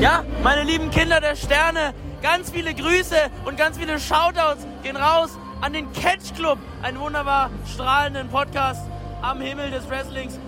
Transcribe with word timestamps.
Ja, 0.00 0.24
meine 0.42 0.62
lieben 0.62 0.90
Kinder 0.90 1.22
der 1.22 1.36
Sterne, 1.36 1.94
ganz 2.20 2.50
viele 2.50 2.74
Grüße 2.74 3.16
und 3.46 3.56
ganz 3.56 3.78
viele 3.78 3.98
Shoutouts 3.98 4.66
gehen 4.82 4.96
raus 4.96 5.30
an 5.62 5.72
den 5.72 5.90
Catch 5.94 6.34
Club, 6.36 6.58
einen 6.82 7.00
wunderbar 7.00 7.48
strahlenden 7.72 8.28
Podcast 8.28 8.82
am 9.22 9.40
Himmel 9.40 9.70
des 9.70 9.88
Wrestlings. 9.88 10.38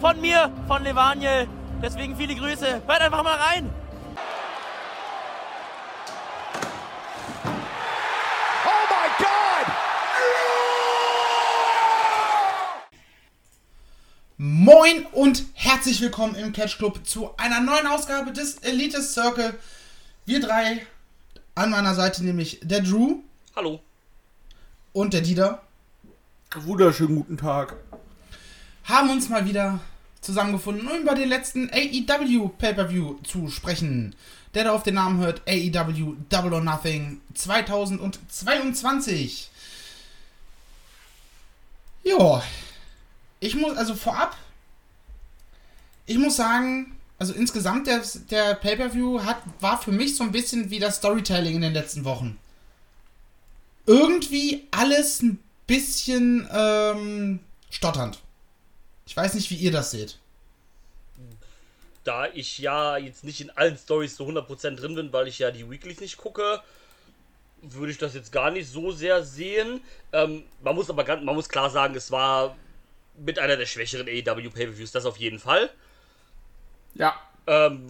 Von 0.00 0.20
mir, 0.20 0.50
von 0.66 0.82
Levaniel. 0.82 1.46
Deswegen 1.80 2.16
viele 2.16 2.34
Grüße. 2.34 2.82
Hört 2.84 3.00
einfach 3.00 3.22
mal 3.22 3.36
rein. 3.36 3.70
Moin 14.38 15.06
und 15.12 15.44
herzlich 15.54 16.02
willkommen 16.02 16.34
im 16.34 16.52
Catch 16.52 16.76
Club 16.76 17.06
zu 17.06 17.34
einer 17.38 17.62
neuen 17.62 17.86
Ausgabe 17.86 18.32
des 18.32 18.58
Elite 18.58 19.00
Circle. 19.00 19.58
Wir 20.26 20.40
drei, 20.40 20.86
an 21.54 21.70
meiner 21.70 21.94
Seite 21.94 22.22
nämlich 22.22 22.60
der 22.62 22.82
Drew 22.82 23.20
Hallo. 23.54 23.80
und 24.92 25.14
der 25.14 25.22
Dieter, 25.22 25.62
Wunderschönen 26.54 27.16
guten 27.16 27.38
Tag. 27.38 27.76
haben 28.84 29.08
uns 29.08 29.30
mal 29.30 29.46
wieder 29.46 29.80
zusammengefunden, 30.20 30.86
um 30.86 31.00
über 31.00 31.14
den 31.14 31.30
letzten 31.30 31.70
AEW 31.70 32.50
Pay-Per-View 32.58 33.14
zu 33.22 33.48
sprechen. 33.48 34.14
Der 34.52 34.64
da 34.64 34.72
auf 34.72 34.82
den 34.82 34.96
Namen 34.96 35.18
hört, 35.18 35.40
AEW 35.48 36.14
Double 36.28 36.52
or 36.52 36.60
Nothing 36.60 37.22
2022. 37.32 39.48
Ja, 42.04 42.42
ich 43.46 43.54
muss, 43.54 43.76
also 43.76 43.94
vorab, 43.94 44.36
ich 46.06 46.18
muss 46.18 46.36
sagen, 46.36 46.96
also 47.18 47.32
insgesamt 47.32 47.86
der, 47.86 48.02
der 48.30 48.54
Pay-Per-View 48.54 49.20
war 49.60 49.80
für 49.80 49.92
mich 49.92 50.16
so 50.16 50.24
ein 50.24 50.32
bisschen 50.32 50.70
wie 50.70 50.78
das 50.78 50.96
Storytelling 50.96 51.54
in 51.54 51.62
den 51.62 51.72
letzten 51.72 52.04
Wochen. 52.04 52.38
Irgendwie 53.86 54.66
alles 54.70 55.22
ein 55.22 55.38
bisschen 55.66 56.48
ähm, 56.52 57.40
stotternd. 57.70 58.18
Ich 59.06 59.16
weiß 59.16 59.34
nicht, 59.34 59.50
wie 59.50 59.56
ihr 59.56 59.70
das 59.70 59.92
seht. 59.92 60.18
Da 62.04 62.26
ich 62.26 62.58
ja 62.58 62.96
jetzt 62.96 63.24
nicht 63.24 63.40
in 63.40 63.50
allen 63.50 63.76
Stories 63.76 64.16
so 64.16 64.26
100% 64.26 64.76
drin 64.76 64.94
bin, 64.94 65.12
weil 65.12 65.28
ich 65.28 65.38
ja 65.38 65.50
die 65.50 65.68
Weeklies 65.68 66.00
nicht 66.00 66.16
gucke, 66.18 66.60
würde 67.62 67.92
ich 67.92 67.98
das 67.98 68.14
jetzt 68.14 68.32
gar 68.32 68.50
nicht 68.50 68.68
so 68.68 68.92
sehr 68.92 69.24
sehen. 69.24 69.80
Ähm, 70.12 70.44
man 70.62 70.74
muss 70.74 70.90
aber 70.90 71.04
ganz, 71.04 71.24
man 71.24 71.34
muss 71.34 71.48
klar 71.48 71.70
sagen, 71.70 71.94
es 71.94 72.10
war 72.10 72.56
mit 73.18 73.38
einer 73.38 73.56
der 73.56 73.66
schwächeren 73.66 74.08
AEW 74.08 74.50
Pay-Per-Views, 74.50 74.92
das 74.92 75.06
auf 75.06 75.16
jeden 75.16 75.38
Fall. 75.38 75.70
Ja, 76.94 77.18
Ähm, 77.46 77.86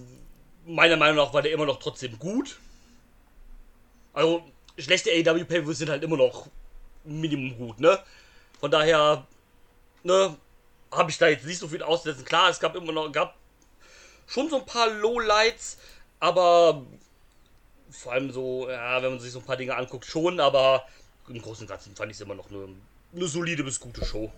meiner 0.66 0.96
Meinung 0.96 1.16
nach 1.16 1.32
war 1.32 1.42
der 1.42 1.52
immer 1.52 1.64
noch 1.66 1.78
trotzdem 1.78 2.18
gut. 2.18 2.58
Also, 4.12 4.44
schlechte 4.78 5.10
AEW 5.10 5.44
Pay-Per-Views 5.44 5.78
sind 5.78 5.90
halt 5.90 6.02
immer 6.02 6.16
noch 6.16 6.48
Minimum 7.04 7.56
gut, 7.56 7.80
ne? 7.80 7.98
Von 8.60 8.70
daher, 8.70 9.26
ne, 10.02 10.36
habe 10.90 11.10
ich 11.10 11.18
da 11.18 11.28
jetzt 11.28 11.46
nicht 11.46 11.58
so 11.58 11.68
viel 11.68 11.82
auszusetzen. 11.82 12.24
Klar, 12.24 12.50
es 12.50 12.60
gab 12.60 12.74
immer 12.74 12.92
noch, 12.92 13.10
gab 13.12 13.36
schon 14.26 14.50
so 14.50 14.58
ein 14.58 14.66
paar 14.66 14.90
Lowlights, 14.90 15.78
aber 16.20 16.84
vor 17.90 18.12
allem 18.12 18.32
so, 18.32 18.68
ja, 18.68 19.02
wenn 19.02 19.10
man 19.10 19.20
sich 19.20 19.32
so 19.32 19.38
ein 19.38 19.44
paar 19.44 19.56
Dinge 19.56 19.76
anguckt, 19.76 20.04
schon, 20.04 20.40
aber 20.40 20.86
im 21.28 21.40
Großen 21.40 21.62
und 21.62 21.68
Ganzen 21.68 21.94
fand 21.94 22.10
ich 22.10 22.16
es 22.16 22.20
immer 22.20 22.34
noch 22.34 22.50
eine, 22.50 22.68
eine 23.14 23.26
solide 23.26 23.64
bis 23.64 23.80
gute 23.80 24.04
Show. 24.04 24.32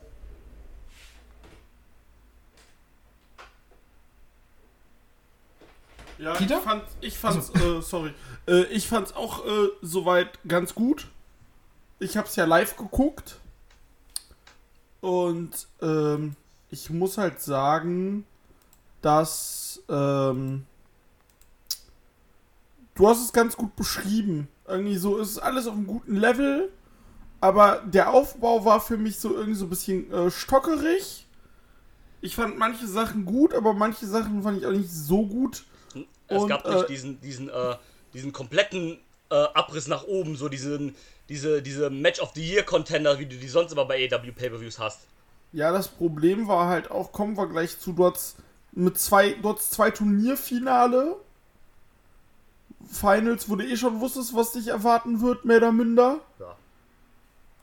Ja 6.19 6.33
ich 6.33 6.39
Dieter? 6.39 6.61
fand, 6.61 6.83
ich 7.01 7.19
fand's, 7.19 7.51
äh, 7.51 7.81
sorry, 7.81 8.13
äh, 8.47 8.65
ich 8.65 8.89
fand's 8.89 9.15
auch 9.15 9.45
äh, 9.47 9.69
soweit 9.83 10.39
ganz 10.47 10.75
gut. 10.75 11.09
Ich 12.01 12.17
hab's 12.17 12.37
ja 12.37 12.45
live 12.45 12.77
geguckt 12.77 13.39
und 15.01 15.67
ähm, 15.81 16.37
ich 16.71 16.91
muss 16.91 17.19
halt 17.19 17.41
sagen, 17.41 18.25
dass 19.03 19.83
ähm, 19.89 20.67
du 22.95 23.09
hast 23.09 23.25
es 23.25 23.33
ganz 23.33 23.57
gut 23.57 23.75
beschrieben. 23.77 24.49
Irgendwie 24.67 24.97
so 24.97 25.17
ist 25.19 25.39
alles 25.39 25.67
auf 25.67 25.75
einem 25.75 25.87
guten 25.87 26.17
Level, 26.17 26.71
aber 27.41 27.83
der 27.87 28.11
Aufbau 28.11 28.65
war 28.65 28.81
für 28.81 28.97
mich 28.97 29.19
so 29.19 29.35
irgendwie 29.35 29.59
so 29.59 29.67
ein 29.67 29.71
bisschen 29.71 30.13
äh, 30.13 30.31
stockerig. 30.31 31.27
Ich 32.21 32.35
fand 32.35 32.59
manche 32.59 32.87
Sachen 32.87 33.25
gut, 33.25 33.55
aber 33.55 33.73
manche 33.73 34.07
Sachen 34.07 34.43
fand 34.43 34.59
ich 34.59 34.67
auch 34.67 34.73
nicht 34.73 34.91
so 34.91 35.25
gut. 35.25 35.65
Es 36.29 36.43
Und, 36.43 36.49
gab 36.49 36.67
nicht 36.67 36.85
äh, 36.85 36.87
diesen, 36.87 37.21
diesen, 37.21 37.49
äh, 37.49 37.77
diesen 38.13 38.33
kompletten 38.33 38.99
äh, 39.31 39.35
Abriss 39.35 39.89
nach 39.89 40.05
oben, 40.05 40.37
so 40.37 40.49
diesen, 40.49 40.95
diese, 41.29 41.63
diese 41.63 41.91
Match 41.91 42.21
of 42.21 42.33
the 42.35 42.47
Year 42.47 42.63
Contender, 42.63 43.19
wie 43.19 43.27
du 43.27 43.37
die 43.37 43.49
sonst 43.49 43.73
immer 43.73 43.85
bei 43.85 44.09
AEW 44.11 44.33
Pay-Per-Views 44.33 44.79
hast. 44.79 45.01
Ja, 45.53 45.73
das 45.73 45.89
Problem 45.89 46.47
war 46.47 46.69
halt 46.69 46.91
auch, 46.91 47.13
kommen 47.13 47.37
wir 47.37 47.49
gleich 47.49 47.79
zu, 47.79 47.97
hattest 47.99 48.37
mit 48.73 48.99
zwei, 48.99 49.37
hattest 49.43 49.73
zwei 49.73 49.91
Turnierfinale. 49.91 51.17
Finals, 52.91 53.49
wo 53.49 53.57
du 53.57 53.67
eh 53.67 53.77
schon 53.77 54.01
wusstest, 54.01 54.35
was 54.35 54.53
dich 54.53 54.69
erwarten 54.69 55.21
wird, 55.21 55.45
mehr 55.45 55.59
oder 55.59 55.73
minder. 55.73 56.21
Ja. 56.39 56.57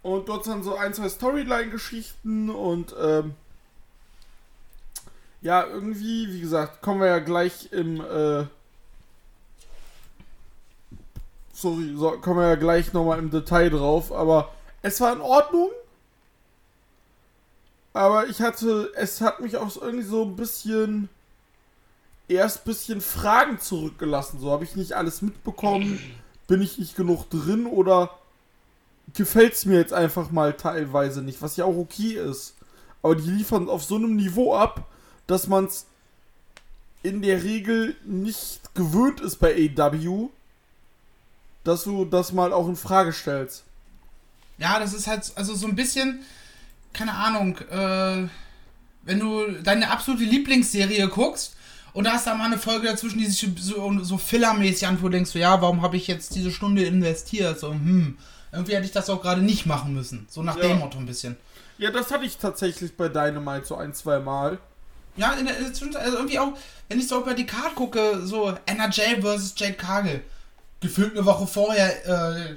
Und 0.03 0.29
dort 0.29 0.45
dann 0.45 0.61
so 0.61 0.75
ein, 0.75 0.93
zwei 0.93 1.09
Storyline-Geschichten 1.09 2.49
und 2.49 2.93
ähm, 2.99 3.33
ja, 5.41 5.65
irgendwie, 5.65 6.31
wie 6.31 6.41
gesagt, 6.41 6.81
kommen 6.81 7.01
wir 7.01 7.07
ja 7.07 7.19
gleich 7.19 7.71
im 7.71 8.01
äh, 8.01 8.45
sorry, 11.55 11.95
so, 11.95 12.11
kommen 12.11 12.39
wir 12.41 12.49
ja 12.49 12.55
gleich 12.55 12.93
nochmal 12.93 13.17
im 13.19 13.31
Detail 13.31 13.69
drauf, 13.69 14.11
aber 14.11 14.53
es 14.81 14.99
war 15.01 15.13
in 15.13 15.21
Ordnung. 15.21 15.69
Aber 17.93 18.27
ich 18.27 18.41
hatte, 18.41 18.91
es 18.95 19.21
hat 19.21 19.39
mich 19.39 19.55
auch 19.55 19.81
irgendwie 19.81 20.03
so 20.03 20.23
ein 20.23 20.35
bisschen, 20.35 21.07
erst 22.27 22.59
ein 22.59 22.65
bisschen 22.65 23.01
Fragen 23.01 23.59
zurückgelassen. 23.59 24.39
So, 24.39 24.51
habe 24.51 24.65
ich 24.65 24.75
nicht 24.75 24.93
alles 24.93 25.21
mitbekommen? 25.21 25.99
Bin 26.47 26.61
ich 26.61 26.77
nicht 26.77 26.97
genug 26.97 27.29
drin 27.29 27.65
oder 27.65 28.11
gefällt 29.13 29.53
es 29.53 29.65
mir 29.65 29.77
jetzt 29.77 29.93
einfach 29.93 30.29
mal 30.29 30.53
teilweise 30.53 31.21
nicht, 31.21 31.41
was 31.41 31.55
ja 31.55 31.63
auch 31.63 31.77
okay 31.77 32.15
ist. 32.15 32.55
Aber 33.01 33.15
die 33.15 33.31
liefern 33.31 33.69
auf 33.69 33.83
so 33.83 33.95
einem 33.95 34.15
Niveau 34.17 34.55
ab, 34.55 34.91
dass 35.25 35.47
man 35.47 35.65
es 35.65 35.85
in 37.01 37.21
der 37.21 37.43
Regel 37.43 37.95
nicht 38.03 38.75
gewöhnt 38.75 39.21
ist 39.21 39.37
bei 39.37 39.71
AW, 39.77 40.29
dass 41.65 41.83
du 41.83 42.05
das 42.05 42.31
mal 42.31 42.53
auch 42.53 42.67
in 42.69 42.77
Frage 42.77 43.11
stellst. 43.11 43.63
Ja, 44.57 44.79
das 44.79 44.93
ist 44.93 45.07
halt, 45.07 45.29
also 45.35 45.53
so 45.53 45.67
ein 45.67 45.75
bisschen, 45.75 46.21
keine 46.93 47.13
Ahnung, 47.13 47.57
äh, 47.69 48.27
wenn 49.03 49.19
du 49.19 49.51
deine 49.61 49.91
absolute 49.91 50.23
Lieblingsserie 50.23 51.07
guckst 51.09 51.55
und 51.93 52.05
da 52.05 52.13
hast 52.13 52.27
da 52.27 52.35
mal 52.35 52.45
eine 52.45 52.57
Folge 52.57 52.87
dazwischen, 52.87 53.19
die 53.19 53.25
sich 53.25 53.49
so, 53.59 53.99
so 54.01 54.17
fillermäßig 54.17 54.87
anfühlt, 54.87 55.13
denkst 55.13 55.33
du, 55.33 55.39
ja, 55.39 55.61
warum 55.61 55.81
habe 55.81 55.97
ich 55.97 56.07
jetzt 56.07 56.35
diese 56.35 56.51
Stunde 56.51 56.83
investiert? 56.85 57.59
So, 57.59 57.71
hm, 57.71 58.17
irgendwie 58.51 58.75
hätte 58.75 58.85
ich 58.85 58.91
das 58.93 59.09
auch 59.09 59.21
gerade 59.21 59.41
nicht 59.41 59.65
machen 59.65 59.93
müssen. 59.93 60.25
So 60.29 60.41
nach 60.41 60.55
Ja. 60.57 60.69
dem 60.69 60.79
Motto 60.79 60.97
ein 60.97 61.05
bisschen. 61.05 61.35
Ja, 61.77 61.91
das 61.91 62.09
hatte 62.11 62.23
ich 62.25 62.37
tatsächlich 62.37 62.95
bei 62.95 63.09
Dynamite 63.09 63.65
so 63.65 63.75
ein, 63.75 63.93
zwei 63.93 64.19
Mal. 64.19 64.57
Ja, 65.17 65.33
in 65.33 65.45
der, 65.45 65.55
also 65.57 66.17
irgendwie 66.17 66.39
auch, 66.39 66.53
wenn 66.87 66.99
ich 66.99 67.07
so 67.07 67.21
über 67.21 67.33
die 67.33 67.45
Card 67.45 67.75
gucke, 67.75 68.21
so 68.25 68.53
NRJ 68.65 69.21
versus 69.21 69.53
Jade 69.57 69.73
Cargill. 69.73 70.21
Gefühlt 70.81 71.13
eine 71.15 71.25
Woche 71.25 71.47
vorher 71.47 72.05
äh, 72.05 72.55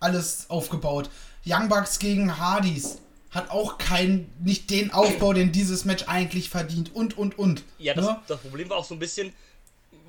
alles 0.00 0.50
aufgebaut. 0.50 1.10
Young 1.46 1.68
Bucks 1.68 1.98
gegen 1.98 2.38
Hardys. 2.38 2.98
Hat 3.30 3.50
auch 3.50 3.78
kein, 3.78 4.30
nicht 4.38 4.70
den 4.70 4.92
Aufbau, 4.92 5.32
den 5.32 5.50
dieses 5.50 5.84
Match 5.84 6.04
eigentlich 6.06 6.50
verdient. 6.50 6.94
Und, 6.94 7.18
und, 7.18 7.36
und. 7.36 7.64
Ja, 7.78 7.94
das, 7.94 8.04
Ne? 8.04 8.20
das 8.28 8.40
Problem 8.40 8.70
war 8.70 8.76
auch 8.76 8.84
so 8.84 8.94
ein 8.94 9.00
bisschen, 9.00 9.32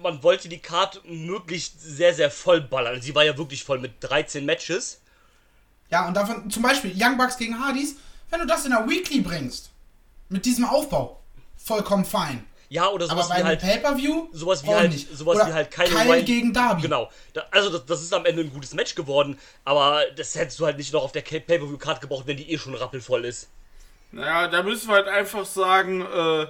man 0.01 0.21
wollte 0.21 0.47
die 0.47 0.59
Card 0.59 1.01
möglichst 1.05 1.81
sehr, 1.81 2.13
sehr 2.13 2.29
voll 2.29 2.61
ballern. 2.61 3.01
Sie 3.01 3.15
war 3.15 3.23
ja 3.23 3.35
wirklich 3.37 3.63
voll 3.63 3.79
mit 3.79 3.93
13 4.01 4.45
Matches. 4.45 4.99
Ja, 5.89 6.07
und 6.07 6.13
davon, 6.15 6.51
zum 6.51 6.61
Beispiel 6.61 6.93
Young 6.95 7.17
Bucks 7.17 7.37
gegen 7.37 7.59
Hardys, 7.59 7.95
wenn 8.29 8.41
du 8.41 8.45
das 8.45 8.65
in 8.65 8.71
der 8.71 8.87
Weekly 8.87 9.21
bringst, 9.21 9.69
mit 10.29 10.45
diesem 10.45 10.65
Aufbau, 10.65 11.19
vollkommen 11.57 12.05
fein. 12.05 12.43
Ja, 12.69 12.89
oder 12.89 13.05
Aber 13.09 13.21
sowas 13.23 13.29
bei 13.29 13.39
wie 13.41 13.43
halt. 13.43 13.59
Pay-Per-View, 13.61 14.27
Sowas 14.31 14.63
wie 14.63 14.69
halt, 14.73 14.91
nicht. 14.91 15.15
sowas 15.15 15.35
Oder 15.37 15.47
wie 15.47 15.53
halt 15.53 15.71
keine 15.71 15.89
Kyle 15.89 16.09
Ryan- 16.09 16.25
gegen 16.25 16.53
Darby. 16.53 16.81
Genau. 16.83 17.09
Da, 17.33 17.45
also 17.51 17.69
das, 17.69 17.85
das 17.85 18.01
ist 18.01 18.13
am 18.13 18.25
Ende 18.25 18.41
ein 18.41 18.51
gutes 18.51 18.73
Match 18.73 18.95
geworden, 18.95 19.37
aber 19.63 20.01
das 20.15 20.33
hättest 20.35 20.59
du 20.59 20.65
halt 20.65 20.77
nicht 20.77 20.91
noch 20.93 21.03
auf 21.03 21.11
der 21.11 21.21
Pay-Per-View-Card 21.21 22.01
gebraucht, 22.01 22.25
wenn 22.27 22.37
die 22.37 22.51
eh 22.51 22.57
schon 22.57 22.73
rappelvoll 22.75 23.25
ist. 23.25 23.49
Naja, 24.11 24.47
da 24.47 24.63
müssen 24.63 24.87
wir 24.87 24.95
halt 24.95 25.07
einfach 25.07 25.45
sagen, 25.45 26.01
äh, 26.01 26.47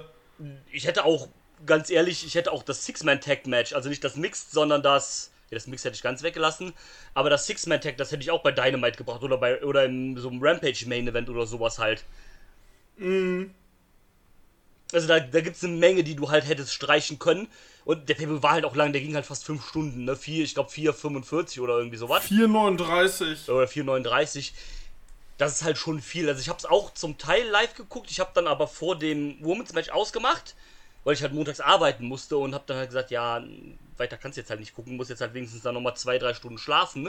Ich 0.72 0.86
hätte 0.86 1.04
auch, 1.04 1.28
ganz 1.64 1.90
ehrlich, 1.90 2.24
ich 2.26 2.34
hätte 2.34 2.52
auch 2.52 2.62
das 2.62 2.84
Six-Man-Tag-Match, 2.86 3.72
also 3.74 3.88
nicht 3.88 4.04
das 4.04 4.16
Mixed, 4.16 4.50
sondern 4.52 4.82
das. 4.82 5.30
Ja, 5.50 5.54
das 5.56 5.66
Mix 5.68 5.84
hätte 5.84 5.94
ich 5.94 6.02
ganz 6.02 6.22
weggelassen. 6.24 6.72
Aber 7.14 7.30
das 7.30 7.46
Six-Man-Tag, 7.46 7.96
das 7.98 8.10
hätte 8.10 8.22
ich 8.22 8.30
auch 8.32 8.42
bei 8.42 8.50
Dynamite 8.52 8.96
gebracht 8.98 9.22
oder 9.22 9.38
bei 9.38 9.62
oder 9.62 9.84
in 9.84 10.16
so 10.16 10.28
einem 10.28 10.42
Rampage-Main-Event 10.42 11.28
oder 11.28 11.46
sowas 11.46 11.78
halt. 11.78 12.04
Also 14.92 15.08
da, 15.08 15.20
da 15.20 15.40
gibt 15.40 15.56
es 15.56 15.64
eine 15.64 15.74
Menge, 15.74 16.04
die 16.04 16.14
du 16.14 16.30
halt 16.30 16.46
hättest 16.46 16.72
streichen 16.72 17.18
können. 17.18 17.48
Und 17.84 18.08
der 18.08 18.14
Pay 18.14 18.42
war 18.42 18.52
halt 18.52 18.64
auch 18.64 18.74
lang, 18.74 18.92
der 18.92 19.00
ging 19.00 19.14
halt 19.14 19.26
fast 19.26 19.44
5 19.44 19.66
Stunden, 19.66 20.04
ne? 20.04 20.16
Vier, 20.16 20.44
ich 20.44 20.54
glaube 20.54 20.70
4,45 20.70 21.60
oder 21.60 21.78
irgendwie 21.78 21.96
sowas. 21.96 22.24
4,39. 22.24 23.50
Oder 23.50 23.66
4,39. 23.66 24.52
Das 25.38 25.52
ist 25.52 25.64
halt 25.64 25.78
schon 25.78 26.00
viel. 26.00 26.28
Also 26.28 26.40
ich 26.40 26.48
habe 26.48 26.58
es 26.58 26.64
auch 26.64 26.94
zum 26.94 27.18
Teil 27.18 27.46
live 27.48 27.74
geguckt. 27.74 28.10
Ich 28.10 28.20
habe 28.20 28.30
dann 28.34 28.46
aber 28.46 28.66
vor 28.68 28.98
dem 28.98 29.36
Women's 29.40 29.72
Match 29.72 29.90
ausgemacht, 29.90 30.54
weil 31.04 31.14
ich 31.14 31.22
halt 31.22 31.32
montags 31.32 31.60
arbeiten 31.60 32.06
musste 32.06 32.36
und 32.38 32.54
habe 32.54 32.64
dann 32.66 32.78
halt 32.78 32.88
gesagt, 32.88 33.10
ja, 33.10 33.44
weiter 33.96 34.16
kannst 34.16 34.36
du 34.36 34.40
jetzt 34.40 34.50
halt 34.50 34.60
nicht 34.60 34.74
gucken, 34.74 34.96
muss 34.96 35.08
jetzt 35.08 35.20
halt 35.20 35.34
wenigstens 35.34 35.62
dann 35.62 35.74
nochmal 35.74 35.96
zwei, 35.96 36.18
drei 36.18 36.34
Stunden 36.34 36.58
schlafen, 36.58 37.06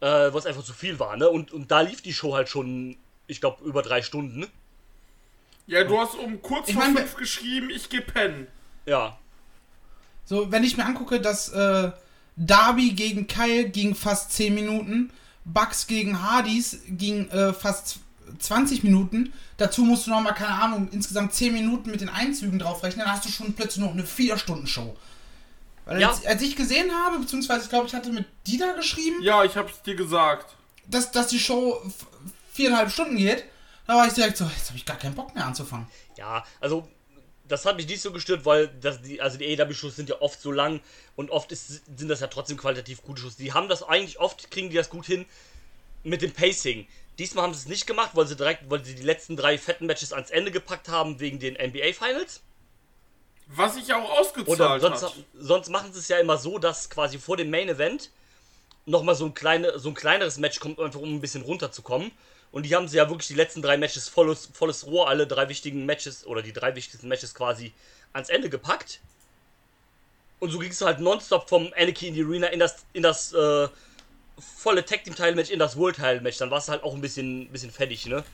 äh, 0.00 0.32
was 0.32 0.46
einfach 0.46 0.64
zu 0.64 0.72
viel 0.72 0.98
war, 0.98 1.16
ne? 1.16 1.28
Und, 1.28 1.52
und 1.52 1.70
da 1.70 1.80
lief 1.80 2.02
die 2.02 2.12
Show 2.12 2.34
halt 2.34 2.48
schon, 2.48 2.96
ich 3.26 3.40
glaube, 3.40 3.64
über 3.64 3.82
drei 3.82 4.02
Stunden. 4.02 4.46
Ja, 5.66 5.84
du 5.84 5.98
hast 5.98 6.14
um 6.14 6.40
kurz 6.42 6.68
Ich 6.68 6.74
vor 6.74 6.84
mein, 6.84 6.96
fünf 6.96 7.16
geschrieben, 7.16 7.70
ich 7.70 7.88
geh 7.88 8.00
pennen. 8.00 8.46
Ja. 8.86 9.18
So, 10.24 10.50
wenn 10.52 10.64
ich 10.64 10.76
mir 10.76 10.84
angucke, 10.84 11.20
dass 11.20 11.48
äh, 11.50 11.90
Darby 12.36 12.90
gegen 12.92 13.26
Kyle 13.26 13.68
ging 13.68 13.94
fast 13.94 14.32
10 14.32 14.54
Minuten, 14.54 15.10
Bucks 15.44 15.86
gegen 15.86 16.22
Hardys 16.22 16.80
ging 16.88 17.28
äh, 17.30 17.52
fast 17.52 17.98
20 18.38 18.82
Minuten, 18.84 19.32
dazu 19.56 19.84
musst 19.84 20.06
du 20.06 20.10
nochmal, 20.10 20.34
keine 20.34 20.54
Ahnung, 20.60 20.88
insgesamt 20.92 21.32
10 21.32 21.52
Minuten 21.52 21.90
mit 21.90 22.00
den 22.00 22.08
Einzügen 22.08 22.58
draufrechnen, 22.58 23.04
dann 23.04 23.14
hast 23.14 23.24
du 23.24 23.28
schon 23.30 23.52
plötzlich 23.54 23.84
noch 23.84 23.92
eine 23.92 24.02
4-Stunden-Show. 24.04 24.96
Weil 25.84 26.00
Ja. 26.00 26.08
als, 26.10 26.26
als 26.26 26.42
ich 26.42 26.56
gesehen 26.56 26.90
habe, 26.92 27.20
beziehungsweise 27.20 27.62
ich 27.64 27.68
glaube, 27.70 27.86
ich 27.86 27.94
hatte 27.94 28.10
mit 28.10 28.26
Dieter 28.46 28.74
geschrieben, 28.74 29.22
Ja, 29.22 29.44
ich 29.44 29.56
hab's 29.56 29.82
dir 29.82 29.94
gesagt. 29.94 30.54
dass, 30.88 31.12
dass 31.12 31.28
die 31.28 31.38
Show 31.38 31.80
viereinhalb 32.52 32.90
Stunden 32.90 33.16
geht, 33.16 33.44
da 33.86 33.94
war 33.94 34.06
ich 34.06 34.14
direkt 34.14 34.36
so, 34.36 34.44
jetzt 34.44 34.68
habe 34.68 34.78
ich 34.78 34.84
gar 34.84 34.98
keinen 34.98 35.14
Bock 35.14 35.34
mehr 35.34 35.46
anzufangen. 35.46 35.86
Ja, 36.16 36.44
also 36.60 36.88
das 37.48 37.64
hat 37.64 37.76
mich 37.76 37.86
nicht 37.86 38.00
so 38.00 38.12
gestört, 38.12 38.44
weil 38.44 38.68
das 38.68 39.02
die, 39.02 39.20
also 39.20 39.38
die 39.38 39.60
AEW-Shows 39.60 39.96
sind 39.96 40.08
ja 40.08 40.20
oft 40.20 40.40
so 40.40 40.50
lang 40.50 40.80
und 41.14 41.30
oft 41.30 41.52
ist, 41.52 41.82
sind 41.96 42.08
das 42.08 42.20
ja 42.20 42.26
trotzdem 42.26 42.56
qualitativ 42.56 43.02
gute 43.02 43.22
Shows. 43.22 43.36
Die 43.36 43.52
haben 43.52 43.68
das 43.68 43.82
eigentlich 43.82 44.18
oft, 44.18 44.50
kriegen 44.50 44.70
die 44.70 44.76
das 44.76 44.90
gut 44.90 45.06
hin 45.06 45.26
mit 46.02 46.22
dem 46.22 46.32
Pacing. 46.32 46.86
Diesmal 47.18 47.44
haben 47.44 47.54
sie 47.54 47.60
es 47.60 47.68
nicht 47.68 47.86
gemacht, 47.86 48.10
weil 48.14 48.26
sie 48.26 48.36
direkt, 48.36 48.68
weil 48.70 48.84
sie 48.84 48.94
die 48.94 49.02
letzten 49.02 49.36
drei 49.36 49.58
fetten 49.58 49.86
Matches 49.86 50.12
ans 50.12 50.30
Ende 50.30 50.50
gepackt 50.50 50.88
haben 50.88 51.20
wegen 51.20 51.38
den 51.38 51.54
NBA 51.54 51.92
Finals. 51.92 52.42
Was 53.46 53.76
ich 53.76 53.92
auch 53.94 54.10
ausgezahlt 54.18 54.82
sonst, 54.82 55.02
hat. 55.02 55.14
sonst 55.34 55.68
machen 55.70 55.92
sie 55.92 56.00
es 56.00 56.08
ja 56.08 56.18
immer 56.18 56.36
so, 56.36 56.58
dass 56.58 56.90
quasi 56.90 57.18
vor 57.18 57.36
dem 57.36 57.48
Main 57.48 57.68
Event 57.68 58.10
nochmal 58.86 59.14
so 59.14 59.24
ein, 59.24 59.34
kleine, 59.34 59.78
so 59.78 59.88
ein 59.88 59.94
kleineres 59.94 60.38
Match 60.38 60.58
kommt, 60.58 60.80
einfach 60.80 61.00
um 61.00 61.14
ein 61.14 61.20
bisschen 61.20 61.42
runterzukommen. 61.42 62.10
Und 62.56 62.62
die 62.62 62.74
haben 62.74 62.88
sie 62.88 62.96
ja 62.96 63.06
wirklich 63.10 63.28
die 63.28 63.34
letzten 63.34 63.60
drei 63.60 63.76
Matches 63.76 64.08
volles, 64.08 64.48
volles 64.54 64.86
Rohr, 64.86 65.10
alle 65.10 65.26
drei 65.26 65.50
wichtigen 65.50 65.84
Matches 65.84 66.26
oder 66.26 66.40
die 66.40 66.54
drei 66.54 66.74
wichtigsten 66.74 67.06
Matches 67.06 67.34
quasi 67.34 67.74
ans 68.14 68.30
Ende 68.30 68.48
gepackt. 68.48 69.00
Und 70.40 70.48
so 70.48 70.58
ging 70.58 70.70
es 70.70 70.80
halt 70.80 70.98
nonstop 70.98 71.50
vom 71.50 71.70
Anarchy 71.76 72.08
in 72.08 72.14
die 72.14 72.24
Arena 72.24 72.46
in 72.46 72.58
das, 72.58 72.76
in 72.94 73.02
das 73.02 73.34
äh, 73.34 73.68
volle 74.38 74.86
Tag 74.86 75.04
Team 75.04 75.14
Title 75.14 75.34
Match, 75.34 75.50
in 75.50 75.58
das 75.58 75.76
World 75.76 75.96
Title 75.96 76.22
Match. 76.22 76.38
Dann 76.38 76.50
war 76.50 76.56
es 76.56 76.70
halt 76.70 76.82
auch 76.82 76.94
ein 76.94 77.02
bisschen, 77.02 77.46
bisschen 77.50 77.70
fertig, 77.70 78.06
ne? 78.06 78.24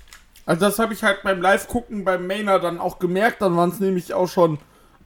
Also 0.46 0.60
das 0.60 0.78
habe 0.78 0.94
ich 0.94 1.02
halt 1.02 1.24
beim 1.24 1.42
Live-Gucken 1.42 2.04
beim 2.04 2.24
Mainer 2.24 2.60
dann 2.60 2.78
auch 2.78 3.00
gemerkt. 3.00 3.42
Dann 3.42 3.56
waren 3.56 3.70
es 3.70 3.80
nämlich 3.80 4.14
auch 4.14 4.28
schon 4.28 4.60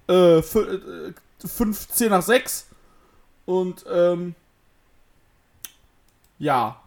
äh, 0.08 0.40
fü- 0.40 1.08
äh, 1.08 1.14
15 1.42 2.10
nach 2.10 2.22
6. 2.22 2.66
Und 3.46 3.82
ähm, 3.90 4.34
ja. 6.38 6.82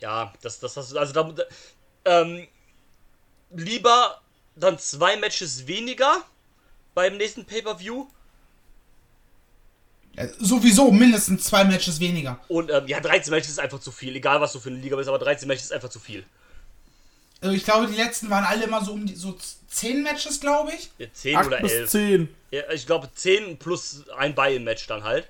Ja, 0.00 0.32
das, 0.42 0.60
das, 0.60 0.74
das, 0.74 0.94
also 0.94 1.12
da, 1.12 1.34
ähm, 2.04 2.46
lieber 3.50 4.20
dann 4.56 4.78
zwei 4.78 5.16
Matches 5.16 5.66
weniger 5.66 6.22
beim 6.94 7.16
nächsten 7.16 7.44
Pay-Per-View 7.44 8.06
Ja, 10.16 10.28
sowieso 10.38 10.90
mindestens 10.90 11.44
zwei 11.44 11.64
Matches 11.64 12.00
weniger. 12.00 12.40
und 12.48 12.70
ähm, 12.70 12.86
ja, 12.88 13.00
13 13.00 13.30
Matches 13.30 13.50
ist 13.50 13.58
einfach 13.58 13.80
zu 13.80 13.92
viel, 13.92 14.16
egal 14.16 14.40
was 14.40 14.52
du 14.52 14.60
für 14.60 14.70
eine 14.70 14.78
Liga 14.78 14.96
bist, 14.96 15.08
aber 15.08 15.18
13 15.18 15.46
Matches 15.46 15.66
ist 15.66 15.72
einfach 15.72 15.90
zu 15.90 16.00
viel. 16.00 16.24
Also 17.42 17.54
ich 17.54 17.64
glaube, 17.64 17.86
die 17.86 17.96
letzten 17.96 18.28
waren 18.28 18.44
alle 18.44 18.64
immer 18.64 18.84
so 18.84 18.92
um 18.92 19.06
die 19.06 19.14
so 19.14 19.36
10 19.68 20.02
Matches, 20.02 20.40
glaube 20.40 20.72
ich. 20.72 20.90
Ja, 20.98 21.06
10 21.12 21.36
8 21.36 21.46
oder 21.46 21.60
bis 21.60 21.72
11. 21.72 21.90
10. 21.90 22.36
Ja, 22.50 22.62
ich 22.70 22.86
glaube 22.86 23.10
10 23.14 23.58
plus 23.58 24.04
ein 24.16 24.34
Buy-in-Match 24.34 24.86
dann 24.88 25.04
halt. 25.04 25.26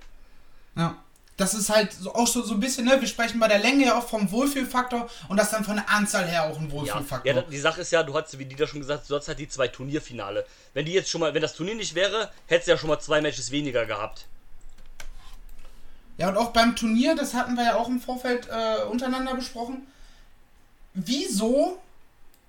Ja. 0.77 0.97
Das 1.41 1.55
ist 1.55 1.71
halt 1.71 1.97
auch 2.13 2.27
so, 2.27 2.43
so 2.43 2.53
ein 2.53 2.61
bisschen, 2.61 2.85
ne? 2.85 3.01
Wir 3.01 3.09
sprechen 3.09 3.41
bei 3.41 3.49
der 3.49 3.59
Länge 3.61 3.87
ja 3.87 3.99
auch 3.99 4.07
vom 4.07 4.31
Wohlfühlfaktor 4.31 5.09
und 5.29 5.39
das 5.39 5.51
dann 5.51 5.65
von 5.65 5.77
der 5.77 5.89
Anzahl 5.89 6.27
her 6.29 6.45
auch 6.45 6.59
ein 6.59 6.67
Ja, 6.67 6.73
Wohlfühlfaktor. 6.73 7.27
ja, 7.35 7.41
da- 7.41 7.49
die 7.49 7.59
Sache 7.59 7.81
ist 7.81 7.91
ja, 7.93 8.03
du 8.03 8.15
hast, 8.15 8.39
wie 8.39 8.45
Dieter 8.45 8.67
schon 8.67 8.81
gesagt, 8.81 9.09
du 9.09 9.17
hast 9.17 9.27
halt 9.27 9.39
die 9.39 9.49
zwei 9.49 9.67
Turnierfinale. 9.69 10.45
Wenn 10.75 10.85
die 10.85 10.93
jetzt 10.93 11.09
schon 11.09 11.21
mal, 11.23 11.33
wenn 11.33 11.41
das 11.41 11.55
Turnier 11.55 11.75
nicht 11.77 11.95
wäre, 11.95 12.31
hättest 12.47 12.69
du 12.69 12.73
ja 12.73 12.77
schon 12.79 12.89
mal 12.91 13.01
zwei 13.01 13.23
Matches 13.23 13.51
weniger 13.51 13.87
gehabt. 13.87 14.27
Ja, 16.19 16.29
und 16.29 16.37
auch 16.37 16.51
beim 16.53 16.77
Turnier, 16.77 17.15
das 17.17 17.33
hatten 17.33 17.55
wir 17.55 17.65
ja 17.65 17.77
auch 17.77 17.89
im 17.89 18.01
Vorfeld 18.03 18.47
äh, 18.51 18.85
untereinander 18.85 19.35
besprochen. 19.35 19.87
Wieso 20.93 21.81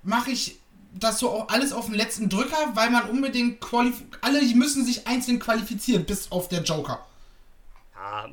mache 0.03 0.31
ich 0.31 0.57
das 0.93 1.19
so 1.19 1.29
auch 1.31 1.47
alles 1.49 1.71
auf 1.71 1.85
den 1.85 1.95
letzten 1.95 2.27
Drücker? 2.27 2.57
Weil 2.73 2.89
man 2.89 3.09
unbedingt 3.09 3.61
qualif 3.61 4.01
alle 4.19 4.41
die 4.41 4.55
müssen 4.55 4.85
sich 4.85 5.07
einzeln 5.07 5.39
qualifizieren, 5.39 6.03
bis 6.03 6.29
auf 6.31 6.49
der 6.49 6.63
Joker. 6.63 7.05
Ja, 7.95 8.27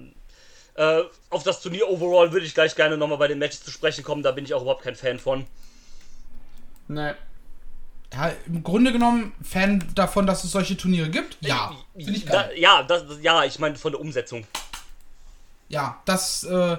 äh, 0.78 1.02
auf 1.30 1.42
das 1.42 1.60
Turnier 1.60 1.88
overall 1.88 2.32
würde 2.32 2.46
ich 2.46 2.54
gleich 2.54 2.75
gerne 2.75 2.96
nochmal 2.96 3.19
bei 3.19 3.28
den 3.28 3.38
Matches 3.38 3.62
zu 3.64 3.70
sprechen 3.70 4.04
kommen, 4.04 4.22
da 4.22 4.30
bin 4.32 4.44
ich 4.44 4.54
auch 4.54 4.62
überhaupt 4.62 4.82
kein 4.84 4.94
Fan 4.96 5.19
von. 5.19 5.44
Ne. 6.88 7.16
Ja, 8.14 8.32
im 8.46 8.62
Grunde 8.62 8.92
genommen 8.92 9.34
Fan 9.42 9.84
davon, 9.94 10.26
dass 10.26 10.42
es 10.44 10.52
solche 10.52 10.76
Turniere 10.76 11.10
gibt. 11.10 11.36
Ja, 11.40 11.72
finde 11.94 12.12
ich 12.12 12.25
Da, 12.25 12.44
geil. 12.44 12.58
ja, 12.58 12.82
das, 12.82 13.06
das- 13.06 13.20
ja, 13.20 13.44
ich 13.44 13.58
meine 13.58 13.76
von 13.76 13.92
der 13.92 14.00
Umsetzung. 14.00 14.46
Ja, 15.69 16.00
das, 16.06 16.44
äh, 16.44 16.78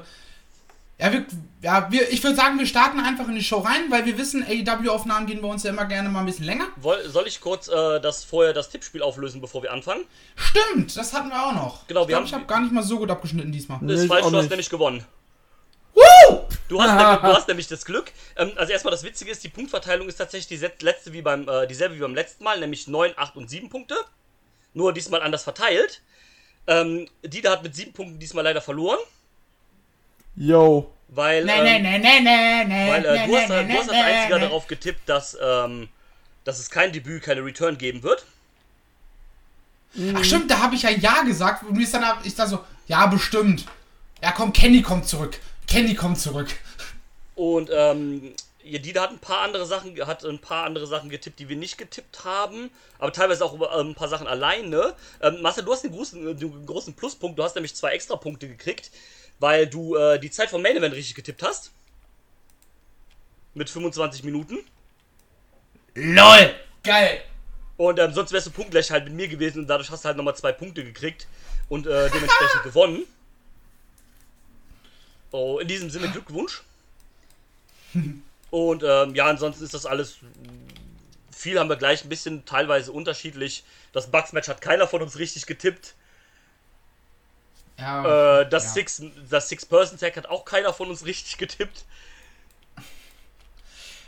ja, 0.99 1.11
wir, 1.11 1.25
ja 1.61 1.87
wir, 1.91 2.11
ich 2.11 2.23
würde 2.23 2.35
sagen, 2.35 2.59
wir 2.59 2.65
starten 2.65 2.99
einfach 2.99 3.27
in 3.27 3.35
die 3.35 3.43
Show 3.43 3.59
rein, 3.59 3.89
weil 3.89 4.05
wir 4.05 4.17
wissen, 4.17 4.43
AEW-Aufnahmen 4.43 5.25
gehen 5.27 5.41
bei 5.41 5.47
uns 5.47 5.63
ja 5.63 5.69
immer 5.69 5.85
gerne 5.85 6.09
mal 6.09 6.19
ein 6.21 6.25
bisschen 6.25 6.45
länger. 6.45 6.67
Soll 7.07 7.27
ich 7.27 7.39
kurz 7.41 7.67
äh, 7.67 7.99
das 8.01 8.23
vorher 8.23 8.53
das 8.53 8.69
Tippspiel 8.69 9.01
auflösen, 9.01 9.41
bevor 9.41 9.63
wir 9.63 9.71
anfangen? 9.71 10.03
Stimmt, 10.35 10.95
das 10.97 11.13
hatten 11.13 11.29
wir 11.29 11.45
auch 11.45 11.53
noch. 11.53 11.87
Genau, 11.87 12.03
ich 12.03 12.09
wir 12.09 12.15
haben- 12.17 12.25
ich 12.25 12.33
habe 12.33 12.45
gar 12.45 12.59
nicht 12.59 12.71
mal 12.73 12.83
so 12.83 12.97
gut 12.99 13.09
abgeschnitten 13.09 13.51
diesmal. 13.51 13.79
Nee, 13.81 13.93
ist 13.93 14.07
falsch, 14.07 14.27
du 14.27 14.37
hast 14.37 14.49
nämlich 14.49 14.69
gewonnen. 14.69 15.05
Woo! 15.93 16.41
Du 16.67 16.79
hast, 16.81 16.95
nämlich, 16.95 17.17
du 17.19 17.27
hast 17.35 17.47
nämlich 17.47 17.67
das 17.67 17.83
Glück. 17.85 18.11
Ähm, 18.35 18.51
also 18.55 18.71
erstmal 18.71 18.91
das 18.91 19.03
Witzige 19.03 19.31
ist, 19.31 19.43
die 19.43 19.49
Punktverteilung 19.49 20.07
ist 20.07 20.17
tatsächlich 20.17 20.59
die 20.59 20.85
letzte 20.85 21.13
wie 21.13 21.21
beim, 21.21 21.47
äh, 21.47 21.65
dieselbe 21.67 21.95
wie 21.95 21.99
beim 21.99 22.13
letzten 22.15 22.43
Mal, 22.43 22.59
nämlich 22.59 22.87
9, 22.87 23.13
8 23.15 23.35
und 23.37 23.49
7 23.49 23.69
Punkte. 23.69 23.95
Nur 24.73 24.93
diesmal 24.93 25.21
anders 25.21 25.43
verteilt. 25.43 26.01
Ähm, 26.67 27.07
Dieter 27.23 27.49
hat 27.51 27.63
mit 27.63 27.75
7 27.75 27.93
Punkten 27.93 28.19
diesmal 28.19 28.43
leider 28.43 28.61
verloren, 28.61 28.99
Yo. 30.39 30.89
weil, 31.09 31.43
Nee, 31.43 31.51
ähm, 31.51 31.63
nee, 31.83 31.99
nee, 31.99 32.19
nee, 32.21 32.63
nee, 32.65 32.89
weil 32.89 33.05
äh, 33.05 33.19
nee, 33.19 33.27
du, 33.27 33.37
hast, 33.37 33.49
nee, 33.49 33.63
du 33.65 33.73
hast 33.73 33.79
als 33.79 33.91
nee, 33.91 34.01
einziger 34.01 34.39
nee. 34.39 34.45
darauf 34.45 34.67
getippt, 34.67 35.07
dass, 35.07 35.37
ähm, 35.41 35.89
dass 36.45 36.59
es 36.59 36.69
kein 36.69 36.93
Debüt, 36.93 37.23
keine 37.23 37.43
Return 37.43 37.77
geben 37.77 38.03
wird. 38.03 38.25
Ach 40.15 40.23
stimmt, 40.23 40.49
da 40.49 40.59
habe 40.59 40.75
ich 40.75 40.83
ja 40.83 40.91
Ja 40.91 41.23
gesagt 41.23 41.63
und 41.63 41.75
mir 41.75 41.83
ist 41.83 41.93
dann, 41.93 42.03
ich 42.23 42.35
da 42.35 42.47
so, 42.47 42.63
ja, 42.87 43.05
bestimmt. 43.07 43.65
Ja, 44.21 44.31
komm, 44.31 44.53
Kenny 44.53 44.81
kommt 44.81 45.07
zurück. 45.07 45.39
Kenny 45.67 45.93
kommt 45.93 46.19
zurück. 46.19 46.47
Und 47.35 47.69
ähm, 47.73 48.33
Dieter 48.63 49.01
hat 49.01 49.09
ein 49.09 49.19
paar 49.19 49.41
andere 49.41 49.65
Sachen, 49.65 49.95
hat 50.05 50.23
ein 50.23 50.39
paar 50.39 50.65
andere 50.65 50.87
Sachen 50.87 51.09
getippt, 51.09 51.39
die 51.39 51.49
wir 51.49 51.55
nicht 51.55 51.77
getippt 51.77 52.23
haben, 52.23 52.69
aber 52.97 53.11
teilweise 53.11 53.43
auch 53.43 53.53
über, 53.53 53.77
ähm, 53.77 53.89
ein 53.89 53.95
paar 53.95 54.09
Sachen 54.09 54.27
alleine. 54.27 54.93
Ähm, 55.21 55.41
Marcel, 55.41 55.65
du 55.65 55.73
hast 55.73 55.83
den 55.83 55.91
großen, 55.91 56.27
äh, 56.27 56.35
den 56.35 56.65
großen 56.65 56.93
Pluspunkt, 56.93 57.39
du 57.39 57.43
hast 57.43 57.55
nämlich 57.55 57.75
zwei 57.75 57.91
extra 57.91 58.15
Punkte 58.15 58.47
gekriegt, 58.47 58.91
weil 59.39 59.67
du 59.67 59.95
äh, 59.95 60.19
die 60.19 60.31
Zeit 60.31 60.49
vom 60.49 60.61
Main 60.61 60.77
Event 60.77 60.93
richtig 60.93 61.15
getippt 61.15 61.43
hast. 61.43 61.71
Mit 63.53 63.69
25 63.69 64.23
Minuten. 64.23 64.59
LOL. 65.95 66.55
Geil. 66.83 67.21
Und 67.77 67.99
ähm, 67.99 68.13
sonst 68.13 68.31
wärst 68.31 68.47
du 68.47 68.51
punktgleich 68.51 68.91
halt 68.91 69.05
mit 69.05 69.13
mir 69.13 69.27
gewesen 69.27 69.59
und 69.59 69.67
dadurch 69.67 69.89
hast 69.89 70.03
du 70.03 70.07
halt 70.07 70.17
nochmal 70.17 70.35
zwei 70.35 70.51
Punkte 70.51 70.83
gekriegt 70.83 71.27
und 71.69 71.87
äh, 71.87 72.09
dementsprechend 72.09 72.63
gewonnen. 72.63 73.03
Oh, 75.31 75.59
in 75.59 75.67
diesem 75.67 75.89
Sinne 75.89 76.09
Glückwunsch. 76.09 76.63
Und 78.51 78.83
ähm, 78.83 79.13
ja, 79.13 79.27
ansonsten 79.27 79.63
ist 79.63 79.75
das 79.75 79.85
alles. 79.85 80.17
Viel 81.31 81.59
haben 81.59 81.69
wir 81.69 81.75
gleich 81.75 82.03
ein 82.03 82.09
bisschen 82.09 82.45
teilweise 82.45 82.91
unterschiedlich. 82.91 83.63
Das 83.93 84.09
Bugs-Match 84.09 84.47
hat 84.47 84.61
keiner 84.61 84.87
von 84.87 85.01
uns 85.01 85.19
richtig 85.19 85.45
getippt. 85.45 85.93
Ja. 87.79 88.41
Äh, 88.41 88.49
das 88.49 88.65
ja. 88.65 88.69
Six, 88.71 89.03
das 89.29 89.49
Six-Person-Tag 89.49 90.17
hat 90.17 90.29
auch 90.29 90.45
keiner 90.45 90.73
von 90.73 90.89
uns 90.89 91.05
richtig 91.05 91.37
getippt. 91.37 91.85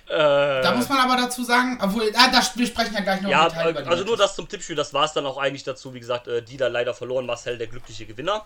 Äh, 0.07 0.61
Da 0.61 0.75
muss 0.75 0.89
man 0.89 0.97
aber 0.97 1.15
dazu 1.15 1.43
sagen, 1.43 1.79
obwohl, 1.81 2.11
ah, 2.15 2.29
das, 2.31 2.57
wir 2.57 2.67
sprechen 2.67 2.93
ja 2.93 2.99
gleich 3.01 3.21
noch 3.21 3.29
Ja, 3.29 3.43
im 3.45 3.49
Detail 3.49 3.69
über 3.71 3.81
die 3.81 3.87
also 3.87 4.03
nur 4.03 4.17
das 4.17 4.35
zum 4.35 4.47
Tippspiel, 4.47 4.75
das 4.75 4.93
war 4.93 5.05
es 5.05 5.13
dann 5.13 5.25
auch 5.25 5.37
eigentlich 5.37 5.63
dazu. 5.63 5.93
Wie 5.93 5.99
gesagt, 5.99 6.27
äh, 6.27 6.41
Dieter 6.41 6.69
leider 6.69 6.93
verloren, 6.93 7.25
Marcel 7.25 7.57
der 7.57 7.67
glückliche 7.67 8.05
Gewinner. 8.05 8.45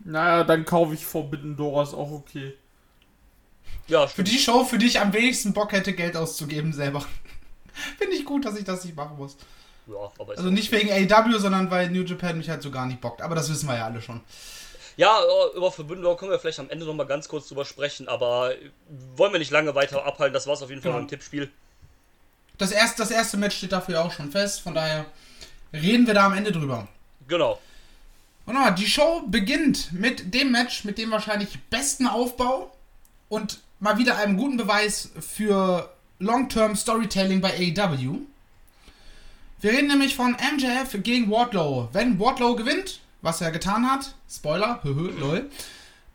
Naja, 0.00 0.44
dann 0.44 0.64
kaufe 0.64 0.94
ich 0.94 1.06
Forbidden 1.06 1.56
Doors 1.56 1.94
auch 1.94 2.10
okay. 2.10 2.54
Ja, 3.86 4.06
Für 4.06 4.24
die 4.24 4.38
Show, 4.38 4.64
für 4.64 4.78
die 4.78 4.86
ich 4.86 5.00
am 5.00 5.12
wenigsten 5.12 5.52
Bock 5.52 5.72
hätte, 5.72 5.92
Geld 5.92 6.16
auszugeben 6.16 6.72
selber. 6.72 7.04
Finde 7.98 8.16
ich 8.16 8.24
gut, 8.24 8.44
dass 8.44 8.56
ich 8.56 8.64
das 8.64 8.84
nicht 8.84 8.96
machen 8.96 9.16
muss. 9.16 9.36
Ja, 9.88 10.12
aber 10.18 10.36
Also 10.36 10.50
nicht 10.50 10.70
wegen 10.70 10.90
AEW, 10.90 11.38
sondern 11.38 11.70
weil 11.70 11.90
New 11.90 12.02
Japan 12.02 12.36
mich 12.38 12.50
halt 12.50 12.62
so 12.62 12.70
gar 12.70 12.86
nicht 12.86 13.00
bockt. 13.00 13.22
Aber 13.22 13.34
das 13.34 13.48
wissen 13.50 13.68
wir 13.68 13.76
ja 13.76 13.86
alle 13.86 14.02
schon. 14.02 14.20
Ja, 14.96 15.16
über 15.54 15.70
Verbündung 15.70 16.16
können 16.16 16.32
wir 16.32 16.38
vielleicht 16.40 16.58
am 16.58 16.70
Ende 16.70 16.84
nochmal 16.84 17.06
ganz 17.06 17.28
kurz 17.28 17.46
drüber 17.48 17.64
sprechen, 17.64 18.08
aber 18.08 18.52
wollen 19.16 19.32
wir 19.32 19.38
nicht 19.38 19.52
lange 19.52 19.74
weiter 19.74 20.04
abhalten. 20.04 20.34
Das 20.34 20.46
war 20.46 20.54
es 20.54 20.62
auf 20.62 20.70
jeden 20.70 20.82
Fall 20.82 20.90
Genau. 20.90 21.00
beim 21.02 21.08
Tippspiel. 21.08 21.50
Das 22.58 22.72
erste, 22.72 23.02
das 23.02 23.12
erste 23.12 23.36
Match 23.36 23.56
steht 23.56 23.70
dafür 23.72 23.94
ja 23.94 24.02
auch 24.02 24.10
schon 24.12 24.30
fest. 24.32 24.60
Von 24.60 24.74
daher 24.74 25.06
reden 25.72 26.06
wir 26.06 26.14
da 26.14 26.26
am 26.26 26.32
Ende 26.36 26.50
drüber. 26.50 26.88
Genau. 27.28 27.60
Und 28.44 28.54
nochmal, 28.54 28.74
die 28.74 28.88
Show 28.88 29.22
beginnt 29.28 29.92
mit 29.92 30.34
dem 30.34 30.50
Match, 30.50 30.82
mit 30.84 30.98
dem 30.98 31.10
wahrscheinlich 31.12 31.56
besten 31.70 32.08
Aufbau 32.08 32.74
und 33.28 33.60
mal 33.78 33.98
wieder 33.98 34.16
einem 34.16 34.36
guten 34.36 34.56
Beweis 34.56 35.10
für 35.20 35.88
Long-Term 36.18 36.74
Storytelling 36.74 37.40
bei 37.40 37.52
AEW. 37.52 38.22
Wir 39.60 39.72
reden 39.72 39.88
nämlich 39.88 40.14
von 40.14 40.32
MJF 40.32 41.02
gegen 41.02 41.30
Wardlow. 41.30 41.88
Wenn 41.92 42.20
Wardlow 42.20 42.54
gewinnt, 42.54 43.00
was 43.22 43.40
er 43.40 43.50
getan 43.50 43.90
hat, 43.90 44.14
Spoiler, 44.30 44.80
höhö, 44.84 45.10
lol, 45.18 45.50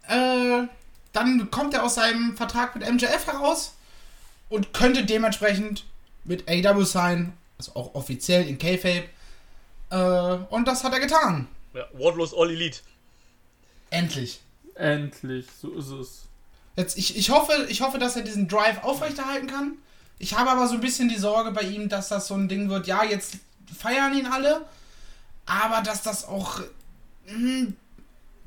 äh, 0.08 0.68
dann 1.12 1.52
kommt 1.52 1.74
er 1.74 1.84
aus 1.84 1.96
seinem 1.96 2.38
Vertrag 2.38 2.76
mit 2.76 2.90
MJF 2.90 3.28
heraus 3.28 3.76
und 4.50 4.74
könnte 4.74 5.06
dementsprechend 5.06 5.86
mit 6.24 6.48
AEW 6.48 6.84
sein, 6.86 7.34
also 7.58 7.76
auch 7.76 7.96
offiziell 7.96 8.48
in 8.48 8.58
Kayfabe. 8.58 9.10
Äh, 9.90 10.54
und 10.54 10.68
das 10.68 10.84
hat 10.84 10.94
er 10.94 11.00
getan. 11.02 11.48
Ja, 11.74 11.86
Wardlow's 11.94 12.34
All 12.34 12.50
Elite. 12.50 12.80
Endlich. 13.90 14.40
Endlich, 14.76 15.48
so 15.62 15.72
ist 15.74 15.90
es. 15.90 16.26
Jetzt, 16.76 16.98
ich, 16.98 17.18
ich, 17.18 17.30
hoffe, 17.30 17.68
ich 17.70 17.82
hoffe, 17.82 18.00
dass 18.00 18.16
er 18.16 18.24
diesen 18.24 18.48
Drive 18.48 18.84
aufrechterhalten 18.84 19.48
kann. 19.48 19.74
Ich 20.20 20.34
habe 20.38 20.50
aber 20.50 20.68
so 20.68 20.76
ein 20.76 20.82
bisschen 20.82 21.10
die 21.10 21.18
Sorge 21.18 21.52
bei 21.52 21.62
ihm, 21.64 21.90
dass 21.90 22.10
das 22.10 22.28
so 22.28 22.36
ein 22.36 22.48
Ding 22.48 22.70
wird. 22.70 22.88
Ja, 22.88 23.04
jetzt 23.04 23.38
feiern 23.78 24.18
ihn 24.18 24.26
alle, 24.28 24.66
aber 25.46 25.82
dass 25.82 26.02
das 26.02 26.26
auch 26.26 26.62
hm, 27.26 27.76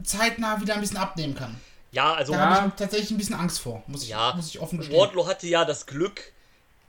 zeitnah 0.02 0.60
wieder 0.60 0.74
ein 0.74 0.80
bisschen 0.80 0.96
abnehmen 0.96 1.34
kann. 1.34 1.56
Ja, 1.92 2.14
also 2.14 2.32
Da 2.32 2.38
Ja. 2.38 2.50
habe 2.56 2.68
ich 2.68 2.74
tatsächlich 2.74 3.10
ein 3.10 3.18
bisschen 3.18 3.36
Angst 3.36 3.60
vor, 3.60 3.82
muss 3.86 4.02
ich, 4.02 4.10
Ja, 4.10 4.34
muss 4.34 4.48
ich 4.48 4.58
offen 4.60 4.78
gestehen. 4.78 4.98
Wardlow 4.98 5.26
hatte 5.26 5.46
ja 5.46 5.64
das 5.64 5.86
Glück, 5.86 6.32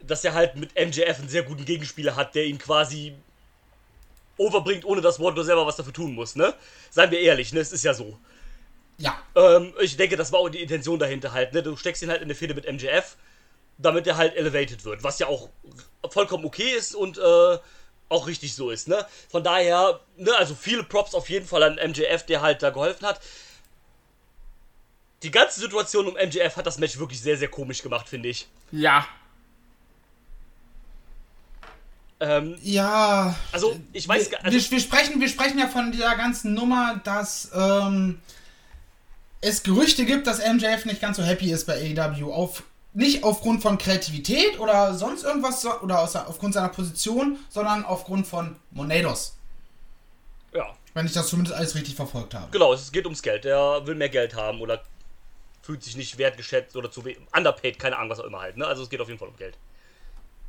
dass 0.01 0.23
er 0.23 0.33
halt 0.33 0.55
mit 0.55 0.75
MJF 0.75 1.19
einen 1.19 1.29
sehr 1.29 1.43
guten 1.43 1.65
Gegenspieler 1.65 2.15
hat, 2.15 2.35
der 2.35 2.45
ihn 2.45 2.57
quasi 2.57 3.13
overbringt, 4.37 4.85
ohne 4.85 5.01
dass 5.01 5.19
Wardlow 5.19 5.43
selber 5.43 5.65
was 5.65 5.75
dafür 5.77 5.93
tun 5.93 6.13
muss, 6.13 6.35
ne? 6.35 6.53
Seien 6.91 7.09
wir 7.11 7.19
ehrlich, 7.19 7.53
ne? 7.53 7.59
Es 7.59 7.71
ist 7.71 7.83
ja 7.83 7.93
so. 7.93 8.17
Ja, 8.99 9.17
Ähm, 9.35 9.73
ich 9.81 9.95
denke, 9.97 10.15
das 10.17 10.31
war 10.31 10.39
auch 10.39 10.49
die 10.49 10.61
Intention 10.61 10.99
dahinter 10.99 11.31
halt, 11.31 11.53
ne? 11.53 11.63
Du 11.63 11.75
steckst 11.75 12.01
ihn 12.03 12.09
halt 12.09 12.21
in 12.21 12.25
eine 12.25 12.35
Fehde 12.35 12.53
mit 12.53 12.65
MJF, 12.65 13.15
damit 13.77 14.07
er 14.07 14.17
halt 14.17 14.35
elevated 14.35 14.83
wird, 14.85 15.03
was 15.03 15.19
ja 15.19 15.27
auch 15.27 15.49
vollkommen 16.09 16.45
okay 16.45 16.71
ist 16.71 16.95
und 16.95 17.17
äh, 17.17 17.57
auch 18.09 18.27
richtig 18.27 18.55
so 18.55 18.69
ist, 18.69 18.87
ne? 18.87 19.05
Von 19.29 19.43
daher, 19.43 19.99
ne, 20.15 20.35
also 20.37 20.55
viele 20.55 20.83
Props 20.83 21.13
auf 21.13 21.29
jeden 21.29 21.45
Fall 21.45 21.63
an 21.63 21.75
MJF, 21.75 22.25
der 22.25 22.41
halt 22.41 22.63
da 22.63 22.69
geholfen 22.69 23.05
hat. 23.05 23.19
Die 25.23 25.31
ganze 25.31 25.59
Situation 25.59 26.07
um 26.07 26.13
MJF 26.13 26.55
hat 26.55 26.65
das 26.65 26.77
Match 26.77 26.99
wirklich 26.99 27.21
sehr, 27.21 27.37
sehr 27.37 27.47
komisch 27.47 27.81
gemacht, 27.81 28.07
finde 28.07 28.29
ich. 28.29 28.47
Ja. 28.71 29.07
Ähm, 32.19 32.55
ja. 32.61 33.35
also, 33.51 33.79
ich 33.93 34.07
weiß 34.07 34.25
wir, 34.25 34.37
gar 34.37 34.45
also, 34.45 34.57
wir, 34.57 34.71
wir, 34.71 34.79
sprechen, 34.79 35.19
wir 35.19 35.29
sprechen 35.29 35.59
ja 35.59 35.67
von 35.67 35.91
dieser 35.91 36.15
ganzen 36.15 36.53
Nummer, 36.53 37.01
dass 37.03 37.51
ähm, 37.53 38.19
es 39.41 39.63
Gerüchte 39.63 40.05
gibt, 40.05 40.27
dass 40.27 40.39
MJF 40.39 40.85
nicht 40.85 41.01
ganz 41.01 41.17
so 41.17 41.23
happy 41.23 41.51
ist 41.51 41.65
bei 41.65 41.95
AEW. 41.95 42.31
Auf, 42.31 42.63
nicht 42.97 43.23
aufgrund 43.23 43.61
von 43.61 43.77
Kreativität 43.77 44.59
oder 44.59 44.95
sonst 44.95 45.23
irgendwas 45.23 45.63
oder 45.65 45.99
aus, 45.99 46.15
aufgrund 46.15 46.55
seiner 46.55 46.69
Position, 46.69 47.37
sondern 47.47 47.85
aufgrund 47.85 48.25
von 48.25 48.55
Monedos. 48.71 49.35
ja, 50.51 50.65
Wenn 50.95 51.05
ich 51.05 51.13
das 51.13 51.27
zumindest 51.27 51.55
alles 51.55 51.75
richtig 51.75 51.95
verfolgt 51.95 52.33
habe. 52.33 52.47
genau, 52.51 52.73
es 52.73 52.91
geht 52.91 53.05
ums 53.05 53.21
Geld. 53.21 53.43
Der 53.43 53.85
will 53.85 53.93
mehr 53.93 54.09
Geld 54.09 54.33
haben 54.33 54.61
oder 54.61 54.81
fühlt 55.61 55.83
sich 55.83 55.95
nicht 55.95 56.17
wertgeschätzt 56.17 56.75
oder 56.75 56.89
zu 56.89 57.03
underpaid, 57.35 57.77
keine 57.77 57.97
Ahnung, 57.97 58.09
was 58.09 58.19
auch 58.19 58.25
immer 58.25 58.39
halt, 58.39 58.57
ne? 58.57 58.65
Also, 58.65 58.81
es 58.81 58.89
geht 58.89 58.99
auf 58.99 59.07
jeden 59.07 59.19
Fall 59.19 59.27
um 59.27 59.37
Geld. 59.37 59.57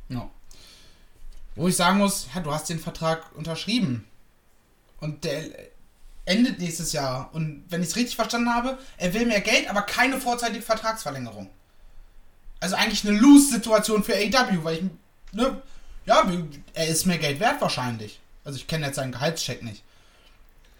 Ja. 0.07 0.27
Wo 1.55 1.67
ich 1.67 1.75
sagen 1.75 1.99
muss, 1.99 2.27
ja, 2.33 2.41
du 2.41 2.51
hast 2.51 2.67
den 2.67 2.79
Vertrag 2.79 3.29
unterschrieben. 3.35 4.07
Und 5.01 5.23
der 5.23 5.43
endet 6.25 6.57
nächstes 6.57 6.93
Jahr. 6.93 7.29
Und 7.33 7.65
wenn 7.69 7.83
ich 7.83 7.89
es 7.89 7.95
richtig 7.95 8.15
verstanden 8.15 8.51
habe, 8.51 8.79
er 8.97 9.13
will 9.13 9.27
mehr 9.27 9.41
Geld, 9.41 9.69
aber 9.69 9.83
keine 9.83 10.19
vorzeitige 10.19 10.63
Vertragsverlängerung. 10.63 11.49
Also 12.59 12.75
eigentlich 12.75 13.07
eine 13.07 13.17
Lose-Situation 13.17 14.03
für 14.03 14.13
AEW, 14.15 14.63
weil 14.63 14.75
ich, 14.77 14.83
ne, 15.33 15.61
ja, 16.05 16.29
er 16.73 16.87
ist 16.87 17.05
mehr 17.05 17.17
Geld 17.17 17.39
wert 17.39 17.61
wahrscheinlich. 17.61 18.19
Also 18.43 18.57
ich 18.57 18.67
kenne 18.67 18.87
jetzt 18.87 18.95
seinen 18.95 19.11
Gehaltscheck 19.11 19.63
nicht. 19.63 19.83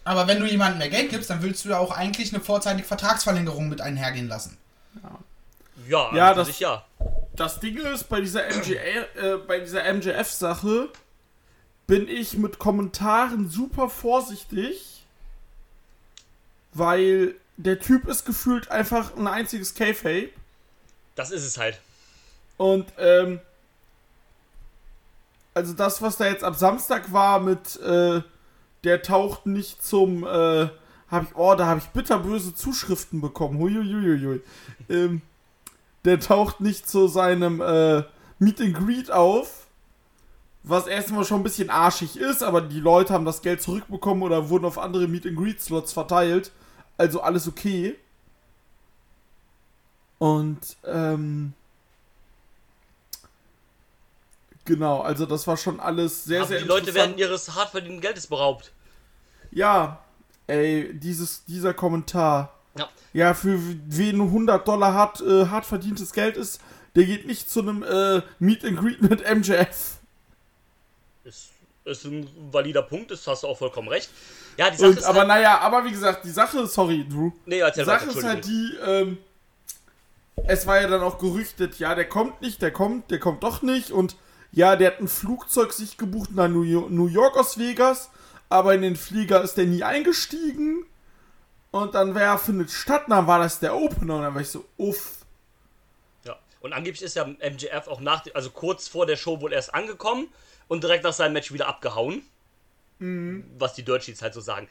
Aber 0.04 0.28
wenn 0.28 0.40
du 0.40 0.46
jemandem 0.48 0.80
mehr 0.80 0.90
Geld 0.90 1.10
gibst, 1.12 1.30
dann 1.30 1.42
willst 1.42 1.64
du 1.66 1.70
ja 1.70 1.78
auch 1.78 1.92
eigentlich 1.92 2.34
eine 2.34 2.44
vorzeitige 2.44 2.88
Vertragsverlängerung 2.88 3.70
mit 3.70 3.80
einhergehen 3.82 4.28
lassen. 4.28 4.58
Ja, 5.88 6.14
Ja, 6.16 6.30
an 6.32 6.38
das- 6.38 6.48
sich 6.48 6.60
ja. 6.60 6.86
Das 7.36 7.60
Ding 7.60 7.78
ist, 7.78 8.10
bei 8.10 8.20
dieser, 8.22 8.44
MGA, 8.50 8.80
äh, 9.16 9.38
bei 9.48 9.60
dieser 9.60 9.84
MJF-Sache 9.86 10.90
bin 11.88 12.08
ich 12.10 12.34
mit 12.38 12.60
Kommentaren 12.60 13.50
super 13.50 13.88
vorsichtig, 13.90 15.06
weil 16.74 17.36
der 17.58 17.80
Typ 17.80 18.08
ist 18.08 18.26
gefühlt 18.26 18.70
einfach 18.72 19.16
ein 19.16 19.28
einziges 19.28 19.74
K-Fape 19.74 20.30
Das 21.20 21.32
ist 21.32 21.46
es 21.46 21.58
halt. 21.58 21.82
und 22.56 22.86
ähm, 22.98 23.42
also 25.54 25.74
das, 25.74 26.02
was 26.02 26.16
da 26.16 26.28
jetzt 26.28 26.46
ab 26.46 26.56
Samstag 26.56 27.12
war 27.12 27.42
mit 27.42 27.76
äh, 27.82 28.22
der 28.86 29.02
taucht 29.02 29.46
nicht 29.46 29.84
zum 29.84 30.24
äh, 30.24 30.70
habe 31.10 31.26
ich 31.26 31.36
oh, 31.36 31.56
da 31.56 31.66
habe 31.66 31.82
ich 31.82 31.88
bitterböse 31.88 32.56
Zuschriften 32.56 33.20
bekommen. 33.20 33.60
Huiuiuiui. 33.60 34.40
ähm, 34.88 35.22
der 36.06 36.22
taucht 36.22 36.62
nicht 36.62 36.90
zu 36.90 37.10
seinem 37.10 37.60
äh, 37.60 38.04
Meet 38.40 38.62
and 38.62 38.74
Greet 38.78 39.12
auf. 39.12 39.68
Was 40.64 40.88
erstmal 40.88 41.26
schon 41.26 41.42
ein 41.42 41.44
bisschen 41.44 41.70
arschig 41.70 42.16
ist, 42.16 42.44
aber 42.44 42.62
die 42.62 42.80
Leute 42.80 43.14
haben 43.14 43.26
das 43.26 43.42
Geld 43.42 43.62
zurückbekommen 43.62 44.24
oder 44.24 44.48
wurden 44.50 44.64
auf 44.64 44.78
andere 44.78 45.10
Meet 45.10 45.26
and 45.26 45.38
Greet 45.38 45.60
Slots 45.60 45.92
verteilt. 45.92 46.54
Also 46.98 47.20
alles 47.20 47.46
okay. 47.46 47.98
Und 50.20 50.78
ähm, 50.86 51.54
genau, 54.66 55.02
also 55.02 55.26
das 55.26 55.48
war 55.48 55.58
schon 55.58 55.80
alles 55.80 56.26
sehr, 56.26 56.42
Aber 56.42 56.50
sehr 56.50 56.60
die 56.60 56.68
Leute 56.68 56.94
werden 56.94 57.18
ihres 57.18 57.56
hart 57.56 57.72
verdienten 57.72 58.02
Geldes 58.02 58.28
beraubt. 58.28 58.72
Ja, 59.52 60.04
ey, 60.48 60.94
dieses, 60.94 61.46
dieser 61.46 61.74
Kommentar. 61.74 62.54
Ja. 62.78 62.90
Ja, 63.14 63.34
für 63.34 63.58
wen 63.88 64.22
100 64.22 64.68
Dollar 64.68 64.94
hart, 64.94 65.22
äh, 65.22 65.48
hart 65.48 65.66
verdientes 65.66 66.14
Geld 66.14 66.38
ist, 66.38 66.62
der 66.96 67.06
geht 67.06 67.26
nicht 67.26 67.50
zu 67.50 67.62
einem 67.62 67.84
äh, 67.84 68.22
Meet 68.40 68.66
and 68.66 68.78
Greet 68.80 69.02
mit 69.02 69.22
MJF. 69.28 69.98
Ist, 71.24 71.50
ist 71.86 72.06
ein 72.06 72.30
valider 72.52 72.82
Punkt, 72.84 73.10
das 73.12 73.26
hast 73.26 73.44
du 73.44 73.48
auch 73.48 73.58
vollkommen 73.58 73.88
recht. 73.88 74.10
Ja, 74.58 74.70
die 74.70 74.78
Sache 74.78 74.90
Und, 74.90 74.98
ist 74.98 75.06
aber 75.06 75.20
halt, 75.20 75.28
naja, 75.30 75.60
aber 75.60 75.86
wie 75.86 75.92
gesagt, 75.92 76.26
die 76.26 76.30
Sache, 76.30 76.68
sorry, 76.68 77.08
Drew. 77.08 77.32
Nee, 77.46 77.56
Die 77.56 77.62
erzähl 77.62 77.88
weiter, 77.88 78.00
Sache 78.00 78.10
ist 78.10 78.24
Entschuldigung. 78.24 78.84
halt 78.84 79.08
die, 79.08 79.12
ähm, 79.12 79.18
es 80.48 80.68
war 80.68 80.82
ja 80.82 80.88
dann 80.88 81.02
auch 81.02 81.18
gerüchtet, 81.18 81.80
ja, 81.80 81.96
der 81.96 82.08
kommt 82.08 82.42
nicht, 82.42 82.62
der 82.62 82.72
kommt, 82.72 83.12
der 83.12 83.20
kommt 83.20 83.44
doch 83.44 83.62
nicht 83.62 83.92
und 83.92 84.16
ja, 84.52 84.76
der 84.76 84.92
hat 84.92 85.00
ein 85.00 85.08
Flugzeug 85.08 85.74
sich 85.74 85.98
gebucht 85.98 86.32
nach 86.34 86.48
New 86.48 86.64
York, 86.64 87.38
aus 87.38 87.58
Vegas, 87.58 88.10
aber 88.50 88.74
in 88.74 88.82
den 88.82 88.96
Flieger 88.96 89.42
ist 89.42 89.56
der 89.56 89.66
nie 89.66 89.84
eingestiegen 89.84 90.86
und 91.72 91.96
dann 91.96 92.16
wer 92.16 92.38
findet 92.38 92.72
statt, 92.72 93.04
dann 93.08 93.28
war 93.28 93.40
das 93.40 93.60
der 93.60 93.76
Opener 93.76 94.16
und 94.16 94.22
dann 94.24 94.34
war 94.34 94.42
ich 94.42 94.50
so, 94.50 94.66
uff. 94.78 95.26
Ja. 96.26 96.38
Und 96.62 96.74
angeblich 96.74 97.04
ist 97.04 97.16
ja 97.16 97.26
MJF 97.26 97.88
auch 97.88 98.00
nach, 98.00 98.26
also 98.34 98.50
kurz 98.50 98.88
vor 98.88 99.06
der 99.06 99.18
Show 99.18 99.40
wohl 99.42 99.54
erst 99.54 99.74
angekommen 99.74 100.28
und 100.68 100.84
direkt 100.84 101.04
nach 101.04 101.14
seinem 101.14 101.34
Match 101.34 101.52
wieder 101.54 101.68
abgehauen. 101.68 102.24
Was 103.02 103.76
die 103.76 103.84
Dirt 103.84 104.04
Sheets 104.04 104.22
halt 104.22 104.34
so 104.34 104.42
sagen. 104.42 104.68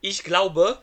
Ich 0.00 0.24
glaube, 0.24 0.78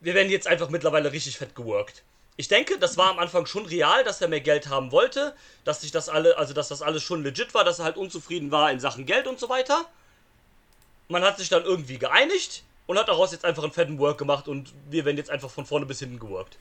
wir 0.00 0.12
werden 0.12 0.30
jetzt 0.30 0.46
einfach 0.46 0.68
mittlerweile 0.68 1.12
richtig 1.12 1.38
fett 1.38 1.54
geworkt. 1.54 2.02
Ich 2.40 2.48
denke, 2.48 2.78
das 2.78 2.96
war 2.96 3.10
am 3.10 3.18
Anfang 3.18 3.44
schon 3.44 3.66
real, 3.66 4.02
dass 4.02 4.22
er 4.22 4.28
mehr 4.28 4.40
Geld 4.40 4.70
haben 4.70 4.92
wollte, 4.92 5.34
dass 5.64 5.82
sich 5.82 5.90
das 5.90 6.08
alle, 6.08 6.38
also 6.38 6.54
dass 6.54 6.68
das 6.68 6.80
alles 6.80 7.02
schon 7.02 7.22
legit 7.22 7.52
war, 7.52 7.64
dass 7.64 7.80
er 7.80 7.84
halt 7.84 7.98
unzufrieden 7.98 8.50
war 8.50 8.70
in 8.72 8.80
Sachen 8.80 9.04
Geld 9.04 9.26
und 9.26 9.38
so 9.38 9.50
weiter. 9.50 9.84
Man 11.08 11.22
hat 11.22 11.36
sich 11.36 11.50
dann 11.50 11.64
irgendwie 11.64 11.98
geeinigt 11.98 12.62
und 12.86 12.98
hat 12.98 13.08
daraus 13.08 13.32
jetzt 13.32 13.44
einfach 13.44 13.62
einen 13.62 13.72
fetten 13.72 13.98
Work 13.98 14.16
gemacht 14.16 14.48
und 14.48 14.72
wir 14.88 15.04
werden 15.04 15.18
jetzt 15.18 15.28
einfach 15.28 15.50
von 15.50 15.66
vorne 15.66 15.84
bis 15.84 15.98
hinten 15.98 16.18
geworkt. 16.18 16.56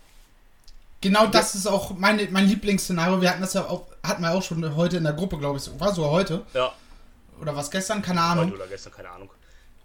Genau 1.00 1.28
das 1.28 1.56
ist 1.56 1.66
auch 1.66 1.92
meine, 1.92 2.28
mein 2.30 2.46
Lieblingsszenario. 2.50 3.22
Wir 3.22 3.30
hatten 3.30 3.40
das 3.42 3.54
ja 3.54 3.66
auch, 3.66 3.88
hatten 4.04 4.22
wir 4.22 4.34
auch 4.34 4.44
schon 4.44 4.76
heute 4.76 4.98
in 4.98 5.06
der 5.06 5.14
Gruppe, 5.14 5.38
glaube 5.38 5.60
ich. 5.60 5.80
War 5.80 5.94
sogar 5.96 6.12
heute. 6.12 6.46
Ja, 6.54 6.74
Oder 7.40 7.56
was 7.56 7.72
gestern, 7.72 8.02
keine 8.02 8.20
heute 8.20 8.32
Ahnung. 8.42 8.52
oder 8.52 8.68
gestern, 8.68 8.92
keine 8.92 9.12
Ahnung. 9.12 9.30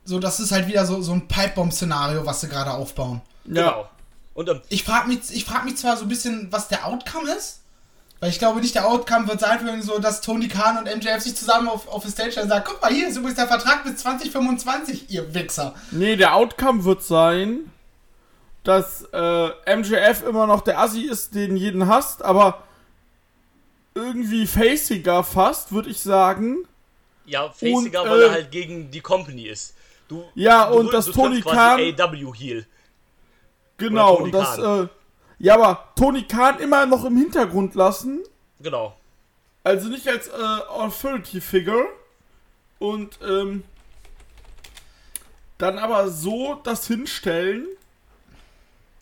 So, 0.04 0.18
das 0.18 0.40
ist 0.40 0.50
halt 0.50 0.66
wieder 0.66 0.84
so, 0.86 1.00
so 1.02 1.12
ein 1.12 1.28
Pipebomb-Szenario, 1.28 2.26
was 2.26 2.40
sie 2.40 2.48
gerade 2.48 2.72
aufbauen. 2.72 3.22
Genau. 3.44 3.88
Und 4.34 4.48
ähm, 4.48 4.60
Ich 4.68 4.84
frage 4.84 5.08
mich, 5.08 5.20
ich 5.30 5.44
frag 5.44 5.64
mich 5.64 5.76
zwar 5.76 5.96
so 5.96 6.04
ein 6.04 6.08
bisschen, 6.08 6.48
was 6.50 6.68
der 6.68 6.86
Outcome 6.86 7.30
ist, 7.32 7.60
Weil 8.20 8.30
ich 8.30 8.38
glaube 8.38 8.60
nicht, 8.60 8.74
der 8.74 8.86
Outcome 8.88 9.28
wird 9.28 9.40
sein, 9.40 9.82
so, 9.82 9.98
dass 9.98 10.20
Tony 10.20 10.48
Khan 10.48 10.78
und 10.78 10.84
MJF 10.84 11.20
sich 11.22 11.36
zusammen 11.36 11.68
auf, 11.68 11.86
auf 11.88 12.04
die 12.04 12.10
Stage 12.10 12.32
stellen 12.32 12.44
und 12.44 12.50
sagen, 12.50 12.64
guck 12.66 12.80
mal, 12.82 12.92
hier 12.92 13.08
ist 13.08 13.16
übrigens 13.16 13.36
der 13.36 13.48
Vertrag 13.48 13.84
bis 13.84 13.96
2025, 13.98 15.10
ihr 15.10 15.34
Wichser. 15.34 15.74
Nee, 15.90 16.16
der 16.16 16.34
Outcome 16.34 16.84
wird 16.84 17.02
sein, 17.02 17.70
dass 18.64 19.02
äh, 19.12 19.76
MJF 19.76 20.22
immer 20.26 20.46
noch 20.46 20.62
der 20.62 20.78
Assi 20.80 21.02
ist, 21.02 21.34
den 21.34 21.56
jeden 21.56 21.86
hasst, 21.86 22.22
aber 22.22 22.62
irgendwie 23.94 24.46
faciger 24.46 25.22
fast, 25.22 25.72
würde 25.72 25.90
ich 25.90 26.00
sagen. 26.00 26.58
Ja, 27.26 27.48
faciger, 27.50 28.02
Und, 28.02 28.10
weil 28.10 28.22
äh, 28.22 28.26
er 28.26 28.32
halt 28.32 28.50
gegen 28.50 28.90
die 28.90 29.00
Company 29.00 29.48
ist. 29.48 29.74
Du, 30.08 30.24
Ja, 30.34 30.68
du, 30.70 30.78
und 30.78 30.92
das 30.92 31.06
du 31.06 31.12
Tony 31.12 31.40
triffst 31.40 31.50
quasi 31.56 31.94
Khan- 31.94 32.08
AW 32.14 32.32
Heel. 32.34 32.66
Genau, 33.76 34.14
und 34.16 34.32
das, 34.32 34.58
äh, 34.58 34.88
ja, 35.38 35.54
aber 35.54 35.88
Tony 35.96 36.22
Khan 36.26 36.58
immer 36.60 36.86
noch 36.86 37.04
im 37.04 37.16
Hintergrund 37.16 37.74
lassen, 37.74 38.20
Genau. 38.60 38.96
also 39.64 39.88
nicht 39.88 40.06
als 40.08 40.28
äh, 40.28 40.32
Authority 40.32 41.40
Figure 41.40 41.86
und 42.78 43.18
ähm, 43.26 43.64
dann 45.58 45.78
aber 45.78 46.08
so 46.10 46.60
das 46.62 46.86
hinstellen. 46.86 47.66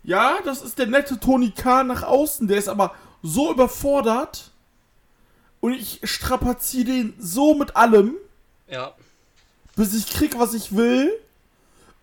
Ja, 0.05 0.38
das 0.45 0.62
ist 0.62 0.79
der 0.79 0.87
nette 0.87 1.21
Tony 1.21 1.50
Khan 1.50 1.87
nach 1.87 2.02
außen, 2.02 2.49
der 2.49 2.59
ist 2.59 2.69
aber 2.69 2.95
so 3.23 3.52
überfordert 3.52 4.50
und 5.61 5.75
ich 5.75 6.00
strapaziere 6.05 6.87
den 6.87 7.14
so 7.19 7.55
mit 7.55 7.76
allem, 7.76 8.14
Ja. 8.69 8.95
bis 9.76 9.95
ich 9.95 10.07
krieg, 10.11 10.38
was 10.38 10.55
ich 10.55 10.75
will. 10.75 11.12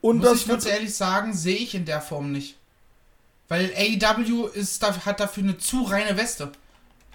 Und 0.01 0.19
Muss 0.19 0.29
das 0.29 0.41
ich 0.41 0.47
ganz 0.47 0.65
ehrlich 0.65 0.95
sagen, 0.95 1.33
sehe 1.33 1.57
ich 1.57 1.75
in 1.75 1.83
der 1.83 1.99
Form 1.99 2.31
nicht. 2.31 2.55
Weil 3.49 3.71
AEW 3.75 4.47
ist, 4.53 4.81
da- 4.81 4.95
hat 5.05 5.19
dafür 5.19 5.43
eine 5.43 5.57
zu 5.57 5.83
reine 5.83 6.15
Weste. 6.17 6.51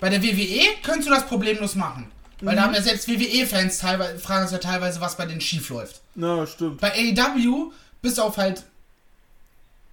Bei 0.00 0.10
der 0.10 0.22
WWE 0.22 0.60
könntest 0.82 1.08
du 1.08 1.12
das 1.14 1.26
problemlos 1.26 1.74
machen. 1.76 2.10
Weil 2.40 2.56
da 2.56 2.62
haben 2.62 2.74
ja 2.74 2.82
selbst 2.82 3.08
WWE-Fans 3.08 3.78
teilweise, 3.78 4.18
fragen 4.18 4.46
sich 4.46 4.52
ja 4.52 4.58
teilweise, 4.58 5.00
was 5.00 5.16
bei 5.16 5.24
denen 5.24 5.40
schief 5.40 5.70
läuft. 5.70 6.02
Na, 6.14 6.46
stimmt. 6.46 6.80
Bei 6.80 6.92
AEW, 6.92 7.70
bis 8.02 8.18
auf 8.18 8.36
halt, 8.36 8.64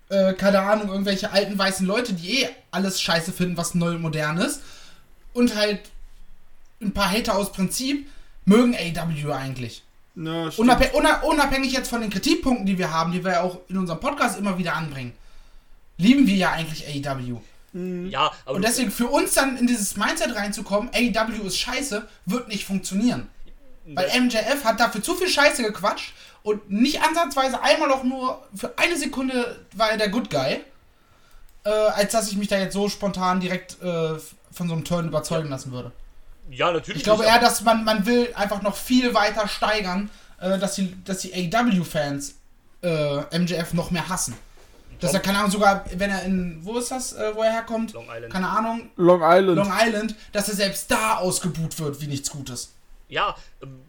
äh, 0.10 0.34
keine 0.34 0.60
Ahnung, 0.60 0.90
irgendwelche 0.90 1.32
alten 1.32 1.58
weißen 1.58 1.86
Leute, 1.86 2.14
die 2.14 2.42
eh 2.44 2.50
alles 2.72 3.00
scheiße 3.02 3.32
finden, 3.32 3.56
was 3.58 3.76
neu 3.76 3.92
und 3.92 4.02
modern 4.02 4.38
ist, 4.38 4.62
und 5.34 5.56
halt 5.56 5.80
ein 6.82 6.92
paar 6.94 7.10
Hater 7.12 7.36
aus 7.38 7.52
Prinzip, 7.54 8.10
mögen 8.46 8.76
AEW 8.76 9.32
eigentlich. 9.32 9.84
Na, 10.16 10.52
stimmt. 10.52 10.68
Unabhängig, 10.68 11.24
unabhängig 11.24 11.72
jetzt 11.72 11.90
von 11.90 12.02
den 12.02 12.10
Kritikpunkten, 12.10 12.66
die 12.66 12.78
wir 12.78 12.92
haben, 12.92 13.14
die 13.14 13.24
wir 13.24 13.32
ja 13.34 13.42
auch 13.44 13.60
in 13.70 13.78
unserem 13.78 14.00
Podcast 14.02 14.38
immer 14.38 14.58
wieder 14.58 14.74
anbringen, 14.76 15.14
lieben 15.98 16.28
wir 16.28 16.36
ja 16.36 16.52
eigentlich 16.52 16.86
AEW. 16.88 17.38
Ja, 17.74 18.32
aber 18.46 18.56
Und 18.56 18.64
deswegen 18.64 18.92
für 18.92 19.08
uns 19.08 19.34
dann 19.34 19.58
in 19.58 19.66
dieses 19.66 19.96
Mindset 19.96 20.36
reinzukommen, 20.36 20.90
AEW 20.94 21.48
ist 21.48 21.58
scheiße, 21.58 22.06
wird 22.26 22.48
nicht 22.50 22.66
funktionieren. 22.66 23.30
Weil 23.86 24.22
MJF 24.22 24.64
hat 24.64 24.80
dafür 24.80 25.02
zu 25.02 25.16
viel 25.16 25.28
Scheiße 25.28 25.64
gequatscht 25.64 26.14
und 26.44 26.70
nicht 26.70 27.02
ansatzweise 27.02 27.62
einmal 27.62 27.92
auch 27.92 28.04
nur 28.04 28.46
für 28.56 28.78
eine 28.78 28.98
Sekunde 28.98 29.60
war 29.74 29.92
er 29.92 29.98
der 29.98 30.10
Good 30.10 30.30
Guy, 30.30 30.62
äh, 31.64 31.70
als 31.70 32.12
dass 32.12 32.30
ich 32.30 32.38
mich 32.38 32.48
da 32.48 32.58
jetzt 32.58 32.74
so 32.74 32.90
spontan 32.90 33.40
direkt 33.40 33.82
äh, 33.82 34.20
von 34.52 34.68
so 34.68 34.74
einem 34.74 34.84
Turn 34.84 35.08
überzeugen 35.08 35.50
lassen 35.50 35.72
würde. 35.72 35.92
ja, 36.50 36.72
natürlich. 36.72 36.98
Ich 36.98 37.04
glaube 37.04 37.24
nicht, 37.24 37.32
eher, 37.32 37.40
dass 37.40 37.62
man, 37.62 37.84
man 37.84 38.06
will 38.06 38.30
einfach 38.36 38.62
noch 38.62 38.76
viel 38.76 39.14
weiter 39.14 39.48
steigern, 39.48 40.10
äh, 40.40 40.60
dass 40.60 40.76
die, 40.76 41.04
dass 41.04 41.20
die 41.20 41.34
AEW-Fans 41.34 42.36
äh, 42.84 43.40
MJF 43.40 43.74
noch 43.74 43.92
mehr 43.92 44.10
hassen. 44.10 44.36
Dass 45.02 45.14
er, 45.14 45.20
keine 45.20 45.40
Ahnung, 45.40 45.52
sogar, 45.52 45.84
wenn 45.96 46.12
er 46.12 46.24
in, 46.24 46.60
wo 46.62 46.78
ist 46.78 46.92
das, 46.92 47.14
äh, 47.14 47.36
wo 47.36 47.42
er 47.42 47.52
herkommt? 47.52 47.94
Long 47.94 48.06
Island. 48.10 48.32
Keine 48.32 48.48
Ahnung, 48.48 48.92
Long 48.96 49.22
Island. 49.24 49.58
Long 49.58 49.74
Island, 49.74 50.16
dass 50.32 50.48
er 50.48 50.56
selbst 50.56 50.90
da 50.92 51.18
ausgebuht 51.18 51.80
wird 51.80 52.00
wie 52.02 52.08
nichts 52.08 52.30
Gutes. 52.30 52.74
Ja, 53.10 53.36
ähm, 53.64 53.82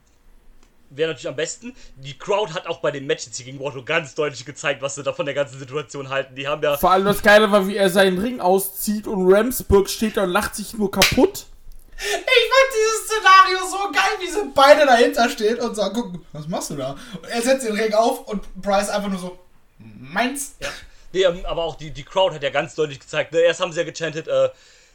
wäre 0.88 1.10
natürlich 1.10 1.28
am 1.28 1.36
besten. 1.36 1.74
Die 1.96 2.18
Crowd 2.18 2.54
hat 2.54 2.66
auch 2.66 2.80
bei 2.80 2.90
den 2.90 3.06
Matches 3.06 3.36
hier 3.36 3.44
gegen 3.44 3.60
Wardlow 3.60 3.84
ganz 3.84 4.14
deutlich 4.14 4.44
gezeigt, 4.44 4.80
was 4.80 4.94
sie 4.94 5.02
da 5.02 5.12
von 5.12 5.26
der 5.26 5.34
ganzen 5.34 5.58
Situation 5.58 6.08
halten. 6.08 6.34
Die 6.34 6.48
haben 6.48 6.62
ja. 6.62 6.78
Vor 6.78 6.90
allem 6.90 7.04
das 7.04 7.22
Geile 7.22 7.52
war, 7.52 7.68
wie 7.68 7.76
er 7.76 7.90
seinen 7.90 8.18
Ring 8.18 8.40
auszieht 8.40 9.06
und 9.06 9.32
Ramsburg 9.32 9.90
steht 9.90 10.16
da 10.16 10.24
und 10.24 10.30
lacht 10.30 10.54
sich 10.56 10.74
nur 10.74 10.90
kaputt. 10.90 11.46
Ich 11.94 12.04
fand 12.04 12.72
dieses 12.74 13.04
Szenario 13.06 13.70
so 13.70 13.92
geil, 13.92 14.18
wie 14.20 14.30
sie 14.30 14.52
beide 14.54 14.86
dahinter 14.86 15.28
stehen 15.28 15.60
und 15.60 15.74
sagen, 15.74 15.94
guck, 15.94 16.24
was 16.32 16.48
machst 16.48 16.70
du 16.70 16.76
da? 16.76 16.96
Und 17.20 17.28
er 17.28 17.42
setzt 17.42 17.66
den 17.66 17.76
Ring 17.76 17.92
auf 17.94 18.26
und 18.26 18.42
Bryce 18.60 18.88
einfach 18.88 19.08
nur 19.08 19.20
so, 19.20 19.38
meins? 19.78 20.54
Ja. 20.58 20.68
Nee, 21.12 21.24
ähm, 21.24 21.44
aber 21.44 21.64
auch 21.64 21.76
die, 21.76 21.90
die 21.90 22.04
Crowd 22.04 22.34
hat 22.34 22.42
ja 22.42 22.50
ganz 22.50 22.74
deutlich 22.74 23.00
gezeigt. 23.00 23.32
Ne? 23.32 23.40
Erst 23.40 23.60
haben 23.60 23.72
sie 23.72 23.80
ja 23.80 23.84
gechantet, 23.84 24.28
äh, 24.28 24.50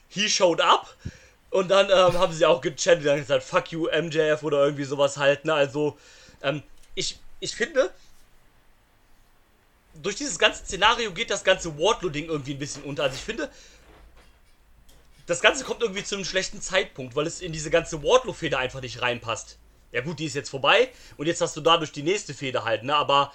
he 0.10 0.30
showed 0.30 0.62
up. 0.62 0.96
Und 1.50 1.70
dann 1.70 1.90
ähm, 1.90 2.20
haben 2.20 2.34
sie 2.34 2.46
auch 2.46 2.62
gechantet, 2.62 3.06
dann 3.06 3.20
gesagt, 3.20 3.44
fuck 3.44 3.72
you, 3.72 3.88
MJF 3.88 4.44
oder 4.44 4.66
irgendwie 4.66 4.84
sowas 4.84 5.18
halt. 5.18 5.46
Ne? 5.46 5.54
Also, 5.54 5.98
ähm, 6.42 6.62
ich, 6.96 7.20
ich 7.40 7.56
finde, 7.56 7.92
durch 10.02 10.16
dieses 10.16 10.38
ganze 10.38 10.64
Szenario 10.64 11.12
geht 11.12 11.30
das 11.30 11.44
ganze 11.44 11.78
Wardlow-Ding 11.78 12.26
irgendwie 12.26 12.54
ein 12.54 12.60
bisschen 12.60 12.84
unter. 12.84 13.04
Also 13.04 13.16
ich 13.16 13.22
finde, 13.22 13.50
das 15.26 15.42
Ganze 15.42 15.64
kommt 15.64 15.82
irgendwie 15.82 16.04
zu 16.04 16.16
einem 16.16 16.26
schlechten 16.26 16.62
Zeitpunkt, 16.62 17.16
weil 17.16 17.28
es 17.28 17.42
in 17.42 17.52
diese 17.52 17.70
ganze 17.70 18.02
Wardlow-Feder 18.04 18.60
einfach 18.60 18.82
nicht 18.82 19.02
reinpasst. 19.02 19.58
Ja 19.92 20.02
gut, 20.02 20.20
die 20.20 20.26
ist 20.26 20.36
jetzt 20.36 20.50
vorbei 20.50 20.90
und 21.18 21.28
jetzt 21.28 21.42
hast 21.42 21.56
du 21.56 21.62
dadurch 21.62 21.92
die 21.92 22.04
nächste 22.04 22.34
Feder 22.34 22.66
halt, 22.66 22.84
ne? 22.84 22.96
Aber 22.96 23.32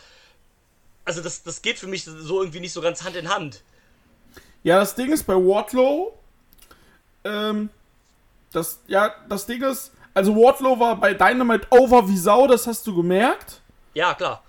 also 1.04 1.20
das, 1.20 1.42
das 1.42 1.62
geht 1.62 1.78
für 1.78 1.86
mich 1.86 2.04
so 2.04 2.40
irgendwie 2.40 2.60
nicht 2.60 2.72
so 2.72 2.80
ganz 2.80 3.02
Hand 3.02 3.16
in 3.16 3.28
Hand. 3.28 3.62
Ja, 4.62 4.78
das 4.78 4.94
Ding 4.94 5.12
ist 5.12 5.24
bei 5.24 5.34
Wardlow, 5.34 6.16
ähm, 7.24 7.70
das, 8.52 8.78
ja, 8.86 9.14
das 9.28 9.46
Ding 9.46 9.62
ist, 9.62 9.92
also 10.14 10.36
Wardlow 10.36 10.78
war 10.78 10.96
bei 10.96 11.14
Dynamite 11.14 11.66
over 11.70 12.08
wie 12.08 12.16
Sau, 12.16 12.46
das 12.46 12.66
hast 12.66 12.86
du 12.86 12.94
gemerkt. 12.94 13.60
Ja, 13.94 14.14
klar. 14.14 14.42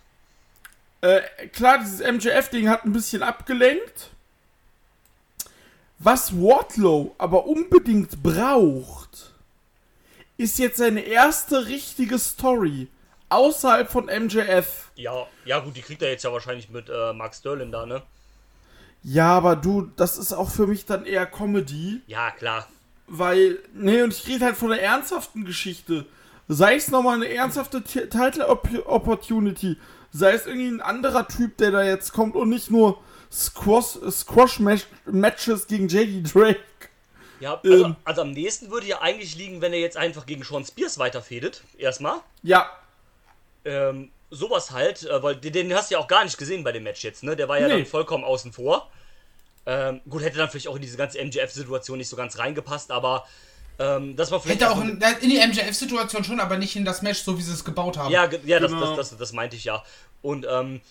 Äh, 1.02 1.22
klar, 1.48 1.80
dieses 1.80 2.00
MJF-Ding 2.00 2.70
hat 2.70 2.86
ein 2.86 2.94
bisschen 2.94 3.24
abgelenkt. 3.24 4.10
Was 6.00 6.34
Wardlow 6.34 7.16
aber 7.18 7.46
unbedingt 7.46 8.22
braucht, 8.22 9.32
ist 10.38 10.60
jetzt 10.60 10.78
seine 10.78 11.02
erste 11.02 11.68
richtige 11.68 12.20
Story 12.20 12.88
außerhalb 13.34 13.90
von 13.90 14.06
MJF. 14.06 14.92
Ja, 14.96 15.28
ja 15.46 15.60
gut, 15.60 15.76
die 15.76 15.82
kriegt 15.82 16.02
er 16.02 16.10
jetzt 16.12 16.24
ja 16.24 16.32
wahrscheinlich 16.32 16.70
mit 16.70 16.90
äh, 16.90 17.14
Mark 17.14 17.34
Sterling 17.36 17.72
da, 17.72 17.86
ne? 17.86 18.02
Ja, 19.04 19.36
aber 19.36 19.56
du, 19.56 19.90
das 19.98 20.18
ist 20.18 20.32
auch 20.34 20.50
für 20.50 20.66
mich 20.68 20.86
dann 20.86 21.06
eher 21.06 21.26
Comedy. 21.26 22.02
Ja, 22.08 22.32
klar. 22.32 22.68
Weil, 23.08 23.60
nee, 23.74 24.02
und 24.02 24.14
ich 24.14 24.28
rede 24.28 24.46
halt 24.46 24.56
von 24.56 24.72
einer 24.72 24.82
ernsthaften 24.82 25.44
Geschichte. 25.46 26.06
Sei 26.48 26.76
es 26.76 26.90
nochmal 26.90 27.16
eine 27.16 27.28
ernsthafte 27.34 27.84
Ti- 27.84 28.08
Title 28.10 28.48
Op- 28.48 28.70
Opportunity. 28.86 29.78
Sei 30.12 30.32
es 30.34 30.46
irgendwie 30.46 30.68
ein 30.70 30.82
anderer 30.82 31.28
Typ, 31.28 31.58
der 31.58 31.72
da 31.72 31.84
jetzt 31.84 32.14
kommt 32.14 32.36
und 32.36 32.50
nicht 32.50 32.70
nur 32.72 33.02
Squash, 33.32 33.98
Squash 34.12 34.60
gegen 35.68 35.88
JD 35.88 36.34
Drake. 36.34 36.60
Ja, 37.40 37.60
also, 37.62 37.86
Ähm. 37.86 37.96
also 38.06 38.22
am 38.22 38.32
nächsten 38.32 38.72
würde 38.72 38.88
ja 38.88 39.02
eigentlich 39.02 39.36
liegen, 39.36 39.60
wenn 39.62 39.74
er 39.74 39.80
jetzt 39.80 39.98
einfach 39.98 40.26
gegen 40.26 40.44
Sean 40.44 40.64
Spears 40.64 40.98
weiterfädet. 40.98 41.62
Erstmal. 41.78 42.18
Ja, 42.42 42.70
Ähm, 43.66 44.12
sowas 44.30 44.72
halt, 44.72 45.04
äh, 45.04 45.22
weil 45.24 45.36
den, 45.36 45.74
hast 45.74 45.90
du 45.92 45.96
ja 45.96 46.00
auch 46.00 46.08
gar 46.08 46.24
nicht 46.24 46.38
gesehen 46.38 46.64
bei 46.64 46.72
dem 46.72 46.84
Match 46.84 47.04
jetzt, 47.04 47.24
ne? 47.24 47.36
Der 47.36 47.48
war 47.48 47.60
ja 47.60 47.68
Nee. 47.68 47.78
dann 47.78 47.86
vollkommen 47.86 48.24
außen 48.24 48.52
vor. 48.52 48.90
Ähm, 49.66 50.02
gut, 50.10 50.24
hätte 50.24 50.38
dann 50.38 50.50
vielleicht 50.50 50.68
auch 50.68 50.76
in 50.76 50.82
diese 50.82 50.98
ganze 50.98 51.24
MJF-Situation 51.24 51.98
nicht 51.98 52.10
so 52.10 52.16
ganz 52.18 52.38
reingepasst, 52.38 52.92
aber 52.92 53.26
ähm, 53.80 54.16
das 54.16 54.30
war 54.32 54.40
vielleicht. 54.42 54.62
Hätte 54.62 54.72
auch 54.72 54.82
in, 54.82 55.00
in 55.22 55.30
die 55.30 55.38
MJF-Situation 55.48 56.24
schon, 56.24 56.40
aber 56.40 56.58
nicht 56.58 56.76
in 56.76 56.84
das 56.84 57.02
Match, 57.02 57.20
so 57.20 57.38
wie 57.38 57.42
sie 57.42 57.54
es 57.54 57.64
gebaut 57.64 57.98
haben. 57.98 58.12
Ja, 58.12 58.30
ja 58.46 58.60
das, 58.60 58.72
Genau. 58.72 58.96
das, 58.96 59.10
das, 59.12 59.18
das 59.18 59.32
meinte 59.34 59.56
ich 59.56 59.64
ja. 59.64 59.84
Und 60.22 60.46
ähm, 60.50 60.82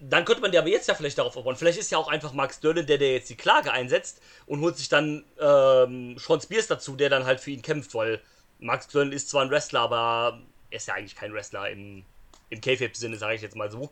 dann 0.00 0.24
könnte 0.24 0.42
man 0.42 0.52
ja 0.52 0.60
aber 0.60 0.68
jetzt 0.68 0.88
ja 0.88 0.94
vielleicht 0.94 1.16
darauf 1.18 1.36
aufbauen. 1.36 1.56
Vielleicht 1.56 1.78
ist 1.78 1.90
ja 1.90 1.98
auch 1.98 2.08
einfach 2.08 2.32
Mark 2.32 2.52
Sterling, 2.52 2.84
der, 2.86 2.98
der 2.98 3.12
jetzt 3.14 3.30
die 3.30 3.36
Klage 3.36 3.72
einsetzt 3.72 4.20
und 4.46 4.60
holt 4.60 4.76
sich 4.76 4.88
dann 4.88 5.24
ähm, 5.40 6.16
Sean 6.18 6.40
Spears 6.40 6.66
dazu, 6.66 6.96
der 6.96 7.08
dann 7.08 7.24
halt 7.24 7.40
für 7.40 7.50
ihn 7.52 7.62
kämpft, 7.62 7.94
weil 7.94 8.20
Mark 8.58 8.84
Sterling 8.84 9.12
ist 9.12 9.30
zwar 9.30 9.42
ein 9.42 9.50
Wrestler, 9.50 9.80
aber 9.80 10.40
er 10.74 10.78
ist 10.78 10.88
ja 10.88 10.94
eigentlich 10.94 11.14
kein 11.14 11.32
Wrestler 11.32 11.70
im, 11.70 12.04
im 12.50 12.60
K-Fape-Sinne, 12.60 13.16
sage 13.16 13.36
ich 13.36 13.42
jetzt 13.42 13.54
mal 13.54 13.70
so. 13.70 13.90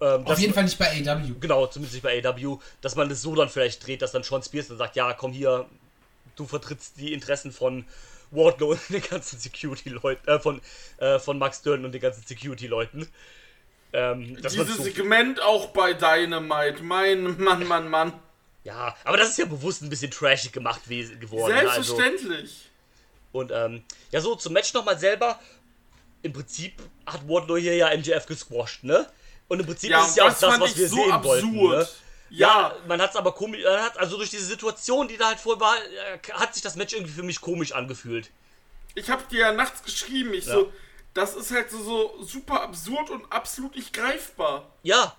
Ähm, 0.00 0.26
Auf 0.26 0.38
jeden 0.38 0.54
Fall 0.54 0.62
nicht 0.62 0.78
bei 0.78 0.86
AEW. 0.86 1.34
Genau, 1.40 1.66
zumindest 1.66 1.94
nicht 1.94 2.02
bei 2.02 2.24
AW, 2.24 2.58
dass 2.80 2.94
man 2.94 3.08
das 3.08 3.20
so 3.20 3.34
dann 3.34 3.48
vielleicht 3.48 3.84
dreht, 3.84 4.00
dass 4.00 4.12
dann 4.12 4.22
Sean 4.22 4.42
Spears 4.42 4.68
dann 4.68 4.78
sagt, 4.78 4.94
ja, 4.94 5.12
komm 5.12 5.32
hier, 5.32 5.66
du 6.36 6.46
vertrittst 6.46 6.98
die 6.98 7.12
Interessen 7.12 7.50
von 7.50 7.84
Wardlow 8.30 8.70
und 8.70 8.80
den 8.90 9.02
ganzen 9.02 9.40
Security-Leuten, 9.40 10.28
äh, 10.28 10.38
von, 10.38 10.60
äh, 10.98 11.18
von 11.18 11.36
Max 11.38 11.58
Stern 11.58 11.84
und 11.84 11.92
den 11.92 12.00
ganzen 12.00 12.24
Security-Leuten. 12.24 13.08
Ähm, 13.92 14.36
dieses 14.40 14.76
so, 14.76 14.82
Segment 14.84 15.42
auch 15.42 15.70
bei 15.70 15.94
Dynamite. 15.94 16.82
Mein 16.82 17.36
Mann, 17.38 17.66
Mann, 17.66 17.88
Mann. 17.88 18.12
ja, 18.62 18.96
aber 19.02 19.18
das 19.18 19.30
ist 19.30 19.38
ja 19.38 19.46
bewusst 19.46 19.82
ein 19.82 19.90
bisschen 19.90 20.12
trashig 20.12 20.52
gemacht 20.52 20.82
geworden. 20.88 21.52
Also, 21.52 21.94
Selbstverständlich. 21.96 22.71
Und 23.32 23.50
ähm, 23.52 23.82
ja, 24.10 24.20
so 24.20 24.34
zum 24.36 24.52
Match 24.52 24.72
nochmal 24.74 24.98
selber. 24.98 25.38
Im 26.22 26.32
Prinzip 26.32 26.74
hat 27.06 27.26
Wardlow 27.28 27.56
hier 27.56 27.74
ja 27.74 27.96
MJF 27.96 28.26
gesquashed, 28.26 28.84
ne? 28.84 29.06
Und 29.48 29.60
im 29.60 29.66
Prinzip 29.66 29.90
Ja, 29.90 30.02
ist 30.04 30.10
es 30.10 30.16
ja 30.16 30.24
auch 30.24 30.28
das 30.28 30.42
was 30.60 30.76
wir 30.76 30.88
so 30.88 30.96
sehen 30.96 31.12
absurd. 31.12 31.42
wollten. 31.54 31.68
Ne? 31.78 31.88
Ja, 32.30 32.74
man 32.86 33.00
hat 33.02 33.10
es 33.10 33.16
aber 33.16 33.32
komisch, 33.32 33.62
man 33.64 33.80
hat, 33.82 33.98
also 33.98 34.16
durch 34.16 34.30
diese 34.30 34.44
Situation, 34.46 35.08
die 35.08 35.16
da 35.16 35.26
halt 35.28 35.40
vorher 35.40 35.60
war, 35.60 35.74
äh, 35.76 36.18
hat 36.32 36.54
sich 36.54 36.62
das 36.62 36.76
Match 36.76 36.94
irgendwie 36.94 37.12
für 37.12 37.22
mich 37.22 37.40
komisch 37.40 37.72
angefühlt. 37.72 38.30
Ich 38.94 39.10
hab 39.10 39.28
dir 39.28 39.40
ja 39.40 39.52
nachts 39.52 39.82
geschrieben, 39.82 40.32
ich 40.32 40.46
Ja. 40.46 40.54
so, 40.54 40.72
das 41.12 41.34
ist 41.34 41.50
halt 41.50 41.70
so, 41.70 41.82
so 41.82 42.22
super 42.22 42.62
absurd 42.62 43.10
und 43.10 43.30
absolut 43.32 43.74
nicht 43.76 43.92
greifbar. 43.92 44.70
Ja, 44.82 45.14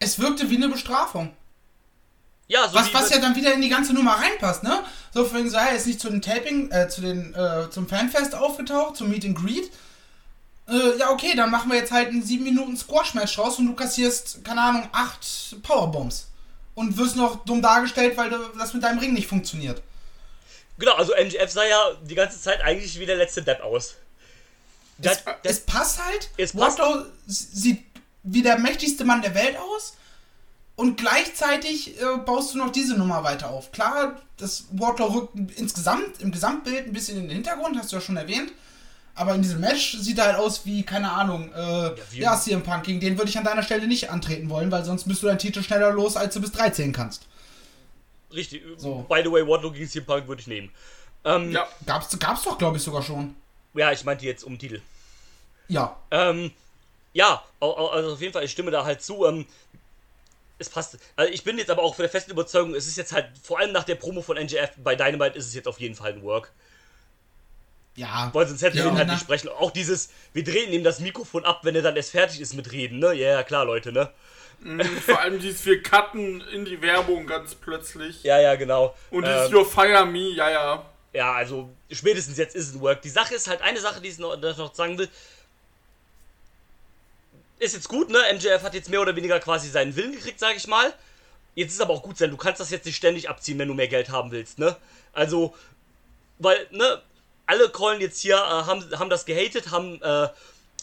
Es 0.00 0.18
wirkte 0.18 0.48
wie 0.50 0.56
eine 0.56 0.68
Bestrafung. 0.68 1.36
Ja, 2.50 2.68
so 2.68 2.74
Was, 2.74 2.92
was 2.92 3.10
ja 3.10 3.18
dann 3.18 3.36
wieder 3.36 3.54
in 3.54 3.62
die 3.62 3.68
ganze 3.68 3.92
Nummer 3.92 4.14
reinpasst, 4.14 4.64
ne? 4.64 4.82
So, 5.14 5.24
von 5.24 5.38
wegen 5.38 5.50
so, 5.50 5.56
er 5.56 5.72
ist 5.72 5.86
nicht 5.86 6.00
zu 6.00 6.10
den 6.10 6.20
Taping, 6.20 6.68
äh, 6.72 6.88
zu 6.88 7.00
den, 7.00 7.32
äh, 7.32 7.70
zum 7.70 7.88
Fanfest 7.88 8.34
aufgetaucht, 8.34 8.96
zum 8.96 9.08
Meet 9.08 9.24
and 9.24 9.38
Greet. 9.38 9.70
Äh, 10.68 10.98
ja, 10.98 11.10
okay, 11.10 11.34
dann 11.36 11.50
machen 11.52 11.70
wir 11.70 11.78
jetzt 11.78 11.92
halt 11.92 12.08
einen 12.08 12.24
7 12.24 12.42
Minuten 12.42 12.76
Squash-Match 12.76 13.38
raus 13.38 13.60
und 13.60 13.68
du 13.68 13.74
kassierst, 13.74 14.44
keine 14.44 14.62
Ahnung, 14.62 14.88
8 14.90 15.62
Powerbombs. 15.62 16.26
Und 16.74 16.96
wirst 16.96 17.14
noch 17.14 17.44
dumm 17.44 17.62
dargestellt, 17.62 18.16
weil 18.16 18.30
du, 18.30 18.38
das 18.58 18.74
mit 18.74 18.82
deinem 18.82 18.98
Ring 18.98 19.12
nicht 19.12 19.28
funktioniert. 19.28 19.80
Genau, 20.76 20.94
also 20.94 21.12
MGF 21.12 21.52
sah 21.52 21.64
ja 21.64 21.92
die 22.02 22.16
ganze 22.16 22.40
Zeit 22.40 22.62
eigentlich 22.62 22.98
wie 22.98 23.06
der 23.06 23.16
letzte 23.16 23.42
Depp 23.42 23.62
aus. 23.62 23.94
Das, 24.98 25.18
Es, 25.18 25.24
das, 25.24 25.36
es 25.44 25.60
passt 25.60 26.04
halt. 26.04 26.30
Es 26.36 26.52
passt. 26.52 26.78
Wardlow 26.80 27.04
sieht 27.26 27.84
wie 28.24 28.42
der 28.42 28.58
mächtigste 28.58 29.04
Mann 29.04 29.22
der 29.22 29.36
Welt 29.36 29.56
aus. 29.56 29.94
Und 30.80 30.96
gleichzeitig 30.96 32.00
äh, 32.00 32.16
baust 32.24 32.54
du 32.54 32.58
noch 32.58 32.70
diese 32.72 32.96
Nummer 32.96 33.22
weiter 33.22 33.50
auf. 33.50 33.70
Klar, 33.70 34.16
das 34.38 34.64
Wardlow 34.72 35.06
rückt 35.08 35.58
insgesamt, 35.58 36.20
im 36.20 36.32
Gesamtbild 36.32 36.86
ein 36.86 36.92
bisschen 36.94 37.18
in 37.18 37.24
den 37.24 37.32
Hintergrund, 37.32 37.76
hast 37.78 37.92
du 37.92 37.96
ja 37.96 38.00
schon 38.02 38.16
erwähnt. 38.16 38.50
Aber 39.14 39.34
in 39.34 39.42
diesem 39.42 39.60
Match 39.60 39.98
sieht 39.98 40.16
er 40.18 40.24
halt 40.26 40.36
aus 40.36 40.64
wie, 40.64 40.82
keine 40.82 41.12
Ahnung, 41.12 41.52
äh, 41.52 41.90
wie- 42.12 42.20
ja, 42.20 42.34
CM 42.38 42.62
Punk, 42.62 42.84
gegen 42.84 43.00
den 43.00 43.18
würde 43.18 43.28
ich 43.28 43.36
an 43.36 43.44
deiner 43.44 43.62
Stelle 43.62 43.86
nicht 43.86 44.08
antreten 44.08 44.48
wollen, 44.48 44.70
weil 44.70 44.84
sonst 44.84 45.04
bist 45.06 45.22
du 45.22 45.26
deinen 45.26 45.38
Titel 45.38 45.62
schneller 45.62 45.90
los, 45.92 46.16
als 46.16 46.32
du 46.34 46.40
bis 46.40 46.52
13 46.52 46.92
kannst. 46.92 47.26
richtig. 48.32 48.62
So. 48.78 49.04
By 49.08 49.20
the 49.24 49.30
way, 49.30 49.46
Wardlow 49.46 49.72
gegen 49.72 49.88
CM 49.88 50.06
Punk 50.06 50.28
würde 50.28 50.40
ich 50.40 50.46
nehmen. 50.46 50.70
Ähm, 51.24 51.50
ja. 51.52 51.60
Ja, 51.62 51.68
Gab's, 51.84 52.18
gab's 52.18 52.42
doch, 52.44 52.56
glaube 52.56 52.78
ich, 52.78 52.82
sogar 52.82 53.02
schon. 53.02 53.34
ich 53.74 54.04
meinte 54.04 54.24
jetzt 54.24 54.44
um 54.44 54.58
Titel. 54.58 54.80
Ja. 55.68 55.96
Ähm, 56.10 56.52
ja, 57.12 57.42
also 57.60 58.12
auf 58.14 58.20
jeden 58.20 58.32
Fall, 58.32 58.44
ich 58.44 58.52
stimme 58.52 58.70
da 58.70 58.84
halt 58.84 59.02
zu. 59.02 59.26
Ähm, 59.26 59.44
es 60.60 60.68
passt. 60.68 60.98
Also 61.16 61.32
ich 61.32 61.42
bin 61.44 61.58
jetzt 61.58 61.70
aber 61.70 61.82
auch 61.82 61.94
für 61.94 62.02
der 62.02 62.10
festen 62.10 62.30
Überzeugung, 62.30 62.74
es 62.74 62.86
ist 62.86 62.96
jetzt 62.96 63.12
halt, 63.12 63.26
vor 63.42 63.58
allem 63.58 63.72
nach 63.72 63.84
der 63.84 63.94
Promo 63.96 64.22
von 64.22 64.36
NGF 64.36 64.70
bei 64.78 64.94
Dynamite 64.94 65.36
ist 65.36 65.46
es 65.46 65.54
jetzt 65.54 65.66
auf 65.66 65.80
jeden 65.80 65.94
Fall 65.94 66.12
ein 66.12 66.22
Work. 66.22 66.52
Ja. 67.96 68.30
Weil 68.32 68.46
sonst 68.46 68.62
hätten 68.62 68.76
wir 68.76 68.84
Ja, 68.84 68.90
ihn 68.90 68.96
halt 68.96 69.08
nicht 69.08 69.20
sprechen. 69.20 69.48
Auch 69.48 69.70
dieses, 69.70 70.10
wir 70.32 70.44
drehen 70.44 70.72
ihm 70.72 70.84
das 70.84 71.00
Mikrofon 71.00 71.44
ab, 71.44 71.60
wenn 71.64 71.74
er 71.74 71.82
dann 71.82 71.96
erst 71.96 72.12
fertig 72.12 72.40
ist 72.40 72.54
mit 72.54 72.70
Reden, 72.72 72.98
ne? 72.98 73.12
Ja, 73.14 73.30
ja, 73.30 73.42
klar, 73.42 73.64
Leute, 73.64 73.92
ne? 73.92 74.10
vor 75.06 75.18
allem 75.18 75.40
dieses 75.40 75.64
wir 75.64 75.82
cutten 75.82 76.42
in 76.52 76.66
die 76.66 76.82
Werbung 76.82 77.26
ganz 77.26 77.54
plötzlich. 77.54 78.22
Ja, 78.22 78.38
ja, 78.38 78.56
genau. 78.56 78.94
Und 79.10 79.26
dieses 79.26 79.48
ähm, 79.48 79.54
Your 79.54 79.64
Fire 79.64 80.04
Me, 80.04 80.30
ja, 80.34 80.50
ja. 80.50 80.86
Ja, 81.12 81.32
also 81.32 81.70
spätestens 81.90 82.36
jetzt 82.36 82.54
ist 82.54 82.68
es 82.68 82.74
ein 82.74 82.80
Work. 82.80 83.02
Die 83.02 83.08
Sache 83.08 83.34
ist 83.34 83.48
halt 83.48 83.62
eine 83.62 83.80
Sache, 83.80 84.00
die 84.00 84.08
ich 84.08 84.18
noch, 84.18 84.36
das 84.36 84.58
noch 84.58 84.74
sagen 84.74 84.98
will. 84.98 85.08
Ist 87.60 87.74
jetzt 87.74 87.88
gut, 87.90 88.08
ne? 88.08 88.18
MJF 88.32 88.62
hat 88.62 88.72
jetzt 88.72 88.88
mehr 88.88 89.02
oder 89.02 89.14
weniger 89.14 89.38
quasi 89.38 89.68
seinen 89.68 89.94
Willen 89.94 90.12
gekriegt, 90.12 90.40
sag 90.40 90.56
ich 90.56 90.66
mal. 90.66 90.94
Jetzt 91.54 91.72
ist 91.72 91.80
aber 91.82 91.92
auch 91.92 92.02
gut 92.02 92.16
sein, 92.16 92.30
du 92.30 92.38
kannst 92.38 92.58
das 92.58 92.70
jetzt 92.70 92.86
nicht 92.86 92.96
ständig 92.96 93.28
abziehen, 93.28 93.58
wenn 93.58 93.68
du 93.68 93.74
mehr 93.74 93.86
Geld 93.86 94.08
haben 94.08 94.30
willst, 94.30 94.58
ne? 94.58 94.76
Also, 95.12 95.54
weil, 96.38 96.66
ne? 96.70 97.02
Alle 97.44 97.68
callen 97.68 98.00
jetzt 98.00 98.20
hier, 98.20 98.36
äh, 98.36 98.38
haben, 98.38 98.82
haben 98.98 99.10
das 99.10 99.26
gehatet, 99.26 99.70
haben, 99.70 100.00
äh, 100.00 100.28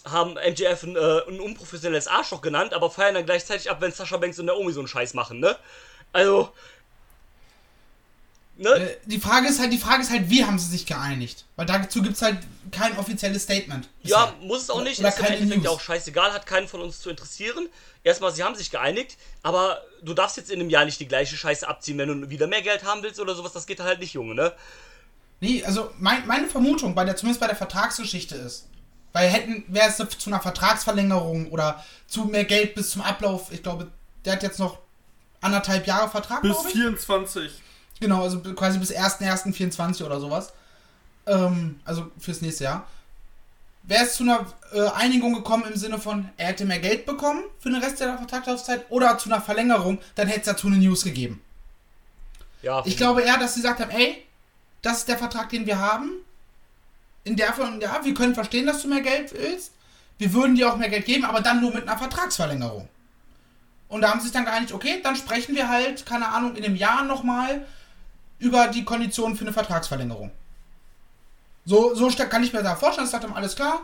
haben 0.06 0.34
MJF 0.34 0.84
ein, 0.84 0.96
äh, 0.96 1.22
ein 1.28 1.40
unprofessionelles 1.40 2.08
Arschloch 2.08 2.42
genannt, 2.42 2.76
aber 2.76 2.92
feiern 2.92 3.16
dann 3.16 3.26
gleichzeitig 3.26 3.72
ab, 3.72 3.82
wenn 3.82 3.92
Sascha 3.92 4.18
Banks 4.18 4.38
und 4.38 4.46
Naomi 4.46 4.72
so 4.72 4.80
einen 4.82 4.88
Scheiß 4.88 5.16
machen, 5.16 5.40
ne? 5.40 5.56
Also, 6.14 6.54
ne? 8.58 8.70
Äh, 8.70 8.98
Die 9.06 9.20
Frage 9.20 9.48
ist 9.48 9.60
halt, 9.60 9.72
die 9.72 9.78
Frage 9.78 10.02
ist 10.04 10.10
halt, 10.12 10.30
wie 10.30 10.44
haben 10.46 10.60
sie 10.60 10.70
sich 10.70 10.86
geeinigt? 10.86 11.46
Weil 11.56 11.66
dazu 11.66 12.02
gibt 12.02 12.16
es 12.16 12.22
halt 12.22 12.40
kein 12.72 12.98
offizielles 12.98 13.44
Statement. 13.44 13.88
Ja, 14.04 14.26
bisher. 14.28 14.48
muss 14.48 14.62
es 14.64 14.70
auch 14.70 14.82
nicht. 14.84 15.00
Oder 15.00 15.10
ist 15.10 15.20
im 15.20 15.26
Endeffekt 15.26 15.64
News. 15.64 15.74
auch 15.74 15.82
scheißegal, 15.82 16.34
hat 16.34 16.46
keinen 16.46 16.68
von 16.68 16.82
uns 16.82 17.00
zu 17.00 17.10
interessieren. 17.10 17.70
Erstmal, 18.04 18.34
sie 18.34 18.44
haben 18.44 18.56
sich 18.56 18.72
geeinigt, 18.72 19.18
aber 19.44 19.82
du 20.02 20.14
darfst 20.14 20.38
jetzt 20.38 20.50
in 20.52 20.60
einem 20.60 20.70
Jahr 20.70 20.86
nicht 20.86 21.00
die 21.00 21.08
gleiche 21.08 21.36
Scheiße 21.36 21.68
abziehen, 21.68 21.98
wenn 21.98 22.22
du 22.22 22.30
wieder 22.30 22.48
mehr 22.48 22.62
Geld 22.62 22.84
haben 22.84 23.04
willst 23.04 23.20
oder 23.20 23.36
sowas. 23.36 23.54
Das 23.54 23.66
geht 23.68 23.80
halt 23.80 24.00
nicht, 24.00 24.14
Junge, 24.14 24.36
ne? 24.36 24.54
Nee, 25.40 25.64
also 25.64 25.92
mein, 26.00 26.26
meine 26.26 26.48
Vermutung, 26.48 26.96
bei 26.96 27.06
der, 27.06 27.16
zumindest 27.16 27.40
bei 27.40 27.48
der 27.48 27.56
Vertragsgeschichte 27.56 28.36
ist, 28.36 28.68
weil 29.14 29.30
hätten, 29.30 29.64
wäre 29.68 29.90
es 29.90 29.98
zu 29.98 30.30
einer 30.30 30.40
Vertragsverlängerung 30.42 31.52
oder 31.52 31.84
zu 32.08 32.26
mehr 32.26 32.46
Geld 32.46 32.76
bis 32.76 32.90
zum 32.92 33.02
Ablauf, 33.02 33.52
ich 33.52 33.62
glaube, 33.62 33.92
der 34.26 34.34
hat 34.34 34.44
jetzt 34.44 34.60
noch 34.60 34.80
anderthalb 35.42 35.86
Jahre 35.88 36.10
Vertrag, 36.10 36.42
Bis 36.42 36.54
glaube 36.54 36.70
ich. 36.70 36.76
24. 36.76 37.52
Genau, 38.00 38.24
also 38.24 38.40
quasi 38.40 38.78
bis 38.78 38.92
1.1.24 38.92 40.04
oder 40.04 40.20
sowas. 40.20 40.54
Ähm, 41.26 41.80
also 41.86 42.12
fürs 42.20 42.42
nächste 42.42 42.66
Jahr. 42.66 42.88
Wäre 43.84 44.04
es 44.04 44.16
zu 44.16 44.24
einer 44.24 44.46
äh, 44.74 44.88
Einigung 44.90 45.34
gekommen 45.34 45.64
im 45.72 45.78
Sinne 45.80 45.98
von, 45.98 46.28
er 46.36 46.48
hätte 46.48 46.66
mehr 46.66 46.80
Geld 46.80 47.06
bekommen 47.06 47.44
für 47.60 47.70
den 47.70 47.82
Rest 47.82 48.02
der 48.02 48.18
Vertragslaufzeit 48.18 48.86
oder 48.90 49.18
zu 49.18 49.30
einer 49.30 49.42
Verlängerung, 49.42 50.00
dann 50.16 50.28
hätte 50.28 50.42
es 50.42 50.46
dazu 50.46 50.68
eine 50.68 50.78
News 50.78 51.04
gegeben. 51.06 51.42
Ja, 52.62 52.84
Ich 52.86 52.98
glaube 52.98 53.22
eher, 53.22 53.38
dass 53.38 53.54
sie 53.54 53.62
gesagt 53.62 53.80
haben, 53.80 53.92
ey, 53.92 54.24
das 54.82 55.00
ist 55.00 55.08
der 55.08 55.18
Vertrag, 55.18 55.50
den 55.50 55.66
wir 55.66 55.80
haben. 55.80 56.12
In 57.24 57.36
der 57.36 57.54
von, 57.54 57.80
ja, 57.80 58.00
wir 58.04 58.14
können 58.14 58.36
verstehen, 58.36 58.66
dass 58.66 58.82
du 58.82 58.90
mehr 58.90 59.02
Geld 59.02 59.34
willst. 59.34 59.72
Wir 60.18 60.34
würden 60.34 60.56
dir 60.56 60.72
auch 60.72 60.78
mehr 60.78 60.90
Geld 60.90 61.06
geben, 61.06 61.26
aber 61.26 61.42
dann 61.42 61.62
nur 61.62 61.74
mit 61.74 61.88
einer 61.88 61.98
Vertragsverlängerung. 61.98 62.90
Und 63.88 64.02
da 64.02 64.10
haben 64.10 64.20
sie 64.20 64.26
sich 64.26 64.34
dann 64.34 64.46
geeinigt, 64.46 64.74
okay, 64.74 65.00
dann 65.02 65.16
sprechen 65.16 65.56
wir 65.56 65.70
halt, 65.70 66.06
keine 66.06 66.28
Ahnung, 66.30 66.56
in 66.56 66.66
einem 66.66 66.76
Jahr 66.76 67.04
nochmal 67.04 67.66
über 68.40 68.68
die 68.68 68.86
Konditionen 68.86 69.36
für 69.36 69.44
eine 69.44 69.54
Vertragsverlängerung. 69.54 70.32
So, 71.66 71.94
so 71.96 72.10
stark 72.10 72.30
kann 72.30 72.44
ich 72.44 72.54
mir 72.54 72.64
da 72.64 72.76
vorstellen, 72.76 73.08
sie 73.08 73.12
gesagt 73.12 73.26
haben, 73.30 73.36
alles 73.36 73.56
klar, 73.56 73.82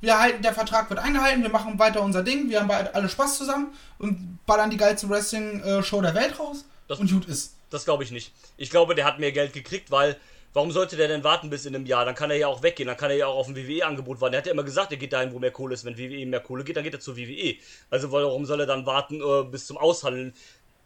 wir 0.00 0.18
halten, 0.18 0.42
der 0.42 0.52
Vertrag 0.54 0.88
wird 0.90 1.00
eingehalten, 1.00 1.42
wir 1.42 1.50
machen 1.50 1.78
weiter 1.78 2.02
unser 2.02 2.22
Ding, 2.22 2.48
wir 2.50 2.60
haben 2.60 2.70
alle 2.70 3.08
Spaß 3.08 3.38
zusammen 3.38 3.72
und 3.98 4.38
ballern 4.46 4.70
die 4.70 4.76
geilste 4.76 5.08
Wrestling-Show 5.08 6.00
der 6.02 6.14
Welt 6.14 6.38
raus 6.38 6.64
Das- 6.86 7.00
und 7.00 7.10
gut 7.10 7.26
ist. 7.26 7.54
das 7.70 7.84
glaube 7.84 8.04
ich 8.04 8.12
nicht. 8.12 8.32
Ich 8.56 8.70
glaube, 8.70 8.94
der 8.94 9.04
hat 9.04 9.18
mehr 9.18 9.32
Geld 9.32 9.52
gekriegt, 9.52 9.90
weil. 9.90 10.16
Warum 10.54 10.72
sollte 10.72 10.96
der 10.96 11.08
denn 11.08 11.22
warten 11.22 11.50
bis 11.50 11.66
in 11.66 11.74
einem 11.76 11.84
Jahr? 11.84 12.06
Dann 12.06 12.14
kann 12.14 12.30
er 12.30 12.36
ja 12.38 12.46
auch 12.48 12.62
weggehen, 12.62 12.86
dann 12.86 12.96
kann 12.96 13.10
er 13.10 13.16
ja 13.18 13.26
auch 13.26 13.36
auf 13.36 13.48
ein 13.48 13.54
WWE-Angebot 13.54 14.22
warten. 14.22 14.34
Er 14.34 14.38
hat 14.38 14.46
ja 14.46 14.52
immer 14.52 14.64
gesagt, 14.64 14.90
er 14.90 14.96
geht 14.96 15.12
dahin, 15.12 15.30
wo 15.32 15.38
mehr 15.38 15.50
Kohle 15.50 15.74
ist. 15.74 15.84
Wenn 15.84 15.98
WWE 15.98 16.24
mehr 16.24 16.40
Kohle 16.40 16.64
geht, 16.64 16.74
dann 16.74 16.82
geht 16.84 16.94
er 16.94 17.00
zur 17.00 17.18
WWE. 17.18 17.56
Also 17.90 18.10
warum 18.10 18.46
soll 18.46 18.60
er 18.60 18.66
dann 18.66 18.86
warten 18.86 19.20
äh, 19.20 19.44
bis 19.44 19.66
zum 19.66 19.76
Aushandeln? 19.76 20.32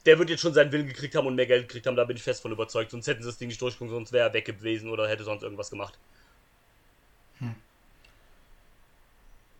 Der 0.05 0.19
wird 0.19 0.31
jetzt 0.31 0.41
schon 0.41 0.55
seinen 0.55 0.73
Willen 0.73 0.89
gekriegt 0.89 1.15
haben 1.15 1.27
und 1.27 1.37
mehr 1.37 1.47
Geld 1.47 1.69
gekriegt 1.69 1.87
haben, 1.87 1.97
da 1.97 2.05
bin 2.05 2.17
ich 2.17 2.23
fest 2.23 2.43
von 2.43 2.53
überzeugt. 2.53 2.91
Sonst 2.91 3.07
hätten 3.07 3.23
sie 3.23 3.29
das 3.29 3.39
Ding 3.39 3.49
nicht 3.49 3.61
durchgekommen, 3.61 3.95
sonst 3.95 4.13
wäre 4.13 4.29
er 4.29 4.33
weg 4.35 4.45
gewesen 4.45 4.91
oder 4.91 5.09
hätte 5.09 5.25
sonst 5.25 5.43
irgendwas 5.43 5.71
gemacht. 5.71 5.97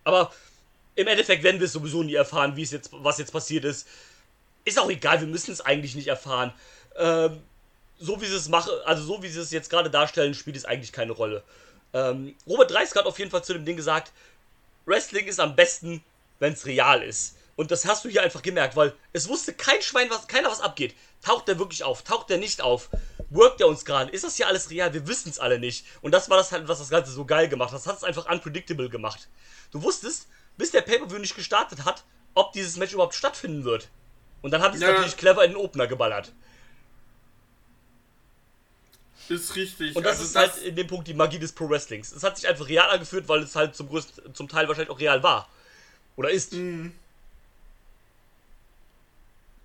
Aber 0.03 0.33
im 0.95 1.07
Endeffekt 1.07 1.43
werden 1.43 1.59
wir 1.59 1.65
es 1.65 1.73
sowieso 1.73 2.03
nie 2.03 2.15
erfahren, 2.15 2.55
wie 2.55 2.63
es 2.63 2.71
jetzt, 2.71 2.89
was 2.91 3.17
jetzt 3.17 3.31
passiert 3.31 3.65
ist. 3.65 3.87
Ist 4.65 4.79
auch 4.79 4.89
egal, 4.89 5.19
wir 5.19 5.27
müssen 5.27 5.51
es 5.51 5.61
eigentlich 5.61 5.95
nicht 5.95 6.07
erfahren. 6.07 6.53
Ähm, 6.97 7.41
so 7.99 8.21
wie 8.21 8.25
sie 8.25 8.35
es 8.35 8.49
machen, 8.49 8.71
also 8.85 9.03
so 9.03 9.23
wie 9.23 9.29
sie 9.29 9.39
es 9.39 9.51
jetzt 9.51 9.69
gerade 9.69 9.89
darstellen, 9.89 10.33
spielt 10.33 10.55
es 10.55 10.65
eigentlich 10.65 10.91
keine 10.91 11.13
Rolle. 11.13 11.43
Ähm, 11.93 12.35
Robert 12.47 12.71
Dreisk 12.71 12.95
hat 12.95 13.05
auf 13.05 13.19
jeden 13.19 13.31
Fall 13.31 13.43
zu 13.43 13.53
dem 13.53 13.65
Ding 13.65 13.77
gesagt, 13.77 14.11
Wrestling 14.85 15.27
ist 15.27 15.39
am 15.39 15.55
besten, 15.55 16.03
wenn 16.39 16.53
es 16.53 16.65
real 16.65 17.01
ist. 17.01 17.35
Und 17.55 17.69
das 17.69 17.85
hast 17.85 18.03
du 18.03 18.09
hier 18.09 18.23
einfach 18.23 18.41
gemerkt, 18.41 18.75
weil 18.75 18.93
es 19.11 19.27
wusste 19.27 19.53
kein 19.53 19.81
Schwein, 19.81 20.09
was, 20.09 20.27
keiner 20.27 20.49
was 20.49 20.61
abgeht. 20.61 20.95
Taucht 21.21 21.47
der 21.47 21.59
wirklich 21.59 21.83
auf? 21.83 22.01
Taucht 22.03 22.29
der 22.29 22.37
nicht 22.39 22.61
auf? 22.61 22.89
Workt 23.29 23.59
der 23.59 23.67
uns 23.67 23.85
gerade? 23.85 24.11
Ist 24.11 24.23
das 24.23 24.35
hier 24.35 24.47
alles 24.47 24.69
real? 24.71 24.93
Wir 24.93 25.07
wissen 25.07 25.29
es 25.29 25.39
alle 25.39 25.59
nicht. 25.59 25.85
Und 26.01 26.11
das 26.11 26.29
war 26.29 26.37
das 26.37 26.51
halt, 26.51 26.67
was 26.67 26.79
das 26.79 26.89
Ganze 26.89 27.11
so 27.11 27.25
geil 27.25 27.47
gemacht 27.47 27.71
hat. 27.71 27.79
Das 27.79 27.87
hat 27.87 27.97
es 27.97 28.03
einfach 28.03 28.29
unpredictable 28.29 28.89
gemacht. 28.89 29.27
Du 29.71 29.83
wusstest, 29.83 30.27
bis 30.57 30.71
der 30.71 30.81
Pay-Per-View 30.81 31.19
nicht 31.19 31.35
gestartet 31.35 31.85
hat, 31.85 32.03
ob 32.33 32.53
dieses 32.53 32.77
Match 32.77 32.93
überhaupt 32.93 33.13
stattfinden 33.15 33.63
wird. 33.63 33.87
Und 34.41 34.51
dann 34.51 34.61
hat 34.61 34.73
es 34.73 34.81
Ja. 34.81 34.87
natürlich 34.91 35.15
clever 35.17 35.43
in 35.45 35.51
den 35.51 35.57
Opener 35.57 35.87
geballert. 35.87 36.31
Ist 39.29 39.55
richtig. 39.55 39.95
Und 39.95 40.03
das 40.05 40.19
Also 40.19 40.23
ist 40.25 40.35
halt 40.35 40.57
in 40.63 40.75
dem 40.75 40.87
Punkt 40.87 41.07
die 41.07 41.13
Magie 41.13 41.39
des 41.39 41.53
Pro 41.53 41.69
Wrestlings. 41.69 42.11
Es 42.11 42.23
hat 42.23 42.35
sich 42.37 42.47
einfach 42.47 42.67
real 42.67 42.89
angefühlt, 42.89 43.27
weil 43.29 43.41
es 43.43 43.55
halt 43.55 43.75
zum 43.75 43.87
größten, 43.87 44.35
zum 44.35 44.49
Teil 44.49 44.67
wahrscheinlich 44.67 44.89
auch 44.91 44.99
real 44.99 45.23
war. 45.23 45.47
Oder 46.17 46.29
ist. 46.31 46.53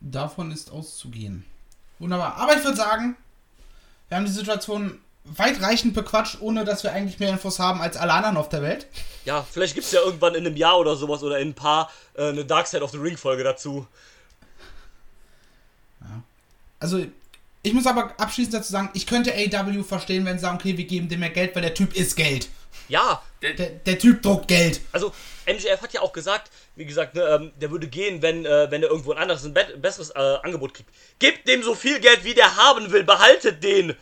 Davon 0.00 0.50
ist 0.52 0.70
auszugehen. 0.70 1.44
Wunderbar. 1.98 2.36
Aber 2.36 2.56
ich 2.56 2.62
würde 2.64 2.76
sagen, 2.76 3.16
wir 4.08 4.16
haben 4.16 4.24
die 4.26 4.30
Situation 4.32 4.98
weitreichend 5.24 5.92
bequatscht, 5.94 6.38
ohne 6.40 6.64
dass 6.64 6.84
wir 6.84 6.92
eigentlich 6.92 7.18
mehr 7.18 7.30
Infos 7.30 7.58
haben 7.58 7.80
als 7.80 7.96
alle 7.96 8.12
anderen 8.14 8.36
auf 8.36 8.48
der 8.48 8.62
Welt. 8.62 8.86
Ja, 9.24 9.42
vielleicht 9.50 9.74
gibt 9.74 9.84
es 9.86 9.92
ja 9.92 10.00
irgendwann 10.00 10.34
in 10.34 10.46
einem 10.46 10.56
Jahr 10.56 10.78
oder 10.78 10.96
sowas 10.96 11.22
oder 11.22 11.38
in 11.38 11.48
ein 11.50 11.54
paar 11.54 11.90
äh, 12.14 12.28
eine 12.28 12.44
Dark 12.44 12.66
Side 12.66 12.82
of 12.82 12.92
the 12.92 12.98
Ring 12.98 13.16
Folge 13.16 13.44
dazu. 13.44 13.86
Also, 16.80 17.04
ich 17.62 17.72
muss 17.72 17.86
aber 17.86 18.14
abschließend 18.20 18.54
dazu 18.54 18.70
sagen, 18.70 18.90
ich 18.94 19.06
könnte 19.06 19.32
AW 19.34 19.82
verstehen, 19.82 20.24
wenn 20.24 20.38
sie 20.38 20.42
sagen, 20.42 20.56
okay, 20.58 20.76
wir 20.78 20.84
geben 20.84 21.08
dem 21.08 21.20
mehr 21.20 21.30
Geld, 21.30 21.54
weil 21.54 21.62
der 21.62 21.74
Typ 21.74 21.94
ist 21.94 22.16
Geld. 22.16 22.48
Ja, 22.88 23.20
Der, 23.42 23.52
der 23.54 23.98
Typ 23.98 24.22
druckt 24.22 24.48
Geld. 24.48 24.80
also 24.92 25.12
MJF 25.48 25.80
hat 25.82 25.92
ja 25.92 26.00
auch 26.02 26.12
gesagt, 26.12 26.50
wie 26.76 26.84
gesagt, 26.84 27.14
ne, 27.14 27.22
ähm, 27.22 27.52
der 27.60 27.70
würde 27.70 27.88
gehen, 27.88 28.22
wenn, 28.22 28.44
äh, 28.46 28.70
wenn 28.70 28.82
er 28.82 28.90
irgendwo 28.90 29.12
ein 29.12 29.18
anderes, 29.18 29.44
ein 29.44 29.54
be 29.54 29.64
besseres 29.78 30.10
äh, 30.10 30.18
Angebot 30.42 30.74
kriegt. 30.74 30.88
Gebt 31.18 31.48
dem 31.48 31.62
so 31.62 31.74
viel 31.74 31.98
Geld, 32.00 32.24
wie 32.24 32.34
der 32.34 32.56
haben 32.56 32.90
will, 32.92 33.04
behaltet 33.04 33.62
den. 33.64 33.96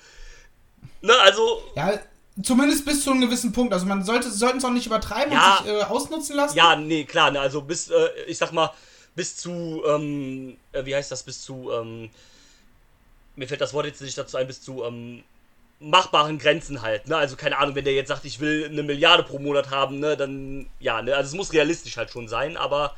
Ne, 1.02 1.12
also, 1.22 1.62
Ja, 1.76 1.98
zumindest 2.42 2.84
bis 2.84 3.02
zu 3.04 3.10
einem 3.10 3.20
gewissen 3.22 3.52
Punkt. 3.52 3.72
Also 3.72 3.86
man 3.86 4.04
sollte 4.04 4.30
sollten 4.30 4.58
es 4.58 4.64
auch 4.64 4.70
nicht 4.70 4.86
übertreiben 4.86 5.32
Ja. 5.32 5.58
und 5.58 5.66
sich 5.66 5.74
äh, 5.74 5.82
ausnutzen 5.84 6.36
lassen. 6.36 6.56
ja, 6.56 6.76
nee, 6.76 7.04
klar, 7.04 7.30
ne, 7.30 7.40
also 7.40 7.62
bis, 7.62 7.90
äh, 7.90 8.08
ich 8.26 8.38
sag 8.38 8.52
mal, 8.52 8.72
bis 9.14 9.36
zu, 9.36 9.82
ähm, 9.86 10.56
äh, 10.72 10.84
wie 10.84 10.94
heißt 10.94 11.10
das, 11.10 11.22
bis 11.22 11.40
zu, 11.42 11.70
ähm, 11.72 12.10
mir 13.36 13.48
fällt 13.48 13.60
das 13.60 13.72
Wort 13.72 13.86
jetzt 13.86 14.00
nicht 14.02 14.16
dazu 14.18 14.36
ein, 14.36 14.46
bis 14.46 14.60
zu, 14.62 14.84
ähm, 14.84 15.22
machbaren 15.78 16.38
Grenzen 16.38 16.80
halt, 16.82 17.06
ne, 17.06 17.16
also 17.16 17.36
keine 17.36 17.58
Ahnung, 17.58 17.74
wenn 17.74 17.84
der 17.84 17.92
jetzt 17.94 18.08
sagt, 18.08 18.24
ich 18.24 18.40
will 18.40 18.64
eine 18.70 18.82
Milliarde 18.82 19.22
pro 19.22 19.38
Monat 19.38 19.70
haben, 19.70 19.98
ne, 20.00 20.16
dann, 20.16 20.68
ja, 20.80 21.02
ne, 21.02 21.14
also 21.14 21.28
es 21.28 21.34
muss 21.34 21.52
realistisch 21.52 21.96
halt 21.98 22.10
schon 22.10 22.28
sein, 22.28 22.56
aber 22.56 22.96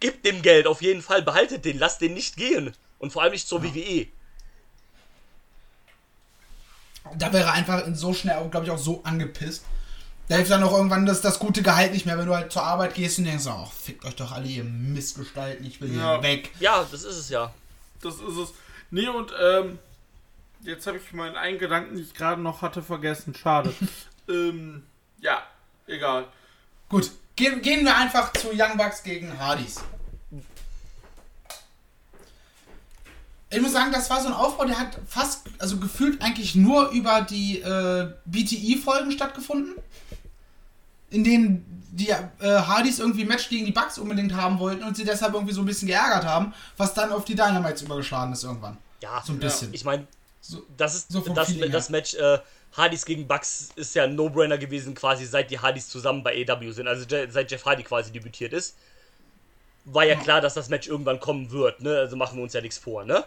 gebt 0.00 0.24
dem 0.26 0.42
Geld 0.42 0.66
auf 0.66 0.82
jeden 0.82 1.02
Fall, 1.02 1.22
behaltet 1.22 1.64
den, 1.64 1.78
lasst 1.78 2.00
den 2.00 2.14
nicht 2.14 2.36
gehen. 2.36 2.74
Und 2.98 3.12
vor 3.12 3.22
allem 3.22 3.30
nicht 3.32 3.46
zur 3.46 3.62
E. 3.62 3.74
WWE. 3.74 4.06
Da 7.16 7.32
wäre 7.32 7.44
er 7.44 7.52
einfach 7.52 7.86
in 7.86 7.94
so 7.94 8.12
schnell, 8.12 8.36
glaube 8.50 8.66
ich, 8.66 8.72
auch 8.72 8.78
so 8.78 9.02
angepisst. 9.04 9.64
Da 10.28 10.36
hilft 10.36 10.50
dann 10.50 10.62
auch 10.62 10.72
irgendwann 10.76 11.06
das, 11.06 11.20
das 11.22 11.38
gute 11.38 11.62
Gehalt 11.62 11.92
nicht 11.92 12.04
mehr, 12.04 12.18
wenn 12.18 12.26
du 12.26 12.34
halt 12.34 12.52
zur 12.52 12.62
Arbeit 12.62 12.94
gehst 12.94 13.18
und 13.18 13.24
denkst, 13.24 13.46
ach, 13.48 13.72
fickt 13.72 14.04
euch 14.04 14.16
doch 14.16 14.32
alle, 14.32 14.46
ihr 14.46 14.64
Missgestalten, 14.64 15.64
ich 15.64 15.80
will 15.80 15.94
Ja. 15.96 16.14
hier 16.14 16.22
weg. 16.22 16.50
Ja, 16.60 16.86
das 16.90 17.04
ist 17.04 17.16
es 17.16 17.28
ja. 17.30 17.54
Das 18.02 18.16
ist 18.16 18.36
es. 18.36 18.52
Nee, 18.90 19.08
und 19.08 19.32
ähm, 19.40 19.78
jetzt 20.62 20.86
habe 20.86 20.98
ich 20.98 21.12
meinen 21.12 21.36
einen 21.36 21.58
Gedanken, 21.58 21.94
den 21.94 22.04
ich 22.04 22.14
gerade 22.14 22.40
noch 22.40 22.62
hatte, 22.62 22.82
vergessen. 22.82 23.34
Schade. 23.34 23.74
ähm, 24.28 24.82
ja, 25.20 25.42
egal. 25.86 26.26
Gut, 26.88 27.10
gehen, 27.36 27.60
gehen 27.62 27.84
wir 27.84 27.96
einfach 27.96 28.32
zu 28.32 28.48
Young 28.52 28.76
Bucks 28.76 29.02
gegen 29.02 29.38
Hardys. 29.38 29.80
Ich 33.50 33.62
muss 33.62 33.72
sagen, 33.72 33.90
das 33.92 34.10
war 34.10 34.20
so 34.20 34.28
ein 34.28 34.34
Aufbau, 34.34 34.66
der 34.66 34.78
hat 34.78 34.98
fast, 35.06 35.46
also 35.58 35.78
gefühlt 35.78 36.20
eigentlich 36.20 36.54
nur 36.54 36.90
über 36.90 37.22
die 37.22 37.60
äh, 37.60 38.12
BTI-Folgen 38.26 39.10
stattgefunden. 39.10 39.74
In 41.10 41.24
denen 41.24 41.64
die 41.90 42.10
äh, 42.10 42.18
Hardys 42.40 42.98
irgendwie 42.98 43.24
Match 43.24 43.48
gegen 43.48 43.64
die 43.64 43.72
Bucks 43.72 43.96
unbedingt 43.96 44.34
haben 44.34 44.58
wollten 44.58 44.84
und 44.84 44.96
sie 44.96 45.04
deshalb 45.04 45.32
irgendwie 45.32 45.54
so 45.54 45.62
ein 45.62 45.66
bisschen 45.66 45.88
geärgert 45.88 46.26
haben, 46.26 46.52
was 46.76 46.92
dann 46.92 47.10
auf 47.10 47.24
die 47.24 47.34
Dynamites 47.34 47.82
übergeschlagen 47.82 48.34
ist 48.34 48.44
irgendwann. 48.44 48.76
Ja, 49.02 49.22
So 49.24 49.32
ein 49.32 49.38
bisschen. 49.38 49.72
ich 49.72 49.84
meine, 49.84 50.06
So, 50.48 50.62
das 50.78 50.94
ist 50.94 51.12
So 51.12 51.20
das, 51.20 51.54
das 51.58 51.90
Match 51.90 52.14
äh, 52.14 52.38
Hardys 52.72 53.04
gegen 53.04 53.28
Bucks 53.28 53.68
ist 53.76 53.94
ja 53.94 54.04
ein 54.04 54.14
No-Brainer 54.14 54.56
gewesen, 54.56 54.94
quasi 54.94 55.26
seit 55.26 55.50
die 55.50 55.58
Hardys 55.58 55.88
zusammen 55.90 56.22
bei 56.22 56.46
AW 56.48 56.70
sind, 56.72 56.88
also 56.88 57.04
Je 57.06 57.28
seit 57.28 57.50
Jeff 57.50 57.66
Hardy 57.66 57.82
quasi 57.82 58.12
debütiert 58.12 58.54
ist. 58.54 58.78
War 59.84 60.04
ja, 60.04 60.14
Ja. 60.14 60.20
klar, 60.20 60.40
dass 60.40 60.54
das 60.54 60.68
Match 60.68 60.86
irgendwann 60.86 61.18
kommen 61.20 61.50
wird, 61.50 61.80
ne? 61.80 61.98
Also 61.98 62.14
machen 62.16 62.36
wir 62.36 62.42
uns 62.44 62.52
ja 62.52 62.60
nichts 62.60 62.78
vor, 62.78 63.04
ne? 63.04 63.24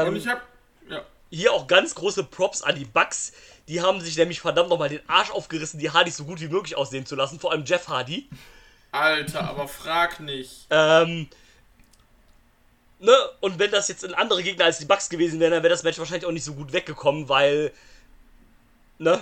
Und 0.00 0.16
Ähm, 0.16 0.16
ich 0.16 0.26
habe 0.26 0.40
ja, 0.88 1.04
hier 1.30 1.52
auch 1.52 1.66
ganz 1.66 1.94
große 1.94 2.24
Props 2.24 2.62
an 2.62 2.76
die 2.76 2.84
Bucks. 2.84 3.32
Die 3.68 3.80
haben 3.80 4.00
sich 4.00 4.16
nämlich 4.16 4.40
verdammt 4.40 4.68
nochmal 4.70 4.88
den 4.88 5.08
Arsch 5.08 5.30
aufgerissen, 5.30 5.78
die 5.80 5.90
Hardys 5.90 6.16
so 6.16 6.24
gut 6.24 6.40
wie 6.40 6.48
möglich 6.48 6.76
aussehen 6.76 7.06
zu 7.06 7.16
lassen, 7.16 7.40
vor 7.40 7.52
allem 7.52 7.64
Jeff 7.64 7.88
Hardy. 7.88 8.28
Alter, 8.92 9.44
aber 9.44 9.68
frag 9.68 10.20
nicht. 10.20 10.66
Ähm, 10.70 11.28
ne, 13.02 13.14
und 13.40 13.58
wenn 13.58 13.70
das 13.70 13.88
jetzt 13.88 14.04
ein 14.04 14.14
anderer 14.14 14.42
Gegner 14.42 14.64
als 14.64 14.78
die 14.78 14.84
Bucks 14.84 15.08
gewesen 15.08 15.40
wären, 15.40 15.50
dann 15.50 15.62
wäre 15.62 15.72
das 15.72 15.82
Match 15.82 15.98
wahrscheinlich 15.98 16.24
auch 16.24 16.32
nicht 16.32 16.44
so 16.44 16.54
gut 16.54 16.72
weggekommen, 16.72 17.28
weil, 17.28 17.72
ne? 18.98 19.20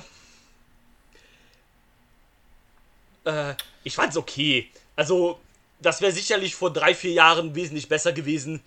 Äh, 3.24 3.54
ich 3.82 3.94
fand's 3.94 4.16
okay. 4.16 4.70
Also, 4.96 5.40
das 5.80 6.00
wäre 6.00 6.12
sicherlich 6.12 6.54
vor 6.54 6.72
drei, 6.72 6.94
vier 6.94 7.12
Jahren 7.12 7.54
wesentlich 7.54 7.88
besser 7.88 8.12
gewesen. 8.12 8.62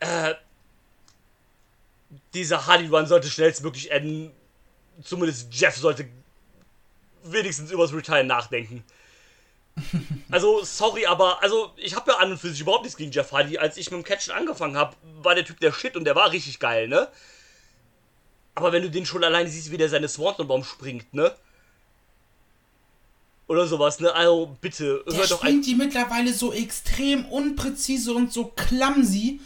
Äh, 0.00 0.34
dieser 2.32 2.66
Hardy 2.66 2.86
Run 2.86 3.06
sollte 3.06 3.28
schnellstmöglich 3.28 3.90
enden. 3.90 4.30
Zumindest 5.02 5.52
Jeff 5.52 5.76
sollte 5.76 6.08
wenigstens 7.24 7.72
übers 7.72 7.92
Retire 7.92 8.24
nachdenken. 8.24 8.84
Also, 10.30 10.62
sorry, 10.64 11.06
aber 11.06 11.42
also 11.42 11.72
ich 11.76 11.94
habe 11.96 12.10
ja 12.10 12.18
an 12.18 12.30
und 12.32 12.38
für 12.38 12.50
sich 12.50 12.60
überhaupt 12.60 12.84
nichts 12.84 12.96
gegen 12.96 13.10
Jeff 13.12 13.32
Hardy. 13.32 13.58
Als 13.58 13.76
ich 13.76 13.90
mit 13.90 14.00
dem 14.00 14.04
Catchen 14.04 14.32
angefangen 14.32 14.76
habe, 14.76 14.94
war 15.22 15.34
der 15.34 15.44
Typ 15.44 15.58
der 15.60 15.72
Shit 15.72 15.96
und 15.96 16.04
der 16.04 16.14
war 16.14 16.30
richtig 16.32 16.58
geil, 16.58 16.88
ne? 16.88 17.08
Aber 18.54 18.72
wenn 18.72 18.82
du 18.82 18.90
den 18.90 19.06
schon 19.06 19.22
alleine 19.24 19.48
siehst, 19.48 19.70
wie 19.70 19.76
der 19.76 19.88
seine 19.88 20.08
Swanton-Bomb 20.08 20.64
springt, 20.66 21.14
ne? 21.14 21.32
Oder 23.46 23.66
sowas, 23.66 23.98
ne? 24.00 24.12
Also 24.14 24.56
bitte, 24.60 25.02
der 25.08 25.16
hör 25.16 25.26
doch 25.26 25.42
ein. 25.42 25.48
springt 25.48 25.66
die 25.66 25.74
mittlerweile 25.74 26.32
so 26.34 26.52
extrem 26.52 27.24
unpräzise 27.26 28.12
und 28.12 28.32
so 28.32 28.46
clumsy. 28.46 29.40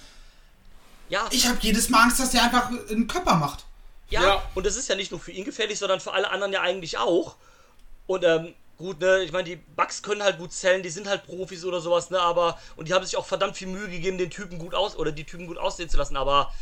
Ja, 1.09 1.27
Ich 1.31 1.47
habe 1.47 1.59
jedes 1.61 1.88
Mal 1.88 2.03
Angst, 2.05 2.18
dass 2.18 2.31
der 2.31 2.42
einfach 2.42 2.68
einen 2.90 3.07
Körper 3.07 3.37
macht. 3.37 3.64
ja, 4.11 4.23
Ja. 4.23 4.42
und 4.55 4.66
das 4.66 4.77
ist 4.77 4.88
ja 4.88 4.97
nicht 4.97 5.11
nur 5.12 5.21
für 5.21 5.31
ihn 5.31 5.45
gefährlich, 5.45 5.79
sondern 5.79 6.01
für 6.01 6.12
alle 6.12 6.31
anderen 6.31 6.53
ja 6.53 6.62
eigentlich 6.62 6.99
auch. 6.99 7.37
Und 8.09 8.25
ähm, 8.25 8.55
gut, 8.78 9.00
ne, 9.00 9.22
ich 9.22 9.32
meine, 9.32 9.44
die 9.44 9.56
Bugs 9.56 10.02
können 10.02 10.22
halt 10.22 10.38
gut 10.38 10.52
zählen, 10.52 10.82
die 10.82 10.90
sind 10.90 11.06
halt 11.06 11.24
Profis 11.24 11.64
oder 11.64 11.80
sowas, 11.80 12.11
ne, 12.11 12.20
aber 12.20 12.58
und 12.76 12.88
die 12.88 12.94
haben 12.94 13.04
sich 13.04 13.16
auch 13.16 13.26
verdammt 13.26 13.56
viel 13.56 13.68
Mühe 13.68 13.88
gegeben, 13.88 14.18
den 14.18 14.30
Typen 14.30 14.58
gut 14.58 14.74
aus 14.74 14.96
oder 14.96 15.12
die 15.12 15.24
Typen 15.24 15.46
gut 15.46 15.58
aussehen 15.58 15.88
zu 15.88 15.96
lassen, 15.96 16.16
aber 16.16 16.52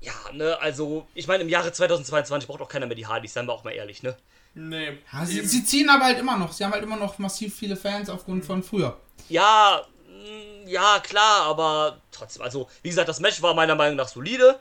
ja, 0.00 0.12
ne, 0.32 0.58
also 0.60 1.06
ich 1.14 1.26
meine, 1.26 1.42
im 1.42 1.48
Jahre 1.48 1.72
2022 1.72 2.48
braucht 2.48 2.60
auch 2.60 2.68
keiner 2.68 2.86
mehr 2.86 2.96
die 2.96 3.06
Hardys, 3.06 3.32
seien 3.34 3.46
wir 3.46 3.52
auch 3.52 3.64
mal 3.64 3.72
ehrlich, 3.72 4.02
ne? 4.02 4.16
Nee. 4.54 4.98
Ja, 5.12 5.24
sie, 5.24 5.44
sie 5.46 5.64
ziehen 5.64 5.88
aber 5.88 6.06
halt 6.06 6.18
immer 6.18 6.36
noch. 6.36 6.52
Sie 6.52 6.64
haben 6.64 6.72
halt 6.72 6.82
immer 6.82 6.96
noch 6.96 7.18
massiv 7.18 7.54
viele 7.54 7.76
Fans 7.76 8.08
aufgrund 8.08 8.44
von 8.44 8.62
früher. 8.62 8.96
Ja, 9.28 9.82
mh, 10.08 10.70
ja, 10.70 10.98
klar, 11.00 11.42
aber 11.42 12.00
trotzdem, 12.10 12.42
also 12.42 12.68
wie 12.82 12.88
gesagt, 12.88 13.08
das 13.08 13.20
Match 13.20 13.40
war 13.40 13.54
meiner 13.54 13.74
Meinung 13.74 13.96
nach 13.96 14.08
solide. 14.08 14.58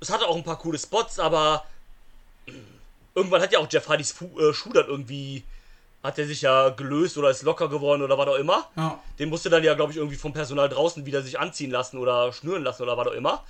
Es 0.00 0.10
hatte 0.10 0.26
auch 0.26 0.36
ein 0.36 0.44
paar 0.44 0.58
coole 0.58 0.78
Spots, 0.78 1.18
aber 1.18 1.64
irgendwann 3.20 3.42
hat 3.42 3.52
ja 3.52 3.58
auch 3.58 3.68
Jeff 3.70 3.88
Hardys 3.88 4.12
Fu 4.12 4.38
äh, 4.40 4.54
Schuh 4.54 4.72
dann 4.72 4.86
irgendwie, 4.86 5.44
hat 6.02 6.18
er 6.18 6.26
sich 6.26 6.42
ja 6.42 6.70
gelöst 6.70 7.18
oder 7.18 7.30
ist 7.30 7.42
locker 7.42 7.68
geworden 7.68 8.02
oder 8.02 8.16
was 8.16 8.28
auch 8.28 8.36
immer. 8.36 8.68
Ja. 8.76 8.98
Den 9.18 9.28
musste 9.28 9.50
dann 9.50 9.62
ja, 9.62 9.74
glaube 9.74 9.92
ich, 9.92 9.98
irgendwie 9.98 10.16
vom 10.16 10.32
Personal 10.32 10.68
draußen 10.68 11.04
wieder 11.04 11.22
sich 11.22 11.38
anziehen 11.38 11.70
lassen 11.70 11.98
oder 11.98 12.32
schnüren 12.32 12.64
lassen 12.64 12.82
oder 12.82 12.96
was 12.96 13.08
auch 13.08 13.12
immer. 13.12 13.44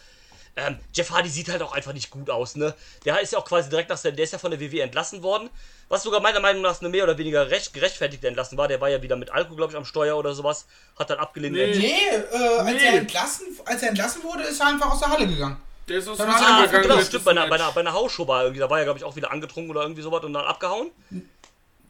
Ähm, 0.56 0.78
Jeff 0.92 1.10
Hardy 1.10 1.28
sieht 1.28 1.48
halt 1.48 1.62
auch 1.62 1.72
einfach 1.72 1.92
nicht 1.92 2.10
gut 2.10 2.28
aus, 2.28 2.56
ne? 2.56 2.74
Der 3.04 3.20
ist 3.20 3.32
ja 3.32 3.38
auch 3.38 3.44
quasi 3.44 3.70
direkt 3.70 3.88
nach 3.88 4.00
der, 4.02 4.10
der 4.10 4.24
ist 4.24 4.32
ja 4.32 4.38
von 4.38 4.50
der 4.50 4.60
WWE 4.60 4.82
entlassen 4.82 5.22
worden, 5.22 5.48
was 5.88 6.02
sogar 6.02 6.20
meiner 6.20 6.40
Meinung 6.40 6.62
nach 6.62 6.80
eine 6.80 6.88
mehr 6.88 7.04
oder 7.04 7.16
weniger 7.18 7.50
recht, 7.50 7.72
gerechtfertigte 7.72 8.26
Entlassen 8.26 8.58
war. 8.58 8.66
Der 8.66 8.80
war 8.80 8.88
ja 8.88 9.00
wieder 9.00 9.14
mit 9.14 9.30
Alkohol, 9.30 9.56
glaube 9.56 9.72
ich, 9.72 9.76
am 9.76 9.84
Steuer 9.84 10.16
oder 10.16 10.34
sowas, 10.34 10.66
hat 10.98 11.08
dann 11.08 11.18
abgelehnt. 11.18 11.54
Nee. 11.54 11.78
Nee, 11.78 11.92
äh, 12.32 12.58
als, 12.58 12.72
Nee. 12.72 12.84
Er 12.84 12.94
entlassen, 12.94 13.46
als 13.64 13.82
er 13.82 13.90
entlassen 13.90 14.24
wurde, 14.24 14.42
ist 14.42 14.60
er 14.60 14.66
einfach 14.66 14.90
aus 14.90 14.98
der 14.98 15.10
Halle 15.10 15.28
gegangen. 15.28 15.56
Der 15.90 15.98
ist 15.98 16.08
aus 16.08 16.16
dem 16.16 16.28
er 16.28 16.34
einfach- 16.36 16.64
gegangen. 16.66 16.88
genau, 16.88 17.00
stimmt, 17.02 17.24
bei 17.24 17.30
einer, 17.32 17.46
bei, 17.48 17.56
einer, 17.56 17.70
bei 17.72 17.80
einer 17.80 17.92
Hausshow 17.92 18.26
war 18.26 18.38
er 18.38 18.44
irgendwie, 18.44 18.60
da 18.60 18.70
war 18.70 18.78
er, 18.78 18.84
glaube 18.84 18.98
ich, 18.98 19.04
auch 19.04 19.16
wieder 19.16 19.30
angetrunken 19.30 19.70
oder 19.70 19.82
irgendwie 19.82 20.02
sowas 20.02 20.24
und 20.24 20.32
dann 20.32 20.44
abgehauen. 20.44 20.90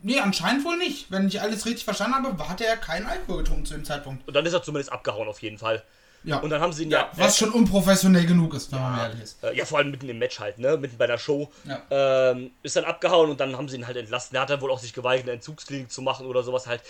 Nee, 0.03 0.19
anscheinend 0.19 0.65
wohl 0.65 0.79
nicht. 0.79 1.11
Wenn 1.11 1.29
ich 1.29 1.41
alles 1.41 1.67
richtig 1.67 1.85
verstanden 1.85 2.15
habe, 2.15 2.49
hatte 2.49 2.65
er 2.65 2.77
keinen 2.79 3.07
Alkohol 3.07 3.43
getrunken 3.43 3.67
zu 3.67 3.75
dem 3.75 3.85
Zeitpunkt. 3.85 4.27
Und 4.27 4.35
dann 4.35 4.47
ist 4.47 4.55
er 4.55 4.63
zumindest 4.63 4.91
abgehauen, 4.91 5.29
auf 5.29 5.43
jeden 5.43 5.59
Fall. 5.59 5.83
Ja. 6.25 6.39
Und 6.39 6.51
dann 6.51 6.61
haben 6.61 6.73
sie 6.73 6.85
ihn 6.85 6.91
ja. 6.91 7.11
was 7.17 7.39
schon 7.39 7.51
unprofessionell 7.51 8.27
genug 8.27 8.55
ist, 8.55 8.73
wenn 8.73 8.81
man 8.81 8.93
mal 8.97 9.03
ehrlich 9.05 9.23
ist. 9.23 9.43
Äh, 9.43 9.55
ja, 9.57 9.65
vor 9.65 9.79
allem 9.79 9.91
mitten 9.91 10.09
im 10.09 10.19
Match 10.19 10.39
halt, 10.39 10.59
ne? 10.59 10.77
Mitten 10.77 10.99
bei 10.99 11.07
der 11.07 11.19
Show. 11.19 11.51
Ja. 11.65 11.83
Ähm, 12.31 12.51
ist 12.63 12.77
dann 12.77 12.85
abgehauen 12.85 13.31
und 13.31 13.41
dann 13.41 13.57
haben 13.57 13.69
sie 13.69 13.77
ihn 13.77 13.87
halt 13.87 13.97
entlassen. 13.97 14.31
Der 14.33 14.43
hat 14.43 14.51
dann 14.51 14.61
wohl 14.61 14.71
auch 14.71 14.79
sich 14.79 14.93
geweigert, 14.93 15.25
eine 15.25 15.33
Entzugsklinik 15.33 15.91
zu 15.91 16.03
machen 16.03 16.27
oder 16.27 16.43
sowas 16.43 16.67
halt. 16.67 16.83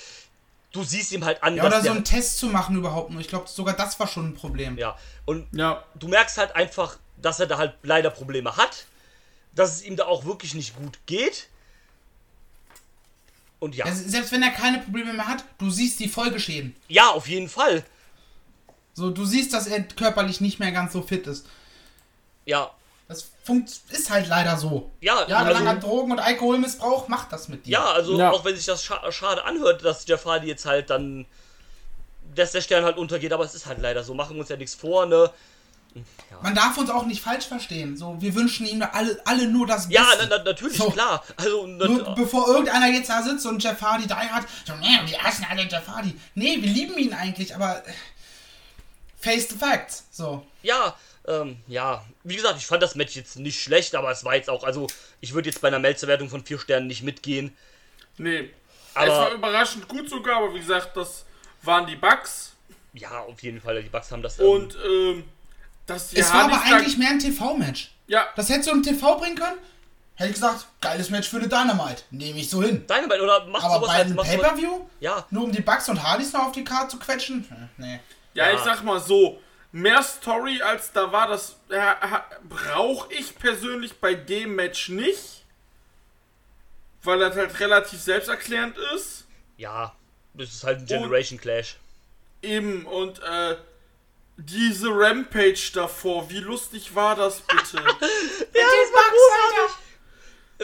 Du 0.73 0.85
siehst 0.85 1.11
ihm 1.13 1.25
halt 1.25 1.43
an, 1.43 1.57
Ja, 1.57 1.65
dass 1.65 1.73
oder 1.75 1.83
so 1.83 1.91
einen 1.91 2.05
Test 2.05 2.39
zu 2.39 2.47
machen 2.47 2.77
überhaupt 2.77 3.11
nur. 3.11 3.21
Ich 3.21 3.29
glaube, 3.29 3.49
sogar 3.49 3.75
das 3.75 3.99
war 3.99 4.07
schon 4.07 4.29
ein 4.31 4.35
Problem. 4.35 4.79
Ja, 4.79 4.97
und 5.25 5.47
Ja, 5.53 5.85
du 5.97 6.07
merkst 6.09 6.39
halt 6.39 6.55
einfach, 6.55 6.99
dass 7.17 7.41
er 7.41 7.47
da 7.47 7.59
halt 7.59 7.75
leider 7.83 8.11
Probleme 8.11 8.57
hat. 8.57 8.87
Dass 9.53 9.75
es 9.75 9.83
ihm 9.83 9.97
da 9.97 10.07
auch 10.07 10.25
wirklich 10.25 10.55
nicht 10.55 10.77
gut 10.77 10.99
geht. 11.07 11.49
Und 13.59 13.75
ja, 13.75 13.85
Also, 13.85 14.09
selbst 14.09 14.33
wenn 14.33 14.43
er 14.43 14.51
keine 14.51 14.79
Probleme 14.79 15.13
mehr 15.13 15.27
hat, 15.27 15.45
du 15.59 15.71
siehst 15.71 16.01
die 16.01 16.09
Folgeschäden. 16.09 16.75
ja, 16.89 17.09
auf 17.11 17.29
jeden 17.29 17.49
Fall. 17.49 17.85
So, 18.95 19.11
du 19.11 19.25
siehst, 19.25 19.53
dass 19.53 19.67
er 19.67 19.83
körperlich 19.83 20.41
nicht 20.41 20.59
mehr 20.61 20.73
ganz 20.73 20.93
so 20.93 21.03
fit 21.03 21.27
ist. 21.27 21.47
Ja, 22.47 22.71
ist 23.91 24.11
halt 24.11 24.29
leider 24.29 24.57
so. 24.57 24.91
ja, 25.01 25.27
Jahrelanger 25.29 25.71
also, 25.71 25.87
Drogen- 25.89 26.13
und 26.13 26.19
Alkoholmissbrauch 26.19 27.09
macht 27.09 27.33
das 27.33 27.49
mit 27.49 27.67
dir. 27.67 27.71
ja, 27.73 27.85
also 27.93 28.19
Ja. 28.19 28.31
auch 28.31 28.45
wenn 28.45 28.57
sich 28.57 28.67
das 28.67 28.83
scha 28.85 29.11
schade 29.13 29.45
anhört, 29.45 29.85
dass 29.85 30.07
Jeff 30.07 30.25
Hardy 30.25 30.47
jetzt 30.49 30.67
halt 30.67 30.91
dann, 30.91 31.27
dass 32.35 32.53
der 32.53 32.61
Stern 32.61 32.85
halt 32.85 32.97
untergeht, 32.97 33.33
aber 33.33 33.45
es 33.45 33.55
ist 33.55 33.67
halt 33.67 33.81
leider 33.81 34.05
so. 34.05 34.15
Machen 34.15 34.37
wir 34.37 34.41
uns 34.41 34.49
ja 34.49 34.57
nichts 34.57 34.75
vor, 34.75 35.07
ne? 35.07 35.31
Man 36.43 36.55
darf 36.55 36.79
uns 36.79 36.89
auch 36.89 37.05
nicht 37.05 37.21
falsch 37.21 37.47
verstehen. 37.47 37.97
So, 37.97 38.17
wir 38.21 38.33
wünschen 38.37 38.65
ihm 38.65 38.81
alle, 38.93 39.21
alle 39.25 39.49
nur 39.49 39.67
das 39.67 39.89
Beste. 39.89 39.95
Ja, 39.95 40.07
na, 40.21 40.37
na, 40.39 40.45
natürlich, 40.45 40.77
So. 40.77 40.89
klar. 40.91 41.25
Also, 41.37 41.67
na, 41.67 41.87
Nur 41.89 42.15
bevor 42.15 42.47
irgendeiner 42.47 42.87
jetzt 42.87 43.11
da 43.11 43.23
sitzt 43.23 43.45
und 43.47 43.61
Jeff 43.61 43.83
Hardy 43.83 44.07
da 44.07 44.17
hat, 44.17 44.45
so, 44.65 44.73
nee, 44.77 44.87
wir 45.07 45.19
hassen 45.21 45.45
alle 45.51 45.63
Jeff 45.63 45.89
Hardy. 45.89 46.17
Nee, 46.37 46.59
wir 46.61 46.71
lieben 46.71 46.97
ihn 46.97 47.13
eigentlich, 47.13 47.53
aber 47.57 47.79
äh, 47.85 47.91
face 49.19 49.49
the 49.49 49.57
facts. 49.57 50.05
So. 50.13 50.47
ja, 50.63 50.95
Ähm, 51.29 51.59
ja, 51.69 52.05
wie 52.25 52.37
gesagt, 52.37 52.59
ich 52.59 52.67
fand 52.67 52.83
das 52.83 52.95
Match 52.95 53.15
jetzt 53.15 53.37
nicht 53.39 53.63
schlecht, 53.63 53.95
aber 53.95 54.11
es 54.11 54.25
war 54.25 54.35
jetzt 54.35 54.49
auch, 54.49 54.65
also 54.65 54.87
ich 55.21 55.35
würde 55.35 55.49
jetzt 55.51 55.61
bei 55.61 55.69
einer 55.69 55.79
Melzerwertung 55.79 56.29
von 56.31 56.45
vier 56.45 56.59
Sternen 56.59 56.87
nicht 56.87 57.03
mitgehen. 57.03 57.57
Nee. 58.17 58.51
Aber- 58.95 59.05
es 59.07 59.13
war 59.13 59.31
überraschend 59.33 59.87
gut 59.89 60.09
sogar, 60.09 60.39
aber 60.39 60.55
wie 60.55 60.61
gesagt, 60.61 60.97
das 60.97 61.25
waren 61.63 61.87
die 61.87 61.97
Bugs. 61.97 62.53
Ja, 62.95 63.21
auf 63.21 63.41
jeden 63.43 63.61
Fall, 63.61 63.83
die 63.83 63.89
Bugs 63.89 64.11
haben 64.11 64.23
das. 64.23 64.39
ähm, 64.39 64.47
Und 64.47 64.77
ähm, 64.85 65.25
die 65.89 65.93
Es 66.19 66.33
war 66.33 66.45
aber 66.45 66.61
eigentlich 66.63 66.97
mehr 66.99 67.11
ein 67.11 67.19
TV-Match. 67.19 67.93
Ja, 68.07 68.27
Das 68.37 68.49
hättest 68.49 68.69
du 68.69 68.73
im 68.73 68.83
TV 68.83 69.17
bringen 69.19 69.37
können? 69.37 69.59
Hätte 70.17 70.31
ich 70.31 70.35
gesagt, 70.35 70.67
geiles 70.81 71.09
Match 71.11 71.29
für 71.29 71.37
eine 71.39 71.49
Dynamite. 71.49 72.03
Nehme 72.11 72.39
ich 72.41 72.51
so 72.51 72.63
hin. 72.63 72.85
Dynamite 72.87 73.23
oder 73.23 73.47
macht 73.47 73.65
Aber 73.65 73.87
bei 73.87 73.93
als 73.95 74.07
einem 74.07 74.17
Pay-Per-View? 74.17 74.81
Ja, 75.01 75.25
Nur 75.31 75.45
um 75.45 75.53
die 75.53 75.63
Bugs 75.63 75.89
und 75.89 76.03
Hardys 76.03 76.33
noch 76.33 76.47
auf 76.49 76.53
die 76.53 76.65
Karte 76.65 76.89
zu 76.89 76.99
quetschen? 76.99 77.47
Äh, 77.51 77.81
Nee. 77.81 78.01
ja, 78.35 78.49
Ja. 78.51 78.55
ich 78.57 78.61
sag 78.61 78.83
mal 78.85 79.01
so, 79.01 79.41
mehr 79.73 80.03
Story 80.03 80.61
als 80.63 80.93
da 80.93 81.13
war, 81.13 81.29
das 81.29 81.57
ja, 81.69 81.99
ha- 82.01 82.27
brauche 82.49 83.13
ich 83.13 83.39
persönlich 83.39 83.99
bei 84.01 84.15
dem 84.15 84.55
Match 84.57 84.89
nicht. 84.89 85.45
Weil 87.03 87.19
das 87.21 87.35
halt 87.37 87.59
relativ 87.61 88.01
selbsterklärend 88.01 88.77
ist. 88.95 89.25
ja, 89.57 89.95
das 90.35 90.51
ist 90.51 90.65
halt 90.65 90.81
ein 90.81 90.87
Generation 90.87 91.41
Clash. 91.41 91.77
Eben, 92.43 92.87
und 92.87 93.21
äh, 93.23 93.57
diese 94.37 94.89
Rampage 94.91 95.71
davor, 95.75 96.29
wie 96.31 96.39
lustig 96.39 96.95
war 96.95 97.17
das 97.17 97.41
bitte? 97.41 97.83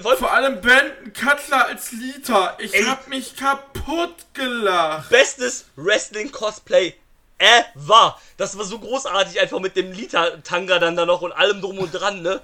Vor 0.02 0.10
allem 0.10 0.18
Vor 0.18 0.32
allem 0.32 0.60
Brandon 0.60 1.12
Cutler 1.14 1.66
als 1.66 1.92
Lita. 1.92 2.56
Ich 2.60 2.74
Ey. 2.74 2.84
hab 2.84 3.08
mich 3.08 3.34
kaputt 3.36 4.14
gelacht. 4.34 5.08
bestes 5.08 5.66
Wrestling-Cosplay 5.76 6.94
ever. 7.38 8.18
Das 8.36 8.56
war 8.56 8.64
so 8.64 8.78
großartig, 8.78 9.40
einfach 9.40 9.60
mit 9.60 9.76
dem 9.76 9.92
Lita-Tanga 9.92 10.78
dann 10.78 10.96
da 10.96 11.06
noch 11.06 11.22
und 11.22 11.32
allem 11.32 11.60
drum 11.60 11.78
und 11.78 11.92
dran, 11.92 12.22
ne? 12.22 12.40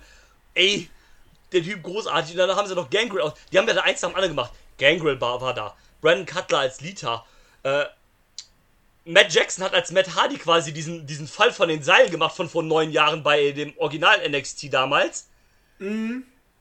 Ey, 0.55 0.89
der 1.53 1.63
Typ 1.63 1.83
großartig. 1.83 2.33
Und 2.33 2.39
dann 2.39 2.57
haben 2.57 2.69
sie 2.69 2.75
noch 2.75 2.91
Gangrel 2.91 3.23
aus. 3.23 3.33
Die 3.51 3.59
haben 3.59 3.69
ja 3.69 3.75
da 3.75 3.83
eins 3.83 4.03
nach 4.03 4.11
dem 4.11 4.17
anderen 4.17 4.37
gemacht. 4.37 4.53
Gangrel 4.79 5.21
war, 5.21 5.41
war 5.41 5.55
da. 5.55 5.77
Brandon 6.01 6.27
Cutler 6.27 6.61
als 6.61 6.81
Lita. 6.81 7.25
Äh, 7.63 7.85
Matt 9.05 9.33
Jackson 9.33 9.65
hat 9.65 9.75
als 9.75 9.91
Matt 9.91 10.15
Hardy 10.15 10.39
quasi 10.39 10.73
diesen, 10.73 11.07
diesen 11.07 11.27
Fall 11.27 11.53
von 11.53 11.69
den 11.69 11.83
Seilen 11.83 12.11
gemacht 12.11 12.37
von 12.37 12.49
vor 12.49 12.63
neun 12.63 12.91
Jahren 12.91 13.23
bei 13.23 13.53
dem 13.53 13.77
Original 13.79 14.29
NXT 14.29 14.73
damals. 14.73 15.29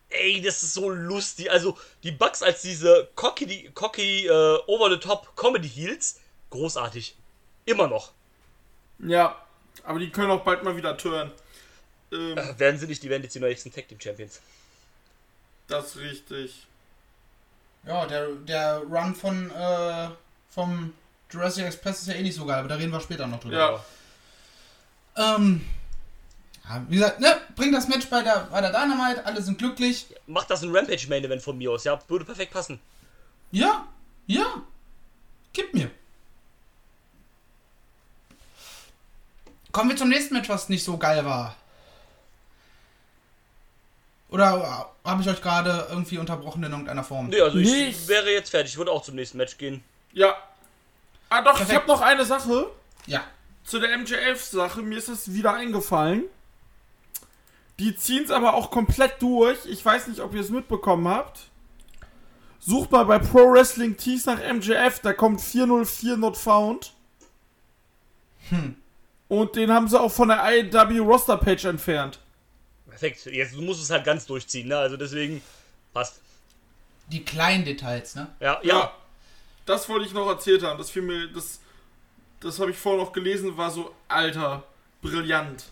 Ey, 0.09 0.41
das 0.41 0.63
ist 0.63 0.73
so 0.73 0.89
lustig. 0.89 1.51
Also, 1.51 1.77
die 2.03 2.11
Bugs 2.11 2.41
als 2.41 2.61
diese 2.63 3.09
cocky, 3.15 3.71
cocky 3.73 4.27
äh, 4.27 4.57
over-the-top 4.67 5.35
Comedy 5.35 5.69
Heels, 5.69 6.19
großartig. 6.49 7.15
Immer 7.65 7.87
noch. 7.87 8.11
Ja, 9.03 9.35
aber 9.83 9.99
die 9.99 10.09
können 10.11 10.31
auch 10.31 10.43
bald 10.43 10.63
mal 10.63 10.75
wieder 10.75 10.95
turnen. 10.97 11.31
Ähm, 12.11 12.37
Äh, 12.37 12.59
werden 12.59 12.79
sie 12.79 12.87
nicht, 12.87 13.01
die 13.03 13.09
werden 13.09 13.23
jetzt 13.23 13.35
die 13.35 13.39
nächsten 13.39 13.71
Tag 13.73 13.87
Team 13.87 13.99
Champions. 13.99 14.41
das 15.67 15.95
ist 15.95 15.97
richtig. 15.97 16.67
Ja, 17.85 18.05
der, 18.05 18.27
der 18.47 18.77
Run 18.79 19.15
von 19.15 19.49
äh, 19.49 20.09
vom 20.49 20.93
Jurassic 21.31 21.65
Express 21.65 22.01
ist 22.01 22.07
ja 22.09 22.13
eh 22.15 22.21
nicht 22.21 22.35
so 22.35 22.45
geil, 22.45 22.59
aber 22.59 22.67
da 22.67 22.75
reden 22.75 22.91
wir 22.91 22.99
später 22.99 23.25
noch 23.25 23.39
drüber. 23.39 23.83
Ja. 25.17 25.35
Ähm, 25.35 25.65
ja, 26.67 26.85
wie 26.89 26.95
gesagt, 26.95 27.19
ne, 27.21 27.37
bring 27.55 27.71
das 27.71 27.87
Match 27.87 28.07
bei 28.09 28.21
der, 28.21 28.47
bei 28.51 28.61
der 28.61 28.71
Dynamite, 28.71 29.25
alle 29.25 29.41
sind 29.41 29.57
glücklich. 29.57 30.13
Macht 30.27 30.49
das 30.51 30.61
ein 30.61 30.75
Rampage 30.75 31.07
Main 31.09 31.23
Event 31.23 31.41
von 31.41 31.57
mir 31.57 31.71
aus, 31.71 31.85
ja? 31.85 31.99
Würde 32.07 32.25
perfekt 32.25 32.53
passen. 32.53 32.79
Ja, 33.51 33.87
ja, 34.27 34.61
gib 35.53 35.73
mir. 35.73 35.89
Kommen 39.71 39.89
wir 39.89 39.97
zum 39.97 40.09
nächsten 40.09 40.33
Match, 40.33 40.49
was 40.49 40.69
nicht 40.69 40.83
so 40.83 40.97
geil 40.97 41.23
war. 41.25 41.55
Oder 44.29 44.89
habe 45.03 45.21
ich 45.21 45.29
euch 45.29 45.41
gerade 45.41 45.87
irgendwie 45.89 46.17
unterbrochen 46.17 46.63
in 46.63 46.71
irgendeiner 46.71 47.03
Form? 47.03 47.27
Nee, 47.27 47.41
also 47.41 47.57
ich 47.57 47.69
Nicht. 47.69 48.07
wäre 48.07 48.31
jetzt 48.31 48.49
fertig. 48.49 48.71
Ich 48.73 48.77
würde 48.77 48.91
auch 48.91 49.03
zum 49.03 49.15
nächsten 49.15 49.37
Match 49.37 49.57
gehen. 49.57 49.83
Ja. 50.13 50.35
Ah 51.29 51.41
doch, 51.41 51.51
ich 51.51 51.57
Perfekt. 51.59 51.79
habe 51.79 51.87
noch 51.87 52.01
eine 52.01 52.25
Sache. 52.25 52.69
Ja. 53.07 53.23
Zu 53.65 53.79
der 53.79 53.97
MJF-Sache, 53.97 54.81
mir 54.81 54.97
ist 54.97 55.09
es 55.09 55.33
wieder 55.33 55.53
eingefallen. 55.53 56.23
Die 57.79 57.95
ziehen 57.95 58.23
es 58.23 58.31
aber 58.31 58.53
auch 58.53 58.71
komplett 58.71 59.21
durch. 59.21 59.65
Ich 59.65 59.83
weiß 59.83 60.07
nicht, 60.07 60.21
ob 60.21 60.33
ihr 60.33 60.41
es 60.41 60.49
mitbekommen 60.49 61.07
habt. 61.07 61.39
Sucht 62.59 62.91
mal 62.91 63.05
bei 63.05 63.19
Pro 63.19 63.51
Wrestling 63.51 63.97
Tees 63.97 64.25
nach 64.27 64.37
MJF, 64.37 64.99
da 64.99 65.13
kommt 65.13 65.41
404 65.41 66.15
Not 66.17 66.37
Found. 66.37 66.93
Und 69.31 69.55
den 69.55 69.71
haben 69.71 69.87
sie 69.87 69.97
auch 69.97 70.11
von 70.11 70.27
der 70.27 70.43
IW 70.45 70.99
Roster 70.99 71.37
Page 71.37 71.63
entfernt. 71.63 72.19
Perfekt. 72.89 73.25
Jetzt 73.27 73.55
du 73.55 73.61
musst 73.61 73.81
es 73.81 73.89
halt 73.89 74.03
ganz 74.03 74.25
durchziehen, 74.25 74.67
ne? 74.67 74.77
Also 74.77 74.97
deswegen 74.97 75.41
passt. 75.93 76.19
Die 77.07 77.23
kleinen 77.23 77.63
Details, 77.63 78.15
ne? 78.15 78.27
Ja, 78.41 78.59
ja. 78.61 78.91
Das 79.65 79.87
wollte 79.87 80.05
ich 80.05 80.11
noch 80.11 80.27
erzählt 80.27 80.63
haben. 80.63 80.77
Das 80.77 80.89
fiel 80.89 81.03
mir, 81.03 81.31
das, 81.31 81.61
das 82.41 82.59
habe 82.59 82.71
ich 82.71 82.77
vorher 82.77 83.05
noch 83.05 83.13
gelesen, 83.13 83.55
war 83.55 83.71
so, 83.71 83.95
alter, 84.09 84.63
brillant. 85.01 85.63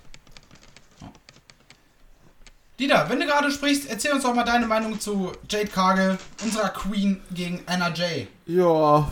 Dieter, 2.79 3.09
wenn 3.09 3.19
du 3.19 3.25
gerade 3.25 3.51
sprichst, 3.51 3.89
erzähl 3.89 4.13
uns 4.13 4.23
doch 4.23 4.33
mal 4.33 4.45
deine 4.45 4.67
Meinung 4.67 5.01
zu 5.01 5.33
Jade 5.49 5.67
Cargill, 5.67 6.17
unserer 6.41 6.69
Queen 6.69 7.21
gegen 7.31 7.61
Anna 7.65 7.93
Jay. 7.93 8.29
Ja. 8.45 9.09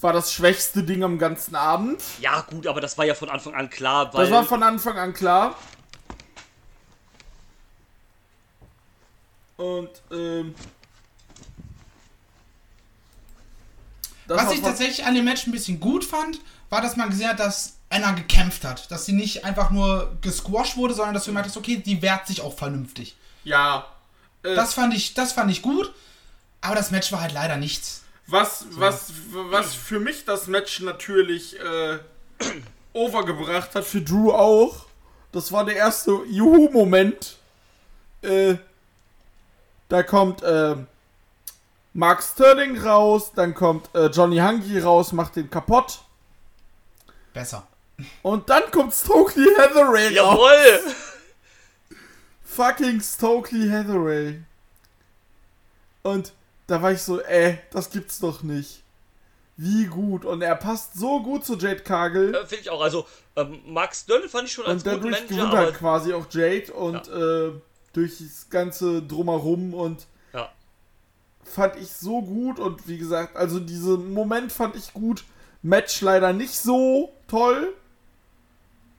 War 0.00 0.12
das 0.12 0.32
schwächste 0.32 0.82
Ding 0.82 1.04
am 1.04 1.18
ganzen 1.18 1.54
Abend. 1.54 2.02
Ja, 2.20 2.40
gut, 2.42 2.66
aber 2.66 2.80
das 2.80 2.96
war 2.96 3.04
ja 3.04 3.14
von 3.14 3.28
Anfang 3.28 3.54
an 3.54 3.68
klar, 3.68 4.12
weil. 4.14 4.22
Das 4.22 4.30
war 4.30 4.44
von 4.44 4.62
Anfang 4.62 4.96
an 4.98 5.12
klar. 5.12 5.56
Und, 9.56 9.90
ähm. 10.10 10.54
das 14.26 14.46
Was 14.46 14.52
ich 14.54 14.62
tatsächlich 14.62 15.04
an 15.04 15.14
dem 15.14 15.26
Match 15.26 15.46
ein 15.46 15.52
bisschen 15.52 15.80
gut 15.80 16.02
fand, 16.02 16.40
war, 16.70 16.80
dass 16.80 16.96
man 16.96 17.10
gesehen 17.10 17.28
hat, 17.28 17.40
dass 17.40 17.76
Anna 17.90 18.12
gekämpft 18.12 18.64
hat. 18.64 18.90
Dass 18.90 19.04
sie 19.04 19.12
nicht 19.12 19.44
einfach 19.44 19.70
nur 19.70 20.16
gesquashed 20.22 20.78
wurde, 20.78 20.94
sondern 20.94 21.12
dass 21.12 21.24
du 21.24 21.30
gemerkt 21.30 21.48
hast, 21.48 21.58
okay, 21.58 21.76
die 21.76 22.00
wehrt 22.00 22.26
sich 22.26 22.40
auch 22.40 22.56
vernünftig. 22.56 23.16
Ja. 23.44 23.86
Äh, 24.42 24.54
Das 24.54 24.72
fand 24.72 24.94
ich, 24.94 25.12
das 25.12 25.32
fand 25.32 25.50
ich 25.50 25.60
gut. 25.60 25.92
Aber 26.62 26.74
das 26.74 26.90
Match 26.90 27.12
war 27.12 27.20
halt 27.20 27.32
leider 27.32 27.56
nichts. 27.58 28.02
Was, 28.30 28.66
was, 28.70 29.12
was 29.32 29.74
für 29.74 30.00
mich 30.00 30.24
das 30.24 30.46
Match 30.46 30.80
natürlich 30.80 31.58
äh, 31.58 31.98
overgebracht 32.92 33.74
hat, 33.74 33.84
für 33.84 34.00
Drew 34.00 34.32
auch. 34.32 34.86
Das 35.32 35.52
war 35.52 35.64
der 35.64 35.76
erste 35.76 36.22
Juhu-Moment. 36.26 37.36
Äh, 38.22 38.56
da 39.88 40.02
kommt 40.02 40.42
äh, 40.42 40.76
Mark 41.92 42.22
Sterling 42.22 42.80
raus, 42.80 43.32
dann 43.34 43.54
kommt 43.54 43.94
äh, 43.94 44.06
Johnny 44.06 44.38
Hungy 44.38 44.78
raus, 44.78 45.12
macht 45.12 45.36
den 45.36 45.50
kaputt. 45.50 46.00
Besser. 47.32 47.66
Und 48.22 48.48
dann 48.48 48.70
kommt 48.70 48.94
Stokely 48.94 49.46
Hathaway 49.58 50.18
raus. 50.18 50.38
Jawohl! 50.38 50.94
Fucking 52.44 53.00
Stokely 53.00 53.68
Hathaway. 53.68 54.40
Und 56.02 56.32
da 56.70 56.80
war 56.82 56.92
ich 56.92 57.02
so, 57.02 57.20
äh, 57.20 57.56
das 57.72 57.90
gibt's 57.90 58.20
doch 58.20 58.42
nicht. 58.42 58.82
Wie 59.56 59.86
gut. 59.86 60.24
Und 60.24 60.40
er 60.40 60.54
passt 60.56 60.94
so 60.94 61.22
gut 61.22 61.44
zu 61.44 61.56
Jade 61.58 61.80
Cargill. 61.80 62.34
Äh, 62.34 62.46
Finde 62.46 62.62
ich 62.62 62.70
auch. 62.70 62.80
Also, 62.80 63.06
ähm, 63.36 63.60
Max 63.66 64.06
Dörl 64.06 64.28
fand 64.28 64.46
ich 64.46 64.52
schon 64.52 64.64
als 64.66 64.82
und 64.84 64.90
guten 64.90 64.96
dadurch 65.02 65.14
Manager, 65.16 65.34
gewinnt 65.34 65.48
aber. 65.52 65.58
halt 65.58 65.74
quasi 65.74 66.12
auch 66.14 66.26
Jade 66.30 66.72
und 66.72 67.08
äh, 67.08 67.50
durch 67.92 68.18
das 68.18 68.48
ganze 68.48 69.02
Drumherum 69.02 69.74
und 69.74 70.06
Ja. 70.32 70.48
fand 71.44 71.76
ich 71.76 71.92
so 71.92 72.22
gut 72.22 72.58
und 72.58 72.86
wie 72.88 72.98
gesagt, 72.98 73.36
also 73.36 73.58
diesen 73.60 74.14
Moment 74.14 74.52
fand 74.52 74.76
ich 74.76 74.92
gut. 74.92 75.24
Match 75.62 76.00
leider 76.00 76.32
nicht 76.32 76.54
so 76.58 77.12
toll. 77.28 77.74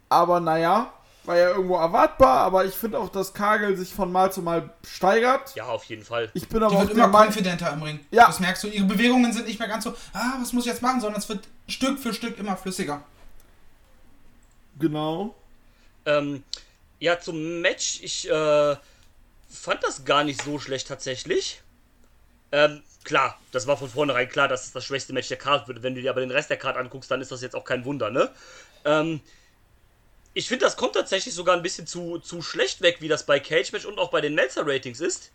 Aber 0.10 0.40
naja, 0.42 0.94
war 1.24 1.38
ja 1.38 1.50
irgendwo 1.50 1.78
erwartbar, 1.78 2.40
aber 2.40 2.66
ich 2.66 2.74
finde 2.74 3.00
auch, 3.00 3.10
dass 3.10 3.34
Kagel 3.34 3.78
sich 3.78 3.94
von 3.94 4.12
Mal 4.12 4.32
zu 4.32 4.42
Mal 4.42 4.70
steigert. 4.88 5.54
Ja, 5.56 5.66
auf 5.66 5.84
jeden 5.86 6.04
Fall. 6.04 6.32
Ich 6.34 6.48
bin 6.48 6.60
Die 6.60 6.66
aber 6.66 6.76
auch 6.76 6.82
wird 6.82 6.92
immer 6.92 7.08
Meinung, 7.08 7.28
confidenter 7.28 7.72
im 7.74 7.84
Ring. 7.84 8.00
Ja. 8.12 8.28
Das 8.28 8.40
merkst 8.40 8.64
du. 8.64 8.68
Ihre 8.68 8.86
Bewegungen 8.86 9.32
sind 9.32 9.48
nicht 9.48 9.60
mehr 9.60 9.68
ganz 9.68 9.84
so, 9.84 9.92
ah, 10.14 10.38
was 10.40 10.52
muss 10.54 10.66
ich 10.66 10.72
jetzt 10.72 10.82
machen, 10.82 11.00
sondern 11.00 11.20
es 11.22 11.30
wird 11.30 11.48
Stück 11.68 12.00
für 12.00 12.14
Stück 12.14 12.38
immer 12.40 12.58
flüssiger. 12.58 13.04
genau. 14.80 15.36
Ähm, 16.06 16.44
ja, 17.00 17.20
zum 17.20 17.62
Match. 17.62 18.00
Ich 18.02 18.30
äh, 18.30 18.76
fand 19.50 19.84
das 19.84 20.06
gar 20.06 20.24
nicht 20.24 20.42
so 20.42 20.60
schlecht 20.60 20.88
tatsächlich. 20.88 21.62
Ähm, 22.52 22.82
klar, 23.04 23.40
das 23.52 23.68
war 23.68 23.78
von 23.78 23.90
vornherein 23.90 24.28
klar, 24.28 24.48
dass 24.48 24.66
es 24.66 24.72
das 24.72 24.86
schwächste 24.86 25.14
Match 25.14 25.28
der 25.28 25.38
Card 25.38 25.68
wird. 25.68 25.84
Wenn 25.84 25.96
du 25.96 26.02
dir 26.02 26.10
aber 26.10 26.22
den 26.22 26.32
Rest 26.32 26.50
der 26.50 26.58
Card 26.58 26.78
anguckst, 26.78 27.12
dann 27.12 27.22
ist 27.22 27.32
das 27.32 27.42
jetzt 27.42 27.56
auch 27.56 27.64
kein 27.64 27.86
Wunder, 27.86 28.10
ne? 28.10 28.30
Ähm, 28.86 29.22
ich 30.34 30.48
finde, 30.48 30.66
das 30.66 30.78
kommt 30.78 30.94
tatsächlich 30.94 31.34
sogar 31.34 31.56
ein 31.56 31.64
bisschen 31.64 31.88
zu, 31.88 32.20
zu 32.20 32.42
schlecht 32.42 32.82
weg, 32.82 32.98
wie 33.00 33.08
das 33.08 33.26
bei 33.26 33.40
Cage 33.40 33.72
Match 33.72 33.86
und 33.86 34.00
auch 34.00 34.12
bei 34.12 34.22
den 34.22 34.36
Melzer-Ratings 34.36 35.00
ist. 35.00 35.32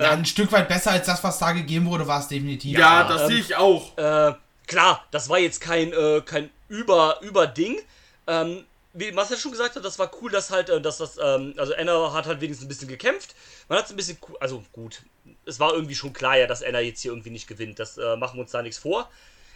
Ja, 0.00 0.12
ein 0.12 0.24
Stück 0.24 0.50
weit 0.52 0.68
besser 0.68 0.92
als 0.92 1.06
das, 1.06 1.22
was 1.22 1.38
da 1.38 1.52
gegeben 1.52 1.86
wurde, 1.86 2.06
war 2.06 2.20
es 2.20 2.28
definitiv. 2.28 2.78
Ja, 2.78 3.04
das 3.04 3.22
ähm, 3.22 3.28
sehe 3.28 3.38
ich 3.38 3.56
auch. 3.56 3.96
Äh, 3.98 4.34
klar, 4.66 5.04
das 5.10 5.28
war 5.28 5.38
jetzt 5.38 5.60
kein, 5.60 5.92
äh, 5.92 6.22
kein 6.24 6.50
Über, 6.68 7.20
Überding. 7.20 7.78
Ähm, 8.26 8.64
wie 8.92 9.12
Marcel 9.12 9.36
schon 9.36 9.52
gesagt 9.52 9.76
hat, 9.76 9.84
das 9.84 9.98
war 9.98 10.10
cool, 10.20 10.30
dass 10.30 10.50
halt, 10.50 10.70
äh, 10.70 10.80
dass 10.80 10.98
das, 10.98 11.18
ähm, 11.22 11.54
also 11.58 11.74
Anna 11.74 12.12
hat 12.12 12.26
halt 12.26 12.40
wenigstens 12.40 12.66
ein 12.66 12.68
bisschen 12.68 12.88
gekämpft. 12.88 13.34
Man 13.68 13.78
hat 13.78 13.84
es 13.84 13.90
ein 13.92 13.96
bisschen, 13.96 14.18
also 14.40 14.64
gut, 14.72 15.02
es 15.44 15.60
war 15.60 15.74
irgendwie 15.74 15.94
schon 15.94 16.12
klar 16.12 16.36
ja, 16.36 16.46
dass 16.46 16.62
Anna 16.62 16.80
jetzt 16.80 17.02
hier 17.02 17.12
irgendwie 17.12 17.30
nicht 17.30 17.46
gewinnt. 17.46 17.78
Das 17.78 17.98
äh, 17.98 18.16
machen 18.16 18.36
wir 18.36 18.42
uns 18.42 18.50
da 18.50 18.62
nichts 18.62 18.78
vor. 18.78 19.08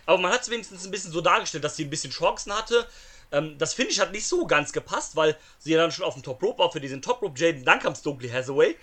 Aber 0.06 0.18
man 0.18 0.30
hat 0.30 0.42
es 0.42 0.50
wenigstens 0.50 0.84
ein 0.84 0.90
bisschen 0.90 1.10
so 1.12 1.20
dargestellt, 1.20 1.64
dass 1.64 1.76
sie 1.76 1.84
ein 1.84 1.90
bisschen 1.90 2.12
Chancen 2.12 2.52
hatte. 2.52 2.86
Ähm, 3.34 3.58
das 3.58 3.74
finde 3.74 3.90
ich 3.90 4.00
hat 4.00 4.12
nicht 4.12 4.26
so 4.26 4.46
ganz 4.46 4.72
gepasst, 4.72 5.16
weil 5.16 5.36
sie 5.58 5.72
ja 5.72 5.78
dann 5.78 5.90
schon 5.90 6.04
auf 6.04 6.14
dem 6.14 6.22
Top 6.22 6.42
Rope 6.42 6.60
war 6.60 6.70
für 6.70 6.80
diesen 6.80 7.02
Top 7.02 7.20
Rope 7.20 7.38
Jaden, 7.38 7.64
dann 7.64 7.80
kam 7.80 7.94
Stokely 7.94 8.30
Hathaway. 8.30 8.76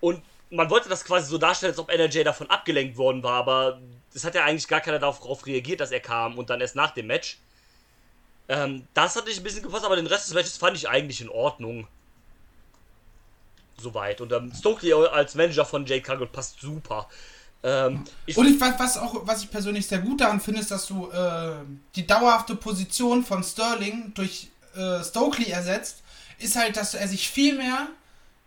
Und 0.00 0.22
man 0.50 0.70
wollte 0.70 0.88
das 0.88 1.04
quasi 1.04 1.28
so 1.28 1.36
darstellen, 1.36 1.72
als 1.72 1.78
ob 1.78 1.90
NRJ 1.90 2.22
davon 2.22 2.48
abgelenkt 2.48 2.96
worden 2.96 3.22
war, 3.22 3.34
aber 3.34 3.80
es 4.14 4.24
hat 4.24 4.34
ja 4.34 4.44
eigentlich 4.44 4.68
gar 4.68 4.80
keiner 4.80 4.98
darauf 4.98 5.46
reagiert, 5.46 5.80
dass 5.80 5.90
er 5.90 6.00
kam 6.00 6.38
und 6.38 6.48
dann 6.48 6.60
erst 6.60 6.76
nach 6.76 6.92
dem 6.92 7.08
Match. 7.08 7.38
Ähm, 8.48 8.86
das 8.94 9.16
hat 9.16 9.26
nicht 9.26 9.38
ein 9.38 9.42
bisschen 9.42 9.62
gepasst, 9.62 9.84
aber 9.84 9.96
den 9.96 10.06
Rest 10.06 10.28
des 10.28 10.34
Matches 10.34 10.56
fand 10.56 10.76
ich 10.76 10.88
eigentlich 10.88 11.20
in 11.20 11.28
Ordnung. 11.28 11.86
Soweit. 13.76 14.20
Und 14.20 14.32
ähm, 14.32 14.52
Stokely 14.54 14.92
als 14.92 15.34
Manager 15.34 15.64
von 15.64 15.84
Jake 15.84 16.02
Cargill 16.02 16.26
passt 16.28 16.60
super. 16.60 17.08
Ähm, 17.62 18.04
ich 18.26 18.36
und 18.36 18.46
ich, 18.46 18.60
was, 18.60 18.98
auch, 18.98 19.26
was 19.26 19.42
ich 19.42 19.50
persönlich 19.50 19.86
sehr 19.86 19.98
gut 19.98 20.20
daran 20.20 20.40
finde, 20.40 20.60
ist, 20.60 20.70
dass 20.70 20.86
du 20.86 21.10
äh, 21.10 21.52
die 21.96 22.06
dauerhafte 22.06 22.54
Position 22.54 23.24
von 23.24 23.42
Sterling 23.42 24.12
durch 24.14 24.48
äh, 24.76 25.02
Stokely 25.02 25.50
ersetzt, 25.50 26.02
ist 26.38 26.56
halt, 26.56 26.76
dass 26.76 26.94
er 26.94 27.08
sich 27.08 27.28
viel 27.28 27.56
mehr 27.56 27.88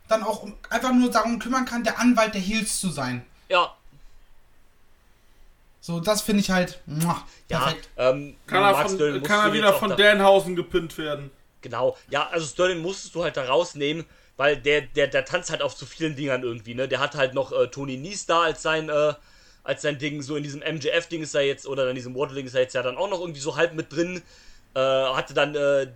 dann 0.08 0.24
auch 0.24 0.48
einfach 0.70 0.94
nur 0.94 1.10
darum 1.10 1.40
kümmern 1.40 1.66
kann, 1.66 1.84
der 1.84 2.00
Anwalt 2.00 2.34
der 2.34 2.42
Heels 2.42 2.80
zu 2.80 2.90
sein. 2.90 3.26
Ja. 3.50 3.76
So, 5.80 6.00
das 6.00 6.22
finde 6.22 6.42
ich 6.42 6.52
halt 6.52 6.80
muah, 6.86 7.26
perfekt. 7.48 7.90
Ja, 7.98 8.12
ähm, 8.12 8.36
kann 8.46 8.64
er, 8.64 8.88
von, 8.88 9.24
kann 9.24 9.48
er 9.48 9.54
wieder 9.54 9.74
von 9.74 9.96
Danhausen 9.98 10.56
gepinnt 10.56 10.98
werden. 10.98 11.32
Genau. 11.62 11.98
Ja, 12.10 12.28
also 12.30 12.46
Sterling 12.46 12.82
musstest 12.82 13.16
du 13.16 13.24
halt 13.24 13.36
da 13.36 13.46
rausnehmen, 13.46 14.06
weil 14.42 14.58
der, 14.58 14.82
der, 14.82 15.06
der 15.06 15.24
tanzt 15.24 15.52
halt 15.52 15.62
auf 15.62 15.76
zu 15.76 15.86
vielen 15.86 16.16
Dingern 16.16 16.42
irgendwie, 16.42 16.74
ne? 16.74 16.88
Der 16.88 17.00
hat 17.00 17.14
halt 17.14 17.36
noch 17.36 17.52
äh, 17.52 17.68
Tony 17.68 17.96
Nies 17.96 18.26
da 18.26 18.42
als 18.42 18.64
sein, 18.64 18.90
äh, 18.90 19.14
als 19.64 19.84
sein 19.84 20.00
Ding, 20.00 20.24
so 20.24 20.36
in 20.36 20.42
diesem 20.42 20.62
MJF-Ding 20.62 21.22
ist 21.22 21.36
er 21.36 21.42
jetzt, 21.42 21.68
oder 21.68 21.88
in 21.88 21.94
diesem 21.94 22.16
Water-Ding 22.16 22.48
ist 22.48 22.56
er 22.56 22.62
jetzt 22.62 22.74
ja 22.74 22.82
dann 22.82 22.98
auch 22.98 23.08
noch 23.08 23.20
irgendwie 23.20 23.40
so 23.40 23.56
halb 23.56 23.76
mit 23.76 23.94
drin. 23.94 24.24
Äh, 24.74 24.80
hatte 24.80 25.36
dann, 25.36 25.54
äh, 25.54 25.90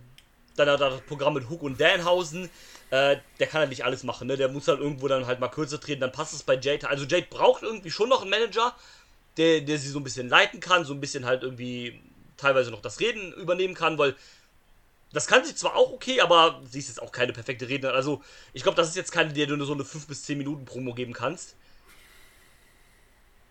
dann 0.54 0.68
hat 0.68 0.80
er 0.80 0.90
das 0.90 1.00
Programm 1.08 1.34
mit 1.34 1.50
Hook 1.50 1.60
und 1.64 1.80
Danhausen. 1.80 2.48
Äh, 2.90 3.16
der 3.40 3.48
kann 3.48 3.62
halt 3.62 3.70
nicht 3.70 3.84
alles 3.84 4.04
machen, 4.04 4.28
ne? 4.28 4.36
Der 4.36 4.48
muss 4.48 4.68
halt 4.68 4.78
irgendwo 4.78 5.08
dann 5.08 5.26
halt 5.26 5.40
mal 5.40 5.48
kürzer 5.48 5.80
treten, 5.80 6.02
dann 6.02 6.12
passt 6.12 6.32
es 6.32 6.44
bei 6.44 6.54
Jade. 6.54 6.88
Also 6.88 7.04
Jade 7.04 7.26
braucht 7.28 7.64
irgendwie 7.64 7.90
schon 7.90 8.08
noch 8.08 8.20
einen 8.22 8.30
Manager, 8.30 8.76
der, 9.38 9.62
der 9.62 9.76
sie 9.76 9.88
so 9.88 9.98
ein 9.98 10.04
bisschen 10.04 10.28
leiten 10.28 10.60
kann, 10.60 10.84
so 10.84 10.94
ein 10.94 11.00
bisschen 11.00 11.26
halt 11.26 11.42
irgendwie 11.42 12.00
teilweise 12.36 12.70
noch 12.70 12.80
das 12.80 13.00
Reden 13.00 13.32
übernehmen 13.32 13.74
kann, 13.74 13.98
weil 13.98 14.14
das 15.12 15.26
kann 15.26 15.44
sie 15.44 15.54
zwar 15.54 15.76
auch 15.76 15.92
okay, 15.92 16.20
aber 16.20 16.60
sie 16.68 16.78
ist 16.78 16.88
jetzt 16.88 17.00
auch 17.00 17.12
keine 17.12 17.32
perfekte 17.32 17.68
Rednerin. 17.68 17.96
Also, 17.96 18.22
ich 18.52 18.62
glaube, 18.62 18.76
das 18.76 18.88
ist 18.88 18.96
jetzt 18.96 19.12
keine, 19.12 19.32
der 19.32 19.46
du 19.46 19.56
nur 19.56 19.66
so 19.66 19.72
eine 19.72 19.84
5 19.84 20.06
bis 20.06 20.24
10 20.24 20.38
Minuten 20.38 20.64
Promo 20.64 20.94
geben 20.94 21.12
kannst. 21.12 21.54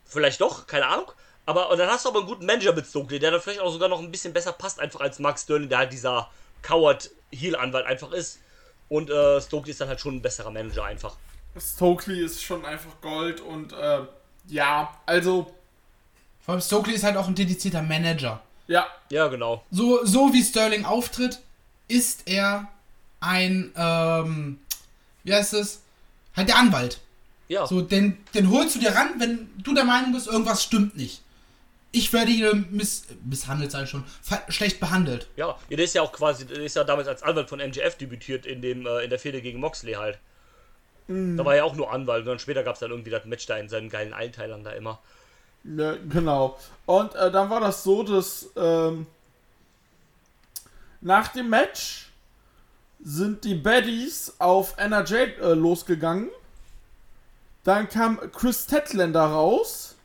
Vielleicht 0.05 0.41
doch, 0.41 0.67
keine 0.67 0.87
Ahnung. 0.87 1.11
Aber 1.45 1.69
und 1.69 1.77
dann 1.77 1.89
hast 1.89 2.05
du 2.05 2.09
aber 2.09 2.19
einen 2.19 2.27
guten 2.27 2.45
Manager 2.45 2.73
mit 2.73 2.87
Stokely, 2.87 3.19
der 3.19 3.31
dann 3.31 3.41
vielleicht 3.41 3.59
auch 3.59 3.71
sogar 3.71 3.89
noch 3.89 3.99
ein 3.99 4.11
bisschen 4.11 4.33
besser 4.33 4.51
passt, 4.51 4.79
einfach 4.79 4.99
als 4.99 5.19
Mark 5.19 5.39
Sterling, 5.39 5.69
der 5.69 5.79
halt 5.79 5.93
dieser 5.93 6.29
Coward-Heel-Anwalt 6.61 7.85
einfach 7.85 8.11
ist. 8.11 8.39
Und 8.89 9.09
äh, 9.09 9.41
Stokely 9.41 9.71
ist 9.71 9.81
dann 9.81 9.87
halt 9.87 9.99
schon 9.99 10.15
ein 10.15 10.21
besserer 10.21 10.51
Manager 10.51 10.85
einfach. 10.85 11.15
Stokely 11.59 12.23
ist 12.23 12.43
schon 12.43 12.65
einfach 12.65 12.99
Gold 13.01 13.41
und 13.41 13.73
äh, 13.73 14.01
ja, 14.47 14.97
also. 15.05 15.53
Vor 16.43 16.53
allem 16.53 16.61
Stokely 16.61 16.95
ist 16.95 17.03
halt 17.03 17.17
auch 17.17 17.27
ein 17.27 17.35
dedizierter 17.35 17.81
Manager. 17.81 18.41
Ja. 18.67 18.87
Ja, 19.09 19.27
genau. 19.27 19.63
So, 19.71 20.03
so 20.05 20.33
wie 20.33 20.43
Sterling 20.43 20.85
auftritt, 20.85 21.39
ist 21.87 22.23
er 22.25 22.67
ein, 23.19 23.71
ähm, 23.75 24.59
wie 25.23 25.33
heißt 25.33 25.53
es? 25.53 25.81
Halt 26.35 26.49
der 26.49 26.57
Anwalt. 26.57 26.99
Ja. 27.47 27.67
So, 27.67 27.81
den, 27.81 28.17
den 28.33 28.49
holst 28.49 28.75
du 28.75 28.79
dir 28.79 28.93
ran, 28.95 29.13
wenn 29.19 29.49
du 29.57 29.73
der 29.73 29.85
Meinung 29.85 30.13
bist, 30.13 30.27
irgendwas 30.27 30.63
stimmt 30.63 30.97
nicht 30.97 31.21
ich 31.95 32.11
werde 32.11 32.31
hier 32.31 32.53
miss, 32.71 33.05
misshandelt, 33.23 33.71
sei 33.71 33.85
schon, 33.85 34.03
schlecht 34.49 34.79
behandelt. 34.79 35.27
Ja, 35.37 35.57
der 35.69 35.79
ist 35.79 35.95
ja 35.95 36.01
auch 36.01 36.11
quasi, 36.11 36.45
der 36.45 36.57
ist 36.59 36.75
ja 36.75 36.83
damals 36.83 37.07
als 37.07 37.23
Anwalt 37.23 37.47
von 37.47 37.59
MGF 37.59 37.95
debütiert 37.95 38.45
in, 38.45 38.61
dem, 38.61 38.85
äh, 38.85 39.03
in 39.03 39.09
der 39.09 39.17
Fehde 39.17 39.41
gegen 39.41 39.59
Moxley 39.59 39.93
halt. 39.93 40.19
Mhm. 41.07 41.37
Da 41.37 41.45
war 41.45 41.53
er 41.53 41.59
ja 41.59 41.63
auch 41.63 41.75
nur 41.75 41.91
Anwalt 41.91 42.21
und 42.21 42.27
dann 42.27 42.39
später 42.39 42.63
gab 42.63 42.73
es 42.73 42.81
dann 42.81 42.91
irgendwie 42.91 43.11
das 43.11 43.25
Match 43.25 43.45
da 43.45 43.55
in 43.57 43.69
seinen 43.69 43.89
geilen 43.89 44.13
Einteilern 44.13 44.63
da 44.63 44.71
immer. 44.71 44.99
Ja, 45.63 45.95
genau. 46.09 46.59
Und 46.85 47.15
äh, 47.15 47.31
dann 47.31 47.49
war 47.49 47.61
das 47.61 47.83
so, 47.83 48.03
dass 48.03 48.49
ähm, 48.57 49.07
nach 51.05 51.27
dem 51.27 51.49
Match 51.49 52.09
sind 52.99 53.43
die 53.43 53.53
Baddies 53.53 54.33
auf 54.39 54.75
NRJ 54.77 55.13
äh, 55.13 55.53
losgegangen. 55.53 56.29
Dann 57.63 57.87
kam 57.87 58.19
Chris 58.31 58.65
Tetlander 58.65 59.25
raus 59.25 59.95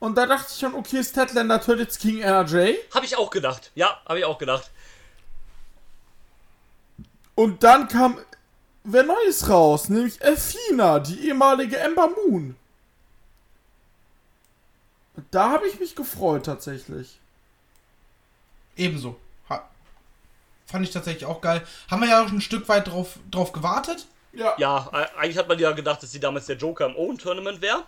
und 0.00 0.16
da 0.18 0.26
dachte 0.26 0.48
ich 0.50 0.58
schon, 0.58 0.74
okay, 0.74 1.02
Statlander 1.04 1.60
tötet 1.60 1.88
jetzt 1.88 2.00
King 2.00 2.18
NRJ. 2.18 2.74
Hab 2.92 3.04
ich 3.04 3.16
auch 3.16 3.30
gedacht. 3.30 3.70
Ja, 3.76 4.00
habe 4.04 4.18
ich 4.18 4.24
auch 4.24 4.38
gedacht. 4.38 4.70
Und 7.36 7.62
dann 7.62 7.86
kam 7.86 8.18
wer 8.82 9.04
Neues 9.04 9.48
raus, 9.48 9.88
nämlich 9.88 10.20
Elfina, 10.22 10.98
die 10.98 11.28
ehemalige 11.28 11.78
Ember 11.78 12.08
Moon. 12.08 12.56
Da 15.30 15.50
habe 15.50 15.68
ich 15.68 15.78
mich 15.78 15.94
gefreut 15.94 16.46
tatsächlich. 16.46 17.20
Ebenso. 18.76 19.16
Fand 20.66 20.84
ich 20.84 20.92
tatsächlich 20.92 21.24
auch 21.24 21.40
geil. 21.40 21.66
Haben 21.88 22.02
wir 22.02 22.08
ja 22.08 22.24
auch 22.24 22.30
ein 22.30 22.40
Stück 22.40 22.68
weit 22.68 22.88
drauf, 22.88 23.18
drauf 23.30 23.52
gewartet. 23.52 24.06
Ja. 24.32 24.54
Ja, 24.58 24.90
eigentlich 25.16 25.38
hat 25.38 25.48
man 25.48 25.58
ja 25.58 25.72
gedacht, 25.72 26.02
dass 26.02 26.12
sie 26.12 26.20
damals 26.20 26.46
der 26.46 26.56
Joker 26.56 26.86
im 26.86 26.96
Owen-Tournament 26.96 27.60
wäre. 27.62 27.84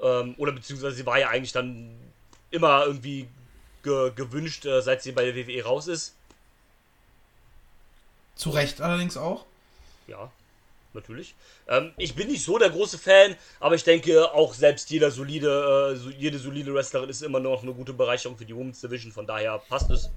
Ähm, 0.00 0.34
oder 0.38 0.52
beziehungsweise 0.52 0.96
sie 0.96 1.06
war 1.06 1.18
ja 1.18 1.30
eigentlich 1.30 1.52
dann 1.52 1.96
immer 2.50 2.84
irgendwie 2.84 3.28
ge 3.82 4.12
gewünscht, 4.14 4.66
äh, 4.66 4.82
seit 4.82 5.02
sie 5.02 5.12
bei 5.12 5.24
der 5.24 5.34
WWE 5.34 5.64
raus 5.64 5.88
ist. 5.88 6.14
Zu 8.34 8.50
Recht 8.50 8.80
allerdings 8.82 9.16
auch. 9.16 9.46
Ja, 10.06 10.30
natürlich. 10.92 11.34
Ähm, 11.66 11.92
ich 11.96 12.14
bin 12.14 12.28
nicht 12.28 12.44
so 12.44 12.58
der 12.58 12.70
große 12.70 12.98
Fan, 12.98 13.34
aber 13.58 13.74
ich 13.74 13.84
denke 13.84 14.30
auch 14.32 14.52
selbst 14.52 14.90
jeder 14.90 15.10
solide, 15.10 15.94
äh, 15.94 15.96
so, 15.96 16.10
jede 16.10 16.38
solide 16.38 16.74
Wrestlerin 16.74 17.08
ist 17.08 17.22
immer 17.22 17.40
noch 17.40 17.62
eine 17.62 17.72
gute 17.72 17.94
Bereicherung 17.94 18.36
für 18.36 18.44
die 18.44 18.54
Women's 18.54 18.80
Division, 18.80 19.10
von 19.10 19.26
daher 19.26 19.58
passt 19.58 19.90
es. 19.90 20.10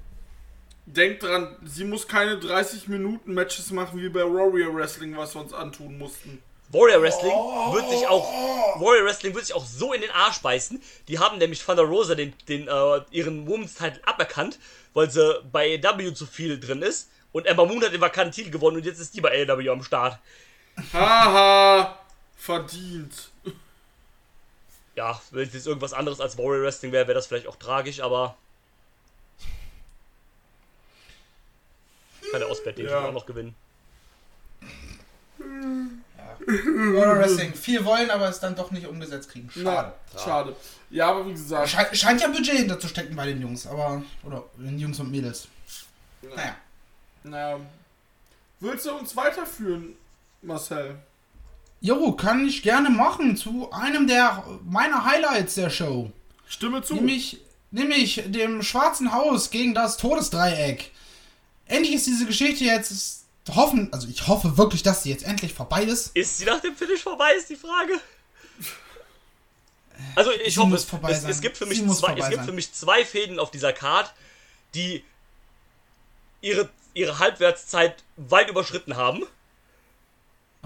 Denkt 0.91 1.21
dran, 1.21 1.55
sie 1.63 1.83
muss 1.83 2.07
keine 2.07 2.39
30 2.39 2.87
Minuten 2.87 3.35
Matches 3.35 3.69
machen 3.69 4.01
wie 4.01 4.09
bei 4.09 4.21
Warrior 4.21 4.73
Wrestling, 4.73 5.15
was 5.15 5.35
wir 5.35 5.41
uns 5.41 5.53
antun 5.53 5.99
mussten. 5.99 6.41
Warrior 6.71 7.01
Wrestling 7.03 7.31
oh. 7.31 7.73
wird 7.73 7.89
sich 7.91 8.07
auch 8.07 8.27
Warrior 8.79 9.05
Wrestling 9.05 9.35
wird 9.35 9.45
sich 9.45 9.55
auch 9.55 9.65
so 9.65 9.93
in 9.93 10.01
den 10.01 10.09
Arsch 10.09 10.39
beißen. 10.39 10.81
Die 11.07 11.19
haben 11.19 11.37
nämlich 11.37 11.63
Thunder 11.63 11.83
Rosa 11.83 12.15
den, 12.15 12.33
den 12.47 12.67
äh, 12.67 13.01
ihren 13.11 13.47
Women's 13.47 13.75
Title 13.75 14.01
aberkannt, 14.03 14.57
weil 14.95 15.11
sie 15.11 15.41
bei 15.51 15.79
AEW 15.83 16.11
zu 16.11 16.25
viel 16.25 16.59
drin 16.59 16.81
ist. 16.81 17.09
Und 17.31 17.45
Ember 17.45 17.67
Moon 17.67 17.83
hat 17.83 17.93
den 17.93 18.01
vakanten 18.01 18.33
Titel 18.33 18.49
gewonnen 18.49 18.77
und 18.77 18.85
jetzt 18.85 18.99
ist 18.99 19.15
die 19.15 19.21
bei 19.21 19.47
AEW 19.47 19.71
am 19.71 19.83
Start. 19.83 20.17
Haha, 20.91 21.99
verdient. 22.35 23.29
Ja, 24.95 25.21
wenn 25.29 25.47
es 25.47 25.53
jetzt 25.53 25.67
irgendwas 25.67 25.93
anderes 25.93 26.19
als 26.19 26.37
Warrior 26.37 26.63
Wrestling 26.63 26.91
wäre, 26.91 27.07
wäre 27.07 27.15
das 27.15 27.27
vielleicht 27.27 27.47
auch 27.47 27.57
tragisch, 27.57 27.99
aber 27.99 28.35
kann 32.32 32.39
der 32.39 32.49
Ausbett 32.49 32.77
den 32.77 32.88
ja. 32.88 33.05
auch 33.05 33.13
noch 33.13 33.25
gewinnen. 33.25 33.55
World 35.39 37.19
Wrestling. 37.19 37.53
Viel 37.53 37.84
wollen, 37.86 38.09
aber 38.09 38.30
es 38.30 38.39
dann 38.39 38.55
doch 38.55 38.71
nicht 38.71 38.88
umgesetzt 38.88 39.30
kriegen. 39.30 39.49
Schade. 39.51 39.93
Na, 40.13 40.19
schade. 40.19 40.55
Ja, 40.89 41.09
aber 41.09 41.27
wie 41.27 41.34
gesagt. 41.34 41.69
Scheint, 41.69 41.97
scheint 41.97 42.21
ja 42.21 42.27
Budget 42.27 42.57
hinter 42.57 42.80
zu 42.80 42.88
stecken 42.88 43.15
bei 43.15 43.25
den 43.25 43.41
Jungs, 43.41 43.67
aber. 43.67 44.03
Oder 44.23 44.43
den 44.57 44.80
Jungs 44.80 44.99
und 44.99 45.11
Mädels. 45.11 45.47
Naja. 46.21 46.55
Naja. 47.23 47.59
Willst 48.59 48.86
du 48.86 48.93
uns 48.93 49.15
weiterführen, 49.15 49.95
Marcel? 50.41 50.95
Jo, 51.82 52.11
kann 52.11 52.45
ich 52.45 52.61
gerne 52.61 52.89
machen 52.89 53.38
zu 53.38 53.71
einem 53.71 54.07
der 54.07 54.43
meiner 54.65 55.05
Highlights 55.05 55.55
der 55.55 55.69
Show. 55.69 56.11
Stimme 56.47 56.82
zu. 56.82 56.95
Nämlich, 56.95 57.39
nämlich 57.71 58.23
dem 58.25 58.61
Schwarzen 58.63 59.13
Haus 59.13 59.49
gegen 59.49 59.73
das 59.73 59.95
Todesdreieck. 59.97 60.91
Endlich 61.70 61.93
ist 61.93 62.07
diese 62.07 62.26
Geschichte 62.26 62.63
jetzt 62.65 63.26
hoffen, 63.55 63.91
also 63.93 64.07
ich 64.07 64.28
hoffe 64.28 64.57
wirklich, 64.57 64.84
dass 64.84 65.03
sie 65.03 65.11
jetzt 65.11 65.24
endlich 65.24 65.53
vorbei 65.53 65.84
ist. 65.84 66.15
Ist 66.15 66.39
sie 66.39 66.45
nach 66.45 66.59
dem 66.59 66.76
Finish 66.76 67.01
vorbei, 67.01 67.34
ist 67.38 67.49
die 67.49 67.55
Frage. 67.55 67.93
Also 70.15 70.32
ich 70.32 70.55
sie 70.55 70.59
hoffe, 70.59 70.76
es, 70.76 70.88
es, 71.09 71.24
es, 71.24 71.41
gibt 71.41 71.57
für 71.57 71.65
mich 71.65 71.86
zwei, 71.88 72.17
es 72.17 72.30
gibt 72.30 72.45
für 72.45 72.51
mich 72.51 72.74
zwei 72.74 73.05
Fäden 73.05 73.39
auf 73.39 73.51
dieser 73.51 73.72
Card, 73.72 74.13
die 74.74 75.03
ihre, 76.41 76.70
ihre 76.93 77.20
Halbwertszeit 77.20 78.03
weit 78.17 78.49
überschritten 78.49 78.95
haben. 78.95 79.24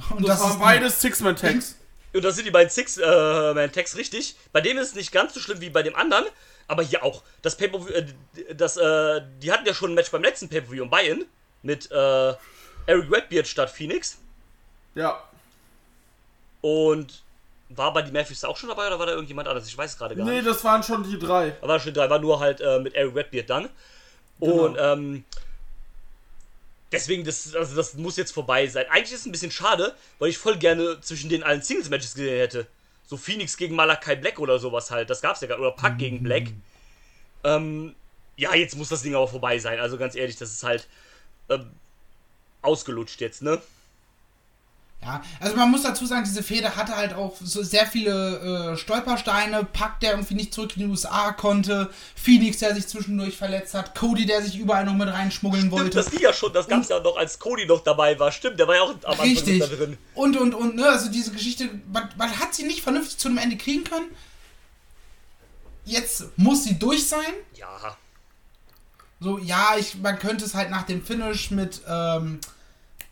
Und 0.10 0.28
das, 0.28 0.40
das 0.40 0.50
waren 0.52 0.60
beides 0.60 1.02
Six-Man-Tags. 1.02 1.76
Und 2.14 2.24
da 2.24 2.32
sind 2.32 2.46
die 2.46 2.52
beiden 2.52 2.70
Six-Man-Tags 2.70 3.98
richtig. 3.98 4.36
Bei 4.52 4.62
dem 4.62 4.78
ist 4.78 4.90
es 4.90 4.96
nicht 4.96 5.12
ganz 5.12 5.34
so 5.34 5.40
schlimm 5.40 5.62
wie 5.62 5.70
bei 5.70 5.84
dem 5.84 5.96
anderen. 5.96 6.26
Aber 6.68 6.84
hier 6.84 7.04
auch. 7.04 7.24
Das 7.42 7.58
Pay-Per-View, 7.58 7.90
äh, 7.94 8.54
das, 8.56 8.78
äh, 8.78 9.22
die 9.42 9.52
hatten 9.52 9.66
ja 9.66 9.74
schon 9.74 9.92
ein 9.92 9.96
Match 9.96 10.12
beim 10.12 10.24
letzten 10.24 10.48
Pay-Per-View 10.50 10.84
im 10.84 10.90
Buy-In. 10.90 11.26
Mit, 11.64 11.92
äh, 11.92 12.34
Eric 12.86 13.12
Redbeard 13.12 13.48
statt 13.48 13.70
Phoenix. 13.70 14.18
Ja. 14.96 15.22
Und 16.62 17.22
war 17.70 17.92
bei 17.94 18.02
die 18.02 18.12
Matthews 18.12 18.44
auch 18.44 18.56
schon 18.58 18.70
dabei 18.70 18.88
oder 18.88 19.00
war 19.00 19.06
da 19.06 19.14
irgendjemand 19.14 19.48
anders? 19.48 19.68
Ich 19.68 19.78
weiß 19.78 19.98
gerade 19.98 20.16
gar 20.16 20.26
Nee, 20.26 20.36
nicht. 20.36 20.48
das 20.48 20.64
waren 20.64 20.84
schon 20.84 21.04
die 21.04 21.18
drei. 21.18 21.56
War 21.62 21.80
schon 21.80 21.94
drei, 21.94 22.10
war 22.10 22.20
nur 22.20 22.40
halt 22.40 22.62
äh, 22.62 22.80
mit 22.80 22.94
Eric 22.94 23.16
Redbeard 23.16 23.50
dann. 23.50 23.70
Genau. 24.40 24.66
Und 24.66 24.78
ähm, 24.80 25.24
deswegen, 26.94 27.24
das, 27.24 27.56
also 27.56 27.76
das 27.76 27.96
muss 27.96 28.18
jetzt 28.18 28.32
vorbei 28.32 28.68
sein. 28.68 28.86
Eigentlich 28.90 29.14
ist 29.14 29.22
es 29.22 29.26
ein 29.26 29.32
bisschen 29.32 29.52
schade, 29.52 29.96
weil 30.20 30.30
ich 30.30 30.38
voll 30.38 30.58
gerne 30.58 31.00
zwischen 31.02 31.30
den 31.30 31.44
allen 31.44 31.62
Singles-Matches 31.62 32.16
gesehen 32.16 32.38
hätte. 32.38 32.68
So 33.06 33.18
Phoenix 33.18 33.58
gegen 33.58 33.76
Malakai 33.76 34.16
Black 34.16 34.40
oder 34.40 34.60
sowas 34.60 34.92
halt. 34.92 35.10
Das 35.10 35.22
gab's 35.22 35.42
ja 35.42 35.48
gerade. 35.48 35.62
Oder 35.62 35.72
Pack 35.72 35.98
gegen 35.98 36.24
Black. 36.24 36.48
Ähm, 37.44 37.96
ja, 38.38 38.56
jetzt 38.56 38.76
muss 38.76 38.90
das 38.90 39.02
Ding 39.02 39.16
aber 39.16 39.28
vorbei 39.28 39.60
sein. 39.60 39.80
Also 39.80 39.98
ganz 39.98 40.16
ehrlich, 40.16 40.38
das 40.38 40.52
ist 40.52 40.64
halt 40.64 40.88
ähm, 41.50 41.70
ausgelutscht 42.62 43.20
jetzt, 43.22 43.42
ne? 43.42 43.62
Ja, 45.04 45.22
also 45.40 45.56
man 45.58 45.70
muss 45.70 45.84
dazu 45.84 46.06
sagen, 46.06 46.24
diese 46.24 46.44
Fehde 46.44 46.76
hatte 46.78 46.96
halt 46.96 47.14
auch 47.14 47.36
so 47.44 47.62
sehr 47.62 47.86
viele 47.86 48.72
äh, 48.74 48.78
Stolpersteine. 48.78 49.66
Pack, 49.66 50.00
der 50.00 50.12
irgendwie 50.12 50.36
nicht 50.36 50.54
zurück 50.54 50.78
in 50.78 50.84
die 50.84 50.88
USA 50.90 51.34
konnte. 51.34 51.90
Phoenix, 52.16 52.60
der 52.60 52.74
sich 52.74 52.88
zwischendurch 52.88 53.36
verletzt 53.36 53.74
hat. 53.74 53.96
Cody, 53.96 54.26
der 54.26 54.42
sich 54.42 54.58
überall 54.58 54.86
noch 54.86 54.94
mit 54.94 55.10
reinschmuggeln 55.10 55.64
Stimmt, 55.64 55.72
wollte. 55.74 55.98
das 55.98 56.10
ging 56.10 56.22
ja 56.22 56.32
schon. 56.32 56.54
Das 56.54 56.68
gab's 56.68 56.88
ja 56.88 57.00
noch, 57.02 57.18
als 57.18 57.38
Cody 57.38 57.66
noch 57.66 57.84
dabei 57.84 58.18
war. 58.18 58.32
Stimmt, 58.32 58.60
der 58.60 58.68
war 58.68 58.76
ja 58.76 58.82
auch 58.84 58.96
am 59.04 59.20
Anfang 59.20 59.60
da 59.60 59.68
drin. 59.68 59.98
Und, 60.16 60.38
und, 60.38 60.54
und, 60.54 60.76
ne, 60.76 60.86
also 60.88 61.10
diese 61.12 61.32
Geschichte, 61.32 61.70
man, 61.92 62.08
man 62.18 62.40
hat 62.40 62.54
sie 62.56 62.64
nicht 62.64 62.82
vernünftig 62.82 63.18
zu 63.18 63.28
einem 63.28 63.40
Ende 63.40 63.58
kriegen 63.58 63.84
können. 63.84 64.08
Jetzt 65.86 66.26
muss 66.38 66.64
sie 66.64 66.80
durch 66.80 67.08
sein. 67.08 67.34
Ja, 67.56 67.98
So, 69.20 69.38
ja, 69.38 69.76
ich, 69.78 69.96
man 69.96 70.18
könnte 70.18 70.46
es 70.46 70.54
halt 70.56 70.70
nach 70.70 70.84
dem 70.84 71.04
Finish 71.04 71.52
mit, 71.52 71.82
ähm, 71.88 72.40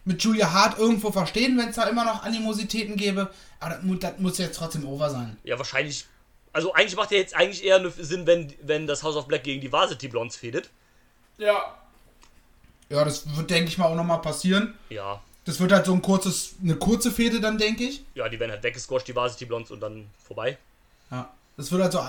mit 0.06 0.24
Julia 0.24 0.52
Hart 0.52 0.80
irgendwo 0.80 1.12
verstehen, 1.12 1.58
wenn 1.58 1.70
es 1.70 1.76
da 1.76 1.84
immer 1.84 2.06
noch 2.06 2.24
Animositäten 2.24 2.95
gäbe. 2.95 3.30
Aber 3.60 3.76
das, 3.76 3.99
das 3.99 4.20
muss 4.20 4.38
jetzt 4.38 4.58
trotzdem 4.58 4.88
over 4.88 5.10
sein. 5.10 5.38
Ja, 5.43 5.58
wahrscheinlich. 5.58 6.06
Also 6.54 6.74
eigentlich 6.74 6.95
macht 6.95 7.12
ja 7.12 7.18
jetzt 7.18 7.36
eigentlich 7.36 7.64
eher 7.64 7.80
nur 7.80 7.91
Sinn, 7.91 8.26
wenn, 8.26 8.54
wenn 8.64 8.88
das 8.88 9.04
House 9.04 9.16
of 9.16 9.28
Black 9.28 9.43
gegen 9.43 9.62
die 9.62 9.72
Varsity 9.72 10.08
Blondes 10.08 10.36
fädet. 10.36 10.70
Ja. 11.38 11.78
Ja, 12.89 13.06
das 13.06 13.36
wird, 13.38 13.49
denke 13.49 13.70
ich 13.70 13.78
mal, 13.78 13.86
auch 13.86 13.95
nochmal 13.95 14.22
passieren. 14.22 14.74
Ja. 14.89 15.22
Das 15.45 15.60
wird 15.60 15.72
halt 15.72 15.86
so 15.86 15.93
ein 15.93 16.02
kurzes, 16.02 16.56
eine 16.62 16.76
kurze 16.76 17.12
Fehde 17.12 17.39
dann, 17.39 17.58
denke 17.58 17.86
ich. 17.86 18.04
Ja, 18.16 18.28
die 18.28 18.39
werden 18.39 18.52
halt 18.52 18.64
weggesquasht, 18.64 19.08
die 19.08 19.16
Varsity 19.16 19.45
Blondes 19.45 19.72
und 19.72 19.80
dann 19.80 20.10
vorbei. 20.28 20.58
Ja. 21.10 21.32
Das 21.58 21.72
wird 21.72 21.84
halt 21.84 21.93
so, 21.93 21.99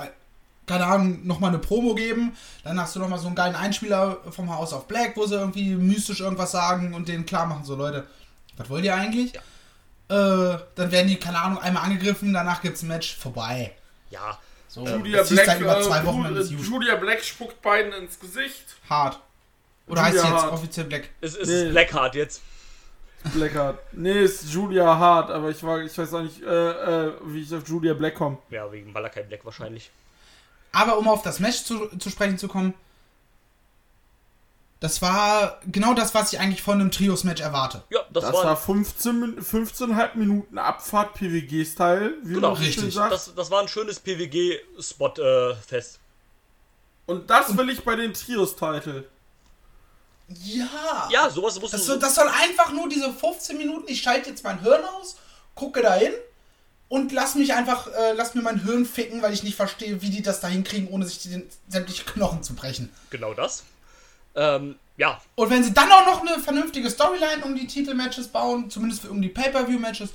keine 0.66 0.86
Ahnung, 0.86 1.26
nochmal 1.26 1.50
eine 1.50 1.58
Promo 1.58 1.94
geben. 1.94 2.36
Dann 2.64 2.80
hast 2.80 2.94
du 2.94 3.00
nochmal 3.00 3.18
so 3.18 3.26
einen 3.26 3.36
geilen 3.36 3.56
Einspieler 3.56 4.18
vom 4.30 4.54
House 4.54 4.72
of 4.72 4.86
Black, 4.86 5.16
wo 5.16 5.26
sie 5.26 5.34
irgendwie 5.34 5.74
mystisch 5.74 6.20
irgendwas 6.20 6.52
sagen 6.52 6.94
und 6.94 7.08
denen 7.08 7.26
klar 7.26 7.46
machen, 7.46 7.64
so 7.64 7.74
Leute, 7.74 8.06
was 8.56 8.68
wollt 8.70 8.84
ihr 8.84 8.94
eigentlich? 8.94 9.34
Äh, 9.34 9.38
dann 10.08 10.90
werden 10.90 11.08
die, 11.08 11.16
keine 11.16 11.38
Ahnung, 11.38 11.58
einmal 11.58 11.84
angegriffen, 11.84 12.32
danach 12.32 12.60
gibt's 12.62 12.82
ein 12.82 12.88
Match, 12.88 13.16
vorbei. 13.16 13.72
Ja. 14.10 14.38
So, 14.68 14.86
Julia 14.86 15.18
das 15.18 15.28
ziehst 15.28 15.42
Black, 15.44 15.48
halt 15.48 15.60
über 15.60 15.80
zwei 15.82 15.98
äh, 15.98 16.06
Wochen 16.06 16.36
äh. 16.36 16.40
Julia 16.40 16.96
Black 16.96 17.22
spuckt 17.22 17.60
beiden 17.60 17.92
ins 17.92 18.18
Gesicht. 18.18 18.76
Hart. 18.88 19.20
Oder 19.86 20.00
Julia 20.00 20.04
heißt 20.04 20.18
sie 20.18 20.32
jetzt 20.32 20.42
Hart. 20.42 20.52
offiziell 20.52 20.86
Black? 20.86 21.08
Es 21.20 21.34
ist 21.34 21.48
Nee. 21.48 21.70
Blackheart 21.70 22.14
jetzt. 22.14 22.42
Blackheart. 23.34 23.78
Nee, 23.92 24.22
ist 24.22 24.50
Julia 24.52 24.98
Hart, 24.98 25.30
aber 25.30 25.50
ich, 25.50 25.62
war, 25.62 25.80
ich 25.80 25.96
weiß 25.96 26.14
auch 26.14 26.22
nicht, 26.22 26.42
äh, 26.42 27.06
äh, 27.06 27.12
wie 27.26 27.42
ich 27.42 27.54
auf 27.54 27.66
Julia 27.68 27.94
Black 27.94 28.14
komme. 28.14 28.38
Ja, 28.50 28.70
wegen 28.72 28.92
Malakai 28.92 29.22
Black 29.22 29.44
wahrscheinlich. 29.44 29.90
Aber 30.72 30.98
um 30.98 31.08
auf 31.08 31.22
das 31.22 31.38
Match 31.38 31.64
zu, 31.64 31.86
zu 31.98 32.10
sprechen 32.10 32.38
zu 32.38 32.48
kommen, 32.48 32.74
das 34.80 35.00
war 35.00 35.60
genau 35.70 35.94
das, 35.94 36.12
was 36.12 36.32
ich 36.32 36.40
eigentlich 36.40 36.62
von 36.62 36.80
einem 36.80 36.90
Trios-Match 36.90 37.40
erwarte. 37.40 37.84
Ja, 37.90 38.00
das, 38.10 38.24
Das 38.24 38.34
war. 38.34 38.44
war 38.46 38.56
15, 38.56 39.20
Min- 39.20 39.40
15,5 39.40 40.14
Minuten 40.16 40.58
Abfahrt 40.58 41.14
PWG-Style, 41.14 42.14
wie 42.24 42.34
genau, 42.34 42.56
so 42.56 42.62
richtig. 42.62 42.92
das, 42.94 43.32
das 43.34 43.50
war 43.50 43.60
ein 43.62 43.68
schönes 43.68 44.00
PWG-Spot-Fest. 44.00 46.00
Und 47.06 47.30
das 47.30 47.56
will 47.56 47.70
ich 47.70 47.84
bei 47.84 47.94
den 47.94 48.12
Trios-Titel. 48.12 49.04
Ja! 50.28 51.08
ja, 51.10 51.30
sowas 51.30 51.60
muss 51.60 51.72
Das 51.72 51.84
soll, 51.84 51.98
das 51.98 52.14
soll 52.14 52.28
einfach 52.28 52.72
nur 52.72 52.88
diese 52.88 53.12
15 53.12 53.58
Minuten, 53.58 53.84
ich 53.88 54.00
schalte 54.02 54.30
jetzt 54.30 54.42
mein 54.42 54.60
Hirn 54.62 54.82
aus, 54.84 55.16
gucke 55.54 55.82
da 55.82 55.94
hin 55.94 56.12
und 56.92 57.10
lass 57.10 57.36
mich 57.36 57.54
einfach, 57.54 57.86
äh, 57.86 58.12
lass 58.12 58.34
mir 58.34 58.42
mein 58.42 58.64
Hirn 58.64 58.84
ficken, 58.84 59.22
weil 59.22 59.32
ich 59.32 59.42
nicht 59.42 59.56
verstehe, 59.56 60.02
wie 60.02 60.10
die 60.10 60.20
das 60.20 60.40
da 60.40 60.48
hinkriegen, 60.48 60.88
ohne 60.88 61.06
sich 61.06 61.20
die, 61.20 61.42
sämtliche 61.66 62.04
Knochen 62.04 62.42
zu 62.42 62.54
brechen. 62.54 62.90
genau 63.08 63.32
das. 63.32 63.64
Ähm, 64.34 64.76
ja, 64.98 65.18
Und 65.34 65.48
wenn 65.48 65.64
sie 65.64 65.72
dann 65.72 65.90
auch 65.90 66.04
noch 66.04 66.20
eine 66.20 66.38
vernünftige 66.38 66.90
Storyline 66.90 67.46
um 67.46 67.56
die 67.56 67.66
Titelmatches 67.66 68.28
bauen, 68.28 68.68
zumindest 68.68 69.00
für, 69.00 69.10
um 69.10 69.22
die 69.22 69.30
Pay-Per-View-Matches, 69.30 70.10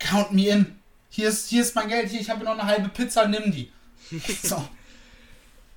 count 0.00 0.32
me 0.32 0.48
in. 0.48 0.80
Hier 1.08 1.28
ist, 1.28 1.48
hier 1.48 1.62
ist 1.62 1.76
mein 1.76 1.86
Geld, 1.86 2.10
hier, 2.10 2.20
ich 2.20 2.30
habe 2.30 2.42
noch 2.42 2.58
eine 2.58 2.66
halbe 2.66 2.88
Pizza, 2.88 3.28
nimm 3.28 3.52
die. 3.52 3.70
So. 4.42 4.60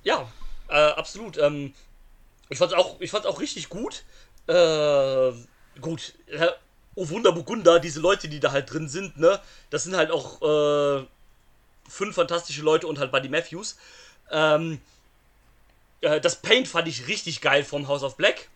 ja, 0.02 0.26
äh, 0.70 0.74
absolut. 0.74 1.38
Ähm, 1.38 1.72
ich 2.48 2.58
fand's 2.58 2.74
auch, 2.74 3.00
ich 3.00 3.12
fand's 3.12 3.28
auch 3.28 3.38
richtig 3.38 3.68
gut. 3.68 4.02
Äh, 4.48 5.30
gut, 5.80 6.14
oh 6.94 7.08
Wunder 7.08 7.32
Burgunder, 7.32 7.80
diese 7.80 8.00
Leute, 8.00 8.28
die 8.28 8.40
da 8.40 8.52
halt 8.52 8.72
drin 8.72 8.88
sind, 8.88 9.18
ne, 9.18 9.40
das 9.70 9.84
sind 9.84 9.96
halt 9.96 10.10
auch 10.10 10.42
äh, 10.42 11.06
fünf 11.88 12.14
fantastische 12.14 12.62
Leute 12.62 12.86
und 12.86 12.98
halt 12.98 13.12
Buddy 13.12 13.28
Matthews. 13.28 13.76
Ähm, 14.30 14.80
äh, 16.00 16.20
das 16.20 16.36
Paint 16.36 16.68
fand 16.68 16.88
ich 16.88 17.06
richtig 17.08 17.40
geil 17.40 17.64
vom 17.64 17.88
House 17.88 18.02
of 18.02 18.16
Black. 18.16 18.48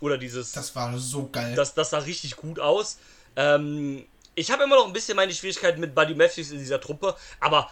Oder 0.00 0.18
dieses. 0.18 0.52
Das 0.52 0.74
war 0.74 0.98
so 0.98 1.28
geil. 1.30 1.54
Das, 1.54 1.74
das 1.74 1.90
sah 1.90 1.98
richtig 1.98 2.36
gut 2.36 2.58
aus. 2.58 2.98
Ähm, 3.36 4.04
ich 4.34 4.50
habe 4.50 4.64
immer 4.64 4.76
noch 4.76 4.86
ein 4.86 4.92
bisschen 4.92 5.16
meine 5.16 5.32
Schwierigkeiten 5.32 5.80
mit 5.80 5.94
Buddy 5.94 6.14
Matthews 6.14 6.50
in 6.50 6.58
dieser 6.58 6.80
Truppe, 6.80 7.14
aber 7.38 7.70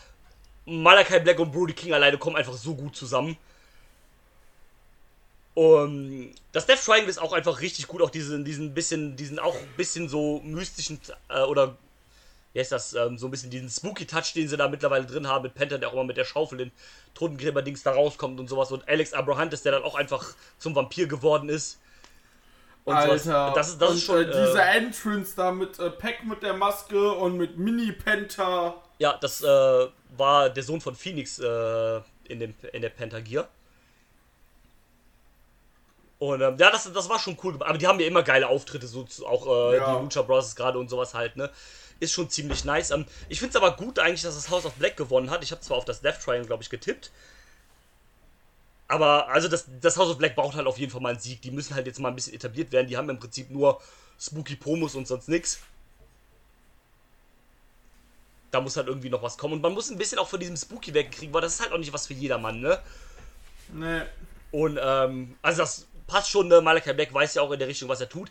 Malakai 0.67 1.21
Black 1.21 1.39
und 1.39 1.51
Brody 1.51 1.73
King 1.73 1.95
alleine 1.95 2.19
kommen 2.19 2.37
einfach 2.37 2.55
so 2.55 2.75
gut 2.75 2.95
zusammen. 2.95 3.37
Und 5.61 6.33
das 6.53 6.65
Death 6.65 6.83
Triangle 6.87 7.11
ist 7.11 7.21
auch 7.21 7.35
einfach 7.35 7.61
richtig 7.61 7.87
gut, 7.87 8.01
auch 8.01 8.09
diesen, 8.09 8.47
diesen 8.47 8.73
bisschen, 8.73 9.15
diesen 9.17 9.39
auch 9.39 9.55
ein 9.55 9.69
bisschen 9.77 10.09
so 10.09 10.41
mystischen 10.43 10.99
äh, 11.29 11.43
oder 11.43 11.77
wie 12.55 12.61
heißt 12.61 12.73
das, 12.73 12.95
ähm, 12.95 13.19
so 13.19 13.27
ein 13.27 13.31
bisschen 13.31 13.51
diesen 13.51 13.69
spooky 13.69 14.07
Touch, 14.07 14.33
den 14.35 14.49
sie 14.49 14.57
da 14.57 14.69
mittlerweile 14.69 15.05
drin 15.05 15.29
haben 15.29 15.43
mit 15.43 15.55
Panther, 15.55 15.77
der 15.77 15.91
auch 15.91 15.93
immer 15.93 16.05
mit 16.05 16.17
der 16.17 16.25
Schaufel 16.25 16.57
den 16.57 16.73
Totengräber-Dings 17.13 17.83
da 17.83 17.93
rauskommt 17.93 18.41
und 18.41 18.49
sowas 18.49 18.73
und 18.73 18.89
Alex 18.89 19.13
Abrahantes, 19.13 19.63
der 19.63 19.73
dann 19.73 19.83
auch 19.83 19.97
einfach 19.97 20.35
zum 20.57 20.75
Vampir 20.75 21.07
geworden 21.07 21.51
ist. 21.51 21.79
Und 22.85 22.99
sowas. 22.99 23.29
Alter. 23.29 23.53
Das 23.55 23.69
ist, 23.69 23.83
das 23.83 23.91
und, 23.91 23.97
ist 23.97 24.05
schon. 24.05 24.23
äh, 24.23 24.27
diese 24.27 24.63
Äh, 24.63 24.79
Entrance 24.79 25.35
da 25.37 25.53
mit 25.53 25.79
äh, 25.79 25.91
Pack 25.91 26.25
mit 26.25 26.43
der 26.43 26.55
Maske 26.55 27.13
und 27.13 27.37
mit 27.37 27.59
Mini-Penta. 27.59 28.77
ja, 28.99 29.19
das 29.21 29.43
äh, 29.43 29.47
war 30.17 30.49
der 30.49 30.63
Sohn 30.63 30.81
von 30.81 30.95
Phoenix 30.95 31.39
äh, 31.39 32.01
in, 32.29 32.41
dem, 32.41 32.55
in 32.73 32.81
der 32.81 32.89
Pentagear. 32.89 33.47
Und 36.21 36.43
ähm, 36.43 36.57
ja, 36.59 36.71
das, 36.71 36.91
das 36.93 37.09
war 37.09 37.19
schon 37.19 37.37
cool. 37.43 37.57
Aber 37.61 37.79
die 37.79 37.87
haben 37.87 37.99
ja 37.99 38.07
immer 38.07 38.23
geile 38.23 38.47
Auftritte, 38.49 38.87
so 38.87 39.07
auch 39.27 39.47
äh, 39.73 39.77
Ja. 39.79 39.97
die 39.97 40.03
Lucha 40.05 40.21
Bros. 40.23 40.55
gerade 40.55 40.79
und 40.79 40.89
sowas 40.91 41.15
halt, 41.15 41.37
ne? 41.37 41.51
Ist 41.99 42.13
schon 42.13 42.29
ziemlich 42.31 42.65
nice. 42.65 42.91
Ähm, 42.91 43.07
ich 43.31 43.41
finde 43.41 43.51
es 43.51 43.63
aber 43.63 43.75
gut 43.77 43.99
eigentlich, 43.99 44.23
dass 44.23 44.35
das 44.35 44.51
House 44.51 44.67
of 44.67 44.75
Black 44.75 44.97
gewonnen 44.99 45.31
hat. 45.31 45.43
Ich 45.43 45.51
habe 45.51 45.63
zwar 45.63 45.79
auf 45.79 45.85
das 45.87 46.03
Death 46.03 46.21
Triangle, 46.23 46.47
glaube 46.47 46.63
ich, 46.63 46.71
getippt. 46.71 47.11
Aber 48.87 49.29
also 49.29 49.49
das, 49.49 49.65
das 49.81 49.97
House 49.97 50.11
of 50.11 50.19
Black 50.19 50.35
braucht 50.37 50.57
halt 50.57 50.67
auf 50.67 50.77
jeden 50.79 50.93
Fall 50.93 51.01
mal 51.01 51.11
einen 51.11 51.21
Sieg. 51.21 51.41
Die 51.41 51.51
müssen 51.51 51.75
halt 51.75 51.87
jetzt 51.87 51.99
mal 52.01 52.09
ein 52.11 52.15
bisschen 52.15 52.35
etabliert 52.35 52.71
werden. 52.71 52.87
Die 52.87 52.97
haben 52.99 53.09
im 53.09 53.19
Prinzip 53.19 53.51
nur 53.51 53.81
spooky 54.19 54.57
Promos 54.57 54.95
und 54.95 55.07
sonst 55.09 55.29
nix. 55.29 55.61
Da 58.51 58.61
muss 58.61 58.77
halt 58.77 58.89
irgendwie 58.89 59.09
noch 59.11 59.23
was 59.23 59.39
kommen. 59.39 59.55
Und 59.55 59.63
man 59.63 59.73
muss 59.73 59.91
ein 59.91 59.97
bisschen 59.97 60.19
auch 60.19 60.29
von 60.29 60.41
diesem 60.41 60.57
Spooky 60.57 60.93
wegkriegen, 60.93 61.33
weil 61.33 61.41
das 61.41 61.55
ist 61.55 61.61
halt 61.63 61.73
auch 61.73 61.79
nicht 61.79 61.93
was 61.93 62.09
für 62.09 62.15
jedermann, 62.15 62.61
ne? 62.61 62.79
Nee. 63.73 64.03
Und 64.51 64.79
ähm, 64.83 65.37
also 65.43 65.63
das 65.63 65.87
passt 66.11 66.31
schon, 66.31 66.49
ne? 66.49 66.61
Malachi 66.61 66.93
Black 66.93 67.15
weiß 67.15 67.35
ja 67.35 67.43
auch 67.43 67.53
in 67.53 67.59
der 67.59 67.69
Richtung, 67.69 67.89
was 67.89 68.01
er 68.01 68.09
tut. 68.09 68.31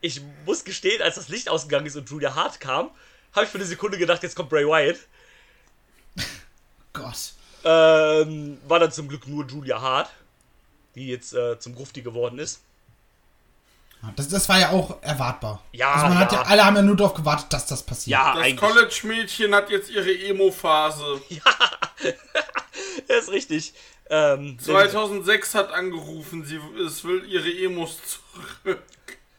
Ich 0.00 0.20
muss 0.44 0.64
gestehen, 0.64 1.00
als 1.00 1.14
das 1.14 1.28
Licht 1.28 1.48
ausgegangen 1.48 1.86
ist 1.86 1.96
und 1.96 2.10
Julia 2.10 2.34
Hart 2.34 2.60
kam, 2.60 2.90
habe 3.32 3.44
ich 3.44 3.50
für 3.50 3.58
eine 3.58 3.66
Sekunde 3.66 3.96
gedacht, 3.96 4.22
jetzt 4.22 4.36
kommt 4.36 4.50
Bray 4.50 4.66
Wyatt. 4.66 4.98
Gott. 6.92 7.32
Ähm, 7.64 8.58
war 8.66 8.78
dann 8.80 8.92
zum 8.92 9.08
Glück 9.08 9.26
nur 9.26 9.46
Julia 9.46 9.80
Hart, 9.80 10.10
die 10.94 11.08
jetzt 11.08 11.32
äh, 11.32 11.58
zum 11.58 11.74
Grufti 11.74 12.02
geworden 12.02 12.38
ist. 12.38 12.60
Das, 14.16 14.28
das 14.28 14.48
war 14.50 14.58
ja 14.58 14.70
auch 14.70 15.02
erwartbar. 15.02 15.62
Ja, 15.72 15.92
also 15.94 16.06
man 16.08 16.18
hat 16.18 16.32
ja. 16.32 16.42
ja, 16.42 16.46
alle 16.46 16.64
haben 16.64 16.76
ja 16.76 16.82
nur 16.82 16.96
darauf 16.96 17.14
gewartet, 17.14 17.46
dass 17.50 17.64
das 17.64 17.82
passiert. 17.82 18.12
Ja, 18.12 18.34
Das. 18.34 18.56
College-Mädchen 18.56 19.54
hat 19.54 19.70
jetzt 19.70 19.88
ihre 19.88 20.12
Emo-Phase. 20.12 21.22
Das 23.06 23.24
ist 23.24 23.30
richtig. 23.30 23.72
Ähm, 24.10 24.58
2006 24.58 25.54
hat 25.54 25.72
angerufen, 25.72 26.44
sie 26.44 26.60
es 26.84 27.04
will 27.04 27.24
ihre 27.24 27.50
Emos 27.50 27.98
zurück. 28.02 28.82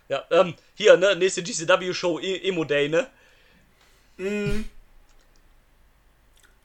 Ja, 0.08 0.24
ähm, 0.32 0.56
hier, 0.76 0.98
ne, 0.98 1.16
nächste 1.16 1.44
GCW-Show, 1.44 2.20
e 2.20 2.48
Emo 2.48 2.64
Day, 2.64 2.90
ne? 2.90 3.08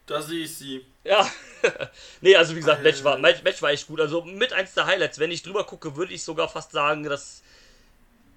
Da 0.05 0.21
sehe 0.21 0.43
ich 0.43 0.55
sie. 0.55 0.85
Ja. 1.03 1.29
nee, 2.21 2.35
also 2.35 2.55
wie 2.55 2.59
gesagt, 2.59 2.83
Match 2.83 3.03
war, 3.03 3.17
Match, 3.17 3.43
Match 3.43 3.61
war 3.61 3.71
echt 3.71 3.87
gut. 3.87 3.99
Also 3.99 4.23
mit 4.23 4.53
eins 4.53 4.73
der 4.73 4.85
Highlights. 4.85 5.19
Wenn 5.19 5.31
ich 5.31 5.43
drüber 5.43 5.63
gucke, 5.63 5.95
würde 5.95 6.13
ich 6.13 6.23
sogar 6.23 6.49
fast 6.49 6.71
sagen, 6.71 7.03
das 7.03 7.41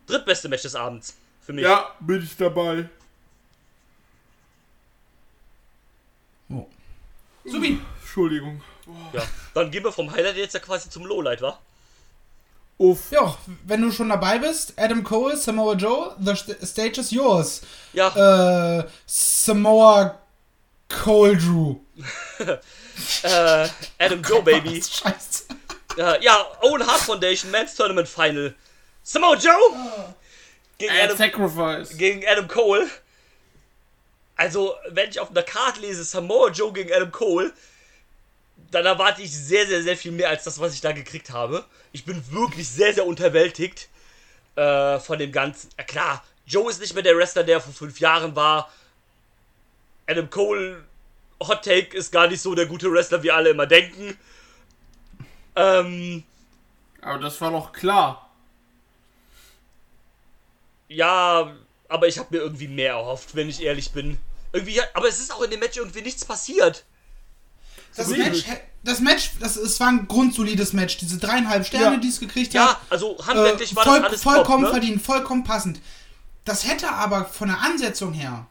drittbeste 0.06 0.48
Match 0.48 0.62
des 0.62 0.74
Abends. 0.74 1.16
Für 1.42 1.52
mich. 1.52 1.64
Ja, 1.64 1.94
bin 2.00 2.22
ich 2.22 2.36
dabei. 2.36 2.88
Oh. 6.48 6.66
Subi. 7.44 7.80
Entschuldigung. 8.00 8.62
Ja. 9.12 9.22
Dann 9.54 9.70
gehen 9.70 9.82
wir 9.84 9.92
vom 9.92 10.10
Highlight 10.12 10.36
jetzt 10.36 10.54
ja 10.54 10.60
quasi 10.60 10.90
zum 10.90 11.06
Lowlight, 11.06 11.40
wa? 11.42 11.58
Uff. 12.76 13.10
Ja, 13.12 13.36
wenn 13.64 13.82
du 13.82 13.90
schon 13.92 14.08
dabei 14.08 14.38
bist, 14.38 14.74
Adam 14.76 15.04
Cole, 15.04 15.36
Samoa 15.36 15.74
Joe, 15.74 16.16
the 16.20 16.32
st- 16.32 16.66
stage 16.66 17.00
is 17.00 17.10
yours. 17.12 17.62
Ja, 17.92 18.80
Äh, 18.80 18.84
Samoa 19.06 20.18
Cole 20.88 21.36
Drew. 21.36 21.76
äh, 23.22 23.68
Adam 23.98 24.22
Joe, 24.22 24.42
Baby. 24.44 24.80
Was 24.80 24.98
Scheiße. 24.98 25.44
Ja, 25.96 26.20
ja, 26.20 26.46
Owen 26.62 26.84
Hart 26.86 27.00
Foundation, 27.02 27.50
Men's 27.52 27.74
Tournament 27.76 28.08
Final. 28.08 28.54
Samoa 29.04 29.36
Joe 29.36 29.54
gegen 30.78 30.92
Ad 30.92 31.02
Adam, 31.04 31.16
Sacrifice. 31.16 31.96
gegen 31.96 32.24
Adam 32.26 32.48
Cole. 32.48 32.88
Also, 34.36 34.74
wenn 34.90 35.08
ich 35.10 35.20
auf 35.20 35.30
einer 35.30 35.42
Karte 35.44 35.80
lese, 35.80 36.02
Samoa 36.02 36.50
Joe 36.50 36.72
gegen 36.72 36.92
Adam 36.92 37.12
Cole, 37.12 37.52
dann 38.70 38.86
erwarte 38.86 39.22
ich 39.22 39.32
sehr, 39.32 39.66
sehr, 39.66 39.82
sehr 39.82 39.96
viel 39.96 40.12
mehr 40.12 40.28
als 40.28 40.44
das, 40.44 40.58
was 40.60 40.74
ich 40.74 40.80
da 40.80 40.92
gekriegt 40.92 41.30
habe. 41.30 41.64
Ich 41.92 42.04
bin 42.04 42.22
wirklich 42.32 42.68
sehr, 42.68 42.92
sehr 42.94 43.06
unterwältigt 43.06 43.88
äh, 44.56 44.98
von 44.98 45.18
dem 45.18 45.32
Ganzen. 45.32 45.70
Ja, 45.78 45.84
klar, 45.84 46.24
Joe 46.46 46.70
ist 46.70 46.80
nicht 46.80 46.94
mehr 46.94 47.02
der 47.02 47.16
Wrestler, 47.16 47.44
der 47.44 47.60
vor 47.60 47.72
fünf 47.72 48.00
Jahren 48.00 48.36
war. 48.36 48.70
Adam 50.06 50.28
Cole, 50.28 50.84
Hot 51.40 51.64
Take, 51.64 51.96
ist 51.96 52.12
gar 52.12 52.26
nicht 52.26 52.40
so 52.40 52.54
der 52.54 52.66
gute 52.66 52.92
Wrestler, 52.92 53.22
wie 53.22 53.30
alle 53.30 53.50
immer 53.50 53.66
denken. 53.66 54.18
Ähm, 55.56 56.24
Aber 57.00 57.18
das 57.18 57.40
war 57.40 57.50
doch 57.50 57.72
klar. 57.72 58.30
Ja, 60.88 61.54
aber 61.88 62.08
ich 62.08 62.18
habe 62.18 62.28
mir 62.36 62.42
irgendwie 62.42 62.68
mehr 62.68 62.92
erhofft, 62.92 63.34
wenn 63.34 63.48
ich 63.48 63.62
ehrlich 63.62 63.92
bin. 63.92 64.18
Irgendwie, 64.52 64.80
aber 64.92 65.08
es 65.08 65.18
ist 65.20 65.32
auch 65.32 65.42
in 65.42 65.50
dem 65.50 65.60
Match 65.60 65.76
irgendwie 65.76 66.02
nichts 66.02 66.24
passiert. 66.24 66.84
Das. 67.96 68.08
Match, 68.08 68.44
das 68.82 69.00
Match, 69.00 69.30
das, 69.40 69.56
es 69.56 69.78
war 69.80 69.88
ein 69.88 70.06
grundsolides 70.08 70.72
Match. 70.72 70.98
Diese 70.98 71.18
dreieinhalb 71.18 71.64
Sterne, 71.66 71.96
Ja. 71.96 72.00
die 72.00 72.08
es 72.08 72.20
gekriegt 72.20 72.52
Ja, 72.54 72.68
hat. 72.70 72.80
also 72.90 73.16
äh, 73.18 73.22
handwerklich 73.22 73.74
war 73.76 73.84
voll, 73.84 73.98
das 74.00 74.08
alles 74.08 74.22
vollkommen 74.22 74.64
top, 74.64 74.72
ne? 74.74 74.80
verdient, 74.80 75.02
vollkommen 75.02 75.44
passend. 75.44 75.80
Das 76.44 76.66
hätte 76.66 76.90
aber 76.90 77.24
von 77.24 77.48
der 77.48 77.60
Ansetzung 77.60 78.12
her, 78.12 78.46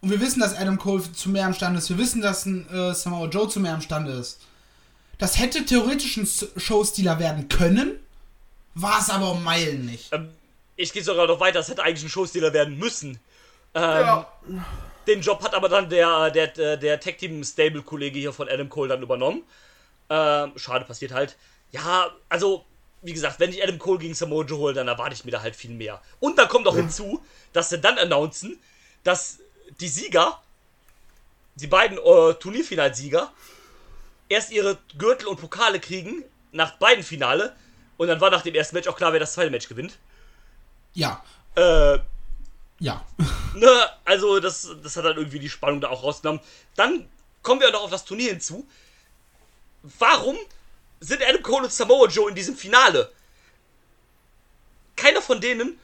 und 0.00 0.10
wir 0.10 0.20
wissen, 0.20 0.40
dass 0.40 0.54
Adam 0.54 0.78
Cole 0.78 1.02
zu 1.12 1.28
mehr 1.30 1.46
imstande 1.46 1.78
ist, 1.78 1.88
wir 1.88 1.98
wissen, 1.98 2.20
dass 2.20 2.44
ein 2.46 2.68
äh, 2.70 2.94
Samoa 2.94 3.26
Joe 3.28 3.48
zu 3.48 3.58
mehr 3.60 3.74
imstande 3.74 4.12
ist. 4.12 4.38
Das 5.18 5.38
hätte 5.38 5.64
theoretisch 5.64 6.16
ein 6.18 6.28
Showstealer 6.60 7.18
werden 7.18 7.48
können, 7.48 7.92
war 8.74 9.00
es 9.00 9.10
aber 9.10 9.32
um 9.32 9.42
Meilen 9.42 9.86
nicht. 9.86 10.12
Ähm, 10.12 10.28
ich 10.76 10.92
gehe 10.92 11.02
sogar 11.02 11.26
noch 11.26 11.40
weiter, 11.40 11.58
es 11.60 11.68
hätte 11.68 11.82
eigentlich 11.82 12.04
ein 12.04 12.10
Showstealer 12.10 12.52
werden 12.52 12.78
müssen. 12.78 13.18
Ähm, 13.74 13.82
Ja. 13.82 14.26
Den 15.08 15.22
Job 15.22 15.42
hat 15.42 15.54
aber 15.54 15.68
dann 15.70 15.88
der, 15.88 16.30
der, 16.30 16.48
der, 16.48 16.76
der 16.76 17.00
Tag-Team-Stable-Kollege 17.00 18.18
hier 18.18 18.32
von 18.32 18.48
Adam 18.48 18.68
Cole 18.68 18.90
dann 18.90 19.02
übernommen. 19.02 19.42
Ähm, 20.10 20.52
schade, 20.56 20.84
passiert 20.84 21.12
halt. 21.12 21.36
Ja, 21.72 22.10
also, 22.28 22.64
wie 23.02 23.14
gesagt, 23.14 23.40
wenn 23.40 23.50
ich 23.50 23.62
Adam 23.62 23.78
Cole 23.78 23.98
gegen 23.98 24.14
Samoa 24.14 24.44
Joe 24.44 24.58
hole, 24.58 24.74
dann 24.74 24.86
erwarte 24.86 25.14
ich 25.14 25.24
mir 25.24 25.30
da 25.30 25.40
halt 25.40 25.56
viel 25.56 25.70
mehr. 25.70 26.02
Und 26.20 26.38
da 26.38 26.44
kommt 26.44 26.66
auch 26.68 26.76
hinzu, 26.76 27.22
dass 27.54 27.70
sie 27.70 27.78
dann 27.78 27.96
announcen, 27.98 28.60
dass 29.02 29.38
die 29.80 29.88
Sieger, 29.88 30.42
die 31.56 31.66
beiden 31.66 31.96
äh, 31.98 32.34
Turnierfinalsieger, 32.34 33.32
erst 34.28 34.52
ihre 34.52 34.78
Gürtel 34.98 35.28
und 35.28 35.40
Pokale 35.40 35.80
kriegen, 35.80 36.22
nach 36.52 36.72
beiden 36.76 37.02
Finale. 37.02 37.56
Und 37.96 38.08
dann 38.08 38.20
war 38.20 38.30
nach 38.30 38.42
dem 38.42 38.54
ersten 38.54 38.76
Match 38.76 38.88
auch 38.88 38.96
klar, 38.96 39.12
wer 39.12 39.20
das 39.20 39.32
zweite 39.32 39.50
Match 39.50 39.68
gewinnt. 39.68 39.96
Ja, 40.92 41.24
Äh, 41.54 41.98
ja. 42.80 43.04
Ne, 43.54 43.68
also 44.04 44.38
das, 44.38 44.68
das 44.84 44.96
hat 44.96 45.04
dann 45.04 45.16
irgendwie 45.16 45.40
die 45.40 45.48
Spannung 45.48 45.80
da 45.80 45.88
auch 45.88 46.04
rausgenommen. 46.04 46.40
Dann 46.76 47.08
kommen 47.42 47.60
wir 47.60 47.72
noch 47.72 47.82
auf 47.82 47.90
das 47.90 48.04
Turnier 48.04 48.30
hinzu. 48.30 48.68
Warum 49.98 50.36
sind 51.00 51.22
Adam 51.22 51.42
Cole 51.42 51.64
und 51.64 51.72
Samoa 51.72 52.06
Joe 52.08 52.28
in 52.28 52.36
diesem 52.36 52.56
Finale? 52.56 53.10
Keiner 54.94 55.22
von 55.22 55.40
denen 55.40 55.80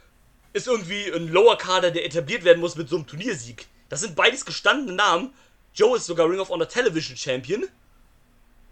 ist 0.53 0.69
irgendwie 0.69 1.11
ein 1.11 1.29
Lower-Kader, 1.29 1.91
der 1.91 2.05
etabliert 2.05 2.45
werden 2.45 2.61
muss 2.61 2.77
mit 2.77 2.89
so 2.89 2.97
einem 2.97 3.07
Turniersieg. 3.07 3.67
Das 3.89 4.01
sind 4.01 4.15
beides 4.15 4.45
gestandene 4.45 4.93
Namen. 4.93 5.35
Joe 5.75 5.97
ist 5.97 6.07
sogar 6.07 6.29
Ring 6.29 6.39
of 6.39 6.51
Honor 6.51 6.69
Television 6.69 7.17
Champion. 7.17 7.65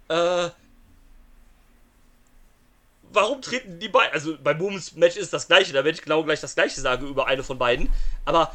Äh, 0.08 0.50
warum 3.12 3.42
treten 3.42 3.78
die 3.78 3.88
beiden? 3.88 4.12
Also 4.12 4.36
beim 4.42 4.58
Women's 4.60 4.94
Match 4.94 5.16
ist 5.16 5.32
das 5.32 5.48
gleiche, 5.48 5.72
da 5.72 5.84
werde 5.84 5.96
ich 5.96 6.02
genau 6.02 6.22
gleich 6.24 6.40
das 6.40 6.54
gleiche 6.54 6.80
sagen 6.80 7.06
über 7.06 7.26
eine 7.26 7.42
von 7.42 7.58
beiden. 7.58 7.90
Aber 8.24 8.54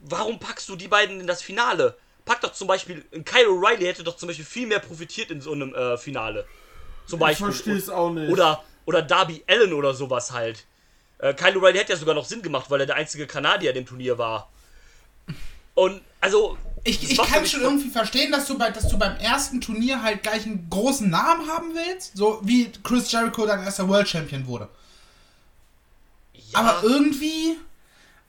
warum 0.00 0.38
packst 0.38 0.68
du 0.68 0.76
die 0.76 0.88
beiden 0.88 1.20
in 1.20 1.26
das 1.26 1.42
Finale? 1.42 1.96
Pack 2.24 2.40
doch 2.40 2.52
zum 2.52 2.68
Beispiel, 2.68 3.04
Kyle 3.24 3.48
O'Reilly 3.48 3.84
hätte 3.86 4.02
doch 4.04 4.16
zum 4.16 4.28
Beispiel 4.28 4.44
viel 4.46 4.66
mehr 4.66 4.78
profitiert 4.78 5.30
in 5.30 5.40
so 5.40 5.52
einem 5.52 5.74
äh, 5.74 5.98
Finale. 5.98 6.46
Zum 7.06 7.18
Ich 7.18 7.20
Beispiel. 7.20 7.46
verstehe 7.46 7.76
es 7.76 7.90
auch 7.90 8.10
nicht. 8.10 8.30
Oder, 8.30 8.64
oder 8.86 9.02
Darby 9.02 9.44
Allen 9.46 9.74
oder 9.74 9.92
sowas 9.92 10.32
halt. 10.32 10.64
Äh, 11.18 11.34
Kyle 11.34 11.58
O'Reilly 11.58 11.78
hätte 11.78 11.92
ja 11.92 11.98
sogar 11.98 12.14
noch 12.14 12.24
Sinn 12.24 12.40
gemacht, 12.42 12.70
weil 12.70 12.80
er 12.80 12.86
der 12.86 12.96
einzige 12.96 13.26
Kanadier 13.26 13.70
in 13.70 13.76
dem 13.76 13.86
Turnier 13.86 14.16
war. 14.18 14.50
Und, 15.74 16.00
also. 16.20 16.56
Ich, 16.86 17.10
ich 17.10 17.16
kann 17.16 17.46
schon 17.46 17.62
irgendwie 17.62 17.88
verstehen, 17.88 18.30
dass 18.30 18.46
du, 18.46 18.58
bei, 18.58 18.70
dass 18.70 18.88
du 18.88 18.98
beim 18.98 19.16
ersten 19.16 19.60
Turnier 19.62 20.02
halt 20.02 20.22
gleich 20.22 20.44
einen 20.44 20.68
großen 20.68 21.08
Namen 21.08 21.48
haben 21.48 21.68
willst. 21.74 22.14
So 22.14 22.40
wie 22.42 22.70
Chris 22.82 23.10
Jericho 23.10 23.46
dann 23.46 23.64
erster 23.64 23.88
World 23.88 24.06
Champion 24.06 24.46
wurde. 24.46 24.68
Ja, 26.34 26.58
Aber 26.58 26.82
irgendwie. 26.82 27.56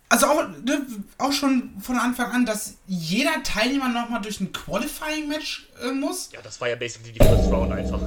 Also 0.07 0.27
auch, 0.27 0.47
ne, 0.63 0.85
auch 1.17 1.31
schon 1.33 1.71
von 1.81 1.97
Anfang 1.97 2.31
an, 2.31 2.45
dass 2.45 2.75
jeder 2.87 3.43
Teilnehmer 3.43 3.89
nochmal 3.89 4.21
durch 4.21 4.39
ein 4.39 4.53
Qualifying-Match 4.53 5.67
äh, 5.83 5.91
muss. 5.91 6.29
ja, 6.31 6.39
das 6.41 6.61
war 6.61 6.69
ja 6.69 6.75
basically 6.75 7.11
die 7.11 7.19
First 7.19 7.51
Round 7.51 7.73
einfach. 7.73 7.99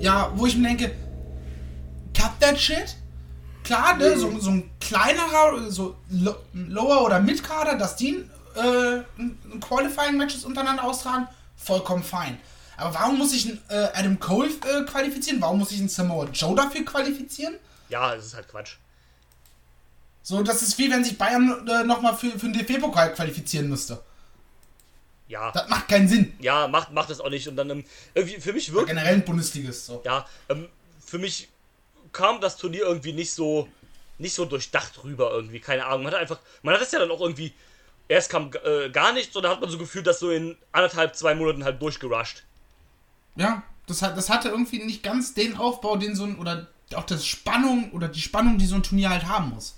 Ja, 0.00 0.32
wo 0.34 0.46
ich 0.46 0.56
mir 0.56 0.68
denke, 0.68 0.90
cut 2.14 2.32
that 2.40 2.58
shit. 2.58 2.96
Klar, 3.62 3.98
ne, 3.98 4.18
so, 4.18 4.36
so 4.40 4.50
ein 4.50 4.70
kleinerer, 4.80 5.70
so 5.70 5.94
lo 6.08 6.34
Lower- 6.54 7.04
oder 7.04 7.20
Mid-Kader, 7.20 7.76
dass 7.76 7.96
die 7.96 8.24
äh, 8.56 9.58
Qualifying-Matches 9.60 10.44
untereinander 10.44 10.84
austragen, 10.84 11.28
vollkommen 11.56 12.02
fein. 12.02 12.38
Aber 12.76 12.94
warum 12.94 13.18
muss 13.18 13.32
ich 13.34 13.46
einen 13.46 13.62
äh, 13.68 13.88
Adam 13.94 14.18
Cole 14.18 14.48
äh, 14.48 14.84
qualifizieren? 14.84 15.40
Warum 15.40 15.58
muss 15.58 15.70
ich 15.72 15.78
einen 15.80 15.88
Samoa 15.88 16.26
Joe 16.32 16.54
dafür 16.56 16.84
qualifizieren? 16.84 17.54
Ja, 17.90 18.14
es 18.14 18.26
ist 18.26 18.34
halt 18.34 18.48
Quatsch. 18.48 18.76
So, 20.22 20.42
das 20.42 20.62
ist 20.62 20.78
wie 20.78 20.90
wenn 20.90 21.04
sich 21.04 21.18
Bayern 21.18 21.66
äh, 21.68 21.84
nochmal 21.84 22.16
für, 22.16 22.30
für 22.30 22.48
den 22.48 22.52
DFB-Pokal 22.54 23.14
qualifizieren 23.14 23.68
müsste. 23.68 24.02
Ja, 25.28 25.50
Das 25.52 25.68
macht 25.68 25.88
keinen 25.88 26.08
Sinn. 26.08 26.34
ja, 26.40 26.66
macht, 26.68 26.92
macht 26.92 27.10
das 27.10 27.20
auch 27.20 27.30
nicht. 27.30 27.46
Und 27.48 27.56
dann 27.56 27.70
ähm, 27.70 27.84
irgendwie 28.14 28.40
für 28.40 28.52
mich 28.52 28.72
wirkt 28.72 28.88
Generell 28.88 29.14
ein 29.14 29.24
Bundesligist. 29.24 29.86
So. 29.86 30.02
ja, 30.04 30.26
ähm, 30.48 30.68
für 31.04 31.18
mich 31.18 31.48
kam 32.12 32.40
das 32.40 32.56
Turnier 32.56 32.82
irgendwie 32.82 33.12
nicht 33.12 33.32
so, 33.32 33.68
nicht 34.18 34.34
so 34.34 34.44
durchdacht 34.44 35.04
rüber 35.04 35.30
irgendwie, 35.32 35.60
keine 35.60 35.86
Ahnung. 35.86 36.04
Man 36.04 36.12
hat 36.12 36.20
einfach, 36.20 36.40
man 36.62 36.74
hat 36.74 36.82
es 36.82 36.90
ja 36.92 36.98
dann 36.98 37.10
auch 37.10 37.20
irgendwie, 37.20 37.52
erst 38.10 38.28
kam 38.28 38.50
äh, 38.64 38.90
gar 38.90 39.12
nichts 39.12 39.34
und 39.36 39.44
dann 39.44 39.52
hat 39.52 39.60
man 39.60 39.70
so 39.70 39.78
gefühlt, 39.78 40.06
dass 40.06 40.18
so 40.18 40.30
in 40.30 40.56
anderthalb, 40.72 41.14
zwei 41.14 41.34
Monaten 41.34 41.64
halt 41.64 41.80
durchgerusht. 41.80 42.42
Ja, 43.36 43.62
das, 43.86 44.02
hat, 44.02 44.16
das 44.16 44.28
hatte 44.28 44.48
irgendwie 44.48 44.82
nicht 44.82 45.02
ganz 45.02 45.32
den 45.32 45.56
Aufbau, 45.56 45.96
den 45.96 46.16
so 46.16 46.24
ein, 46.24 46.36
oder 46.38 46.66
auch 46.94 47.04
das 47.04 47.24
Spannung, 47.24 47.92
oder 47.92 48.08
die 48.08 48.20
Spannung, 48.20 48.58
die 48.58 48.66
so 48.66 48.74
ein 48.74 48.82
Turnier 48.82 49.10
halt 49.10 49.26
haben 49.26 49.50
muss. 49.50 49.76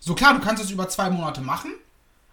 So 0.00 0.14
klar, 0.14 0.34
du 0.34 0.40
kannst 0.40 0.62
es 0.62 0.72
über 0.72 0.88
zwei 0.88 1.08
Monate 1.08 1.40
machen, 1.40 1.72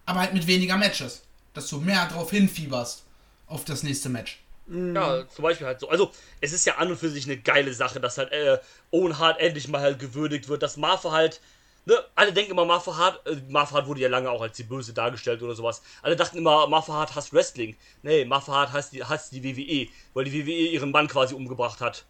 aber 0.08 0.22
halt 0.22 0.34
mit 0.34 0.48
weniger 0.48 0.78
Matches. 0.78 1.22
Dass 1.54 1.68
du 1.68 1.80
mehr 1.80 2.08
drauf 2.08 2.32
hinfieberst 2.32 3.04
auf 3.48 3.66
das 3.66 3.84
nächste 3.84 4.10
Match. 4.10 4.40
Ja, 4.68 5.28
zum 5.28 5.44
Beispiel 5.44 5.66
halt 5.66 5.80
so. 5.80 5.90
Also, 5.90 6.12
es 6.42 6.54
ist 6.54 6.66
ja 6.66 6.76
an 6.78 6.92
und 6.92 6.98
für 6.98 7.10
sich 7.10 7.26
eine 7.26 7.38
geile 7.38 7.74
Sache, 7.74 8.00
dass 8.00 8.18
halt 8.18 8.32
äh, 8.32 8.60
Owen 8.92 9.18
Hart 9.18 9.40
endlich 9.40 9.68
mal 9.68 9.82
halt 9.82 10.00
gewürdigt 10.00 10.48
wird, 10.48 10.62
dass 10.62 10.78
Martha 10.78 11.12
halt, 11.12 11.42
ne, 11.90 12.06
alle 12.16 12.32
denken 12.32 12.52
immer, 12.52 12.66
Martha 12.66 12.96
Hart, 12.96 13.26
äh, 13.28 13.36
Martha 13.50 13.76
Hart 13.76 13.88
wurde 13.88 14.02
ja 14.02 14.10
lange 14.10 14.30
auch 14.30 14.42
als 14.42 14.56
die 14.56 14.64
Böse 14.64 14.94
dargestellt 14.94 15.42
oder 15.42 15.56
sowas. 15.56 15.82
Alle 16.04 16.16
dachten 16.16 16.38
immer, 16.38 16.68
Martha 16.68 16.94
Hart 16.94 17.16
hasst 17.16 17.34
Wrestling. 17.34 17.76
Nee, 18.04 18.26
Martha 18.26 18.54
Hart 18.54 18.72
hasst 18.72 18.94
die, 18.94 19.04
hasst 19.04 19.34
die 19.34 19.44
WWE, 19.44 19.92
weil 20.14 20.26
die 20.26 20.46
WWE 20.46 20.70
ihren 20.70 20.92
Mann 20.92 21.08
quasi 21.08 21.34
umgebracht 21.34 21.82
hat. 21.82 22.06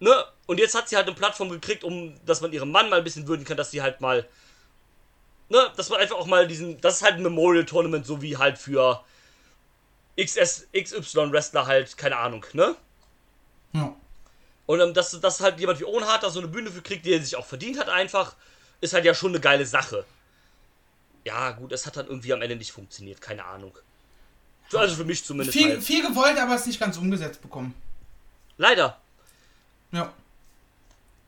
Ne? 0.00 0.12
Und 0.46 0.58
jetzt 0.58 0.74
hat 0.74 0.88
sie 0.88 0.96
halt 0.96 1.06
eine 1.06 1.16
Plattform 1.16 1.48
gekriegt, 1.48 1.82
um, 1.82 2.14
dass 2.26 2.42
man 2.42 2.52
ihren 2.52 2.70
Mann 2.70 2.90
mal 2.90 2.98
ein 2.98 3.04
bisschen 3.04 3.26
würdigen 3.26 3.48
kann, 3.48 3.56
dass 3.56 3.70
sie 3.70 3.82
halt 3.82 4.02
mal, 4.02 4.28
ne, 5.48 5.72
dass 5.76 5.88
man 5.88 6.00
einfach 6.00 6.16
auch 6.16 6.26
mal 6.26 6.46
diesen, 6.46 6.80
das 6.80 6.96
ist 6.96 7.02
halt 7.02 7.14
ein 7.14 7.22
Memorial 7.22 7.64
Tournament, 7.64 8.06
so 8.06 8.20
wie 8.20 8.36
halt 8.36 8.58
für 8.58 9.02
XS, 10.20 10.68
XY 10.74 11.32
Wrestler 11.32 11.66
halt, 11.66 11.96
keine 11.96 12.16
Ahnung, 12.16 12.44
ne? 12.52 12.76
Ja. 13.72 13.94
Und 14.70 14.78
ähm, 14.78 14.94
dass, 14.94 15.20
dass 15.20 15.40
halt 15.40 15.58
jemand 15.58 15.80
wie 15.80 15.84
Owen 15.84 16.06
Hart 16.06 16.22
da 16.22 16.30
so 16.30 16.38
eine 16.38 16.46
Bühne 16.46 16.70
für 16.70 16.80
kriegt, 16.80 17.04
die 17.04 17.12
er 17.12 17.20
sich 17.20 17.34
auch 17.34 17.44
verdient 17.44 17.76
hat, 17.76 17.88
einfach, 17.88 18.36
ist 18.80 18.92
halt 18.92 19.04
ja 19.04 19.14
schon 19.14 19.32
eine 19.32 19.40
geile 19.40 19.66
Sache. 19.66 20.04
ja, 21.24 21.50
gut, 21.50 21.72
es 21.72 21.86
hat 21.86 21.96
dann 21.96 22.06
irgendwie 22.06 22.32
am 22.32 22.40
Ende 22.40 22.54
nicht 22.54 22.70
funktioniert, 22.70 23.20
keine 23.20 23.44
Ahnung. 23.44 23.76
Also 24.72 24.94
für 24.94 25.04
mich 25.04 25.24
zumindest. 25.24 25.58
Viel, 25.58 25.70
halt. 25.70 25.82
viel 25.82 26.06
gewollt, 26.06 26.38
aber 26.38 26.54
es 26.54 26.66
nicht 26.66 26.78
ganz 26.78 26.96
umgesetzt 26.96 27.42
bekommen. 27.42 27.74
Leider. 28.58 28.96
Ja. 29.90 30.12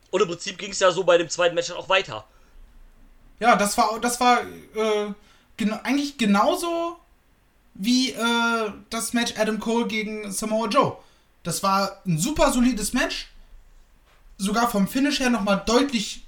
Und 0.09 0.21
im 0.21 0.29
Prinzip 0.29 0.57
ging 0.57 0.71
es 0.71 0.79
ja 0.79 0.91
so 0.91 1.03
bei 1.03 1.17
dem 1.17 1.27
zweiten 1.27 1.53
Match 1.53 1.67
dann 1.67 1.75
auch 1.75 1.89
weiter. 1.89 2.25
Ja, 3.41 3.57
das 3.57 3.77
war, 3.77 3.99
das 3.99 4.21
war 4.21 4.39
äh, 4.41 5.13
gena 5.57 5.81
eigentlich 5.83 6.17
genauso 6.17 6.97
wie 7.73 8.11
äh, 8.11 8.71
das 8.89 9.11
Match 9.11 9.33
Adam 9.37 9.59
Cole 9.59 9.87
gegen 9.87 10.31
Samoa 10.31 10.69
Joe. 10.69 10.95
Das 11.43 11.61
war 11.61 12.01
ein 12.05 12.17
super 12.17 12.53
solides 12.53 12.93
Match. 12.93 13.32
Sogar 14.37 14.69
vom 14.69 14.87
Finish 14.87 15.19
her 15.19 15.29
nochmal 15.29 15.61
deutlich, 15.65 16.25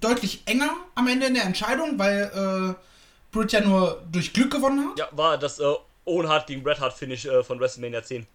deutlich 0.00 0.42
enger 0.46 0.70
am 0.94 1.08
Ende 1.08 1.26
in 1.26 1.34
der 1.34 1.44
Entscheidung, 1.44 1.98
weil 1.98 2.76
äh, 2.76 2.84
Britt 3.32 3.52
ja 3.52 3.60
nur 3.60 4.02
durch 4.10 4.32
Glück 4.32 4.50
gewonnen 4.52 4.88
hat. 4.90 4.98
Ja, 4.98 5.08
war 5.12 5.38
das 5.38 5.58
äh, 5.58 5.64
Owen 6.04 6.28
Hart 6.28 6.46
gegen 6.46 6.62
Bret 6.62 6.80
Hart 6.80 6.92
Finish 6.94 7.24
äh, 7.26 7.42
von 7.42 7.58
WrestleMania 7.60 8.02
10. 8.02 8.26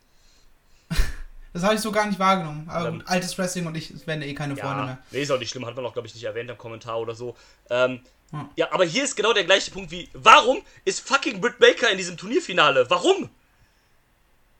Das 1.53 1.63
habe 1.63 1.75
ich 1.75 1.81
so 1.81 1.91
gar 1.91 2.05
nicht 2.07 2.17
wahrgenommen. 2.17 2.65
Aber 2.69 2.87
Ähm, 2.87 2.99
gut, 2.99 3.07
altes 3.09 3.37
Wrestling 3.37 3.67
und 3.67 3.75
ich 3.75 4.07
werden 4.07 4.21
eh 4.21 4.33
keine 4.33 4.55
Freunde 4.55 4.77
Ja, 4.79 4.85
mehr. 4.85 4.97
nee, 5.11 5.21
ist 5.21 5.31
auch 5.31 5.37
nicht 5.37 5.49
schlimm, 5.49 5.65
hat 5.65 5.75
man 5.75 5.85
auch, 5.85 5.91
glaube 5.91 6.07
ich, 6.07 6.13
nicht 6.13 6.23
erwähnt 6.23 6.49
im 6.49 6.57
Kommentar 6.57 6.97
oder 6.99 7.13
so. 7.13 7.35
Ähm, 7.69 7.99
Hm. 8.31 8.47
Ja, 8.55 8.71
aber 8.71 8.85
hier 8.85 9.03
ist 9.03 9.17
genau 9.17 9.33
der 9.33 9.43
gleiche 9.43 9.69
Punkt 9.71 9.91
wie, 9.91 10.07
warum 10.13 10.61
ist 10.85 11.01
fucking 11.05 11.41
Britt 11.41 11.59
Baker 11.59 11.89
in 11.89 11.97
diesem 11.97 12.15
Turnierfinale? 12.15 12.89
Warum? 12.89 13.29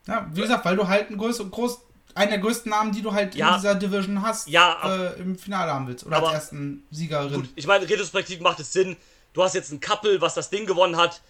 Ja, 0.08 0.28
wie 0.34 0.42
gesagt, 0.42 0.66
weil 0.66 0.76
du 0.76 0.86
halt 0.86 1.10
ein 1.10 1.18
groß, 1.18 1.50
groß, 1.50 1.80
einen 2.16 2.32
der 2.32 2.40
größten 2.40 2.70
Namen, 2.70 2.92
die 2.92 3.02
du 3.02 3.12
halt 3.14 3.36
Ja. 3.36 3.50
in 3.50 3.56
dieser 3.56 3.76
Division 3.76 4.22
hast, 4.22 4.48
Ja, 4.48 4.74
ab- 4.78 5.18
äh, 5.18 5.22
im 5.22 5.38
Finale 5.38 5.72
haben 5.72 5.88
willst. 5.88 6.06
Oder 6.06 6.18
Aber- 6.18 6.28
als 6.30 6.36
ersten 6.46 6.84
Siegerin. 6.92 7.34
Gut, 7.34 7.50
ich 7.56 7.68
meine, 7.68 7.88
retrospektiv 7.88 8.40
macht 8.42 8.60
es 8.60 8.74
Sinn. 8.74 8.98
Du 9.34 9.44
hast 9.44 9.54
jetzt 9.56 9.72
ein 9.72 9.80
Couple, 9.80 10.20
was 10.22 10.34
das 10.34 10.50
Ding 10.50 10.66
gewonnen 10.66 10.98
hat. 10.98 11.22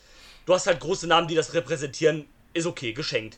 Du 0.45 0.53
hast 0.53 0.65
halt 0.67 0.79
große 0.79 1.07
Namen, 1.07 1.27
die 1.27 1.35
das 1.35 1.53
repräsentieren. 1.53 2.25
Ist 2.53 2.65
okay, 2.65 2.93
geschenkt. 2.93 3.37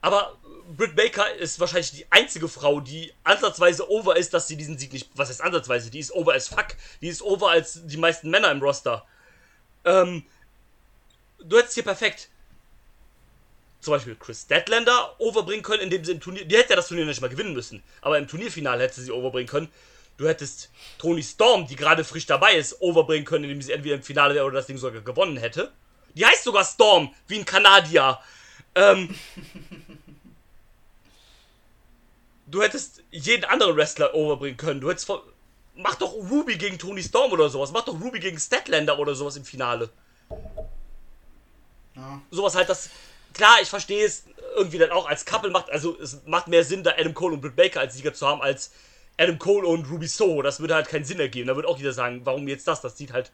Aber 0.00 0.36
Britt 0.76 0.94
Baker 0.94 1.34
ist 1.34 1.58
wahrscheinlich 1.60 1.90
die 1.90 2.06
einzige 2.10 2.46
Frau, 2.48 2.80
die 2.80 3.12
ansatzweise 3.24 3.90
over 3.90 4.16
ist, 4.16 4.32
dass 4.32 4.46
sie 4.46 4.56
diesen 4.56 4.78
Sieg 4.78 4.92
nicht. 4.92 5.10
Was 5.16 5.28
heißt 5.28 5.42
ansatzweise? 5.42 5.90
Die 5.90 5.98
ist 5.98 6.12
over 6.12 6.34
as 6.34 6.48
fuck. 6.48 6.68
Die 7.00 7.08
ist 7.08 7.22
over 7.22 7.50
als 7.50 7.80
die 7.86 7.96
meisten 7.96 8.30
Männer 8.30 8.50
im 8.52 8.60
Roster. 8.62 9.04
Ähm. 9.84 10.24
Du 11.42 11.56
hättest 11.58 11.74
hier 11.74 11.82
perfekt. 11.84 12.28
Zum 13.80 13.92
Beispiel 13.92 14.16
Chris 14.16 14.42
Statlander 14.42 15.14
overbringen 15.18 15.62
können, 15.62 15.84
indem 15.84 16.04
sie 16.04 16.12
im 16.12 16.20
Turnier. 16.20 16.44
Die 16.44 16.56
hätte 16.56 16.70
ja 16.70 16.76
das 16.76 16.88
Turnier 16.88 17.06
nicht 17.06 17.20
mal 17.20 17.30
gewinnen 17.30 17.52
müssen. 17.52 17.82
Aber 18.00 18.18
im 18.18 18.26
Turnierfinale 18.26 18.82
hätte 18.82 18.96
sie 18.96 19.04
sie 19.04 19.12
overbringen 19.12 19.48
können. 19.48 19.68
Du 20.16 20.26
hättest 20.26 20.70
Tony 20.98 21.22
Storm, 21.22 21.68
die 21.68 21.76
gerade 21.76 22.02
frisch 22.02 22.26
dabei 22.26 22.54
ist, 22.54 22.80
overbringen 22.80 23.24
können, 23.24 23.44
indem 23.44 23.62
sie 23.62 23.72
entweder 23.72 23.94
im 23.94 24.02
Finale 24.02 24.34
wäre 24.34 24.46
oder 24.46 24.56
das 24.56 24.66
Ding 24.66 24.78
sogar 24.78 25.00
gewonnen 25.00 25.36
hätte. 25.36 25.70
Die 26.14 26.26
heißt 26.26 26.42
sogar 26.42 26.64
Storm, 26.64 27.14
wie 27.28 27.38
ein 27.38 27.44
Kanadier. 27.44 28.18
Ähm, 28.74 29.14
du 32.46 32.62
hättest 32.62 33.04
jeden 33.12 33.44
anderen 33.44 33.76
Wrestler 33.76 34.12
overbringen 34.12 34.56
können. 34.56 34.80
Du 34.80 34.90
hättest 34.90 35.06
vor, 35.06 35.22
Mach 35.80 35.94
doch 35.94 36.12
Ruby 36.12 36.58
gegen 36.58 36.76
Tony 36.76 37.02
Storm 37.02 37.30
oder 37.30 37.48
sowas. 37.48 37.70
Mach 37.70 37.84
doch 37.84 38.00
Ruby 38.00 38.18
gegen 38.18 38.38
Statlander 38.38 38.98
oder 38.98 39.14
sowas 39.14 39.36
im 39.36 39.44
Finale. 39.44 39.88
Ja. 41.94 42.20
Sowas 42.32 42.56
halt, 42.56 42.68
das. 42.68 42.90
Klar, 43.34 43.56
ich 43.62 43.68
verstehe 43.68 44.04
es 44.04 44.24
irgendwie 44.56 44.78
dann 44.78 44.90
auch 44.90 45.06
als 45.08 45.24
Couple 45.24 45.50
macht, 45.50 45.70
also 45.70 45.96
es 46.00 46.18
macht 46.26 46.48
mehr 46.48 46.64
Sinn, 46.64 46.82
da 46.82 46.92
Adam 46.98 47.14
Cole 47.14 47.34
und 47.34 47.40
Britt 47.40 47.54
Baker 47.56 47.80
als 47.80 47.94
Sieger 47.94 48.12
zu 48.14 48.26
haben, 48.26 48.42
als 48.42 48.72
Adam 49.16 49.38
Cole 49.38 49.66
und 49.66 49.88
Ruby 49.90 50.06
Soho. 50.08 50.42
Das 50.42 50.60
würde 50.60 50.74
halt 50.74 50.88
keinen 50.88 51.04
Sinn 51.04 51.20
ergeben. 51.20 51.48
Da 51.48 51.54
würde 51.56 51.68
auch 51.68 51.78
jeder 51.78 51.92
sagen, 51.92 52.20
warum 52.24 52.48
jetzt 52.48 52.66
das? 52.66 52.80
Das 52.80 52.96
sieht 52.96 53.12
halt. 53.12 53.30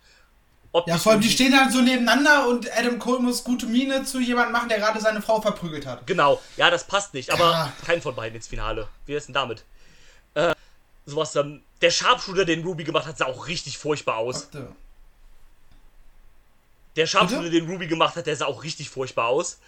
Ja, 0.86 0.98
vor 0.98 1.12
allem 1.12 1.20
die 1.20 1.30
stehen 1.30 1.56
halt 1.56 1.72
so 1.72 1.80
nebeneinander 1.80 2.48
und 2.48 2.68
Adam 2.76 2.98
Cole 2.98 3.20
muss 3.20 3.44
gute 3.44 3.66
Miene 3.66 4.04
zu 4.04 4.18
jemandem 4.18 4.52
machen, 4.52 4.68
der 4.68 4.78
gerade 4.78 5.00
seine 5.00 5.22
Frau 5.22 5.40
verprügelt 5.40 5.86
hat. 5.86 6.04
Genau, 6.06 6.42
ja, 6.56 6.68
das 6.68 6.84
passt 6.84 7.14
nicht, 7.14 7.30
aber 7.30 7.44
Ah. 7.44 7.72
kein 7.86 8.02
von 8.02 8.16
beiden 8.16 8.34
ins 8.34 8.48
Finale. 8.48 8.88
Wie 9.06 9.14
ist 9.14 9.28
denn 9.28 9.34
damit? 9.34 9.62
Äh, 10.34 10.52
sowas, 11.06 11.36
ähm, 11.36 11.62
der 11.80 11.92
Sharpshooter, 11.92 12.44
den 12.44 12.64
Ruby 12.64 12.82
gemacht 12.82 13.06
hat, 13.06 13.16
sah 13.18 13.26
auch 13.26 13.46
richtig 13.46 13.78
furchtbar 13.78 14.16
aus. 14.16 14.48
Warte. 14.52 14.68
Der 16.96 17.06
Sharpshooter, 17.06 17.50
den 17.50 17.68
Ruby 17.68 17.86
gemacht 17.86 18.16
hat, 18.16 18.26
der 18.26 18.36
sah 18.36 18.46
auch 18.46 18.62
richtig 18.64 18.90
furchtbar 18.90 19.28
aus. 19.28 19.58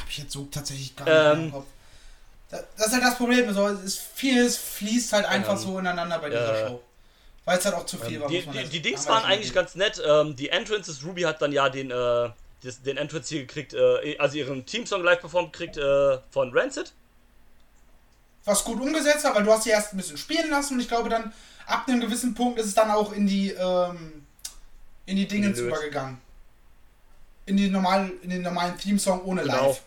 Hab 0.00 0.08
ich 0.08 0.18
jetzt 0.18 0.32
so 0.32 0.46
tatsächlich 0.50 0.94
gar 0.96 1.04
nicht 1.04 1.38
Ähm. 1.38 1.44
im 1.46 1.52
Kopf. 1.52 1.66
Da- 2.50 2.62
Das 2.76 2.86
ist 2.88 2.92
halt 2.92 3.02
das 3.04 3.16
Problem. 3.16 3.52
So, 3.52 3.66
es 3.68 3.82
ist 3.82 4.00
vieles 4.14 4.56
fließt 4.56 5.12
halt 5.12 5.26
einfach 5.26 5.52
Ähm, 5.54 5.58
so 5.58 5.78
ineinander 5.78 6.18
bei 6.18 6.28
dieser 6.30 6.64
äh, 6.64 6.68
Show. 6.68 6.82
Weil 7.44 7.58
es 7.58 7.64
halt 7.64 7.74
auch 7.74 7.86
zu 7.86 7.98
viel 7.98 8.20
war. 8.20 8.28
Die, 8.28 8.40
die, 8.40 8.58
jetzt 8.58 8.72
die 8.72 8.80
Dings 8.80 9.06
waren 9.06 9.24
eigentlich 9.24 9.52
ganz 9.52 9.74
nett. 9.74 10.00
Ähm, 10.06 10.34
die 10.36 10.48
Entrances, 10.48 11.04
Ruby 11.04 11.22
hat 11.22 11.42
dann 11.42 11.52
ja 11.52 11.68
den, 11.68 11.90
äh, 11.90 12.30
das, 12.62 12.80
den 12.82 12.96
Entrance 12.96 13.28
hier 13.28 13.40
gekriegt, 13.42 13.74
äh, 13.74 14.16
also 14.18 14.38
ihren 14.38 14.64
Teamsong 14.64 15.02
live 15.04 15.20
performt 15.20 15.52
gekriegt 15.52 15.76
äh, 15.76 16.18
von 16.30 16.56
Rancid. 16.56 16.92
Was 18.46 18.64
gut 18.64 18.80
umgesetzt 18.80 19.24
hat, 19.24 19.34
weil 19.34 19.42
du 19.44 19.52
hast 19.52 19.64
sie 19.64 19.70
erst 19.70 19.92
ein 19.92 19.96
bisschen 19.96 20.16
spielen 20.18 20.50
lassen 20.50 20.74
und 20.74 20.80
ich 20.80 20.88
glaube 20.88 21.08
dann, 21.08 21.32
ab 21.66 21.84
einem 21.88 22.00
gewissen 22.00 22.34
Punkt 22.34 22.58
ist 22.58 22.66
es 22.66 22.74
dann 22.74 22.90
auch 22.90 23.12
in 23.12 23.26
die, 23.26 23.50
ähm, 23.52 24.24
in 25.06 25.16
die 25.16 25.26
Dingens 25.26 25.58
übergegangen. 25.58 26.18
In, 27.46 27.56
die 27.56 27.68
normalen, 27.68 28.12
in 28.22 28.30
den 28.30 28.42
normalen 28.42 28.78
Theme-Song 28.78 29.22
ohne 29.24 29.42
Genau. 29.42 29.68
Live. 29.68 29.82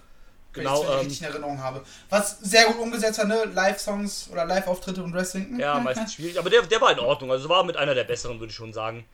Genau, 0.54 0.72
wenn 0.72 0.82
ich 0.82 0.88
es 0.88 0.92
ähm, 0.92 1.00
richtig 1.00 1.22
in 1.22 1.28
Erinnerung 1.28 1.62
habe. 1.62 1.84
Was 2.10 2.40
sehr 2.40 2.66
gut 2.66 2.80
umgesetzt 2.80 3.20
hat, 3.20 3.28
ne? 3.28 3.46
Live-Songs 3.54 4.30
oder 4.32 4.46
Live-Auftritte 4.46 5.04
und 5.04 5.14
Wrestling. 5.14 5.60
Ja, 5.60 5.80
meistens 5.80 6.14
schwierig. 6.14 6.40
Aber 6.40 6.50
der, 6.50 6.64
der 6.64 6.82
war 6.82 6.92
in 6.92 7.00
Ordnung. 7.00 7.32
Also 7.32 7.48
war 7.50 7.64
mit 7.64 7.78
einer 7.78 7.94
der 7.94 8.04
besseren, 8.04 8.40
würde 8.40 8.52
ich 8.52 8.56
schon 8.56 8.74
sagen. 8.74 9.06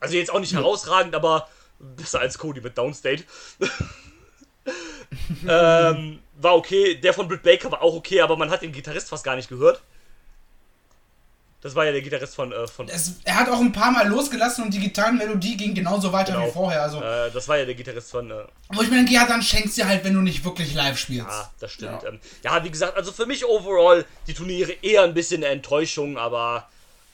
Also 0.00 0.16
jetzt 0.16 0.30
auch 0.30 0.40
nicht 0.40 0.52
herausragend, 0.52 1.14
aber 1.14 1.48
besser 1.78 2.20
als 2.20 2.38
Cody 2.38 2.60
mit 2.60 2.76
Downstate. 2.76 3.24
ähm, 5.48 6.20
war 6.36 6.56
okay. 6.56 6.96
Der 6.96 7.14
von 7.14 7.28
Britt 7.28 7.42
Baker 7.42 7.72
war 7.72 7.82
auch 7.82 7.94
okay, 7.94 8.20
aber 8.20 8.36
man 8.36 8.50
hat 8.50 8.62
den 8.62 8.72
Gitarrist 8.72 9.08
fast 9.08 9.24
gar 9.24 9.36
nicht 9.36 9.48
gehört. 9.48 9.80
Das 11.62 11.74
war 11.74 11.84
ja 11.86 11.92
der 11.92 12.02
Gitarrist 12.02 12.34
von. 12.36 12.52
Äh, 12.52 12.66
von 12.68 12.88
Es, 12.88 13.14
er 13.24 13.34
hat 13.40 13.48
auch 13.48 13.58
ein 13.60 13.72
paar 13.72 13.90
Mal 13.90 14.06
losgelassen 14.06 14.64
und 14.64 14.74
die 14.74 14.78
Gitarrenmelodie 14.78 15.56
ging 15.56 15.74
genauso 15.74 16.12
weiter 16.12 16.34
Genau. 16.34 16.46
wie 16.46 16.50
vorher. 16.52 16.82
Also, 16.82 17.02
äh, 17.02 17.30
das 17.32 17.48
war 17.48 17.56
ja 17.58 17.64
der 17.64 17.74
Gitarrist 17.74 18.10
von. 18.10 18.30
Äh, 18.30 18.44
wo 18.68 18.82
ich 18.82 18.90
mir 18.90 18.96
denke, 18.96 19.12
ja, 19.14 19.26
dann 19.26 19.42
schenkst 19.42 19.76
du 19.78 19.84
halt, 19.84 20.04
wenn 20.04 20.14
du 20.14 20.20
nicht 20.20 20.44
wirklich 20.44 20.74
live 20.74 20.98
spielst. 20.98 21.26
ja, 21.28 21.50
das 21.58 21.72
stimmt. 21.72 22.02
Ja. 22.02 22.08
Ähm, 22.10 22.20
ja, 22.44 22.62
wie 22.62 22.70
gesagt, 22.70 22.96
also 22.96 23.10
für 23.10 23.26
mich 23.26 23.44
overall 23.44 24.04
die 24.26 24.34
Turniere 24.34 24.72
eher 24.82 25.02
ein 25.02 25.14
bisschen 25.14 25.42
eine 25.42 25.52
Enttäuschung, 25.52 26.18
aber 26.18 26.68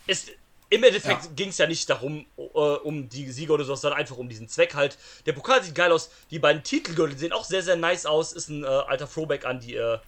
es, 0.07 0.27
im 0.69 0.83
Endeffekt 0.83 1.25
Ja. 1.25 1.31
ging 1.37 1.49
es 1.51 1.59
ja 1.59 1.67
nicht 1.67 1.89
darum, 1.89 2.27
äh, 2.37 2.43
um 2.59 3.09
die 3.09 3.31
Sieger 3.31 3.55
oder 3.55 3.65
sowas, 3.65 3.81
sondern 3.83 4.01
einfach 4.01 4.17
um 4.17 4.29
diesen 4.29 4.49
Zweck 4.49 4.75
halt. 4.75 4.99
Der 5.27 5.33
Pokal 5.35 5.63
sieht 5.63 5.75
geil 5.75 5.93
aus, 5.93 6.11
die 6.31 6.39
beiden 6.41 6.63
Titelgürtel 6.63 7.17
sehen 7.17 7.33
auch 7.33 7.45
sehr, 7.45 7.63
sehr 7.63 7.77
nice 7.77 8.07
aus. 8.07 8.33
Ist 8.33 8.49
ein 8.49 8.65
äh, 8.65 8.67
alter 8.67 9.09
Throwback 9.11 9.45
an 9.47 9.61
die 9.61 9.77
äh, 9.77 9.99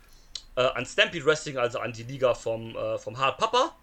äh, 0.57 0.61
an 0.62 0.85
Stampede 0.87 1.24
Wrestling, 1.24 1.59
also 1.59 1.78
an 1.80 1.93
die 1.93 2.03
Liga 2.05 2.35
vom, 2.35 2.76
äh, 2.76 2.99
vom 2.99 3.18
Hard 3.18 3.39
Papa. 3.39 3.74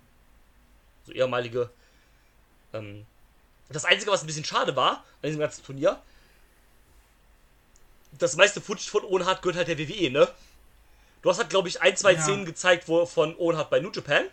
So 1.06 1.14
ehemalige. 1.14 1.70
Ähm, 2.74 3.06
das 3.70 3.86
Einzige, 3.86 4.12
was 4.12 4.22
ein 4.24 4.28
bisschen 4.28 4.46
schade 4.46 4.76
war 4.76 4.92
an 5.22 5.28
diesem 5.28 5.40
ganzen 5.40 5.64
Turnier, 5.64 6.02
das 8.12 8.36
meiste 8.36 8.60
Footage 8.62 8.90
von 8.90 9.04
Owen 9.06 9.26
Hart 9.26 9.42
gehört 9.42 9.58
halt 9.58 9.68
der 9.68 9.80
WWE, 9.80 10.12
ne? 10.12 10.28
Du 11.22 11.30
hast 11.30 11.38
halt, 11.38 11.50
glaube 11.50 11.68
ich, 11.70 11.82
ein, 11.82 11.96
zwei 11.96 12.14
Ja. 12.14 12.22
Szenen 12.22 12.46
gezeigt 12.46 12.88
wo, 12.88 13.06
von 13.06 13.36
Owen 13.38 13.56
Hart 13.58 13.70
bei 13.70 13.80
New 13.80 13.92
Japan. 13.92 14.26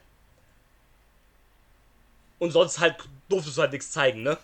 Und 2.38 2.50
sonst 2.52 2.78
halt 2.78 2.96
durftest 3.28 3.56
du 3.56 3.60
halt 3.62 3.72
nichts 3.72 3.90
zeigen, 3.90 4.22
ne? 4.22 4.38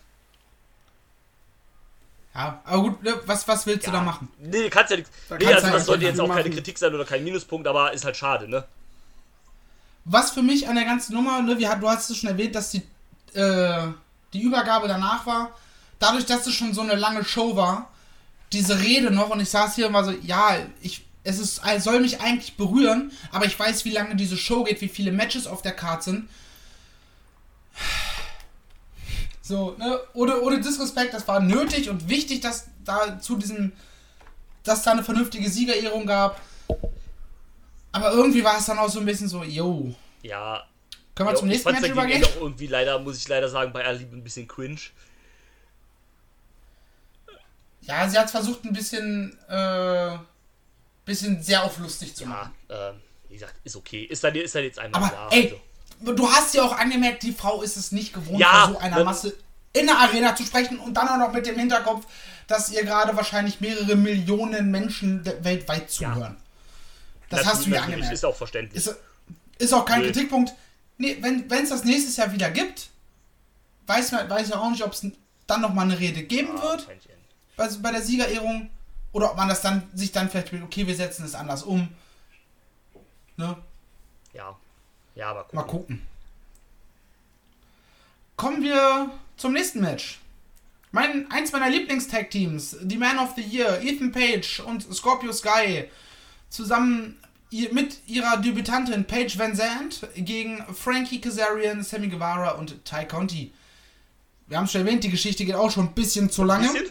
Ja, 2.35 2.61
aber 2.65 2.83
gut, 2.83 3.03
ne, 3.03 3.21
was, 3.27 3.47
was 3.47 3.65
willst 3.67 3.87
du 3.87 3.93
da 3.93 4.01
machen? 4.01 4.29
Nee, 4.39 4.69
kannst 4.69 4.91
ja 4.91 4.97
nichts. 4.97 5.13
Da 5.29 5.37
Nee, 5.37 5.53
also 5.53 5.71
das 5.71 5.87
sollte 5.87 6.05
jetzt 6.05 6.19
auch 6.19 6.25
viel 6.25 6.35
keine 6.35 6.49
machen. 6.49 6.55
Kritik 6.55 6.79
sein 6.79 6.93
oder 6.95 7.05
kein 7.05 7.23
Minuspunkt, 7.23 7.67
aber 7.69 7.93
ist 7.93 8.05
halt 8.05 8.17
schade, 8.17 8.49
ne? 8.49 8.65
Was 10.05 10.33
für 10.33 10.43
mich 10.43 10.69
an 10.69 10.75
der 10.75 10.85
ganzen 10.85 11.15
Nummer, 11.15 11.41
ne, 11.41 11.59
wir, 11.59 11.75
du 11.77 11.89
hast 11.89 12.11
es 12.11 12.19
schon 12.19 12.29
erwähnt, 12.29 12.55
dass 12.55 12.71
die, 12.71 12.83
äh, 13.33 13.89
die 14.33 14.43
Übergabe 14.43 14.89
danach 14.89 15.27
war. 15.27 15.51
Dadurch, 15.99 16.27
dass 16.27 16.47
es 16.47 16.55
schon 16.55 16.75
so 16.75 16.83
eine 16.83 16.95
lange 16.95 17.25
Show 17.25 17.57
war, 17.57 17.91
diese 18.53 18.81
Rede 18.81 19.11
noch 19.11 19.31
und 19.31 19.41
ich 19.41 19.49
saß 19.51 19.75
hier 19.75 19.89
und 19.89 19.95
war 19.95 20.05
so, 20.05 20.11
ja, 20.11 20.57
ich, 20.83 21.05
es 21.25 21.39
ist, 21.39 21.63
soll 21.79 22.01
mich 22.01 22.21
eigentlich 22.21 22.57
berühren, 22.57 23.13
aber 23.33 23.47
ich 23.47 23.59
weiß, 23.59 23.85
wie 23.87 23.91
lange 23.91 24.15
diese 24.17 24.37
Show 24.37 24.65
geht, 24.65 24.81
wie 24.81 24.89
viele 24.89 25.11
Matches 25.11 25.47
auf 25.47 25.63
der 25.63 25.73
Karte 25.73 26.05
sind. 26.05 26.29
So, 29.41 29.75
ne, 29.79 30.01
ohne, 30.13 30.41
ohne 30.41 30.61
Disrespect, 30.61 31.13
das 31.15 31.27
war 31.29 31.41
nötig 31.41 31.91
und 31.91 32.09
wichtig, 32.09 32.41
dass 32.41 32.67
da 32.85 33.19
zu 33.21 33.37
diesem, 33.37 33.73
dass 34.63 34.83
da 34.83 34.93
eine 34.93 35.05
vernünftige 35.05 35.51
Siegerehrung 35.51 36.07
gab. 36.07 36.41
Aber 37.95 38.11
irgendwie 38.13 38.43
war 38.43 38.59
es 38.59 38.67
dann 38.67 38.79
auch 38.79 38.89
so 38.89 38.99
ein 38.99 39.07
bisschen 39.07 39.29
so, 39.29 39.45
yo, 39.45 39.95
Ja. 40.23 40.65
können 41.15 41.29
wir 41.29 41.33
ja, 41.35 41.39
zum 41.39 41.47
nächsten 41.49 41.71
Match 41.71 41.83
ja 41.85 41.93
übergehen? 41.93 42.25
Auch 42.25 42.37
irgendwie 42.41 42.67
leider, 42.67 42.99
muss 42.99 43.17
ich 43.19 43.29
leider 43.29 43.49
sagen, 43.49 43.73
bei 43.73 43.91
Liebe 43.93 44.17
ein 44.17 44.25
bisschen 44.25 44.49
cringe. 44.49 44.81
Ja, 47.83 48.09
sie 48.09 48.19
hat 48.19 48.31
versucht, 48.31 48.65
ein 48.65 48.73
bisschen, 48.73 49.39
äh, 49.49 50.17
bisschen 51.05 51.41
sehr 51.43 51.63
auf 51.63 51.79
lustig 51.79 52.17
zu 52.17 52.25
Ja, 52.25 52.29
machen. 52.31 52.53
ähm, 52.69 52.95
wie 53.29 53.35
gesagt, 53.35 53.55
ist 53.63 53.77
okay. 53.77 54.05
Ist 54.05 54.25
dann, 54.25 54.35
ist 54.35 54.55
dann 54.55 54.65
jetzt 54.65 54.79
einmal 54.79 55.03
Aber, 55.05 55.15
da. 55.15 55.29
ey, 55.37 55.55
also. 56.01 56.13
du 56.15 56.29
hast 56.29 56.55
ja 56.55 56.63
auch 56.65 56.77
angemerkt, 56.77 57.23
die 57.23 57.33
Frau 57.33 57.63
ist 57.63 57.77
es 57.77 57.93
nicht 57.93 58.13
gewohnt, 58.13 58.41
Ja, 58.41 58.71
so 58.73 58.79
einer 58.79 58.97
dann- 58.97 59.05
Masse 59.05 59.35
in 59.73 59.87
der 59.87 59.99
Arena 59.99 60.35
zu 60.35 60.45
sprechen 60.45 60.79
und 60.79 60.95
dann 60.95 61.09
auch 61.09 61.19
noch 61.19 61.33
mit 61.33 61.47
dem 61.47 61.59
Hinterkopf, 61.59 62.07
dass 62.47 62.71
ihr 62.73 62.85
gerade 62.85 63.17
wahrscheinlich 63.17 63.61
mehrere 63.61 63.97
Millionen 63.97 64.71
Menschen 64.71 65.25
weltweit 65.45 65.91
zuhören. 65.91 66.37
Das 67.37 67.47
hast 67.47 67.67
du 67.67 67.71
ja 67.71 67.83
angemerkt. 67.83 68.13
Ist 68.13 68.25
auch 68.25 68.37
verständlich. 68.37 68.77
Ist, 68.87 68.97
ist 69.59 69.73
auch 69.73 69.85
kein 69.85 70.01
Nee. 70.01 70.07
Kritikpunkt. 70.07 70.53
Nee, 70.99 71.17
wenn 71.21 71.51
es 71.51 71.71
das 71.71 71.85
nächstes 71.85 72.17
Jahr 72.17 72.33
wieder 72.33 72.51
gibt, 72.51 72.89
weiß 73.87 74.13
man 74.13 74.31
weiß 74.31 74.51
ja 74.51 74.59
auch 74.61 74.71
nicht, 74.71 74.83
ob 74.85 74.93
es 74.93 75.07
dann 75.47 75.61
nochmal 75.61 75.85
eine 75.87 75.99
Rede 75.99 76.23
geben 76.23 76.57
Ah, 76.59 76.63
wird 76.63 76.89
nicht. 76.89 77.83
bei, 77.83 77.93
der 77.93 78.03
Siegerehrung. 78.03 78.71
Oder 79.13 79.31
ob 79.31 79.37
man 79.37 79.49
das 79.49 79.61
dann 79.63 79.89
sich 79.95 80.11
dann 80.13 80.29
vielleicht 80.29 80.53
will, 80.53 80.63
okay, 80.63 80.87
wir 80.87 80.95
setzen 80.97 81.25
es 81.25 81.35
anders 81.35 81.63
um. 81.63 81.89
Ne? 83.37 83.57
Ja. 84.33 84.57
Ja, 85.15 85.31
aber 85.31 85.43
gucken. 85.45 85.57
Mal 85.57 85.63
gucken. 85.67 86.07
Kommen 88.37 88.63
wir 88.63 89.11
zum 89.37 89.53
nächsten 89.53 89.81
Match. 89.81 90.19
Mein, 90.91 91.31
eins 91.31 91.53
meiner 91.53 91.71
Lieblingstag-Teams, 91.71 92.77
die 92.83 92.97
Man 92.97 93.19
of 93.19 93.35
the 93.37 93.43
Year, 93.43 93.81
Ethan 93.83 94.13
Page 94.13 94.61
und 94.61 94.83
Scorpio 94.95 95.33
Sky, 95.33 95.89
zusammen 96.51 97.17
mit 97.73 97.99
ihrer 98.07 98.37
Debütantin 98.39 99.05
Paige 99.05 99.39
Van 99.39 99.55
Zandt 99.55 100.07
gegen 100.17 100.65
Frankie 100.75 101.21
Kazarian, 101.21 101.83
Sammy 101.83 102.09
Guevara 102.09 102.53
und 102.53 102.85
Ty 102.85 103.07
Conti. 103.07 103.53
Wir 104.47 104.59
haben 104.59 104.65
es 104.65 104.73
schon 104.73 104.83
erwähnt, 104.83 105.05
die 105.05 105.11
Geschichte 105.11 105.45
geht 105.45 105.55
auch 105.55 105.71
schon 105.71 105.87
ein 105.87 105.95
bisschen 105.95 106.31
zu 106.31 106.45
lange 106.45 106.69
Bisschen? 106.69 106.91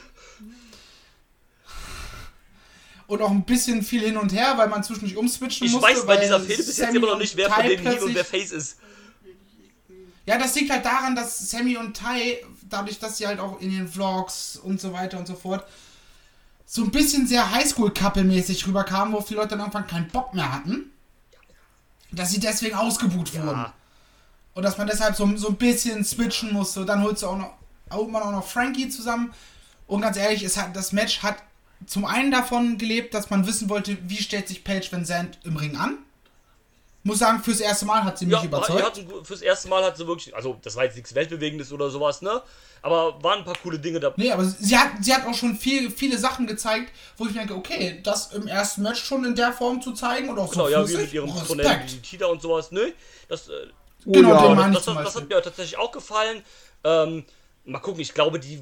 und 3.07 3.22
auch 3.22 3.32
ein 3.32 3.43
bisschen 3.43 3.84
viel 3.84 4.01
hin 4.01 4.18
und 4.18 4.34
her, 4.34 4.53
weil 4.57 4.70
man 4.70 4.84
zwischendurch 4.84 5.18
umswitchen 5.18 5.68
Ich 5.68 5.74
musste. 5.74 5.88
weiß 5.89 6.05
bei 6.05 6.18
dieser 6.18 6.39
Fehde 6.39 6.64
bis 6.64 6.78
jetzt 6.78 6.95
immer 6.95 7.07
noch 7.07 7.20
nicht, 7.20 7.36
wer 7.36 7.47
Ty 7.47 7.53
von 7.53 7.68
denen 7.68 7.88
Heel 7.88 8.03
und 8.03 8.16
wer 8.16 8.26
Face 8.26 8.51
ist. 8.51 8.78
Ja, 10.26 10.38
das 10.38 10.55
liegt 10.55 10.72
halt 10.72 10.86
daran, 10.86 11.16
dass 11.16 11.51
Sammy 11.51 11.76
und 11.76 11.97
Ty, 11.97 12.38
dadurch, 12.70 12.97
dass 12.99 13.18
sie 13.18 13.28
halt 13.28 13.39
auch 13.39 13.59
in 13.59 13.72
den 13.72 13.88
Vlogs 13.88 14.55
und 14.55 14.80
so 14.80 14.93
weiter 14.93 15.20
und 15.20 15.28
so 15.28 15.36
fort, 15.36 15.66
so 16.66 16.84
ein 16.84 16.91
bisschen 16.91 17.28
sehr 17.28 17.51
Highschool-Couple-mäßig 17.51 18.66
rüberkamen, 18.68 19.14
wo 19.14 19.22
viele 19.22 19.41
Leute 19.41 19.51
dann 19.51 19.59
irgendwann 19.59 19.88
keinen 19.88 20.07
Bock 20.07 20.34
mehr 20.34 20.51
hatten. 20.51 20.91
Dass 22.11 22.32
sie 22.32 22.39
deswegen 22.39 22.76
ausgebucht 22.76 23.34
wurden. 23.36 23.59
Ja. 23.59 23.74
Und 24.53 24.64
dass 24.64 24.78
man 24.78 24.88
deshalb 24.88 25.16
so, 25.16 25.36
so 25.36 25.49
ein 25.49 25.55
bisschen 25.55 26.03
switchen 26.03 26.53
musste. 26.53 26.86
Dann 26.86 27.01
holst 27.01 27.24
du 27.24 27.28
auch 27.28 27.38
noch, 27.38 27.53
holt 27.91 28.11
man 28.11 28.22
auch 28.22 28.32
noch 28.32 28.47
Frankie 28.47 28.89
zusammen. 28.89 29.34
Und 29.88 30.01
ganz 30.01 30.18
ehrlich, 30.18 30.43
es 30.43 30.57
hat, 30.57 30.76
das 30.76 30.91
Match 30.91 31.24
hat 31.24 31.38
zum 31.86 32.05
einen 32.05 32.32
davon 32.32 32.78
gelebt, 32.78 33.14
dass 33.14 33.30
man 33.30 33.45
wissen 33.45 33.70
wollte, 33.70 33.97
wie 34.07 34.18
stellt 34.18 34.47
sich 34.47 34.64
Paige 34.64 34.88
Van 34.91 35.05
Zandt 35.05 35.39
im 35.43 35.57
Ring 35.57 35.76
an. 35.76 35.97
Muss 37.06 37.20
sagen, 37.20 37.43
fürs 37.43 37.60
erste 37.60 37.86
Mal 37.86 38.04
hat 38.04 38.18
sie 38.18 38.26
mich 38.26 38.36
Ja, 38.38 38.43
überzeugt. 38.45 38.82
hatten, 38.82 39.26
fürs 39.26 39.41
erste 39.41 39.68
Mal 39.68 39.84
hat 39.84 39.97
sie 39.97 40.08
wirklich, 40.08 40.34
also 40.36 40.58
das 40.62 40.76
war 40.78 40.86
jetzt 40.86 40.95
nichts 40.95 41.14
Weltbewegendes 41.14 41.72
oder 41.74 41.89
sowas, 41.89 42.22
ne? 42.22 42.41
Aber 42.82 43.22
waren 43.22 43.39
ein 43.39 43.45
paar 43.45 43.58
coole 43.62 43.78
Dinge 43.78 43.99
dabei. 43.99 44.16
Nee, 44.18 44.32
aber 44.32 44.45
sie 44.45 44.78
hat, 44.78 44.91
sie 45.01 45.14
hat 45.14 45.26
auch 45.26 45.34
schon 45.34 45.56
viel, 45.58 45.91
viele 45.91 46.18
Sachen 46.18 46.47
gezeigt, 46.47 46.91
wo 47.18 47.26
ich 47.28 47.34
denke, 47.34 47.56
okay, 47.56 47.99
das 48.04 48.32
im 48.34 48.47
ersten 48.47 48.84
Match 48.84 49.04
schon 49.04 49.26
in 49.26 49.36
der 49.36 49.51
Form 49.51 49.82
zu 49.82 49.93
zeigen 49.93 50.30
und 50.30 50.39
auch 50.39 50.51
Genau, 50.51 50.66
so 50.66 50.72
ja, 50.72 50.82
wie 50.84 50.88
flüssig, 50.88 51.06
mit 51.06 51.14
ihrem 51.14 51.30
Respekt. 51.30 51.47
Tonality 51.62 52.18
da 52.18 52.26
und 52.28 52.41
sowas, 52.41 52.72
ne? 52.72 52.93
Das, 53.28 53.49
äh, 53.49 53.51
Oh 54.06 54.12
Genau, 54.12 54.34
ja. 54.34 54.47
den 54.47 54.56
meine 54.58 54.74
ich 54.78 54.84
das, 54.84 54.93
das, 54.95 55.04
das 55.06 55.16
hat 55.16 55.30
mir 55.30 55.41
tatsächlich 55.41 55.78
auch 55.78 55.91
gefallen. 55.91 56.43
Ähm, 56.84 57.24
mal 57.64 57.80
gucken, 57.80 58.01
ich 58.01 58.14
glaube, 58.14 58.38
die 58.39 58.62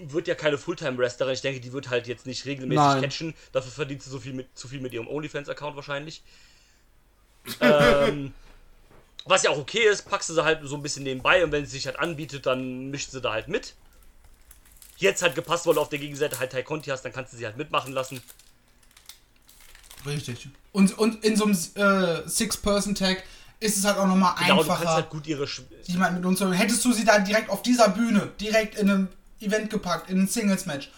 wird 0.00 0.28
ja 0.28 0.36
keine 0.36 0.56
Fulltime-Wrestlerin. 0.56 1.34
Ich 1.34 1.40
denke, 1.40 1.58
die 1.60 1.72
wird 1.72 1.90
halt 1.90 2.06
jetzt 2.06 2.26
nicht 2.26 2.44
regelmäßig 2.46 2.76
Nein. 2.84 3.02
catchen. 3.02 3.34
Dafür 3.50 3.72
verdient 3.72 4.02
sie 4.04 4.10
so 4.10 4.20
viel 4.20 4.32
mit, 4.34 4.56
zu 4.56 4.68
viel 4.68 4.80
mit 4.80 4.92
ihrem 4.92 5.08
OnlyFans-Account 5.08 5.74
wahrscheinlich. 5.74 6.22
Ähm, 7.60 8.32
was 9.24 9.42
ja 9.42 9.50
auch 9.50 9.58
okay 9.58 9.88
ist, 9.88 10.02
packst 10.08 10.28
du 10.30 10.34
sie 10.34 10.44
halt 10.44 10.60
so 10.64 10.76
ein 10.76 10.82
bisschen 10.82 11.02
nebenbei 11.02 11.44
und 11.44 11.52
wenn 11.52 11.64
sie 11.64 11.72
sich 11.72 11.86
halt 11.86 11.98
anbietet, 11.98 12.46
dann 12.46 12.90
mischt 12.90 13.10
sie 13.10 13.20
da 13.20 13.32
halt 13.32 13.48
mit. 13.48 13.74
Jetzt 14.96 15.22
halt 15.22 15.34
gepasst, 15.34 15.66
weil 15.66 15.74
du 15.74 15.80
auf 15.80 15.88
der 15.90 15.98
Gegenseite 15.98 16.38
halt 16.40 16.52
Tai 16.52 16.62
Conti 16.62 16.90
hast, 16.90 17.02
dann 17.02 17.12
kannst 17.12 17.32
du 17.32 17.36
sie 17.36 17.46
halt 17.46 17.56
mitmachen 17.56 17.92
lassen. 17.92 18.20
Richtig. 20.06 20.48
Und, 20.72 20.96
und 20.98 21.24
in 21.24 21.36
so 21.36 21.44
einem 21.44 21.56
äh, 21.74 22.28
Six-Person-Tag 22.28 23.22
ist 23.60 23.76
es 23.76 23.84
halt 23.84 23.98
auch 23.98 24.06
nochmal 24.06 24.34
Genau, 24.38 24.62
du 24.62 24.68
kannst 24.68 24.80
einfacher, 24.82 24.94
halt 24.94 25.10
gut 25.10 25.26
ihre. 25.26 25.46
Sch 25.46 25.62
jemand 25.84 26.16
mit 26.16 26.24
uns 26.24 26.40
Hättest 26.40 26.84
du 26.84 26.92
sie 26.92 27.04
da 27.04 27.18
direkt 27.18 27.50
auf 27.50 27.62
dieser 27.62 27.88
Bühne, 27.90 28.30
direkt 28.40 28.76
in 28.76 28.88
einem 28.90 29.08
Event 29.40 29.70
gepackt, 29.70 30.10
in 30.10 30.20
ein 30.22 30.28
Singles-Match, 30.28 30.90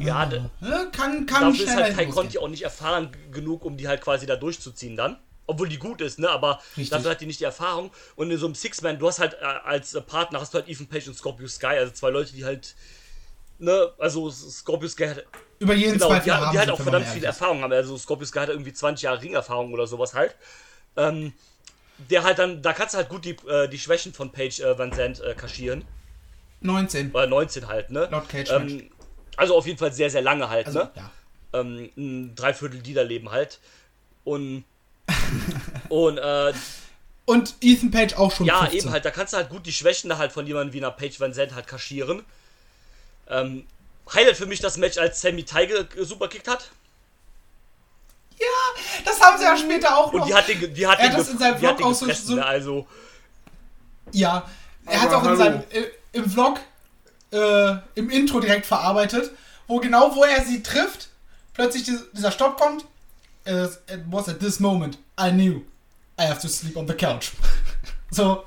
ja, 0.00 0.26
da- 0.26 0.50
ne, 0.60 0.88
kann, 0.92 1.26
kann 1.26 1.52
dafür 1.52 1.64
ist 1.64 1.74
halt 1.74 1.96
Tai. 1.96 2.06
Conti 2.06 2.38
auch 2.38 2.48
nicht 2.48 2.62
erfahren 2.62 3.10
genug, 3.30 3.64
um 3.64 3.76
die 3.76 3.88
halt 3.88 4.00
quasi 4.00 4.26
da 4.26 4.36
durchzuziehen 4.36 4.96
dann. 4.96 5.16
Obwohl 5.46 5.68
die 5.68 5.78
gut 5.78 6.00
ist, 6.00 6.18
ne? 6.18 6.30
Aber 6.30 6.60
Richtig. 6.76 6.90
dafür 6.90 7.10
hat 7.10 7.20
die 7.20 7.26
nicht 7.26 7.40
die 7.40 7.44
Erfahrung. 7.44 7.90
Und 8.16 8.30
in 8.30 8.38
so 8.38 8.46
einem 8.46 8.54
Six-Man, 8.54 8.98
du 8.98 9.06
hast 9.06 9.18
halt 9.18 9.34
äh, 9.34 9.44
als 9.44 9.92
Partner 10.06 10.40
hast 10.40 10.54
du 10.54 10.58
halt 10.58 10.68
Ethan 10.68 10.86
Page 10.86 11.08
und 11.08 11.14
Scorpio 11.16 11.46
Sky, 11.48 11.66
also 11.66 11.92
zwei 11.92 12.10
Leute, 12.10 12.32
die 12.32 12.44
halt. 12.44 12.74
Ne, 13.58 13.92
also 13.98 14.30
Scorpio 14.30 14.88
Sky 14.88 15.06
hat, 15.08 15.24
Über 15.60 15.74
jeden 15.74 15.92
genau, 15.94 16.08
Zweifel 16.08 16.24
die, 16.24 16.30
haben 16.32 16.50
die 16.52 16.58
halt 16.58 16.70
auch 16.70 16.80
verdammt 16.80 17.06
viel. 17.06 17.22
Erfahrung 17.24 17.62
haben. 17.62 17.72
Also 17.72 17.96
Scorpio 17.96 18.26
Sky 18.26 18.40
hat 18.40 18.48
irgendwie 18.48 18.72
20 18.72 19.04
Jahre 19.04 19.22
Ringerfahrung 19.22 19.72
oder 19.72 19.86
sowas 19.86 20.12
halt. 20.14 20.34
Ähm, 20.96 21.32
der 22.10 22.24
halt 22.24 22.38
dann, 22.40 22.60
da 22.62 22.72
kannst 22.72 22.94
du 22.94 22.98
halt 22.98 23.08
gut 23.08 23.24
die, 23.24 23.36
äh, 23.46 23.68
die 23.68 23.78
Schwächen 23.78 24.12
von 24.12 24.32
Page 24.32 24.58
äh, 24.60 24.76
Van 24.76 24.92
Zandt 24.92 25.20
äh, 25.20 25.34
kaschieren. 25.34 25.84
19. 26.62 27.12
Oder 27.12 27.26
19 27.28 27.68
halt, 27.68 27.90
ne? 27.90 28.08
Laut 28.10 28.28
Cage 28.28 28.50
ähm, 28.50 28.90
Also 29.36 29.56
auf 29.56 29.66
jeden 29.66 29.78
Fall 29.78 29.92
sehr, 29.92 30.10
sehr 30.10 30.22
lange 30.22 30.48
halt, 30.48 30.66
Also, 30.66 30.80
ne? 30.80 30.90
ja. 30.96 31.10
ähm, 31.52 31.90
ein 31.96 32.34
Dreiviertel 32.34 32.80
Liederleben 32.80 33.30
halt. 33.30 33.60
Und, 34.24 34.64
und 35.88 36.18
äh, 36.18 36.52
Und 37.26 37.54
Ethan 37.60 37.90
Page 37.90 38.14
auch 38.14 38.32
schon 38.32 38.46
ja, 38.46 38.60
15. 38.60 38.78
eben 38.80 38.90
halt, 38.92 39.04
da 39.04 39.10
kannst 39.10 39.32
du 39.32 39.36
halt 39.38 39.48
gut 39.50 39.64
die 39.66 39.72
Schwächen 39.72 40.10
da 40.10 40.18
halt 40.18 40.32
von 40.32 40.46
jemandem 40.46 40.72
wie 40.74 40.78
einer 40.78 40.90
Page 40.90 41.18
Van 41.20 41.32
Zandt 41.32 41.54
halt 41.54 41.66
kaschieren. 41.66 42.24
Ähm, 43.28 43.66
Highlight 44.12 44.36
für 44.36 44.46
mich 44.46 44.60
das 44.60 44.76
Match, 44.76 44.98
als 44.98 45.20
Sammy 45.22 45.44
Teige 45.44 45.88
superkickt 46.00 46.46
hat. 46.48 46.70
Das 49.04 49.20
haben 49.20 49.38
sie 49.38 49.44
ja 49.44 49.56
später 49.56 49.96
auch 49.96 50.12
noch. 50.12 50.20
Und 50.20 50.28
die 50.28 50.34
hat 50.34 50.48
den, 50.48 50.74
die 50.74 50.86
hat 50.86 50.98
Er 50.98 51.06
den, 51.08 51.12
hat 51.12 51.20
das 51.20 51.28
in 51.28 51.38
seinem 51.38 51.58
Vlog 51.58 51.82
auch 51.82 51.94
so- 51.94 52.10
so- 52.12 52.34
ne? 52.34 52.44
Also, 52.44 52.86
Ja, 54.12 54.48
er 54.86 55.00
hat 55.02 55.12
auch 55.14 55.24
in 55.26 55.36
seinem, 55.36 55.62
äh, 55.70 55.84
im 56.12 56.28
Vlog 56.30 56.60
äh, 57.32 57.76
im 57.96 58.10
Intro 58.10 58.38
direkt 58.40 58.66
verarbeitet, 58.66 59.30
wo 59.66 59.80
genau 59.80 60.14
wo 60.14 60.22
er 60.24 60.44
sie 60.44 60.62
trifft, 60.62 61.08
plötzlich 61.54 61.84
dies- 61.84 62.04
dieser 62.12 62.30
Stopp 62.30 62.60
kommt. 62.60 62.84
It 63.46 64.04
was 64.10 64.28
at 64.28 64.40
this 64.40 64.58
moment 64.60 64.98
I 65.20 65.30
knew 65.30 65.62
I 66.18 66.22
have 66.26 66.40
to 66.40 66.48
sleep 66.48 66.76
on 66.76 66.86
the 66.88 66.94
couch. 66.94 67.32
so. 68.10 68.44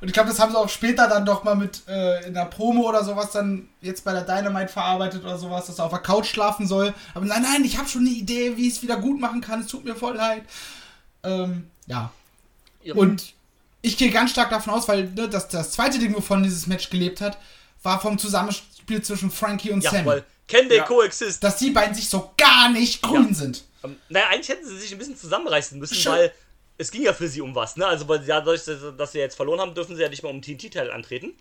Und 0.00 0.06
ich 0.06 0.14
glaube, 0.14 0.28
das 0.28 0.38
haben 0.38 0.52
sie 0.52 0.58
auch 0.58 0.68
später 0.68 1.08
dann 1.08 1.26
doch 1.26 1.42
mal 1.42 1.56
mit 1.56 1.82
äh, 1.88 2.24
in 2.24 2.32
der 2.34 2.44
Promo 2.44 2.88
oder 2.88 3.02
sowas 3.02 3.32
dann 3.32 3.68
jetzt 3.80 4.04
bei 4.04 4.12
der 4.12 4.22
Dynamite 4.22 4.68
verarbeitet 4.68 5.24
oder 5.24 5.36
sowas, 5.36 5.66
dass 5.66 5.80
er 5.80 5.86
auf 5.86 5.90
der 5.90 5.98
Couch 5.98 6.26
schlafen 6.26 6.68
soll. 6.68 6.94
Aber 7.14 7.24
nein, 7.26 7.42
nein, 7.42 7.64
ich 7.64 7.78
habe 7.78 7.88
schon 7.88 8.02
eine 8.02 8.10
Idee, 8.10 8.56
wie 8.56 8.68
ich 8.68 8.74
es 8.76 8.82
wieder 8.82 8.96
gut 8.96 9.18
machen 9.20 9.40
kann. 9.40 9.60
Es 9.60 9.66
tut 9.66 9.84
mir 9.84 9.96
voll 9.96 10.14
leid. 10.14 10.44
Ähm, 11.24 11.68
ja, 11.86 12.12
ja, 12.84 12.94
und 12.94 13.32
ich 13.82 13.96
gehe 13.96 14.10
ganz 14.12 14.30
stark 14.30 14.50
davon 14.50 14.72
aus, 14.72 14.86
weil 14.86 15.08
ne, 15.10 15.28
das, 15.28 15.48
das 15.48 15.72
zweite 15.72 15.98
Ding, 15.98 16.14
wovon 16.14 16.44
dieses 16.44 16.68
Match 16.68 16.90
gelebt 16.90 17.20
hat, 17.20 17.36
war 17.82 18.00
vom 18.00 18.18
Zusammenspiel 18.18 19.02
zwischen 19.02 19.32
Frankie 19.32 19.72
und 19.72 19.82
ja, 19.82 19.90
Sammy. 19.90 20.06
weil 20.06 20.24
can 20.46 20.68
they 20.68 20.76
Ja. 20.78 20.84
coexist? 20.84 21.42
Dass 21.42 21.56
die 21.56 21.70
beiden 21.70 21.94
sich 21.96 22.08
so 22.08 22.30
gar 22.36 22.68
nicht 22.68 23.02
grün 23.02 23.28
Ja. 23.30 23.34
sind. 23.34 23.64
Ähm, 23.84 23.96
naja, 24.08 24.26
eigentlich 24.30 24.48
hätten 24.48 24.66
sie 24.66 24.78
sich 24.78 24.92
ein 24.92 24.98
bisschen 24.98 25.16
zusammenreißen 25.16 25.78
müssen, 25.78 25.94
Schön. 25.96 26.12
weil 26.12 26.32
es 26.78 26.90
ging 26.90 27.02
ja 27.02 27.12
für 27.12 27.28
sie 27.28 27.40
um 27.40 27.54
was, 27.54 27.76
ne? 27.76 27.86
Also, 27.86 28.06
weil 28.08 28.24
ja, 28.24 28.40
dadurch, 28.40 28.62
dass 28.64 29.12
sie 29.12 29.18
jetzt 29.18 29.36
verloren 29.36 29.60
haben, 29.60 29.74
dürfen 29.74 29.96
sie 29.96 30.02
ja 30.02 30.08
nicht 30.08 30.22
mehr 30.22 30.30
um 30.30 30.40
den 30.40 30.58
TNT-Teil 30.58 30.90
antreten. 30.92 31.32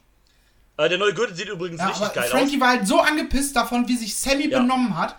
Äh, 0.77 0.89
der 0.89 0.97
neue 0.97 1.13
Gürtel 1.13 1.35
sieht 1.35 1.49
übrigens 1.49 1.79
Ja, 1.79 1.88
richtig 1.88 2.05
aber 2.05 2.13
geil 2.13 2.29
Frankie 2.29 2.55
aus. 2.55 2.61
war 2.61 2.69
halt 2.69 2.88
so 2.88 2.99
angepisst 2.99 3.55
davon, 3.55 3.88
wie 3.88 3.97
sich 3.97 4.15
Sammy 4.15 4.47
Ja. 4.49 4.59
benommen 4.59 4.97
hat, 4.97 5.15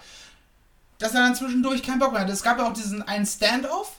dass 0.98 1.14
er 1.14 1.20
dann 1.22 1.34
zwischendurch 1.34 1.82
keinen 1.82 1.98
Bock 1.98 2.12
mehr 2.12 2.20
hatte. 2.22 2.32
Es 2.32 2.42
gab 2.42 2.58
ja 2.58 2.68
auch 2.68 2.72
diesen 2.72 3.02
einen 3.02 3.26
Standoff, 3.26 3.92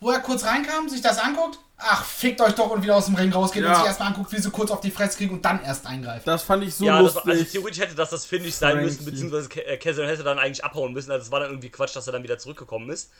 wo 0.00 0.10
er 0.10 0.20
kurz 0.20 0.44
reinkam, 0.44 0.88
sich 0.88 1.00
das 1.02 1.18
anguckt. 1.18 1.58
Ach, 1.76 2.04
fickt 2.04 2.40
euch 2.40 2.54
doch 2.54 2.70
und 2.70 2.82
wieder 2.82 2.94
aus 2.96 3.06
dem 3.06 3.16
Ring 3.16 3.32
rausgeht 3.32 3.62
und 3.64 3.68
Ja. 3.70 3.76
sich 3.76 3.84
erstmal 3.86 4.08
anguckt, 4.08 4.30
wie 4.32 4.38
sie 4.38 4.50
kurz 4.50 4.70
auf 4.70 4.80
die 4.80 4.90
Fresse 4.92 5.18
kriegen 5.18 5.34
und 5.34 5.44
dann 5.44 5.62
erst 5.62 5.86
eingreift. 5.86 6.26
Das 6.26 6.42
fand 6.44 6.62
ich 6.62 6.74
so 6.74 6.84
Ja, 6.84 7.02
das 7.02 7.16
also 7.16 7.28
lustig. 7.30 7.50
theoretisch 7.50 7.80
hätte 7.80 7.94
das 7.96 8.10
das 8.10 8.24
Finish 8.24 8.54
sein 8.54 8.76
müssen, 8.80 8.96
Frankie. 8.98 9.10
beziehungsweise 9.10 9.48
Ke- 9.48 9.66
äh, 9.66 9.76
Kessel 9.76 10.06
hätte 10.06 10.22
dann 10.22 10.38
eigentlich 10.38 10.64
abhauen 10.64 10.92
müssen. 10.92 11.10
Also 11.10 11.24
es 11.26 11.30
war 11.32 11.40
dann 11.40 11.50
irgendwie 11.50 11.70
Quatsch, 11.70 11.94
dass 11.96 12.06
er 12.06 12.12
dann 12.12 12.22
wieder 12.22 12.38
zurückgekommen 12.38 12.90
ist. 12.90 13.10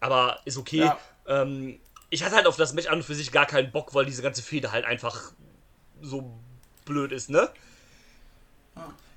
Aber 0.00 0.38
ist 0.44 0.58
okay. 0.58 0.80
Ja. 0.80 0.98
Ähm, 1.26 1.80
ich 2.10 2.22
hatte 2.22 2.36
halt 2.36 2.46
auf 2.46 2.56
das 2.56 2.72
Match 2.74 2.88
an 2.88 2.98
und 2.98 3.02
für 3.04 3.14
sich 3.14 3.32
gar 3.32 3.46
keinen 3.46 3.72
Bock, 3.72 3.94
weil 3.94 4.04
diese 4.04 4.22
ganze 4.22 4.42
Fehde 4.42 4.70
halt 4.70 4.84
einfach 4.84 5.32
so 6.02 6.30
blöd 6.84 7.10
ist, 7.12 7.30
ne? 7.30 7.48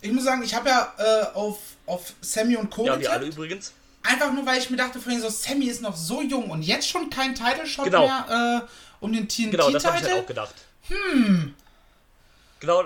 Ich 0.01 0.11
muss 0.11 0.23
sagen, 0.23 0.41
ich 0.43 0.55
habe 0.55 0.69
ja 0.69 0.93
äh, 0.97 1.25
auf, 1.35 1.59
auf 1.85 2.13
Sammy 2.21 2.55
und 2.55 2.71
Co. 2.71 2.85
Ja, 2.85 2.99
wir 2.99 3.11
alle 3.11 3.19
getippt. 3.19 3.37
übrigens. 3.37 3.73
Einfach 4.03 4.33
nur, 4.33 4.45
weil 4.45 4.57
ich 4.57 4.69
mir 4.69 4.77
dachte 4.77 4.99
vorhin 4.99 5.21
so, 5.21 5.29
Sammy 5.29 5.65
ist 5.65 5.81
noch 5.81 5.95
so 5.95 6.21
jung 6.21 6.49
und 6.49 6.63
jetzt 6.63 6.87
schon 6.87 7.09
kein 7.09 7.35
Title-Shot 7.35 7.85
Genau. 7.85 8.07
mehr 8.07 8.61
äh, 8.63 8.67
um 8.99 9.13
den 9.13 9.27
TNT-Title. 9.27 9.51
Genau, 9.51 9.69
das 9.71 9.85
habe 9.85 9.97
ich 9.97 10.03
halt 10.03 10.13
auch 10.23 10.25
gedacht. 10.25 10.55
Hm. 10.87 11.53
Genau, 12.59 12.83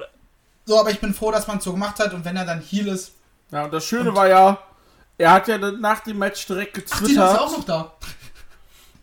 so, 0.66 0.80
aber 0.80 0.92
ich 0.92 1.00
bin 1.00 1.14
froh, 1.14 1.32
dass 1.32 1.48
man 1.48 1.60
es 1.60 1.64
so 1.64 1.72
gemacht 1.72 2.00
hat 2.00 2.14
und 2.14 2.26
wenn 2.26 2.36
er 2.36 2.46
dann 2.46 2.62
Heal 2.62 2.88
ist. 2.88 3.12
Ja, 3.52 3.66
und 3.66 3.74
das 3.74 3.86
Schöne 3.86 4.16
war 4.16 4.28
ja, 4.28 4.58
er 5.18 5.32
hat 5.32 5.48
ja 5.48 5.58
dann 5.58 5.80
nach 5.80 6.02
dem 6.02 6.18
Match 6.18 6.46
direkt 6.48 6.92
Ach, 6.92 7.04
die 7.04 7.12
ist 7.14 7.20
auch 7.20 7.58
noch 7.58 7.64
da. 7.64 7.94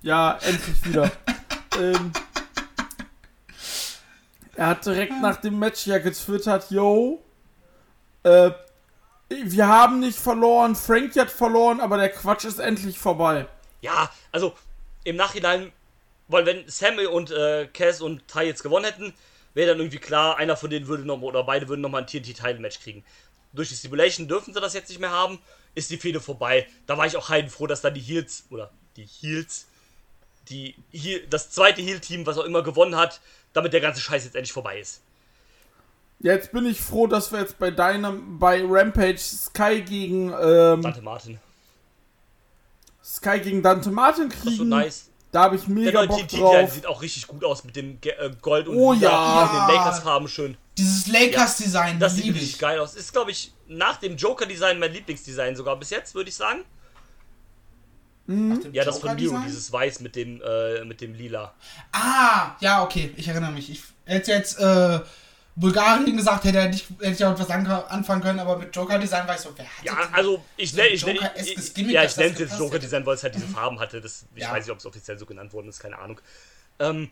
Ja, 0.02 0.38
endlich 0.42 0.84
wieder. 0.84 1.10
ähm, 1.78 2.12
er 4.54 4.64
Er 4.64 4.66
hat 4.68 4.84
direkt 4.84 5.20
nach 5.20 5.36
dem 5.36 5.58
Match 5.58 5.86
ja 5.86 5.98
getwittert, 5.98 6.70
yo, 6.70 7.22
äh, 8.24 8.50
wir 9.44 9.66
haben 9.66 10.00
nicht 10.00 10.18
verloren, 10.18 10.74
Frankie 10.76 11.20
hat 11.20 11.30
verloren, 11.30 11.80
aber 11.80 11.96
der 11.96 12.10
Quatsch 12.10 12.44
ist 12.44 12.58
endlich 12.58 12.98
vorbei. 12.98 13.46
Ja, 13.80 14.10
also 14.30 14.54
im 15.04 15.16
Nachhinein, 15.16 15.72
weil 16.28 16.46
wenn 16.46 16.68
Sammy 16.68 17.06
und 17.06 17.30
äh, 17.30 17.68
Cass 17.72 18.00
und 18.00 18.26
Ty 18.28 18.42
jetzt 18.42 18.62
gewonnen 18.62 18.84
hätten, 18.84 19.14
wäre 19.54 19.70
dann 19.70 19.78
irgendwie 19.78 19.98
klar, 19.98 20.36
einer 20.36 20.56
von 20.56 20.70
denen 20.70 20.86
würde 20.86 21.04
noch 21.04 21.20
oder 21.20 21.44
beide 21.44 21.68
würden 21.68 21.80
nochmal 21.80 22.02
ein 22.02 22.06
TNT-Title-Match 22.06 22.80
kriegen. 22.80 23.04
Durch 23.52 23.68
die 23.68 23.74
Stipulation 23.74 24.28
dürfen 24.28 24.54
sie 24.54 24.60
das 24.60 24.74
jetzt 24.74 24.88
nicht 24.88 25.00
mehr 25.00 25.10
haben, 25.10 25.38
ist 25.74 25.90
die 25.90 25.98
Fehde 25.98 26.20
vorbei. 26.20 26.66
Da 26.86 26.96
war 26.96 27.06
ich 27.06 27.16
auch 27.16 27.28
heidenfroh, 27.28 27.66
dass 27.66 27.82
dann 27.82 27.94
die 27.94 28.00
Heels, 28.00 28.44
oder 28.50 28.70
die 28.96 29.04
Heels, 29.04 29.66
die 30.48 30.74
Heel, 30.90 31.26
das 31.28 31.50
zweite 31.50 31.82
Heel-Team, 31.82 32.26
was 32.26 32.38
auch 32.38 32.44
immer 32.44 32.62
gewonnen 32.62 32.96
hat, 32.96 33.20
damit 33.52 33.72
der 33.72 33.80
ganze 33.80 34.00
Scheiß 34.00 34.24
jetzt 34.24 34.34
endlich 34.34 34.52
vorbei 34.52 34.80
ist. 34.80 35.02
Jetzt 36.22 36.52
bin 36.52 36.66
ich 36.66 36.80
froh, 36.80 37.06
dass 37.06 37.32
wir 37.32 37.40
jetzt 37.40 37.58
bei 37.58 37.70
deinem, 37.70 38.38
bei 38.38 38.62
Rampage 38.64 39.18
Sky 39.18 39.82
gegen, 39.82 40.28
ähm, 40.32 40.80
Dante 40.82 41.02
Martin. 41.02 41.38
Sky 43.04 43.40
gegen 43.40 43.62
Dante 43.62 43.90
Martin 43.90 44.28
Das 44.28 44.38
ist 44.38 44.44
so 44.44 44.50
kriegen. 44.50 44.68
nice. 44.68 45.08
Da 45.32 45.44
habe 45.44 45.56
ich 45.56 45.62
Der 45.62 45.70
mega 45.70 45.98
neue 46.04 46.08
Bock 46.08 46.28
drauf. 46.28 46.72
sieht 46.74 46.86
auch 46.86 47.00
richtig 47.02 47.26
gut 47.26 47.42
aus 47.44 47.64
mit 47.64 47.74
dem 47.74 48.00
Ge- 48.00 48.12
äh, 48.12 48.30
Gold 48.40 48.68
und 48.68 48.76
Oh 48.76 48.92
Lila 48.92 49.08
ja. 49.10 49.42
und 49.44 49.52
den 49.70 49.76
Lakers-Farben 49.76 50.28
schön. 50.28 50.56
Dieses 50.78 51.06
Lakers-Design, 51.08 51.98
Das 51.98 52.12
das 52.14 52.22
sieht 52.22 52.34
richtig 52.34 52.52
ich. 52.52 52.58
geil 52.58 52.78
aus. 52.78 52.94
Ist, 52.94 53.12
glaube 53.12 53.30
ich, 53.30 53.52
nach 53.66 53.96
dem 53.96 54.16
Joker-Design 54.16 54.78
mein 54.78 54.92
Lieblingsdesign 54.92 55.56
sogar 55.56 55.76
bis 55.78 55.90
jetzt, 55.90 56.14
würde 56.14 56.28
ich 56.28 56.36
sagen. 56.36 56.60
Ja, 58.72 58.84
das 58.84 58.98
von 59.00 59.14
Miro, 59.16 59.36
dieses 59.44 59.72
Weiß 59.72 60.00
mit 60.00 60.14
dem, 60.16 60.40
äh, 60.42 60.84
mit 60.84 61.00
dem 61.00 61.12
Lila. 61.14 61.52
Ah, 61.90 62.52
ja, 62.60 62.82
okay, 62.84 63.12
ich 63.16 63.26
erinnere 63.28 63.50
mich. 63.50 63.68
Ich 63.70 63.82
hätte 64.04 64.30
jetzt 64.30 64.58
äh, 64.60 65.00
Bulgarien 65.54 66.16
gesagt, 66.16 66.44
hätte 66.44 66.58
er 66.58 66.68
nicht, 66.70 66.88
hätte 67.00 67.10
ich 67.12 67.24
auch 67.24 67.32
etwas 67.32 67.50
ange- 67.50 67.84
anfangen 67.86 68.22
können, 68.22 68.40
aber 68.40 68.56
mit 68.56 68.74
Joker-Design 68.74 69.26
war 69.28 69.34
ich 69.34 69.40
so, 69.42 69.50
wer 69.54 69.66
hat 69.66 69.84
Ja, 69.84 69.96
also 70.12 70.42
ich 70.56 70.70
so 70.70 70.76
nenne 70.78 70.88
ein 70.88 70.94
ich, 70.94 71.04
nenn- 71.04 71.14
Joker-eskes 71.14 71.68
ich, 71.68 71.74
Gimmick, 71.74 71.92
ja, 71.94 72.04
ich 72.04 72.16
nenne 72.16 72.30
es 72.32 72.38
jetzt 72.38 72.48
gepasst 72.48 72.60
Joker 72.60 72.74
hätte. 72.74 72.84
Design, 72.86 73.06
weil 73.06 73.14
es 73.16 73.22
halt 73.22 73.34
diese 73.34 73.46
Farben 73.48 73.78
hatte. 73.78 74.00
Das, 74.00 74.24
ich 74.34 74.42
Ja. 74.42 74.52
weiß 74.52 74.64
nicht, 74.64 74.72
ob 74.72 74.78
es 74.78 74.86
offiziell 74.86 75.18
so 75.18 75.26
genannt 75.26 75.52
worden 75.52 75.68
ist, 75.68 75.78
keine 75.80 75.98
Ahnung. 75.98 76.20
Ähm, 76.78 77.10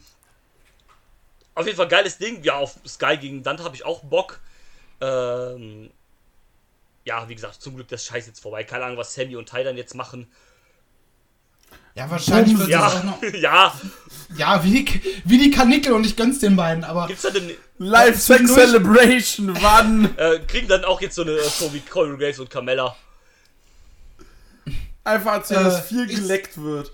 auf 1.54 1.66
jeden 1.66 1.76
Fall 1.76 1.88
geiles 1.88 2.16
Ding. 2.16 2.42
Ja, 2.42 2.54
auf 2.54 2.78
Sky 2.86 3.18
gegen 3.18 3.42
Dante 3.42 3.62
habe 3.64 3.74
ich 3.76 3.84
auch 3.84 4.02
Bock. 4.04 4.40
Ähm, 5.02 5.90
ja, 7.04 7.28
wie 7.28 7.34
gesagt, 7.34 7.60
zum 7.60 7.74
Glück 7.74 7.88
das 7.88 8.04
Scheiß 8.06 8.26
jetzt 8.26 8.40
vorbei. 8.40 8.64
Keine 8.64 8.84
Ahnung, 8.84 8.96
was 8.96 9.12
Sammy 9.14 9.36
und 9.36 9.48
Ty 9.50 9.64
dann 9.64 9.76
jetzt 9.76 9.94
machen. 9.94 10.30
Ja, 11.94 12.08
wahrscheinlich 12.08 12.56
wird 12.58 12.72
das 12.72 12.94
auch 12.94 12.94
Ja, 12.94 13.04
noch. 13.04 13.22
ja. 13.34 13.80
Ja, 14.36 14.64
wie 14.64 14.84
die, 14.84 15.20
wie 15.24 15.38
die 15.38 15.50
Kanickel 15.50 15.92
und 15.92 16.06
ich 16.06 16.16
gönn's 16.16 16.38
den 16.38 16.56
beiden, 16.56 16.84
aber. 16.84 17.06
Gibt's 17.08 17.22
da 17.22 17.30
denn, 17.30 17.50
Live 17.82 18.20
Sex 18.20 18.52
Celebration, 18.52 19.56
wann? 19.62 20.14
äh, 20.18 20.38
kriegen 20.40 20.68
dann 20.68 20.84
auch 20.84 21.00
jetzt 21.00 21.14
so 21.14 21.22
eine 21.22 21.32
äh, 21.32 21.48
Show 21.48 21.72
wie 21.72 21.80
Corey 21.80 22.14
Graves 22.18 22.38
und 22.38 22.50
Carmella? 22.50 22.94
Einfach 25.02 25.32
erzählen, 25.32 25.62
Äh, 25.62 25.64
dass 25.64 25.86
viel 25.86 26.06
geleckt 26.06 26.60
wird. 26.60 26.92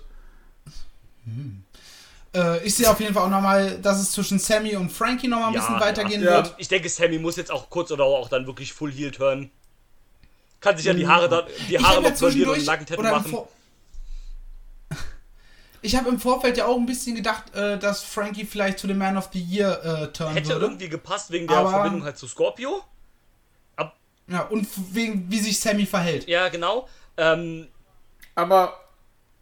Äh, 2.33 2.65
ich 2.65 2.73
sehe 2.75 2.89
auf 2.89 3.01
jeden 3.01 3.13
Fall 3.13 3.23
auch 3.23 3.29
nochmal, 3.29 3.79
dass 3.79 3.99
es 3.99 4.13
zwischen 4.13 4.39
Sammy 4.39 4.77
und 4.77 4.89
Frankie 4.89 5.27
nochmal 5.27 5.49
ein 5.49 5.55
Ja, 5.55 5.59
bisschen 5.59 5.77
weitergehen 5.79 6.23
ja. 6.23 6.37
wird. 6.37 6.55
Ich 6.57 6.69
denke, 6.69 6.87
Sammy 6.87 7.19
muss 7.19 7.35
jetzt 7.35 7.51
auch 7.51 7.69
kurz 7.69 7.91
oder 7.91 8.05
auch 8.05 8.29
dann 8.29 8.47
wirklich 8.47 8.71
Full 8.71 8.93
Heel 8.93 9.11
turnen. 9.11 9.51
Kann 10.61 10.77
sich 10.77 10.85
ja 10.85 10.93
die 10.93 11.05
Haare, 11.05 11.27
dann, 11.27 11.43
die 11.69 11.77
Haare 11.77 12.01
noch 12.01 12.17
blondieren 12.17 12.51
und 12.51 12.65
Nackentattoo 12.65 13.03
machen. 13.03 13.29
Vor 13.29 13.49
ich 15.81 15.95
habe 15.95 16.09
im 16.09 16.19
Vorfeld 16.19 16.57
ja 16.57 16.65
auch 16.65 16.77
ein 16.77 16.85
bisschen 16.85 17.15
gedacht, 17.15 17.53
äh, 17.55 17.77
dass 17.77 18.03
Frankie 18.03 18.45
vielleicht 18.45 18.79
zu 18.79 18.87
dem 18.87 18.97
Man 18.97 19.17
of 19.17 19.29
the 19.33 19.41
Year 19.41 19.83
äh, 19.83 20.07
turnen 20.13 20.33
Hätte 20.35 20.49
würde. 20.49 20.65
irgendwie 20.65 20.89
gepasst 20.89 21.31
wegen 21.31 21.47
der 21.47 21.57
Aber- 21.57 21.69
Verbindung 21.71 22.03
halt 22.03 22.17
zu 22.17 22.27
Scorpio. 22.27 22.83
Ja, 24.29 24.41
und 24.41 24.67
wegen 24.93 25.31
wie 25.31 25.39
sich 25.39 25.57
Sammy 25.57 25.85
verhält. 25.85 26.27
Ja, 26.27 26.49
genau. 26.49 26.89
Ähm, 27.15 27.69
Aber 28.35 28.77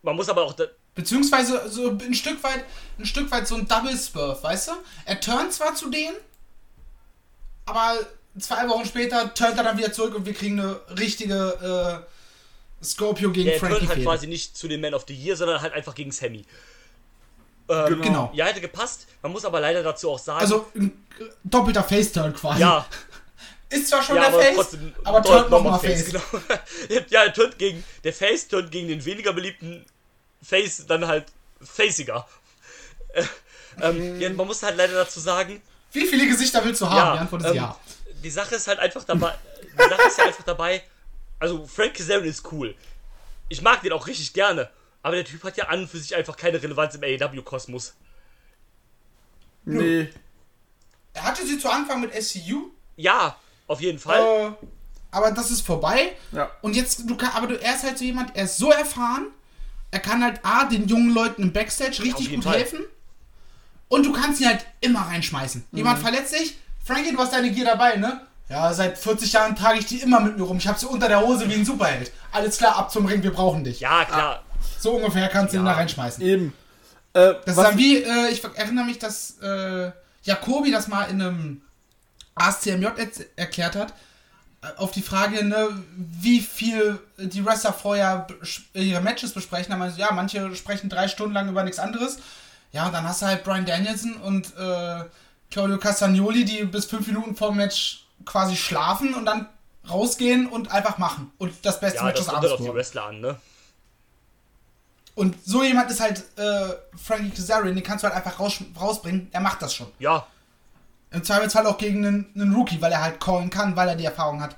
man 0.04 0.16
muss 0.16 0.30
aber 0.30 0.44
auch. 0.44 0.56
Beziehungsweise 0.94 1.68
so 1.70 1.90
ein 1.90 2.14
Stück 2.14 2.44
weit, 2.44 2.64
ein 3.00 3.06
Stück 3.08 3.32
weit 3.32 3.48
so 3.48 3.56
ein 3.56 3.68
Double 3.68 3.98
Spurf, 3.98 4.44
weißt 4.44 4.68
du? 4.68 4.72
Er 5.06 5.20
turnt 5.20 5.54
zwar 5.54 5.74
zu 5.74 5.90
denen, 5.90 6.16
aber 7.66 7.96
zwei 8.40 8.70
Wochen 8.70 8.86
später 8.86 9.34
turnt 9.34 9.58
er 9.58 9.64
dann 9.64 9.78
wieder 9.78 9.92
zurück 9.92 10.14
und 10.16 10.26
wir 10.28 10.34
kriegen 10.34 10.60
eine 10.60 10.80
richtige 11.00 12.04
äh, 12.06 12.14
Scorpio 12.84 13.32
gegen 13.32 13.58
Frankie 13.60 13.78
turnt 13.78 13.90
halt 13.90 13.98
Fehde. 14.00 14.06
quasi 14.06 14.28
nicht 14.28 14.58
zu 14.58 14.68
den 14.68 14.82
Man 14.82 14.94
of 14.94 15.06
the 15.08 15.16
Year, 15.16 15.36
sondern 15.36 15.62
halt 15.62 15.74
einfach 15.74 15.96
gegen 15.96 16.12
Sammy. 16.12 16.46
Ähm, 17.68 18.02
Genau. 18.02 18.32
Ja, 18.34 18.46
hätte 18.46 18.62
gepasst. 18.62 19.08
Man 19.22 19.32
muss 19.32 19.46
aber 19.46 19.60
leider 19.60 19.82
dazu 19.82 20.12
auch 20.12 20.20
sagen. 20.20 20.40
Also 20.40 20.68
ein 20.76 21.06
doppelter 21.44 21.84
Face-Turn 21.84 22.34
quasi. 22.36 22.62
ja, 22.62 22.86
Ist 23.70 23.90
zwar 23.90 24.04
schon 24.04 24.16
ja, 24.16 24.24
der 24.24 24.34
aber 24.34 24.42
Face, 24.42 24.56
trotzdem. 24.56 24.94
aber 25.04 25.24
turnt 25.24 25.50
nochmal 25.50 25.74
nochmal 25.74 25.80
Face. 25.80 26.06
Genau. 26.06 26.22
ja, 27.10 27.24
er 27.24 27.34
turnt 27.34 27.58
gegen. 27.58 27.84
Der 28.04 28.14
Face 28.14 28.48
turnt 28.48 28.72
gegen 28.72 28.88
den 28.88 29.04
weniger 29.04 29.34
beliebten 29.34 29.86
Face 30.42 30.86
dann 30.88 31.08
halt 31.08 31.26
faciger. 31.62 32.28
Äh, 33.78 33.90
ähm, 33.90 34.22
ja, 34.22 34.30
man 34.30 34.48
muss 34.48 34.64
halt 34.64 34.78
leider 34.78 34.94
dazu 34.94 35.20
sagen, 35.20 35.62
Wie 35.92 36.06
viele 36.06 36.28
Gesichter 36.28 36.64
willst 36.64 36.80
du 36.80 36.90
haben? 36.90 36.96
Ja, 36.96 37.14
die 37.14 37.20
Antwort 37.20 37.42
ist 37.42 37.50
ähm, 37.50 37.56
ja. 37.56 37.78
die 38.24 38.30
Sache 38.30 38.56
ist 38.56 38.68
halt 38.68 38.80
einfach 38.80 39.04
dabei. 39.04 39.36
Die 39.74 39.90
Sache 39.90 40.08
ist 40.08 40.18
ja 40.18 40.26
einfach 40.26 40.44
dabei. 40.44 40.82
Also 41.46 41.66
Frank 41.68 41.93
Kazarian 41.96 42.26
ist 42.28 42.52
cool. 42.52 42.74
Ich 43.50 43.62
mag 43.62 43.82
den 43.82 43.91
auch 43.93 44.08
richtig 44.08 44.34
gerne. 44.34 44.70
Aber 45.04 45.16
der 45.16 45.26
Typ 45.26 45.43
hat 45.43 45.56
ja 45.58 45.66
an 45.68 45.82
und 45.82 45.88
für 45.88 46.00
sich 46.00 46.16
einfach 46.16 46.36
keine 46.36 46.62
Relevanz 46.62 46.96
im 46.96 47.04
AEW-Kosmos. 47.04 47.93
nee. 49.66 50.10
Er 51.14 51.24
hatte 51.24 51.46
sie 51.46 51.58
zu 51.58 51.70
Anfang 51.70 52.02
mit 52.02 52.12
SCU, 52.14 52.72
Ja, 52.98 53.38
auf 53.68 53.80
jeden 53.80 54.00
Fall. 54.00 54.20
äh, 54.62 54.66
aber 55.12 55.32
das 55.32 55.50
ist 55.52 55.62
vorbei. 55.62 56.12
Ja. 56.34 56.52
Und 56.62 56.76
jetzt, 56.76 57.10
du 57.10 57.16
kann, 57.16 57.30
aber 57.34 57.48
du, 57.48 57.62
er 57.62 57.76
ist 57.76 57.84
halt 57.84 57.98
so 57.98 58.04
jemand, 58.04 58.36
er 58.36 58.43
ist 58.46 58.58
so 58.58 58.70
erfahren, 58.72 59.28
er 59.91 60.00
kann 60.00 60.22
halt 60.24 60.43
A, 60.43 60.66
den 60.66 60.88
jungen 60.89 61.14
Leuten 61.14 61.43
im 61.43 61.54
Backstage 61.54 62.04
richtig 62.04 62.28
jeden 62.30 62.36
gut 62.41 62.46
Fall. 62.52 62.58
helfen. 62.58 62.84
Und 63.88 64.06
du 64.06 64.12
kannst 64.12 64.41
ihn 64.41 64.48
halt 64.48 64.66
immer 64.82 65.02
reinschmeißen. 65.02 65.66
Mhm. 65.72 65.78
Jemand 65.78 66.00
verletzt 66.00 66.32
sich, 66.34 66.58
Frankie, 66.84 67.14
du 67.14 67.18
hast 67.20 67.32
deine 67.32 67.50
Gier 67.52 67.64
dabei, 67.66 67.96
ne? 67.96 68.28
Ja, 68.50 68.72
seit 68.74 68.98
40 68.98 69.34
Jahren 69.34 69.56
trage 69.56 69.80
ich 69.80 69.86
die 69.88 70.02
immer 70.02 70.20
mit 70.20 70.38
mir 70.38 70.43
rum. 70.43 70.58
Ich 70.58 70.68
habe 70.68 70.78
sie 70.80 70.86
unter 70.86 71.08
der 71.08 71.22
Hose 71.22 71.50
wie 71.50 71.56
ein 71.56 71.66
Superheld. 71.66 72.12
Alles 72.32 72.58
klar, 72.58 72.76
ab 72.78 72.91
zum 72.91 73.06
Ring, 73.08 73.24
wir 73.24 73.34
brauchen 73.34 73.64
dich. 73.64 73.80
Ja, 73.80 74.06
klar. 74.06 74.43
So 74.80 74.91
ungefähr 74.96 75.28
kannst 75.30 75.54
du 75.54 75.58
ihn 75.58 75.66
Ja. 75.66 75.72
da 75.72 75.78
reinschmeißen. 75.78 76.24
Eben. 76.24 76.54
Äh, 77.14 77.34
Das 77.46 77.58
ist 77.58 77.64
dann 77.64 77.78
wie, 77.78 77.98
äh, 78.04 78.30
ich 78.30 78.43
erinnere 78.43 78.86
mich, 78.86 79.00
dass 79.00 79.39
äh, 79.41 79.91
Jakobi 80.24 80.72
das 80.72 80.88
mal 80.88 81.06
in 81.06 81.22
einem 81.22 81.62
ASCMJ 82.36 82.88
erklärt 83.36 83.76
hat, 83.76 83.93
äh, 84.62 84.68
auf 84.78 84.91
die 84.91 85.02
Frage, 85.02 85.43
ne, 85.43 85.70
wie 85.96 86.39
viel 86.41 87.00
die 87.18 87.43
Wrestler 87.43 87.74
vorher 87.74 88.28
ihre 88.74 89.02
Matches 89.02 89.34
besprechen. 89.34 89.72
Da 89.72 89.78
meinte, 89.78 90.00
ja, 90.00 90.12
manche 90.12 90.56
sprechen 90.56 90.89
drei 90.89 91.08
Stunden 91.08 91.34
lang 91.34 91.50
über 91.50 91.64
nichts 91.64 91.80
anderes. 91.80 92.18
Ja, 92.74 92.86
und 92.88 92.93
dann 92.93 93.08
hast 93.08 93.22
du 93.22 93.26
halt 93.26 93.43
Brian 93.43 93.66
Danielson 93.66 94.16
und 94.18 94.48
äh, 94.58 95.04
Claudio 95.50 95.78
Castagnoli, 95.80 96.43
die 96.46 96.64
bis 96.66 96.86
fünf 96.86 97.08
Minuten 97.08 97.36
vor 97.36 97.48
dem 97.50 97.58
Match 97.58 98.05
quasi 98.26 98.56
schlafen 98.56 99.14
und 99.14 99.26
dann 99.26 99.48
rausgehen 99.90 100.48
und 100.48 100.72
einfach 100.72 100.98
machen. 100.98 101.32
Und 101.38 101.54
das 101.64 101.80
beste 101.80 102.00
Ja, 102.00 102.06
Match 102.06 102.18
das 102.18 102.26
des 102.26 102.34
Abends 102.34 102.52
auf 102.52 102.62
die. 102.62 102.74
Wrestler 102.74 103.06
an, 103.06 103.22
ne? 103.22 103.38
Und 105.14 105.38
so 105.46 105.64
jemand 105.64 105.90
ist 105.90 106.02
halt 106.02 106.24
äh, 106.38 106.74
Frankie 107.02 107.30
Kazarian, 107.30 107.74
den 107.74 107.84
kannst 107.84 108.04
du 108.04 108.08
halt 108.08 108.18
einfach 108.18 108.38
raus, 108.40 108.58
rausbringen. 108.80 109.30
Er 109.32 109.40
macht 109.40 109.62
das 109.62 109.74
schon. 109.74 109.88
Ja, 110.00 110.28
Im 111.12 111.24
Zweifelsfall 111.24 111.66
auch 111.68 111.78
gegen 111.78 112.06
einen, 112.06 112.32
einen 112.36 112.54
Rookie, 112.54 112.82
weil 112.82 112.92
er 112.92 113.02
halt 113.02 113.22
callen 113.22 113.50
kann, 113.50 113.78
weil 113.78 113.88
er 113.88 113.96
die 113.96 114.04
Erfahrung 114.04 114.42
hat. 114.42 114.58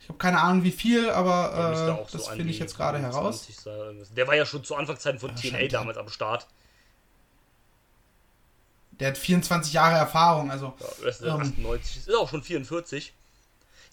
Ich 0.00 0.08
habe 0.08 0.18
keine 0.18 0.40
Ahnung 0.40 0.62
wie 0.62 0.70
viel, 0.72 1.08
aber 1.10 1.72
äh, 1.72 1.76
so 1.76 2.06
das 2.12 2.28
an 2.28 2.36
finde 2.36 2.50
ich 2.50 2.58
jetzt 2.58 2.76
gerade 2.76 2.98
heraus. 2.98 3.44
20 3.44 3.56
sein. 3.56 4.06
Der 4.16 4.26
war 4.26 4.34
ja 4.34 4.44
schon 4.44 4.62
zu 4.64 4.74
Anfangszeiten 4.74 5.20
von 5.20 5.34
TNA 5.34 5.60
ja. 5.60 5.68
damals 5.68 5.96
am 5.96 6.08
Start. 6.08 6.46
Der 9.00 9.08
hat 9.08 9.18
24 9.18 9.72
Jahre 9.72 9.96
Erfahrung, 9.96 10.50
also. 10.50 10.74
Ja, 10.80 10.86
Wrestler 11.04 11.34
Ähm. 11.34 11.40
98 11.40 11.96
ist 11.98 12.14
auch 12.14 12.28
schon 12.28 12.42
44. 12.42 13.12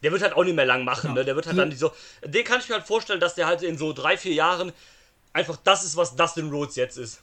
Der 0.03 0.11
wird 0.11 0.21
halt 0.21 0.33
auch 0.33 0.43
nicht 0.43 0.55
mehr 0.55 0.65
lang 0.65 0.83
machen, 0.83 1.09
Ja. 1.09 1.13
ne? 1.13 1.25
Der 1.25 1.35
wird 1.35 1.47
halt 1.47 1.57
dann 1.57 1.69
die 1.69 1.75
so. 1.75 1.91
Den 2.23 2.43
kann 2.43 2.59
ich 2.59 2.69
mir 2.69 2.75
halt 2.75 2.85
vorstellen, 2.87 3.19
dass 3.19 3.35
der 3.35 3.47
halt 3.47 3.61
in 3.61 3.77
so 3.77 3.93
drei, 3.93 4.17
vier 4.17 4.33
Jahren 4.33 4.71
einfach 5.33 5.57
das 5.63 5.83
ist, 5.83 5.95
was 5.95 6.15
Dustin 6.15 6.49
Rhodes 6.49 6.75
jetzt 6.75 6.97
ist. 6.97 7.21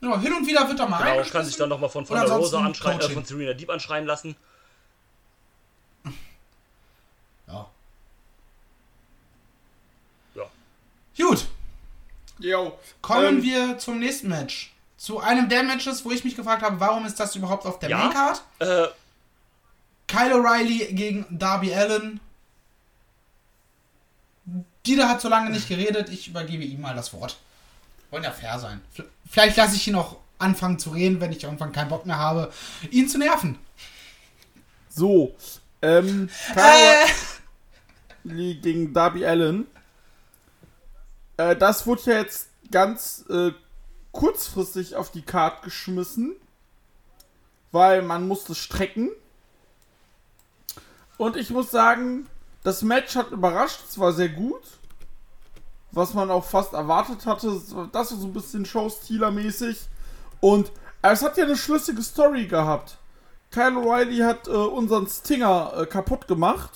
Ja, 0.00 0.20
hin 0.20 0.32
und 0.34 0.46
wieder 0.46 0.68
wird 0.68 0.78
er 0.78 0.86
mal 0.88 1.02
Genau, 1.02 1.28
kann 1.30 1.44
sich 1.46 1.56
dann 1.56 1.68
nochmal 1.70 1.88
von 1.88 2.00
Und 2.02 2.06
Fonda 2.06 2.24
Rosa 2.36 2.60
anschreien, 2.60 3.00
äh, 3.00 3.08
von 3.08 3.24
Serena 3.24 3.54
Deep 3.54 3.70
anschreien 3.70 4.04
lassen. 4.04 4.36
Ja. 7.46 7.66
Ja. 10.34 10.50
Gut, 11.16 11.46
yo, 12.38 12.78
kommen 13.00 13.38
ähm, 13.38 13.42
wir 13.42 13.78
zum 13.78 13.98
nächsten 13.98 14.28
Match. 14.28 14.73
Zu 15.04 15.20
einem 15.20 15.50
der 15.50 15.62
Matches, 15.64 16.02
wo 16.06 16.12
ich 16.12 16.24
mich 16.24 16.34
gefragt 16.34 16.62
habe, 16.62 16.80
warum 16.80 17.04
ist 17.04 17.20
das 17.20 17.36
überhaupt 17.36 17.66
auf 17.66 17.78
der 17.78 17.90
Ja. 17.90 17.98
Maincard? 17.98 18.42
Äh, 18.58 18.86
Kyle 20.08 20.34
O'Reilly 20.34 20.94
gegen 20.94 21.26
Darby 21.28 21.74
Allen. 21.74 22.20
Dieter 24.86 25.06
hat 25.10 25.20
so 25.20 25.28
lange 25.28 25.50
nicht 25.50 25.68
geredet, 25.68 26.08
ich 26.08 26.28
übergebe 26.28 26.64
ihm 26.64 26.80
mal 26.80 26.94
das 26.94 27.12
Wort. 27.12 27.36
Wollen 28.10 28.24
ja 28.24 28.30
fair 28.30 28.58
sein. 28.58 28.80
Vielleicht 29.30 29.58
lasse 29.58 29.76
ich 29.76 29.86
ihn 29.86 29.94
auch 29.94 30.16
anfangen 30.38 30.78
zu 30.78 30.88
reden, 30.88 31.20
wenn 31.20 31.32
ich 31.32 31.44
irgendwann 31.44 31.72
keinen 31.72 31.90
Bock 31.90 32.06
mehr 32.06 32.18
habe, 32.18 32.50
ihn 32.90 33.06
zu 33.06 33.18
nerven. 33.18 33.58
So, 34.88 35.36
ähm, 35.82 36.30
Kyle 36.54 37.04
Lee 38.24 38.54
gegen 38.54 38.94
Darby 38.94 39.26
Allen. 39.26 39.66
Äh, 41.36 41.56
das 41.56 41.86
wurde 41.86 42.10
ja 42.10 42.16
jetzt 42.20 42.48
ganz 42.70 43.26
äh, 43.28 43.50
kurzfristig 44.14 44.96
auf 44.96 45.10
die 45.10 45.22
Karte 45.22 45.64
geschmissen, 45.64 46.34
weil 47.72 48.00
man 48.00 48.26
musste 48.26 48.54
strecken. 48.54 49.10
Und 51.18 51.36
ich 51.36 51.50
muss 51.50 51.70
sagen, 51.70 52.26
das 52.62 52.82
Match 52.82 53.14
hat 53.16 53.30
überrascht, 53.30 53.80
es 53.86 53.98
war 53.98 54.12
sehr 54.12 54.30
gut. 54.30 54.62
Was 55.92 56.14
man 56.14 56.30
auch 56.30 56.44
fast 56.44 56.72
erwartet 56.72 57.26
hatte, 57.26 57.60
das 57.92 58.10
war 58.12 58.18
so 58.18 58.26
ein 58.26 58.32
bisschen 58.32 58.64
Showstealer-mäßig. 58.64 59.76
Und 60.40 60.72
äh, 61.02 61.10
es 61.10 61.22
hat 61.22 61.36
ja 61.36 61.44
eine 61.44 61.56
schlüssige 61.56 62.02
Story 62.02 62.46
gehabt. 62.46 62.98
Kyle 63.50 63.76
O'Reilly 63.78 64.24
hat 64.24 64.48
äh, 64.48 64.50
unseren 64.50 65.06
Stinger 65.06 65.72
äh, 65.76 65.86
kaputt 65.86 66.26
gemacht. 66.26 66.70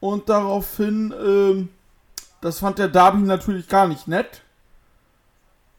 Und 0.00 0.28
daraufhin, 0.28 1.14
ähm, 1.16 1.68
das 2.40 2.58
fand 2.58 2.78
der 2.78 2.88
Darby 2.88 3.22
natürlich 3.22 3.68
gar 3.68 3.86
nicht 3.86 4.08
nett. 4.08 4.42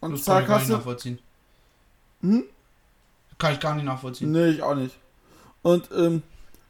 Und 0.03 0.11
Das 0.13 0.25
kann 0.25 0.35
zack 0.35 0.43
ich 0.43 0.47
gar 0.49 0.59
nicht 0.59 0.69
nachvollziehen. 0.69 1.19
Hm? 2.21 2.43
Kann 3.37 3.53
ich 3.53 3.59
gar 3.59 3.75
nicht 3.75 3.85
nachvollziehen. 3.85 4.31
Nee, 4.31 4.47
ich 4.49 4.61
auch 4.61 4.75
nicht. 4.75 4.95
Und 5.61 5.89
ähm, 5.95 6.23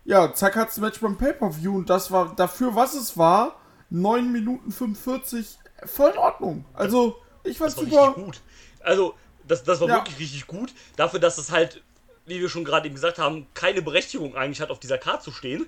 ja, 0.05 0.33
zack 0.33 0.55
hat's 0.55 0.77
Match 0.77 0.99
beim 0.99 1.17
Pay-Per-View 1.17 1.75
und 1.75 1.89
das 1.89 2.11
war 2.11 2.35
dafür, 2.35 2.75
was 2.75 2.93
es 2.93 3.17
war, 3.17 3.55
9 3.89 4.31
Minuten 4.31 4.71
45, 4.71 5.57
voll 5.85 6.11
in 6.11 6.17
Ordnung. 6.17 6.65
Also, 6.73 7.17
ich 7.43 7.57
fand's 7.57 7.75
Das 7.75 7.83
war 7.85 7.89
super. 7.91 8.07
richtig 8.07 8.25
gut. 8.25 8.41
Also, 8.81 9.13
das, 9.47 9.63
das 9.63 9.79
war 9.81 9.87
Ja. 9.87 9.95
wirklich 9.95 10.19
richtig 10.19 10.47
gut. 10.47 10.73
Dafür, 10.95 11.19
dass 11.19 11.37
es 11.37 11.51
halt, 11.51 11.81
wie 12.25 12.39
wir 12.39 12.49
schon 12.49 12.63
gerade 12.65 12.85
eben 12.87 12.95
gesagt 12.95 13.17
haben, 13.19 13.47
keine 13.53 13.81
Berechtigung 13.81 14.35
eigentlich 14.35 14.61
hat, 14.61 14.71
auf 14.71 14.79
dieser 14.79 14.97
Karte 14.97 15.23
zu 15.25 15.31
stehen. 15.31 15.67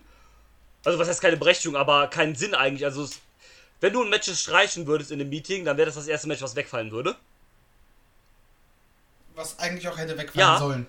Also, 0.84 1.00
was 1.00 1.08
heißt 1.08 1.22
keine 1.22 1.38
Berechtigung, 1.38 1.76
aber 1.76 2.08
keinen 2.08 2.36
Sinn 2.36 2.54
eigentlich. 2.56 2.86
Also, 2.86 3.04
es, 3.04 3.20
wenn 3.82 3.94
du 3.94 4.04
ein 4.04 4.10
Match 4.10 4.32
streichen 4.40 4.88
würdest 4.88 5.12
in 5.12 5.20
einem 5.20 5.30
Meeting, 5.30 5.66
dann 5.66 5.78
wäre 5.78 5.86
das 5.88 5.96
das 5.96 6.08
erste 6.08 6.28
Match, 6.28 6.42
was 6.42 6.56
wegfallen 6.56 6.92
würde. 6.92 7.16
Was 9.36 9.60
eigentlich 9.60 9.88
auch 9.88 9.98
hätte 9.98 10.18
wegfallen 10.18 10.40
Ja. 10.48 10.58
sollen. 10.58 10.88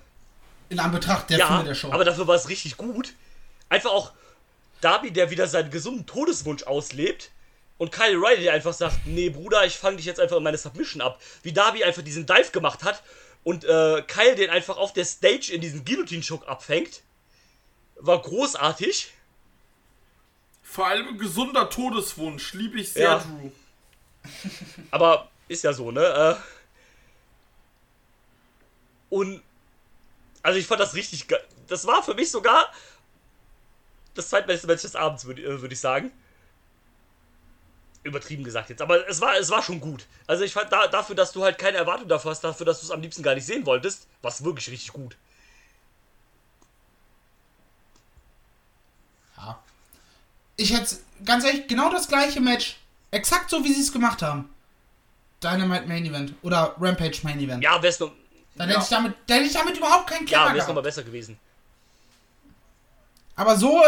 In 0.69 0.81
Anbetracht 0.81 1.31
der 1.31 1.39
ja, 1.39 1.47
Fülle 1.47 1.65
der 1.65 1.75
Show. 1.75 1.93
aber 1.93 2.05
dafür 2.05 2.27
war 2.27 2.35
es 2.35 2.49
richtig 2.49 2.77
gut. 2.77 3.15
Einfach 3.69 3.91
auch 3.91 4.13
Darby, 4.81 5.11
der 5.13 5.31
wieder 5.31 5.47
seinen 5.47 5.71
gesunden 5.71 6.07
Todeswunsch 6.07 6.63
auslebt. 6.65 7.31
Und 7.79 7.93
Kyle 7.93 8.17
Riley, 8.17 8.43
der 8.45 8.55
einfach 8.55 8.73
sagt, 8.73 9.07
nee, 9.07 9.29
Bruder, 9.29 9.65
ich 9.67 9.77
fange 9.77 9.97
dich 9.99 10.07
jetzt 10.07 10.19
einfach 10.19 10.37
in 10.39 10.43
meine 10.43 10.57
Submission 10.59 11.03
ab. 11.03 11.21
Wie 11.43 11.53
Darby 11.53 11.85
einfach 11.85 12.03
diesen 12.03 12.25
Dive 12.27 12.51
gemacht 12.51 12.83
hat 12.85 13.03
und 13.45 13.65
äh, 13.65 14.03
Kyle 14.07 14.35
den 14.35 14.51
einfach 14.51 14.77
auf 14.79 14.93
der 14.93 15.05
Stage 15.05 15.53
in 15.53 15.61
diesen 15.61 15.85
Guillotine-Choke 15.85 16.49
abfängt. 16.49 17.03
War 17.97 18.21
großartig. 18.23 19.13
Vor 20.63 20.87
allem 20.87 21.19
gesunder 21.19 21.69
Todeswunsch, 21.71 22.55
liebe 22.55 22.81
ich 22.81 22.93
sehr, 22.93 23.03
Ja. 23.03 23.19
Drew. 23.19 23.51
Aber 24.91 25.29
ist 25.49 25.63
ja 25.65 25.73
so, 25.73 25.91
ne? 25.91 26.01
Äh, 26.03 26.56
und 29.11 29.43
also 30.43 30.59
ich 30.59 30.67
fand 30.67 30.81
das 30.81 30.95
richtig 30.95 31.29
geil. 31.29 31.43
Das 31.67 31.87
war 31.87 32.03
für 32.03 32.15
mich 32.15 32.31
sogar 32.31 32.71
das 34.15 34.29
zweitbeste 34.29 34.67
Match 34.67 34.83
des 34.83 34.97
Abends, 34.97 35.25
würde 35.25 35.43
äh, 35.43 35.61
würd 35.61 35.73
ich 35.73 35.81
sagen. 35.81 36.13
Übertrieben 38.03 38.45
gesagt 38.45 38.71
jetzt, 38.71 38.81
aber 38.81 39.09
es 39.09 39.21
war, 39.21 39.37
es 39.37 39.51
war 39.51 39.63
schon 39.63 39.81
gut. 39.81 40.07
Also 40.29 40.45
ich 40.45 40.53
fand 40.53 40.71
da, 40.71 40.87
dafür, 40.87 41.17
dass 41.17 41.33
du 41.33 41.43
halt 41.43 41.59
keine 41.59 41.79
Erwartung 41.79 42.09
dafür 42.09 42.31
hast, 42.31 42.45
dafür, 42.45 42.65
dass 42.65 42.81
du 42.81 42.87
es 42.87 42.93
am 42.93 43.01
liebsten 43.01 43.25
gar 43.25 43.35
nicht 43.35 43.45
sehen 43.45 43.67
wolltest, 43.67 44.07
war 44.23 44.31
es 44.31 44.45
wirklich 44.45 44.71
richtig 44.71 44.93
gut. 44.93 45.17
Ja. 49.37 49.61
Ich 50.57 50.73
hätte, 50.73 50.97
ganz 51.25 51.45
ehrlich, 51.45 51.67
genau 51.67 51.91
das 51.91 52.07
gleiche 52.07 52.41
Match. 52.41 52.77
Exakt 53.11 53.51
so, 53.51 53.65
wie 53.65 53.73
sie 53.73 53.81
es 53.81 53.93
gemacht 53.93 54.23
haben. 54.23 54.49
Dynamite 55.43 55.87
Main 55.87 56.07
Event 56.07 56.35
oder 56.43 56.77
Rampage 56.79 57.19
Main 57.25 57.41
Event. 57.41 57.65
Ja, 57.65 57.83
wär's 57.83 57.99
noch, 57.99 58.13
Dann 58.57 58.69
Ja. 58.69 58.77
hätte 58.77 58.85
ich 58.85 58.91
damit, 58.91 59.15
dann 59.27 59.37
hätte 59.39 59.49
ich 59.49 59.53
damit 59.55 59.77
überhaupt 59.77 60.07
keinen 60.09 60.27
ja, 60.27 60.41
Klemmer 60.43 60.55
wär's 60.55 60.67
noch 60.69 60.75
mal 60.75 60.81
gehabt. 60.81 60.85
besser 60.97 61.03
gewesen. 61.05 61.39
Aber 63.35 63.57
so, 63.57 63.83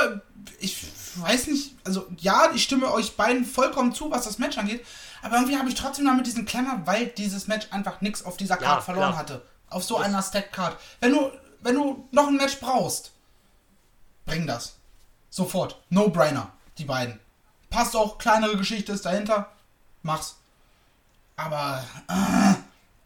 ich 0.60 0.86
weiß 1.16 1.46
nicht, 1.46 1.74
also 1.84 2.06
ja, 2.18 2.50
ich 2.54 2.62
stimme 2.64 2.92
euch 2.92 3.16
beiden 3.16 3.46
vollkommen 3.46 3.94
zu, 3.94 4.10
was 4.10 4.24
das 4.24 4.38
Match 4.38 4.58
angeht. 4.58 4.84
Aber 5.22 5.36
irgendwie 5.36 5.56
habe 5.58 5.68
ich 5.68 5.74
trotzdem 5.74 6.04
damit 6.04 6.26
diesen 6.26 6.44
Klemmer, 6.44 6.82
weil 6.84 7.06
dieses 7.06 7.46
Match 7.48 7.66
einfach 7.70 8.00
nichts 8.02 8.24
auf 8.24 8.36
dieser 8.36 8.56
Ja, 8.60 8.66
Card 8.66 8.84
verloren 8.84 9.08
klar. 9.08 9.18
hatte. 9.18 9.42
Auf 9.70 9.84
so 9.84 9.96
Das- 9.96 10.04
einer 10.06 10.22
Stack-Card. 10.22 10.76
Wenn 11.00 11.12
du, 11.12 11.32
wenn 11.60 11.74
du 11.74 12.06
noch 12.12 12.28
ein 12.28 12.36
Match 12.36 12.60
brauchst, 12.60 13.12
bring 14.26 14.46
das. 14.46 14.74
Sofort. 15.30 15.80
No-brainer, 15.90 16.50
die 16.76 16.84
beiden. 16.84 17.18
Passt 17.70 17.96
auch, 17.96 18.18
kleinere 18.18 18.56
Geschichte 18.56 18.92
ist 18.92 19.04
dahinter. 19.06 19.50
Mach's. 20.02 20.36
Aber 21.36 21.84
äh, 22.08 22.54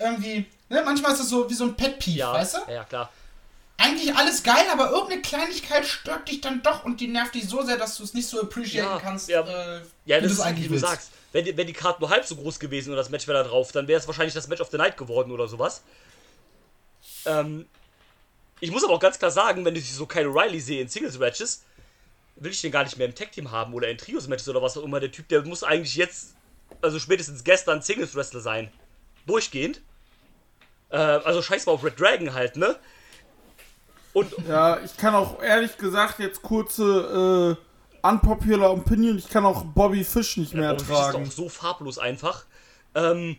irgendwie, 0.05 0.47
ne, 0.73 0.83
manchmal 0.85 1.12
ist 1.12 1.20
das 1.20 1.29
so 1.29 1.49
wie 1.49 1.55
so 1.55 1.64
ein 1.64 1.77
Pet-Peeve, 1.77 2.18
Ja, 2.18 2.33
weißt 2.33 2.57
du? 2.57 2.73
ja, 2.73 2.85
klar. 2.85 3.11
eigentlich 3.79 4.14
alles 4.14 4.43
geil, 4.43 4.64
aber 4.73 4.91
irgendeine 4.91 5.23
Kleinigkeit 5.23 5.87
stört 5.87 6.29
dich 6.29 6.41
dann 6.41 6.62
doch 6.62 6.85
und 6.85 7.01
die 7.01 7.09
nervt 7.09 7.35
dich 7.35 7.49
so 7.49 7.62
sehr, 7.62 7.77
dass 7.77 7.97
du 7.97 8.05
es 8.05 8.14
nicht 8.14 8.27
so 8.29 8.41
appreciaten 8.41 8.91
Ja, 8.95 8.99
kannst, 9.01 9.29
ja. 9.29 9.41
äh, 9.43 9.81
Ja, 10.07 10.18
wie 10.18 10.23
das 10.23 10.33
ist, 10.33 10.39
wie 10.39 10.43
eigentlich 10.43 10.66
du 10.66 10.73
willst. 10.73 10.85
sagst. 10.87 11.11
Wenn 11.33 11.45
die, 11.47 11.57
wenn 11.57 11.66
die 11.66 11.73
Karte 11.73 12.01
nur 12.01 12.11
halb 12.11 12.25
so 12.27 12.37
groß 12.37 12.59
gewesen 12.61 12.91
und 12.91 12.97
das 12.97 13.09
Match 13.11 13.27
wäre 13.27 13.43
da 13.43 13.49
drauf, 13.49 13.73
dann 13.73 13.89
wäre 13.89 13.99
es 14.01 14.07
wahrscheinlich 14.07 14.35
das 14.35 14.49
Match 14.49 14.61
of 14.61 14.68
the 14.70 14.77
Night 14.77 14.97
geworden 14.97 15.33
oder 15.33 15.49
sowas. 15.49 15.83
Ähm, 17.25 17.66
ich 18.61 18.70
muss 18.70 18.85
aber 18.85 18.93
auch 18.95 19.01
ganz 19.01 19.18
klar 19.18 19.31
sagen, 19.31 19.64
wenn 19.64 19.75
ich 19.77 19.93
so 19.93 20.07
Kyle 20.07 20.27
Riley 20.29 20.61
sehe 20.61 20.83
in 20.83 20.89
Singles-Matches, 20.89 21.62
will 22.37 22.51
ich 22.53 22.61
den 22.61 22.70
gar 22.73 22.85
nicht 22.85 22.97
mehr 22.99 23.07
im 23.07 23.14
Tag-Team 23.14 23.51
haben 23.51 23.75
oder 23.75 23.89
in 23.89 23.99
Trios-Matches 23.99 24.49
oder 24.49 24.62
was 24.62 24.77
auch 24.77 24.83
immer. 24.85 25.01
Der 25.01 25.11
Typ, 25.11 25.29
der 25.29 25.43
muss 25.43 25.62
eigentlich 25.64 25.97
jetzt, 25.97 26.35
also 26.81 26.99
spätestens 26.99 27.45
gestern 27.45 27.83
Singles-Wrestler 27.83 28.41
sein. 28.41 28.70
Durchgehend. 29.27 29.81
Äh, 30.93 30.97
also 30.97 31.40
scheiß 31.43 31.66
mal 31.66 31.72
auf 31.72 31.84
Red 31.84 31.99
Dragon 31.99 32.34
halt, 32.34 32.57
ne? 32.57 32.76
Und 34.12 34.30
Ja, 34.47 34.78
ich 34.80 34.97
kann 34.99 35.14
auch 35.14 35.43
ehrlich 35.43 35.78
gesagt 35.78 36.18
jetzt 36.18 36.43
kurze 36.43 37.57
äh, 37.59 38.07
unpopular 38.07 38.72
Opinion, 38.72 39.16
ich 39.16 39.28
kann 39.28 39.45
auch 39.47 39.64
Bobby 39.64 40.05
Fish 40.05 40.36
nicht 40.36 40.55
mehr 40.55 40.74
Bobby 40.74 40.84
Fish 40.84 40.90
ist 40.99 41.01
ertragen. 41.07 41.26
auch 41.26 41.32
so 41.32 41.49
farblos 41.49 41.99
einfach. 41.99 42.45
Ähm, 42.95 43.38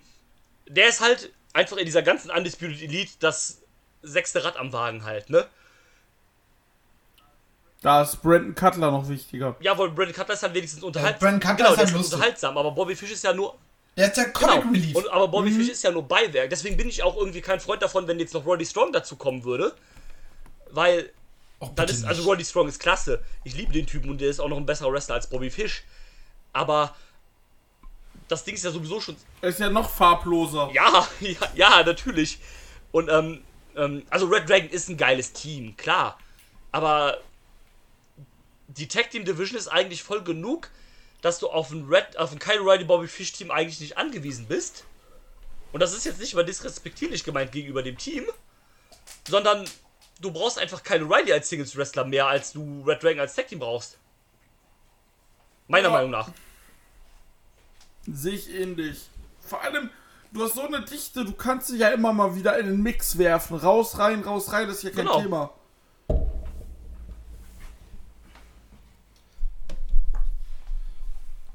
der 0.67 0.89
ist 0.89 0.99
halt 0.99 1.31
einfach 1.53 1.77
in 1.77 1.85
dieser 1.85 2.01
ganzen 2.01 2.31
Undisputed 2.31 2.81
Elite 2.81 3.11
das 3.19 3.61
sechste 4.01 4.43
Rad 4.43 4.57
am 4.57 4.73
Wagen 4.73 5.05
halt, 5.05 5.29
ne? 5.29 5.45
Da 7.83 8.01
ist 8.01 8.21
Brandon 8.23 8.55
Cutler 8.55 8.91
noch 8.91 9.09
wichtiger. 9.09 9.55
Ja, 9.59 9.77
weil 9.77 9.89
Brandon 9.89 10.15
Cutler 10.15 10.33
ist 10.33 10.41
halt 10.41 10.53
wenigstens 10.55 10.83
unterhaltsam. 10.83 11.19
Brandon 11.19 11.39
Cutler 11.41 11.55
genau, 11.55 11.69
ist 11.69 11.77
der 11.77 11.87
halt 11.87 12.05
ist 12.05 12.13
unterhaltsam, 12.13 12.57
aber 12.57 12.71
Bobby 12.71 12.95
Fish 12.95 13.11
ist 13.11 13.23
ja 13.23 13.33
nur. 13.33 13.55
Der 13.95 14.07
ist 14.07 14.17
der 14.17 14.31
Comic 14.31 14.61
Genau. 14.61 14.71
Relief. 14.73 14.95
Und, 14.95 15.07
aber 15.09 15.27
Bobby 15.27 15.51
Fish 15.51 15.69
ist 15.69 15.83
ja 15.83 15.91
nur 15.91 16.07
Beiwerk. 16.07 16.49
Deswegen 16.49 16.77
bin 16.77 16.89
ich 16.89 17.03
auch 17.03 17.15
irgendwie 17.15 17.41
kein 17.41 17.59
Freund 17.59 17.81
davon, 17.81 18.07
wenn 18.07 18.19
jetzt 18.19 18.33
noch 18.33 18.45
Roddy 18.45 18.65
Strong 18.65 18.91
dazu 18.91 19.15
kommen 19.15 19.43
würde. 19.43 19.73
Weil 20.71 21.11
Och, 21.61 21.71
dann 21.75 21.87
ist, 21.87 22.03
also. 22.03 22.23
Roddy 22.23 22.43
Strong 22.43 22.67
ist 22.67 22.79
klasse. 22.79 23.23
Ich 23.43 23.55
liebe 23.55 23.71
den 23.71 23.85
Typen 23.85 24.09
und 24.09 24.19
der 24.19 24.29
ist 24.29 24.39
auch 24.39 24.49
noch 24.49 24.57
ein 24.57 24.65
besserer 24.65 24.91
Wrestler 24.91 25.15
als 25.15 25.27
Bobby 25.27 25.51
Fish. 25.51 25.83
Aber 26.53 26.95
das 28.27 28.43
Ding 28.43 28.55
ist 28.55 28.63
ja 28.63 28.71
sowieso 28.71 28.99
schon 28.99 29.15
Er 29.41 29.49
ist 29.49 29.59
ja 29.59 29.69
noch 29.69 29.89
farbloser. 29.89 30.71
Ja, 30.73 31.07
ja, 31.19 31.37
ja, 31.55 31.83
natürlich. 31.83 32.39
Und, 32.91 33.09
ähm, 33.09 33.41
ähm, 33.75 34.03
also 34.09 34.25
Red 34.27 34.49
Dragon 34.49 34.69
ist 34.69 34.89
ein 34.89 34.97
geiles 34.97 35.33
Team, 35.33 35.77
klar. 35.77 36.17
Aber 36.71 37.17
die 38.67 38.87
Tag 38.87 39.11
Team 39.11 39.25
Division 39.25 39.57
ist 39.57 39.67
eigentlich 39.67 40.01
voll 40.01 40.23
genug, 40.23 40.69
dass 41.23 41.39
du 41.39 41.49
auf 41.49 41.71
ein 41.71 41.85
Red, 41.87 42.17
auf 42.17 42.31
ein 42.31 42.37
Kyle 42.37 42.59
Riley 42.59 42.83
Bobby 42.83 43.07
Fish 43.07 43.31
Team 43.31 43.49
eigentlich 43.49 43.79
nicht 43.79 43.97
angewiesen 43.97 44.45
bist. 44.45 44.83
Und 45.71 45.79
das 45.79 45.93
ist 45.93 46.05
jetzt 46.05 46.19
nicht 46.19 46.35
mal 46.35 46.45
disrespektierlich 46.45 47.23
gemeint 47.23 47.51
gegenüber 47.51 47.81
dem 47.81 47.97
Team, 47.97 48.25
sondern 49.27 49.65
du 50.21 50.31
brauchst 50.31 50.59
einfach 50.59 50.83
Kyle 50.83 51.01
Riley 51.09 51.33
als 51.33 51.49
Singles 51.49 51.75
Wrestler 51.75 52.05
mehr, 52.05 52.27
als 52.27 52.53
du 52.53 52.83
Red 52.85 53.01
Dragon 53.01 53.21
als 53.21 53.33
Tag 53.33 53.47
Team 53.47 53.59
brauchst. 53.59 53.97
Meiner 55.67 55.87
Ja. 55.87 55.93
Meinung 55.93 56.11
nach. 56.11 56.29
Sehe 58.05 58.33
ich 58.33 58.53
ähnlich. 58.53 59.07
Vor 59.39 59.61
allem, 59.61 59.89
du 60.33 60.43
hast 60.43 60.55
so 60.55 60.61
eine 60.67 60.81
Dichte, 60.81 61.23
du 61.23 61.31
kannst 61.33 61.67
sie 61.67 61.77
ja 61.77 61.89
immer 61.89 62.11
mal 62.11 62.35
wieder 62.35 62.59
in 62.59 62.65
den 62.67 62.83
Mix 62.83 63.17
werfen. 63.17 63.57
Raus, 63.57 63.97
rein, 63.97 64.21
raus, 64.23 64.51
rein, 64.51 64.67
das 64.67 64.77
ist 64.77 64.83
ja 64.83 64.89
kein 64.89 65.05
Genau. 65.05 65.21
Thema. 65.21 65.53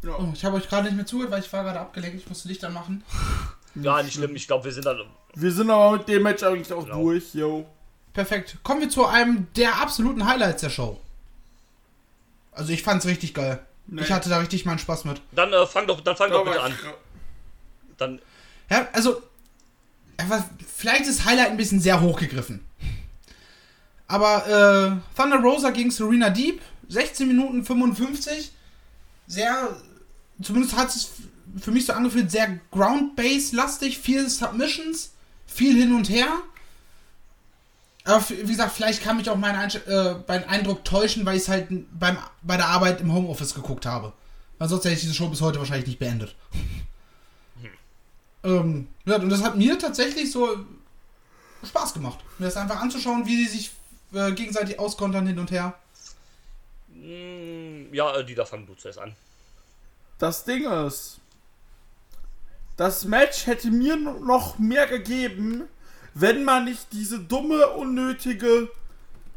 Ja. 0.03 0.17
Oh, 0.19 0.31
ich 0.33 0.45
habe 0.45 0.57
euch 0.57 0.69
gerade 0.69 0.87
nicht 0.87 0.97
mehr 0.97 1.07
zugehört, 1.07 1.33
weil 1.33 1.41
ich 1.43 1.53
war 1.53 1.65
gerade 1.65 1.81
abgelenkt. 1.81 2.19
Ich 2.21 2.29
musste 2.29 2.49
Licht 2.49 2.65
anmachen. 2.65 3.03
Ja, 3.75 4.03
nicht 4.03 4.15
schlimm. 4.15 4.35
Ich 4.37 4.47
glaube, 4.47 4.65
wir 4.65 4.73
sind 4.73 4.87
dann. 4.87 5.01
Wir 5.35 5.53
sind 5.53 5.71
aber 5.71 5.99
mit 5.99 6.09
dem 6.09 6.23
Match 6.23 6.43
eigentlich 6.43 6.73
auch 6.73 6.85
Genau. 6.85 7.03
durch, 7.03 7.35
yo. 7.35 7.67
Perfekt. 8.13 8.57
Kommen 8.63 8.81
wir 8.81 8.89
zu 8.91 9.07
einem 9.07 9.47
der 9.57 9.81
absoluten 9.81 10.27
Highlights 10.27 10.63
der 10.63 10.71
Show. 10.71 11.01
Also 12.53 12.73
ich 12.73 12.83
fand's 12.83 13.07
richtig 13.07 13.35
geil. 13.35 13.61
Nee. 13.87 14.03
Ich 14.03 14.11
hatte 14.13 14.29
da 14.29 14.39
richtig 14.39 14.65
meinen 14.65 14.79
Spaß 14.79 15.05
mit. 15.05 15.21
Dann 15.33 15.53
äh, 15.53 15.67
fang 15.67 15.87
doch, 15.87 16.01
dann 16.01 16.17
fang 16.17 16.31
doch 16.31 16.45
bitte 16.45 16.61
an. 16.61 16.75
Dann, 17.97 18.21
Ja, 18.71 18.89
also 18.93 19.23
vielleicht 20.77 21.07
ist 21.07 21.25
Highlight 21.25 21.51
ein 21.51 21.57
bisschen 21.57 21.81
sehr 21.81 22.01
hochgegriffen. 22.01 22.65
Aber 24.07 24.47
äh, 24.47 25.17
Thunder 25.21 25.39
Rosa 25.41 25.71
gegen 25.71 25.91
Serena 25.91 26.31
Deep, 26.31 26.61
16 26.89 27.29
Minuten 27.29 27.65
55. 27.65 28.53
Sehr, 29.27 29.77
zumindest 30.43 30.77
hat 30.77 30.89
es 30.89 31.11
für 31.61 31.71
mich 31.71 31.87
so 31.87 31.93
angefühlt, 31.93 32.31
sehr 32.31 32.61
Ground-Base-lastig, 32.71 33.99
viel 33.99 34.29
Submissions, 34.29 35.13
viel 35.47 35.77
hin 35.77 35.95
und 35.95 36.09
her. 36.09 36.29
Aber 38.05 38.25
wie 38.31 38.47
gesagt, 38.47 38.73
vielleicht 38.73 39.03
kann 39.03 39.17
mich 39.17 39.29
auch 39.29 39.37
mein, 39.37 39.55
Einsch 39.55 39.77
äh, 39.87 40.15
mein 40.27 40.49
Eindruck 40.49 40.85
täuschen, 40.85 41.27
weil 41.27 41.37
ich 41.37 41.43
es 41.43 41.49
halt 41.49 41.69
beim, 41.99 42.17
bei 42.43 42.57
der 42.57 42.69
Arbeit 42.69 43.01
im 43.01 43.13
Homeoffice 43.13 43.55
geguckt 43.55 43.85
habe. 43.87 44.13
Weil 44.59 44.69
sonst 44.69 44.85
hätte 44.85 44.95
ich 44.95 45.01
diese 45.01 45.15
Show 45.15 45.29
bis 45.29 45.41
heute 45.41 45.59
wahrscheinlich 45.59 45.87
nicht 45.87 45.99
beendet. 45.99 46.35
Hm. 47.61 47.71
ähm, 48.45 48.89
ja, 49.05 49.17
und 49.17 49.29
das 49.29 49.43
hat 49.43 49.57
mir 49.57 49.79
tatsächlich 49.79 50.31
so 50.31 50.65
Spaß 51.67 51.95
gemacht. 51.95 52.19
Mir 52.39 52.47
das 52.47 52.57
einfach 52.57 52.81
anzuschauen, 52.81 53.27
wie 53.27 53.45
sie 53.45 53.59
sich 53.59 53.71
äh, 54.13 54.33
gegenseitig 54.33 54.79
auskontern 54.79 55.27
hin 55.27 55.39
und 55.39 55.51
her. 55.51 55.75
Mm, 56.89 57.93
ja, 57.93 58.23
die 58.23 58.35
da 58.35 58.45
fangen 58.45 58.67
du 58.67 58.75
zuerst 58.75 58.99
an. 58.99 59.15
Das 60.19 60.45
Ding 60.45 60.65
ist, 60.65 61.21
das 62.77 63.05
Match 63.05 63.47
hätte 63.47 63.71
mir 63.71 63.97
noch 63.97 64.59
mehr 64.59 64.87
gegeben, 64.87 65.65
wenn 66.15 66.45
man 66.45 66.65
nicht 66.65 66.93
diese 66.93 67.21
dumme, 67.21 67.69
unnötige 67.69 68.69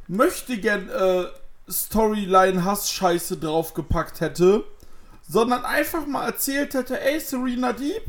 möchtegern 0.07 0.89
äh, 0.89 1.25
Storyline-Hass-Scheiße 1.69 3.37
draufgepackt 3.37 4.21
hätte, 4.21 4.63
sondern 5.27 5.65
einfach 5.65 6.05
mal 6.05 6.25
erzählt 6.25 6.73
hätte, 6.73 6.99
ey, 6.99 7.19
Serena 7.19 7.73
Deep 7.73 8.03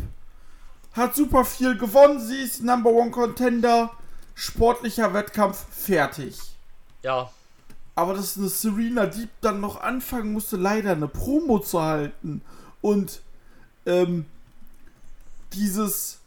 hat 0.93 1.15
super 1.15 1.45
viel 1.45 1.77
gewonnen, 1.77 2.21
sie 2.21 2.43
ist 2.43 2.63
Number 2.63 2.91
One 2.91 3.11
Contender, 3.11 3.91
sportlicher 4.35 5.15
Wettkampf, 5.15 5.65
fertig. 5.71 6.39
Ja. 7.03 7.31
Aber 7.95 8.15
dass 8.15 8.39
eine 8.39 8.49
Serena 8.49 9.07
Deep 9.07 9.31
dann 9.43 9.61
noch 9.61 9.81
anfangen 9.81 10.33
musste, 10.33 10.57
leider 10.57 10.93
eine 10.93 11.09
Promo 11.09 11.59
zu 11.59 11.83
halten 11.83 12.43
und 12.83 13.23
ähm, 13.87 14.27
dieses 15.55 16.19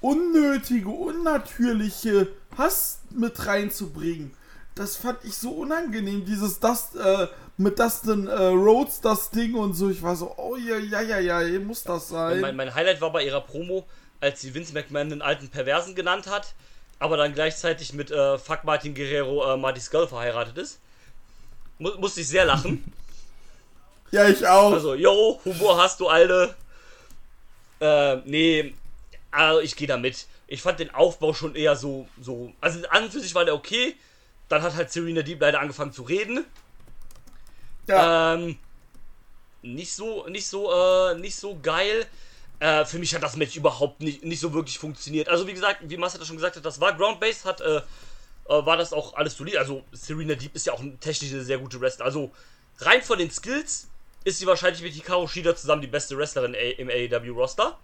unnötige, 0.00 0.88
unnatürliche 0.88 2.28
Hass 2.56 3.00
mit 3.10 3.46
reinzubringen. 3.46 4.32
Das 4.74 4.96
fand 4.96 5.24
ich 5.24 5.36
so 5.36 5.50
unangenehm, 5.50 6.24
dieses 6.24 6.60
das 6.60 6.94
äh, 6.94 7.26
mit 7.56 7.80
Dustin 7.80 8.28
äh, 8.28 8.32
Rhodes 8.32 9.00
das 9.00 9.30
Ding 9.30 9.54
und 9.54 9.74
so. 9.74 9.90
Ich 9.90 10.02
war 10.02 10.14
so, 10.14 10.34
oh 10.36 10.56
ja, 10.56 10.78
ja, 10.78 11.00
ja, 11.00 11.18
ja, 11.18 11.58
muss 11.58 11.82
das 11.82 12.08
sein. 12.08 12.40
Mein, 12.40 12.54
mein, 12.54 12.74
Highlight 12.74 13.00
war 13.00 13.10
bei 13.10 13.24
ihrer 13.24 13.40
Promo, 13.40 13.84
als 14.20 14.40
sie 14.40 14.54
Vince 14.54 14.72
McMahon 14.72 15.10
den 15.10 15.22
alten 15.22 15.48
Perversen 15.48 15.96
genannt 15.96 16.28
hat, 16.28 16.54
aber 17.00 17.16
dann 17.16 17.34
gleichzeitig 17.34 17.92
mit 17.92 18.12
äh, 18.12 18.38
Fuck 18.38 18.62
Martin 18.62 18.94
Guerrero 18.94 19.52
äh, 19.52 19.56
Marty 19.56 19.80
Skull 19.80 20.06
verheiratet 20.06 20.56
ist. 20.58 20.78
Mu 21.78 21.90
musste 21.98 22.20
ich 22.20 22.28
sehr 22.28 22.44
lachen. 22.44 22.84
ja, 24.10 24.28
ich 24.28 24.46
auch. 24.46 24.72
Also, 24.72 24.94
yo, 24.94 25.40
Humor 25.44 25.76
hast 25.76 26.00
du, 26.00 26.08
Alte. 26.08 26.54
Äh, 27.80 28.16
nee, 28.24 28.74
also 29.30 29.60
ich 29.60 29.76
gehe 29.76 29.86
da 29.86 29.96
mit. 29.96 30.26
Ich 30.46 30.62
fand 30.62 30.80
den 30.80 30.94
Aufbau 30.94 31.34
schon 31.34 31.54
eher 31.54 31.76
so, 31.76 32.08
so. 32.20 32.52
Also 32.60 32.80
an 32.88 33.04
und 33.04 33.12
für 33.12 33.20
sich 33.20 33.34
war 33.34 33.44
der 33.44 33.54
okay. 33.54 33.94
Dann 34.48 34.62
hat 34.62 34.74
halt 34.74 34.90
Serena 34.90 35.22
Deep 35.22 35.40
leider 35.40 35.60
angefangen 35.60 35.92
zu 35.92 36.02
reden. 36.02 36.44
Ja. 37.86 38.34
Ähm, 38.34 38.58
nicht 39.62 39.92
so, 39.92 40.26
nicht 40.28 40.46
so, 40.46 40.72
äh, 40.72 41.14
nicht 41.16 41.36
so 41.36 41.58
geil. 41.62 42.06
Äh, 42.60 42.84
für 42.86 42.98
mich 42.98 43.14
hat 43.14 43.22
das 43.22 43.36
Match 43.36 43.56
überhaupt 43.56 44.00
nicht, 44.00 44.24
nicht 44.24 44.40
so 44.40 44.52
wirklich 44.52 44.78
funktioniert. 44.78 45.28
Also 45.28 45.46
wie 45.46 45.52
gesagt, 45.52 45.80
wie 45.82 45.96
Master 45.96 46.24
schon 46.24 46.36
gesagt 46.36 46.56
hat, 46.56 46.64
das 46.64 46.80
war 46.80 46.96
Ground-Based, 46.96 47.44
hat, 47.44 47.60
äh, 47.60 47.76
äh, 47.76 47.82
war 48.46 48.76
das 48.76 48.92
auch 48.92 49.14
alles 49.14 49.36
solid. 49.36 49.56
Also 49.58 49.84
Serena 49.92 50.34
Deep 50.34 50.54
ist 50.56 50.66
ja 50.66 50.72
auch 50.72 50.82
technisch 51.00 51.32
eine 51.32 51.42
sehr 51.42 51.58
gute 51.58 51.80
Wrestler. 51.80 52.06
Also 52.06 52.30
rein 52.78 53.02
von 53.02 53.18
den 53.18 53.30
Skills 53.30 53.88
ist 54.28 54.38
sie 54.38 54.46
wahrscheinlich 54.46 54.82
mit 54.82 54.92
Hikaru 54.92 55.26
Shida 55.26 55.56
zusammen 55.56 55.82
die 55.82 55.88
beste 55.88 56.16
Wrestlerin 56.16 56.54
im 56.54 56.88
AEW-Roster. 56.88 57.78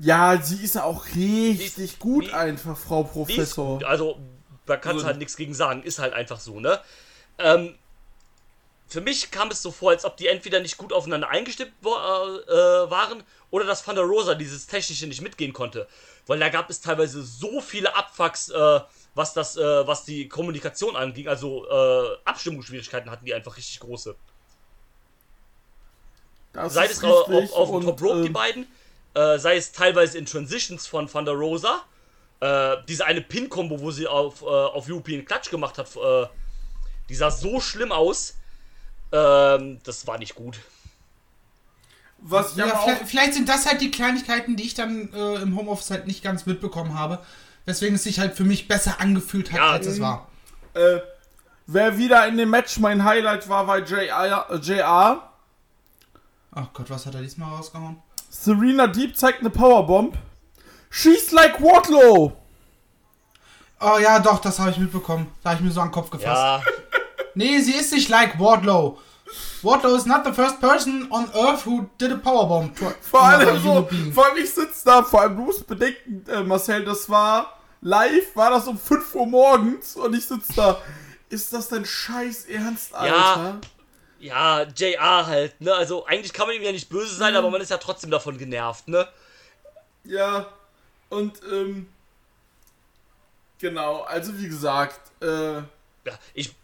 Ja, 0.00 0.40
sie 0.40 0.62
ist 0.62 0.78
auch 0.78 1.06
richtig 1.06 1.78
ist, 1.78 1.98
gut 1.98 2.28
wie, 2.28 2.32
einfach, 2.32 2.76
Frau 2.76 3.02
Professor. 3.02 3.78
Ist, 3.80 3.86
also, 3.86 4.18
da 4.66 4.76
kannst 4.76 5.02
du 5.02 5.06
halt 5.06 5.18
nichts 5.18 5.36
gegen 5.36 5.54
sagen. 5.54 5.82
Ist 5.82 5.98
halt 5.98 6.12
einfach 6.12 6.38
so, 6.38 6.60
ne? 6.60 6.80
Ähm, 7.38 7.74
für 8.88 9.00
mich 9.00 9.30
kam 9.30 9.48
es 9.48 9.62
so 9.62 9.72
vor, 9.72 9.90
als 9.90 10.04
ob 10.04 10.16
die 10.16 10.28
entweder 10.28 10.60
nicht 10.60 10.76
gut 10.76 10.92
aufeinander 10.92 11.28
eingestimmt 11.28 11.72
äh, 11.84 11.88
äh, 11.88 12.90
waren 12.90 13.24
oder 13.50 13.64
dass 13.64 13.86
Van 13.86 13.96
der 13.96 14.04
Rosa 14.04 14.34
dieses 14.34 14.66
Technische 14.66 15.06
nicht 15.06 15.22
mitgehen 15.22 15.52
konnte. 15.52 15.88
Weil 16.26 16.38
da 16.38 16.48
gab 16.48 16.70
es 16.70 16.80
teilweise 16.80 17.22
so 17.22 17.60
viele 17.60 17.96
Abfucks, 17.96 18.50
äh, 18.50 18.80
was, 19.14 19.32
das, 19.32 19.56
äh, 19.56 19.86
was 19.86 20.04
die 20.04 20.28
Kommunikation 20.28 20.94
anging. 20.94 21.26
Also 21.26 21.68
äh, 21.68 22.16
Abstimmungsschwierigkeiten 22.24 23.10
hatten 23.10 23.24
die 23.24 23.34
einfach 23.34 23.56
richtig 23.56 23.80
große. 23.80 24.14
Das 26.56 26.74
Sei 26.74 26.86
es 26.86 27.02
auf, 27.04 27.28
auf, 27.28 27.52
auf 27.52 27.70
dem 27.70 27.82
Top 27.82 28.02
Rope, 28.02 28.22
die 28.22 28.26
ähm, 28.28 28.32
beiden, 28.32 28.66
äh, 29.14 29.38
sei 29.38 29.56
es 29.56 29.72
teilweise 29.72 30.18
in 30.18 30.26
Transitions 30.26 30.86
von 30.86 31.06
Thunder 31.06 31.32
Rosa, 31.32 31.82
äh, 32.40 32.76
diese 32.88 33.06
eine 33.06 33.20
Pin-Kombo, 33.20 33.80
wo 33.80 33.90
sie 33.90 34.06
auf, 34.06 34.42
äh, 34.42 34.46
auf 34.46 34.88
European 34.88 35.24
Clutch 35.24 35.50
gemacht 35.50 35.78
hat, 35.78 35.88
äh, 35.96 36.26
die 37.08 37.14
sah 37.14 37.30
so 37.30 37.60
schlimm 37.60 37.92
aus. 37.92 38.36
Ähm, 39.12 39.78
das 39.84 40.06
war 40.06 40.18
nicht 40.18 40.34
gut. 40.34 40.58
Was 42.18 42.56
ja, 42.56 42.66
vielleicht, 42.66 43.08
vielleicht, 43.08 43.34
sind 43.34 43.48
das 43.48 43.66
halt 43.66 43.80
die 43.80 43.90
Kleinigkeiten, 43.90 44.56
die 44.56 44.64
ich 44.64 44.74
dann 44.74 45.12
äh, 45.12 45.34
im 45.36 45.56
Homeoffice 45.56 45.90
halt 45.90 46.06
nicht 46.06 46.24
ganz 46.24 46.46
mitbekommen 46.46 46.98
habe. 46.98 47.20
Weswegen 47.66 47.96
es 47.96 48.04
sich 48.04 48.18
halt 48.18 48.34
für 48.34 48.44
mich 48.44 48.68
besser 48.68 49.00
angefühlt 49.00 49.52
hat, 49.52 49.58
ja, 49.58 49.70
als 49.72 49.86
es 49.86 50.00
war. 50.00 50.28
Äh, 50.74 51.00
wer 51.66 51.98
wieder 51.98 52.26
in 52.26 52.36
dem 52.36 52.50
Match 52.50 52.78
mein 52.78 53.04
Highlight 53.04 53.48
war, 53.48 53.66
war 53.66 53.78
JR. 53.78 54.58
JR. 54.62 55.32
Ach 56.58 56.72
Gott, 56.72 56.88
was 56.88 57.04
hat 57.04 57.14
er 57.14 57.20
diesmal 57.20 57.54
rausgehauen? 57.54 57.98
Serena 58.30 58.86
Deep 58.86 59.14
zeigt 59.14 59.40
eine 59.40 59.50
Powerbomb. 59.50 60.16
She's 60.88 61.30
like 61.30 61.60
Wardlow. 61.60 62.34
Oh 63.78 63.98
ja, 64.00 64.18
doch, 64.20 64.38
das 64.38 64.58
habe 64.58 64.70
ich 64.70 64.78
mitbekommen. 64.78 65.30
Da 65.42 65.50
habe 65.50 65.60
ich 65.60 65.66
mir 65.66 65.70
so 65.70 65.82
an 65.82 65.88
den 65.88 65.92
Kopf 65.92 66.08
gefasst. 66.08 66.24
Ja. 66.34 66.62
nee, 67.34 67.60
sie 67.60 67.74
ist 67.74 67.92
nicht 67.92 68.08
like 68.08 68.40
Wardlow. 68.40 68.98
Wardlow 69.60 69.96
is 69.96 70.06
not 70.06 70.24
the 70.24 70.32
first 70.32 70.58
person 70.58 71.06
on 71.10 71.28
earth 71.34 71.66
who 71.66 71.90
did 72.00 72.10
a 72.10 72.16
powerbomb. 72.16 72.72
Vor 73.02 73.22
allem 73.22 73.62
so, 73.62 73.86
vor 74.14 74.24
allem 74.24 74.38
ich 74.38 74.50
sitze 74.50 74.86
da, 74.86 75.02
vor 75.02 75.20
allem 75.20 75.36
du 75.36 75.42
musst 75.42 75.66
bedenken, 75.66 76.24
äh, 76.26 76.42
Marcel, 76.42 76.86
das 76.86 77.10
war 77.10 77.52
live, 77.82 78.34
war 78.34 78.48
das 78.48 78.66
um 78.66 78.78
5 78.78 79.14
Uhr 79.14 79.26
morgens 79.26 79.94
und 79.96 80.14
ich 80.14 80.26
sitze 80.26 80.54
da. 80.54 80.78
Ist 81.28 81.52
das 81.52 81.68
dein 81.68 81.84
Scheiß 81.84 82.46
Ernst, 82.46 82.94
Alter? 82.94 83.14
Ja, 83.14 83.60
ja, 84.26 84.62
JR 84.62 85.26
halt, 85.26 85.60
ne? 85.60 85.74
Also 85.74 86.04
eigentlich 86.06 86.32
kann 86.32 86.46
man 86.46 86.56
ihm 86.56 86.62
ja 86.62 86.72
nicht 86.72 86.88
böse 86.88 87.14
sein, 87.14 87.32
mhm. 87.32 87.38
aber 87.38 87.50
man 87.50 87.60
ist 87.60 87.70
ja 87.70 87.78
trotzdem 87.78 88.10
davon 88.10 88.38
genervt, 88.38 88.88
ne? 88.88 89.08
Ja, 90.04 90.48
und 91.08 91.40
ähm, 91.50 91.88
genau, 93.58 94.02
also 94.02 94.38
wie 94.38 94.48
gesagt, 94.48 95.00
äh, 95.22 95.56
ja, 95.56 96.18
ich, 96.34 96.54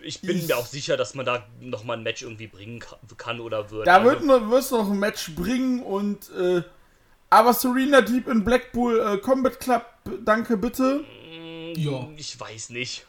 ich 0.00 0.20
bin 0.20 0.38
ich, 0.38 0.48
mir 0.48 0.56
auch 0.56 0.66
sicher, 0.66 0.96
dass 0.96 1.14
man 1.14 1.26
da 1.26 1.46
nochmal 1.60 1.96
ein 1.96 2.02
Match 2.02 2.22
irgendwie 2.22 2.48
bringen 2.48 2.82
kann, 3.16 3.40
oder 3.40 3.70
wird. 3.70 3.86
Da 3.86 3.98
also, 3.98 4.28
wird 4.28 4.50
wirst 4.50 4.72
noch 4.72 4.90
ein 4.90 4.98
Match 4.98 5.34
bringen 5.34 5.82
und 5.82 6.30
äh, 6.30 6.62
aber 7.30 7.54
Serena 7.54 8.02
Deep 8.02 8.28
in 8.28 8.44
Blackpool 8.44 9.00
äh, 9.00 9.18
Combat 9.18 9.58
Club, 9.58 9.86
danke 10.24 10.56
bitte. 10.56 11.04
Ja. 11.74 12.08
Ich 12.16 12.38
weiß 12.38 12.70
nicht. 12.70 13.06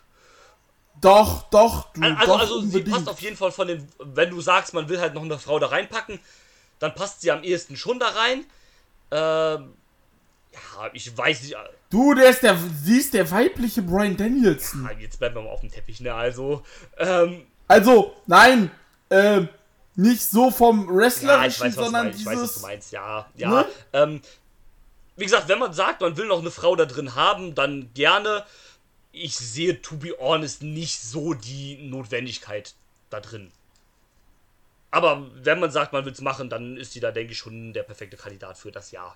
Doch, 1.01 1.49
doch, 1.49 1.91
du, 1.93 2.01
also, 2.01 2.25
doch 2.25 2.39
also 2.39 2.61
sie 2.61 2.81
passt 2.81 3.09
auf 3.09 3.21
jeden 3.21 3.35
Fall 3.35 3.51
von 3.51 3.67
den, 3.67 3.87
wenn 3.99 4.29
du 4.29 4.39
sagst, 4.39 4.73
man 4.73 4.87
will 4.87 5.01
halt 5.01 5.13
noch 5.13 5.23
eine 5.23 5.37
Frau 5.37 5.59
da 5.59 5.67
reinpacken, 5.67 6.19
dann 6.79 6.95
passt 6.95 7.21
sie 7.21 7.31
am 7.31 7.43
ehesten 7.43 7.75
schon 7.75 7.99
da 7.99 8.07
rein. 8.07 8.45
Ähm, 9.11 9.73
ja, 10.53 10.89
ich 10.93 11.17
weiß 11.17 11.43
nicht. 11.43 11.53
Äh, 11.53 11.57
du, 11.89 12.13
der 12.13 12.29
ist 12.29 12.41
der, 12.43 12.57
sie 12.57 12.97
ist 12.97 13.13
der 13.13 13.29
weibliche 13.29 13.81
Brian 13.81 14.15
Danielson. 14.15 14.83
Ja, 14.83 14.97
jetzt 14.97 15.19
bleiben 15.19 15.35
wir 15.35 15.41
mal 15.41 15.49
auf 15.49 15.61
dem 15.61 15.71
Teppich, 15.71 15.99
ne, 15.99 16.13
also, 16.13 16.63
ähm, 16.97 17.45
Also, 17.67 18.15
nein, 18.27 18.71
ähm, 19.09 19.49
nicht 19.95 20.21
so 20.21 20.51
vom 20.51 20.87
Wrestlerischen, 20.87 21.63
ja, 21.63 21.67
ich 21.69 21.77
weiß, 21.77 21.85
sondern 21.85 22.07
dieses... 22.11 22.21
Ich 22.21 22.25
weiß, 22.27 22.41
was 22.41 22.53
du 22.55 22.61
meinst, 22.61 22.91
ja, 22.91 23.25
ja, 23.35 23.49
ne? 23.49 23.65
ähm, 23.93 24.21
wie 25.15 25.25
gesagt, 25.25 25.47
wenn 25.47 25.59
man 25.59 25.73
sagt, 25.73 26.01
man 26.01 26.17
will 26.17 26.25
noch 26.25 26.39
eine 26.39 26.51
Frau 26.51 26.75
da 26.75 26.85
drin 26.85 27.15
haben, 27.15 27.55
dann 27.55 27.89
gerne 27.93 28.45
ich 29.13 29.37
sehe, 29.37 29.81
to 29.81 29.95
be 29.95 30.15
honest, 30.19 30.63
nicht 30.63 30.99
so 30.99 31.33
die 31.33 31.77
Notwendigkeit 31.87 32.73
da 33.09 33.21
drin. 33.21 33.51
Aber 34.91 35.29
wenn 35.43 35.59
man 35.59 35.71
sagt, 35.71 35.93
man 35.93 36.03
will 36.03 36.11
es 36.11 36.21
machen, 36.21 36.49
dann 36.49 36.77
ist 36.77 36.93
sie 36.93 36.99
da, 36.99 37.11
denke 37.11 37.31
ich, 37.31 37.37
schon 37.37 37.73
der 37.73 37.83
perfekte 37.83 38.17
Kandidat 38.17 38.57
für 38.57 38.71
das 38.71 38.91
Jahr. 38.91 39.15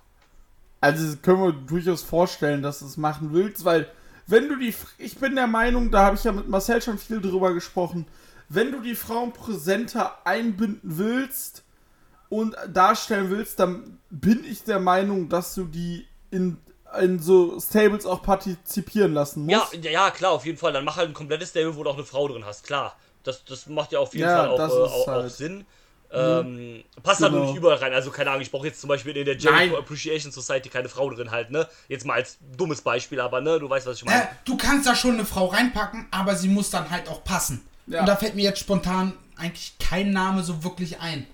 Also 0.80 1.16
können 1.18 1.42
wir 1.42 1.52
durchaus 1.52 2.02
vorstellen, 2.02 2.62
dass 2.62 2.78
du 2.78 2.86
es 2.86 2.96
machen 2.96 3.32
willst, 3.32 3.64
weil 3.64 3.90
wenn 4.26 4.48
du 4.48 4.56
die, 4.56 4.74
ich 4.98 5.16
bin 5.18 5.34
der 5.34 5.46
Meinung, 5.46 5.90
da 5.90 6.04
habe 6.04 6.16
ich 6.16 6.24
ja 6.24 6.32
mit 6.32 6.48
Marcel 6.48 6.80
schon 6.80 6.98
viel 6.98 7.20
drüber 7.20 7.52
gesprochen, 7.54 8.06
wenn 8.48 8.72
du 8.72 8.80
die 8.80 8.94
Frauen 8.94 9.32
präsenter 9.32 10.24
einbinden 10.24 10.80
willst 10.98 11.64
und 12.28 12.56
darstellen 12.72 13.30
willst, 13.30 13.58
dann 13.58 13.98
bin 14.10 14.44
ich 14.44 14.64
der 14.64 14.80
Meinung, 14.80 15.28
dass 15.28 15.54
du 15.54 15.64
die 15.64 16.06
in 16.30 16.58
in 17.00 17.18
so 17.18 17.58
Stables 17.60 18.06
auch 18.06 18.22
partizipieren 18.22 19.12
lassen 19.14 19.44
muss. 19.46 19.52
Ja, 19.72 19.90
ja, 19.90 20.10
klar, 20.10 20.32
auf 20.32 20.46
jeden 20.46 20.58
Fall. 20.58 20.72
Dann 20.72 20.84
mach 20.84 20.96
halt 20.96 21.08
ein 21.08 21.14
komplettes 21.14 21.50
Stable, 21.50 21.76
wo 21.76 21.84
du 21.84 21.90
auch 21.90 21.94
eine 21.96 22.04
Frau 22.04 22.26
drin 22.28 22.44
hast, 22.46 22.64
klar. 22.66 22.96
Das, 23.24 23.44
das 23.44 23.66
macht 23.66 23.92
ja 23.92 23.98
auf 23.98 24.14
jeden 24.14 24.26
Ja, 24.28 24.36
Fall 24.38 24.48
auch, 24.48 24.56
das 24.56 24.72
äh, 24.72 24.76
auch, 24.76 25.06
halt- 25.06 25.24
auch 25.26 25.28
Sinn. 25.30 25.66
Ähm, 26.10 26.82
passt 27.02 27.20
halt 27.20 27.32
Genau. 27.32 27.42
nur 27.44 27.52
nicht 27.52 27.58
überall 27.58 27.76
rein. 27.76 27.92
Also, 27.92 28.10
keine 28.10 28.30
Ahnung, 28.30 28.40
ich 28.40 28.50
brauche 28.50 28.66
jetzt 28.66 28.80
zum 28.80 28.88
Beispiel 28.88 29.14
in 29.14 29.26
der 29.26 29.36
Jericho 29.36 29.58
Nein. 29.58 29.74
Appreciation 29.76 30.32
Society 30.32 30.70
keine 30.70 30.88
Frau 30.88 31.10
drin 31.10 31.30
halt, 31.30 31.50
ne? 31.50 31.68
Jetzt 31.88 32.06
mal 32.06 32.14
als 32.14 32.38
dummes 32.56 32.80
Beispiel, 32.80 33.20
aber 33.20 33.42
ne, 33.42 33.58
du 33.58 33.68
weißt, 33.68 33.86
was 33.86 33.98
ich 33.98 34.04
meine. 34.06 34.22
Äh, 34.22 34.26
du 34.46 34.56
kannst 34.56 34.86
da 34.88 34.94
schon 34.94 35.14
eine 35.14 35.26
Frau 35.26 35.46
reinpacken, 35.46 36.06
aber 36.10 36.34
sie 36.34 36.48
muss 36.48 36.70
dann 36.70 36.88
halt 36.88 37.08
auch 37.10 37.22
passen. 37.24 37.60
Ja. 37.88 38.00
Und 38.00 38.06
da 38.06 38.16
fällt 38.16 38.34
mir 38.36 38.44
jetzt 38.44 38.60
spontan 38.60 39.12
eigentlich 39.36 39.74
kein 39.78 40.10
Name 40.12 40.42
so 40.42 40.64
wirklich 40.64 40.98
ein. 41.00 41.26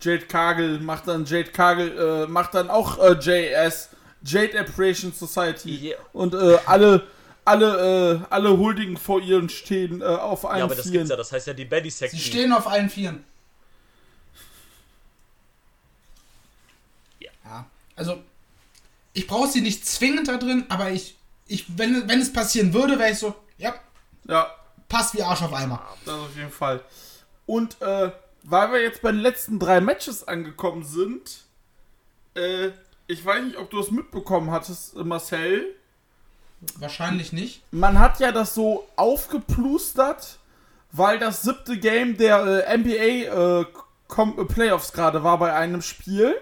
Jade 0.00 0.24
Kagel 0.24 0.80
macht 0.80 1.06
dann 1.06 1.26
Jade 1.26 1.50
Kagel, 1.50 2.24
äh, 2.24 2.26
macht 2.26 2.54
dann 2.54 2.70
auch 2.70 2.98
äh, 2.98 3.12
JS, 3.12 3.90
Jade 4.24 4.58
Appreciation 4.58 5.12
Society. 5.12 5.90
Ja. 5.90 5.96
Und 6.12 6.34
äh, 6.34 6.58
alle, 6.66 7.06
alle, 7.44 8.20
äh, 8.22 8.26
alle 8.30 8.56
huldigen 8.56 8.96
vor 8.96 9.20
ihren 9.20 9.48
stehen 9.48 10.02
äh, 10.02 10.04
auf 10.04 10.44
allen 10.44 10.58
ja, 10.58 10.64
aber 10.64 10.74
das 10.74 10.84
Vieren. 10.84 10.98
gibt's 10.98 11.10
ja, 11.10 11.16
das 11.16 11.32
heißt 11.32 11.46
ja 11.46 11.54
die 11.54 11.64
Betty 11.64 11.90
Sie 11.90 11.98
Section. 11.98 12.20
stehen 12.20 12.52
auf 12.52 12.66
allen 12.66 12.90
Vieren. 12.90 13.24
Ja. 17.20 17.30
Ja. 17.44 17.66
Also, 17.96 18.22
ich 19.12 19.26
brauche 19.26 19.48
sie 19.48 19.60
nicht 19.60 19.86
zwingend 19.86 20.28
da 20.28 20.36
drin, 20.36 20.66
aber 20.68 20.90
ich, 20.90 21.16
ich 21.46 21.66
wenn, 21.78 22.08
wenn 22.08 22.20
es 22.20 22.32
passieren 22.32 22.72
würde, 22.72 22.98
wäre 22.98 23.10
ich 23.12 23.18
so, 23.18 23.34
ja, 23.58 23.74
Ja, 24.28 24.54
passt 24.88 25.14
wie 25.14 25.22
Arsch 25.22 25.42
auf 25.42 25.52
Eimer. 25.52 25.82
das 26.04 26.14
auf 26.14 26.36
jeden 26.36 26.50
Fall. 26.50 26.80
Und 27.46 27.80
äh, 27.82 28.12
weil 28.42 28.72
wir 28.72 28.80
jetzt 28.82 29.02
bei 29.02 29.10
den 29.12 29.20
letzten 29.20 29.58
drei 29.58 29.80
Matches 29.80 30.26
angekommen 30.26 30.84
sind, 30.84 31.40
äh, 32.34 32.70
ich 33.10 33.24
weiß 33.24 33.44
nicht, 33.44 33.56
ob 33.56 33.70
du 33.70 33.80
es 33.80 33.90
mitbekommen 33.90 34.50
hattest, 34.52 34.96
äh, 34.96 35.02
Marcel. 35.02 35.74
Wahrscheinlich 36.78 37.32
nicht. 37.32 37.62
Man 37.72 37.98
hat 37.98 38.20
ja 38.20 38.32
das 38.32 38.54
so 38.54 38.86
aufgeplustert, 38.96 40.38
weil 40.92 41.18
das 41.18 41.42
siebte 41.42 41.78
Game 41.78 42.16
der 42.16 42.66
äh, 42.68 42.78
NBA 42.78 42.92
äh, 42.92 43.60
äh, 43.62 44.44
Playoffs 44.44 44.92
gerade 44.92 45.24
war 45.24 45.38
bei 45.38 45.52
einem 45.52 45.82
Spiel. 45.82 46.36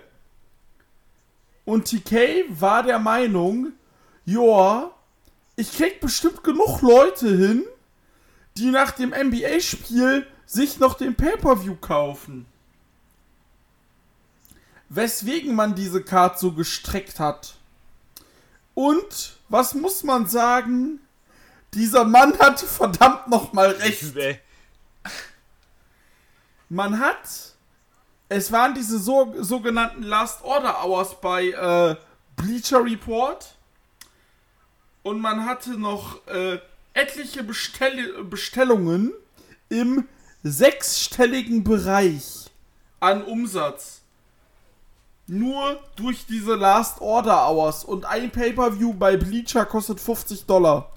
Und 1.64 1.86
TK 1.86 2.44
war 2.48 2.82
der 2.82 2.98
Meinung, 2.98 3.72
joa, 4.24 4.90
ich 5.56 5.72
krieg 5.72 6.00
bestimmt 6.00 6.42
genug 6.44 6.82
Leute 6.82 7.28
hin, 7.28 7.64
die 8.56 8.70
nach 8.70 8.90
dem 8.90 9.10
NBA-Spiel 9.10 10.26
sich 10.46 10.78
noch 10.78 10.94
den 10.94 11.14
Pay-Per-View 11.14 11.76
kaufen. 11.76 12.46
Weswegen 14.88 15.54
man 15.54 15.74
diese 15.74 16.02
Card 16.02 16.38
so 16.38 16.52
gestreckt 16.52 17.20
hat. 17.20 17.54
Und, 18.74 19.36
was 19.48 19.74
muss 19.74 20.04
man 20.04 20.26
sagen? 20.26 21.00
Dieser 21.74 22.04
Mann 22.04 22.38
hatte 22.38 22.66
verdammt 22.66 23.28
nochmal 23.28 23.70
recht. 23.70 24.14
Man 26.68 26.98
hat. 26.98 27.54
Es 28.30 28.52
waren 28.52 28.74
diese 28.74 28.98
so, 28.98 29.34
sogenannten 29.38 30.02
Last 30.02 30.42
Order 30.42 30.84
Hours 30.84 31.20
bei 31.20 31.48
äh, 31.48 31.96
Bleacher 32.36 32.84
Report. 32.84 33.54
Und 35.02 35.20
man 35.20 35.46
hatte 35.46 35.78
noch 35.78 36.26
äh, 36.26 36.58
etliche 36.92 37.42
Bestell 37.42 38.24
Bestellungen 38.24 39.12
im 39.68 40.06
sechsstelligen 40.42 41.64
Bereich 41.64 42.50
an 43.00 43.22
Umsatz. 43.24 44.02
Nur 45.30 45.78
durch 45.94 46.24
diese 46.24 46.54
Last 46.54 47.02
Order 47.02 47.46
Hours. 47.46 47.84
Und 47.84 48.06
ein 48.06 48.30
Pay-Per-View 48.32 48.94
bei 48.94 49.18
Bleacher 49.18 49.66
kostet 49.66 50.00
50 50.00 50.46
Dollar. 50.46 50.90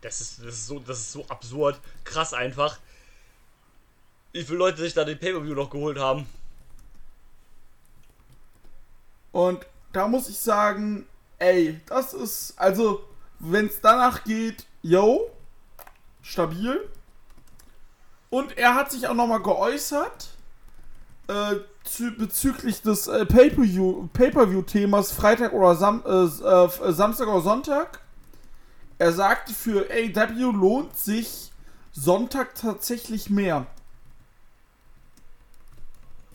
Das 0.00 0.22
ist, 0.22 0.38
das, 0.38 0.54
ist 0.54 0.66
so, 0.66 0.78
das 0.78 1.00
ist 1.00 1.12
so 1.12 1.26
absurd. 1.28 1.78
Krass 2.04 2.32
einfach. 2.32 2.78
Wie 4.32 4.42
viele 4.42 4.58
Leute 4.58 4.78
sich 4.78 4.94
da 4.94 5.04
den 5.04 5.18
Pay-Per-View 5.18 5.54
noch 5.54 5.68
geholt 5.68 5.98
haben. 5.98 6.26
Und 9.32 9.66
da 9.92 10.08
muss 10.08 10.30
ich 10.30 10.38
sagen, 10.38 11.06
ey, 11.40 11.78
das 11.86 12.14
ist, 12.14 12.54
also, 12.56 13.04
wenn 13.38 13.66
es 13.66 13.82
danach 13.82 14.24
geht, 14.24 14.64
yo, 14.80 15.30
stabil. 16.22 16.88
Und 18.30 18.56
er 18.56 18.74
hat 18.74 18.90
sich 18.90 19.06
auch 19.06 19.14
nochmal 19.14 19.42
geäußert 19.42 20.33
äh, 21.28 21.56
bezüglich 22.18 22.82
des 22.82 23.06
äh, 23.06 23.24
Pay-Per-View- 23.24 24.08
Pay-Per-View-Themas 24.12 25.12
Freitag 25.12 25.52
oder 25.52 25.74
Sam 25.74 26.02
äh, 26.06 26.24
äh, 26.24 26.92
Samstag 26.92 27.28
oder 27.28 27.40
Sonntag. 27.40 28.00
Er 28.98 29.12
sagte, 29.12 29.52
für 29.52 29.88
AW 29.90 30.52
lohnt 30.52 30.96
sich 30.96 31.50
Sonntag 31.92 32.54
tatsächlich 32.54 33.30
mehr. 33.30 33.66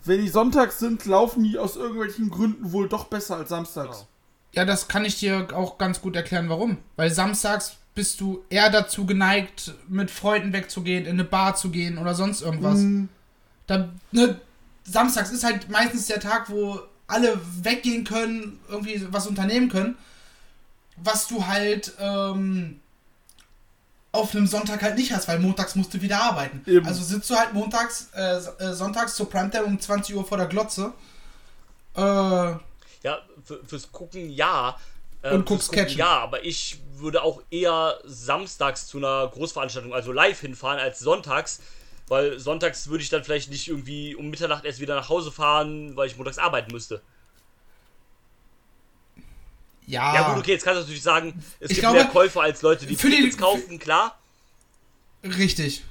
Wenn 0.04 0.20
die 0.22 0.28
sonntags 0.28 0.78
sind, 0.78 1.04
laufen 1.04 1.42
die 1.42 1.58
aus 1.58 1.76
irgendwelchen 1.76 2.30
Gründen 2.30 2.72
wohl 2.72 2.88
doch 2.88 3.04
besser 3.04 3.36
als 3.36 3.50
samstags. 3.50 4.06
Ja, 4.52 4.64
das 4.64 4.88
kann 4.88 5.04
ich 5.04 5.18
dir 5.18 5.48
auch 5.54 5.78
ganz 5.78 6.00
gut 6.00 6.16
erklären, 6.16 6.48
warum. 6.48 6.78
Weil 6.96 7.10
samstags 7.10 7.76
bist 7.94 8.20
du 8.20 8.44
eher 8.48 8.70
dazu 8.70 9.04
geneigt, 9.04 9.74
mit 9.88 10.10
Freunden 10.10 10.52
wegzugehen, 10.52 11.04
in 11.04 11.12
eine 11.12 11.24
Bar 11.24 11.54
zu 11.54 11.70
gehen 11.70 11.98
oder 11.98 12.14
sonst 12.14 12.40
irgendwas. 12.40 12.78
Mhm. 12.78 13.08
Da, 13.66 13.90
ne, 14.10 14.40
samstags 14.90 15.30
ist 15.30 15.44
halt 15.44 15.68
meistens 15.68 16.06
der 16.06 16.20
Tag, 16.20 16.50
wo 16.50 16.80
alle 17.06 17.40
weggehen 17.62 18.04
können, 18.04 18.60
irgendwie 18.68 19.04
was 19.12 19.26
unternehmen 19.26 19.68
können, 19.68 19.96
was 20.96 21.26
du 21.26 21.46
halt 21.46 21.92
ähm, 21.98 22.80
auf 24.12 24.34
einem 24.34 24.46
Sonntag 24.46 24.82
halt 24.82 24.96
nicht 24.96 25.12
hast, 25.12 25.28
weil 25.28 25.38
montags 25.38 25.74
musst 25.74 25.94
du 25.94 26.02
wieder 26.02 26.20
arbeiten. 26.20 26.62
Eben. 26.66 26.86
Also 26.86 27.02
sitzt 27.02 27.30
du 27.30 27.36
halt 27.36 27.52
montags, 27.52 28.08
äh, 28.14 28.36
äh, 28.36 28.72
sonntags 28.72 29.14
zur 29.14 29.30
Primetime 29.30 29.64
um 29.64 29.78
20 29.78 30.14
Uhr 30.16 30.24
vor 30.24 30.38
der 30.38 30.46
Glotze. 30.46 30.92
Äh, 31.96 32.00
Ja, 32.00 33.18
für, 33.44 33.64
fürs 33.64 33.90
Gucken 33.90 34.30
ja. 34.30 34.76
Äh, 35.22 35.34
Und 35.34 35.46
guckst 35.46 35.72
Catchen. 35.72 35.98
Ja, 35.98 36.18
aber 36.18 36.44
ich 36.44 36.80
würde 36.94 37.22
auch 37.22 37.42
eher 37.50 37.98
samstags 38.04 38.86
zu 38.86 38.98
einer 38.98 39.28
Großveranstaltung, 39.28 39.94
also 39.94 40.12
live 40.12 40.40
hinfahren, 40.40 40.78
als 40.78 40.98
sonntags. 40.98 41.60
Weil 42.10 42.38
sonntags 42.40 42.88
würde 42.88 43.02
ich 43.04 43.08
dann 43.08 43.22
vielleicht 43.24 43.50
nicht 43.50 43.68
irgendwie 43.68 44.14
um 44.16 44.28
Mitternacht 44.30 44.64
erst 44.64 44.80
wieder 44.80 44.96
nach 44.96 45.08
Hause 45.08 45.30
fahren, 45.32 45.96
weil 45.96 46.08
ich 46.08 46.16
montags 46.16 46.38
arbeiten 46.38 46.72
müsste. 46.72 47.00
ja. 49.86 50.14
Ja, 50.14 50.28
gut, 50.30 50.38
okay, 50.40 50.52
jetzt 50.52 50.64
kannst 50.64 50.78
du 50.78 50.82
natürlich 50.82 51.02
sagen, 51.02 51.42
es 51.60 51.70
Ich 51.70 51.76
gibt 51.76 51.80
glaube, 51.80 51.96
mehr 51.98 52.06
Käufer 52.08 52.42
als 52.42 52.62
Leute, 52.62 52.86
die 52.86 52.96
für 52.96 53.08
die- 53.10 53.16
Tickets 53.16 53.38
kaufen, 53.38 53.78
klar. 53.78 54.18
Richtig. 55.24 55.84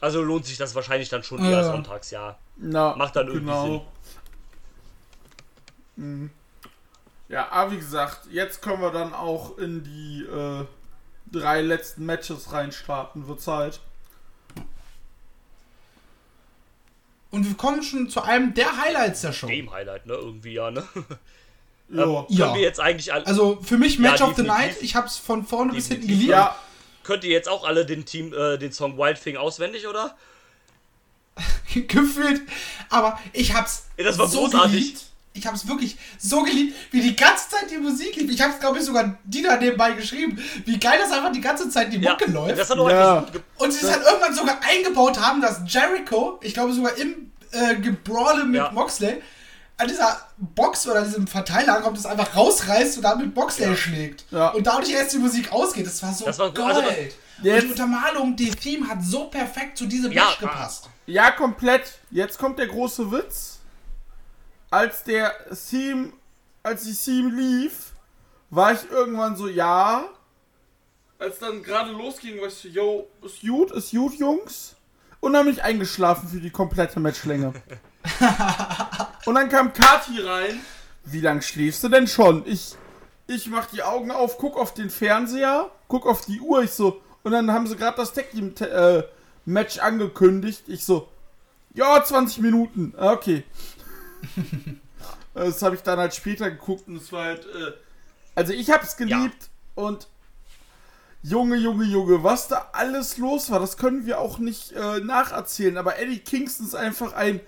Also 0.00 0.22
lohnt 0.22 0.46
sich 0.46 0.56
das 0.58 0.74
wahrscheinlich 0.74 1.08
dann 1.08 1.22
schon 1.24 1.44
eher 1.44 1.60
Äh. 1.60 1.64
sonntags, 1.64 2.10
ja. 2.10 2.38
Na, 2.56 2.94
Macht 2.96 3.16
dann 3.16 3.28
irgendwie 3.28 3.60
Sinn. 3.62 3.80
Mhm. 5.96 6.30
Ja, 7.28 7.48
aber 7.50 7.72
wie 7.72 7.76
gesagt, 7.78 8.26
jetzt 8.30 8.62
können 8.62 8.80
wir 8.80 8.90
dann 8.90 9.12
auch 9.12 9.58
in 9.58 9.84
die 9.84 10.22
äh, 10.24 10.64
drei 11.30 11.60
letzten 11.62 12.06
Matches 12.06 12.52
reinstarten. 12.52 13.26
Wird 13.28 13.40
Zeit. 13.40 13.80
Und 17.30 17.46
wir 17.46 17.54
kommen 17.56 17.82
schon 17.82 18.08
zu 18.08 18.22
einem 18.22 18.54
der 18.54 18.76
Highlights 18.80 19.20
der 19.20 19.32
Show. 19.32 19.46
Dem 19.48 19.70
Highlight, 19.70 20.06
ne? 20.06 20.14
Irgendwie 20.14 20.52
ja, 20.54 20.70
ne? 20.70 20.82
Ja. 20.94 21.02
Ähm, 21.90 22.24
Ja. 22.28 22.46
Können 22.46 22.56
wir 22.56 22.62
jetzt 22.62 22.80
eigentlich 22.80 23.14
alle. 23.14 23.26
Also 23.26 23.60
für 23.62 23.78
mich 23.78 23.98
Match 23.98 24.20
Ja, 24.20 24.26
of 24.26 24.36
the. 24.36 24.42
Night. 24.42 24.76
Ich 24.82 24.94
hab's 24.94 25.16
von 25.16 25.46
vorne 25.46 25.72
bis 25.72 25.88
hinten 25.88 26.06
geliebt. 26.06 26.28
ja, 26.28 26.54
Könnt 27.02 27.24
ihr 27.24 27.30
jetzt 27.30 27.48
auch 27.48 27.64
alle 27.64 27.86
den 27.86 28.04
Team, 28.04 28.34
äh, 28.34 28.58
den 28.58 28.72
Song 28.72 28.98
Wild 28.98 29.22
Thing 29.22 29.38
auswendig, 29.38 29.86
oder? 29.86 30.14
gefühlt. 31.74 32.42
Aber 32.90 33.18
ich 33.32 33.54
hab's 33.54 33.86
Ja, 33.96 34.04
das 34.04 34.18
war 34.18 34.28
so 34.28 34.40
großartig. 34.40 34.72
geliebt. 34.72 35.04
Ich 35.38 35.46
hab's 35.46 35.66
wirklich 35.68 35.96
so 36.18 36.42
geliebt, 36.42 36.76
wie 36.90 37.00
die 37.00 37.16
ganze 37.16 37.48
Zeit 37.48 37.70
die 37.70 37.78
Musik 37.78 38.16
lief. 38.16 38.30
Ich 38.30 38.40
hab's, 38.42 38.58
glaube 38.60 38.78
ich, 38.78 38.84
sogar 38.84 39.18
Dina 39.24 39.56
nebenbei 39.56 39.92
geschrieben. 39.92 40.38
Wie 40.64 40.78
geil 40.78 40.98
das 41.00 41.12
einfach 41.12 41.32
die 41.32 41.40
ganze 41.40 41.68
Zeit 41.70 41.92
die 41.92 41.98
Ja, 41.98 42.12
Mucke 42.12 42.30
läuft. 42.30 42.58
das 42.58 42.70
hat 42.70 42.78
auch 42.78 42.90
Ja. 42.90 43.20
ge- 43.32 43.40
Und 43.58 43.72
sie 43.72 43.84
es 43.86 43.90
halt 43.92 44.02
irgendwann 44.04 44.34
sogar 44.34 44.58
eingebaut 44.68 45.20
haben, 45.20 45.40
dass 45.40 45.60
Jericho, 45.66 46.38
ich 46.42 46.54
glaube 46.54 46.72
sogar 46.72 46.96
im 46.96 47.32
äh, 47.52 47.76
Gebrawle 47.76 48.44
mit 48.44 48.56
Ja. 48.56 48.70
Moxley, 48.72 49.22
an 49.78 49.88
dieser 49.88 50.20
Box 50.36 50.86
oder 50.88 51.02
diesem 51.02 51.26
Verteiler 51.26 51.80
kommt, 51.80 51.96
das 51.96 52.04
einfach 52.04 52.34
rausreißt 52.36 52.96
und 52.98 53.02
damit 53.04 53.34
Moxley 53.34 53.74
schlägt. 53.76 54.24
Ja. 54.30 54.48
Und 54.48 54.66
dadurch 54.66 54.90
erst 54.90 55.12
die 55.14 55.18
Musik 55.18 55.50
ausgeht. 55.52 55.86
Das 55.86 56.02
war 56.02 56.12
so 56.12 56.24
Das 56.26 56.38
war- 56.38 56.52
geil. 56.52 56.66
also- 56.66 56.80
und 56.80 56.96
Jetzt- 57.44 57.62
die 57.62 57.70
Untermalung, 57.70 58.34
die 58.34 58.50
Theme 58.50 58.88
hat 58.88 58.98
so 59.04 59.26
perfekt 59.26 59.78
zu 59.78 59.86
diesem 59.86 60.10
Ja, 60.12 60.24
Match 60.24 60.40
gepasst. 60.40 60.88
ja, 61.06 61.30
komplett. 61.30 61.84
Jetzt 62.10 62.36
kommt 62.38 62.58
der 62.58 62.66
große 62.66 63.10
Witz. 63.12 63.57
Als 64.70 65.04
der 65.04 65.32
Theme, 65.70 66.12
als 66.62 66.84
die 66.84 66.94
Theme 66.94 67.30
lief, 67.30 67.92
war 68.50 68.72
ich 68.72 68.90
irgendwann 68.90 69.36
so, 69.36 69.48
ja. 69.48 70.08
Als 71.18 71.38
dann 71.38 71.62
gerade 71.62 71.90
losging, 71.90 72.40
war 72.40 72.48
ich 72.48 72.54
so, 72.54 72.68
yo, 72.68 73.08
ist 73.22 73.40
gut, 73.40 73.70
ist 73.72 73.90
gut, 73.90 74.14
Jungs. 74.14 74.76
Und 75.20 75.32
dann 75.32 75.46
bin 75.46 75.54
ich 75.54 75.62
eingeschlafen 75.62 76.28
für 76.28 76.40
die 76.40 76.50
komplette 76.50 77.00
Matchlänge. 77.00 77.52
Und 79.26 79.34
dann 79.34 79.48
kam 79.48 79.72
Kati 79.72 80.20
rein. 80.20 80.60
Wie 81.04 81.20
lange 81.20 81.42
schläfst 81.42 81.82
du 81.82 81.88
denn 81.88 82.06
schon? 82.06 82.44
Ich, 82.46 82.76
ich 83.26 83.48
mach 83.48 83.66
die 83.66 83.82
Augen 83.82 84.10
auf, 84.10 84.38
guck 84.38 84.56
auf 84.56 84.74
den 84.74 84.90
Fernseher, 84.90 85.70
guck 85.88 86.06
auf 86.06 86.24
die 86.24 86.40
Uhr. 86.40 86.62
Ich 86.62 86.72
so, 86.72 87.00
und 87.22 87.32
dann 87.32 87.52
haben 87.52 87.66
sie 87.66 87.76
gerade 87.76 87.96
das 87.96 88.12
Tag 88.12 88.30
Team 88.30 88.54
äh, 88.60 89.02
Match 89.44 89.78
angekündigt. 89.78 90.64
Ich 90.66 90.84
so, 90.84 91.08
ja, 91.74 92.02
20 92.02 92.38
Minuten. 92.38 92.94
Okay. 92.96 93.44
das 95.34 95.62
habe 95.62 95.76
ich 95.76 95.82
dann 95.82 95.98
halt 95.98 96.14
später 96.14 96.50
geguckt 96.50 96.88
und 96.88 96.96
es 96.96 97.12
war 97.12 97.24
halt. 97.24 97.44
Äh, 97.46 97.72
also 98.34 98.52
ich 98.52 98.70
hab's 98.70 98.96
geliebt 98.96 99.48
und 99.74 100.06
Junge, 101.22 101.56
Junge, 101.56 101.84
Junge, 101.84 102.22
was 102.22 102.46
da 102.48 102.68
alles 102.72 103.18
los 103.18 103.50
war, 103.50 103.58
das 103.58 103.76
können 103.76 104.06
wir 104.06 104.20
auch 104.20 104.38
nicht 104.38 104.72
äh, 104.72 105.00
nacherzählen. 105.00 105.76
Aber 105.76 105.98
Eddie 105.98 106.20
Kingston 106.20 106.66
ist 106.66 106.74
einfach 106.76 107.12
ein 107.14 107.40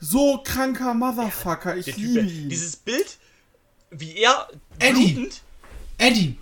so 0.00 0.42
kranker 0.44 0.92
Motherfucker. 0.92 1.76
Ich 1.76 1.96
liebe 1.96 2.20
ihn. 2.20 2.48
dieses 2.50 2.76
Bild, 2.76 3.16
wie 3.90 4.16
er 4.18 4.48
Eddie. 4.78 5.14
blutend- 5.14 5.40
Eddie, 5.98 6.38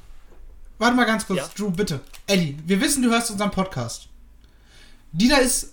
warte 0.79 0.97
mal 0.97 1.05
ganz 1.05 1.25
kurz, 1.27 1.39
Ja? 1.39 1.49
Drew, 1.57 1.71
bitte. 1.71 2.01
Eddie, 2.27 2.59
wir 2.67 2.81
wissen, 2.81 3.05
du 3.05 3.11
hörst 3.11 3.31
unseren 3.31 3.53
Podcast. 3.53 4.09
Dina 5.13 5.37
ist 5.37 5.73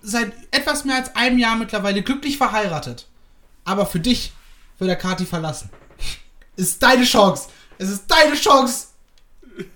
seit 0.00 0.32
etwas 0.50 0.86
mehr 0.86 0.96
als 0.96 1.14
einem 1.14 1.38
Jahr 1.38 1.56
mittlerweile 1.56 2.00
glücklich 2.02 2.38
verheiratet. 2.38 3.06
Aber 3.68 3.84
für 3.86 4.00
dich 4.00 4.32
wird 4.78 4.88
er 4.88 4.96
Kati 4.96 5.26
verlassen. 5.26 5.68
Ist 6.56 6.82
deine 6.82 7.04
Chance. 7.04 7.50
Es 7.76 7.90
ist 7.90 8.06
deine 8.08 8.34
Chance, 8.34 8.88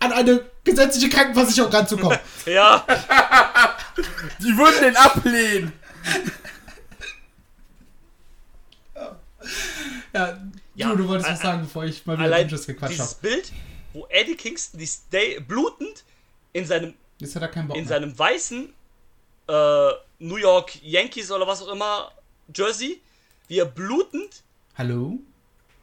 an 0.01 0.13
eine 0.13 0.45
gesetzliche 0.65 1.09
Krankenversicherung 1.11 1.71
ranzukommen. 1.71 2.19
Ja, 2.47 2.85
Die 4.41 4.57
würden 4.57 4.81
den 4.83 4.97
ablehnen. 4.97 5.73
ja, 10.15 10.39
Ja, 10.75 10.89
Drew, 10.91 10.97
du 10.97 11.09
wolltest 11.09 11.31
was 11.31 11.41
sagen, 11.41 11.63
bevor 11.63 11.85
ich 11.85 12.05
mal 12.07 12.19
wieder 12.19 12.39
Dünnschiss 12.39 12.67
gequatscht 12.67 12.95
dieses 12.95 13.11
habe. 13.17 13.21
Bild, 13.29 13.53
wo 13.93 14.07
Eddie 14.09 14.37
Kingston 14.37 14.79
die 14.81 14.87
Stay 14.87 15.41
blutend 15.41 16.05
in 16.53 16.65
seinem 16.67 16.95
Jetzt 17.19 17.37
hat 17.37 17.43
er 17.43 17.49
keinen 17.49 17.69
Bock 17.69 17.77
in 17.77 17.85
mehr. 17.85 17.89
seinem 17.89 18.19
weißen 18.19 18.73
äh, 19.49 19.91
New 20.19 20.37
York 20.37 20.83
Yankees 20.83 21.31
oder 21.31 21.47
was 21.47 21.63
auch 21.63 21.69
immer 21.73 22.11
Jersey, 22.55 23.01
wie 23.49 23.59
er 23.59 23.67
blutend. 23.67 24.43
Hallo? 24.77 25.19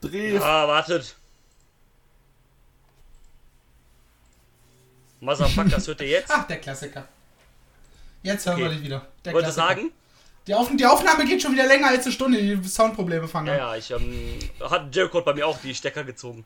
Dreh. 0.02 0.38
Ah, 0.40 0.68
wartet. 0.68 1.16
Motherfucker, 5.22 5.70
das 5.70 5.88
hört 5.88 6.02
ihr 6.02 6.08
jetzt? 6.08 6.32
Ach, 6.34 6.48
der 6.48 6.58
Klassiker. 6.60 7.08
Jetzt 8.24 8.46
hören 8.46 8.58
wir 8.58 8.66
Okay. 8.68 8.76
dich 8.76 8.84
wieder. 8.86 9.06
Der 9.26 9.34
wollte 9.34 9.46
Klassiker. 9.52 9.68
sagen, 9.68 9.92
Die, 10.48 10.56
Auf 10.56 10.70
die 10.76 10.86
Aufnahme 10.86 11.26
geht 11.26 11.42
schon 11.42 11.52
wieder 11.54 11.68
länger 11.68 11.88
als 11.90 12.06
eine 12.06 12.14
Stunde. 12.14 12.40
Die 12.42 12.68
Soundprobleme 12.68 13.28
fangen 13.28 13.48
ja, 13.48 13.54
an. 13.54 13.60
ja, 13.60 13.76
ich 13.76 13.92
ähm, 13.92 14.40
hat 14.62 14.96
Jericho 14.96 15.22
bei 15.22 15.34
mir 15.34 15.46
auch 15.46 15.60
die 15.60 15.76
Stecker 15.76 16.04
gezogen. 16.04 16.46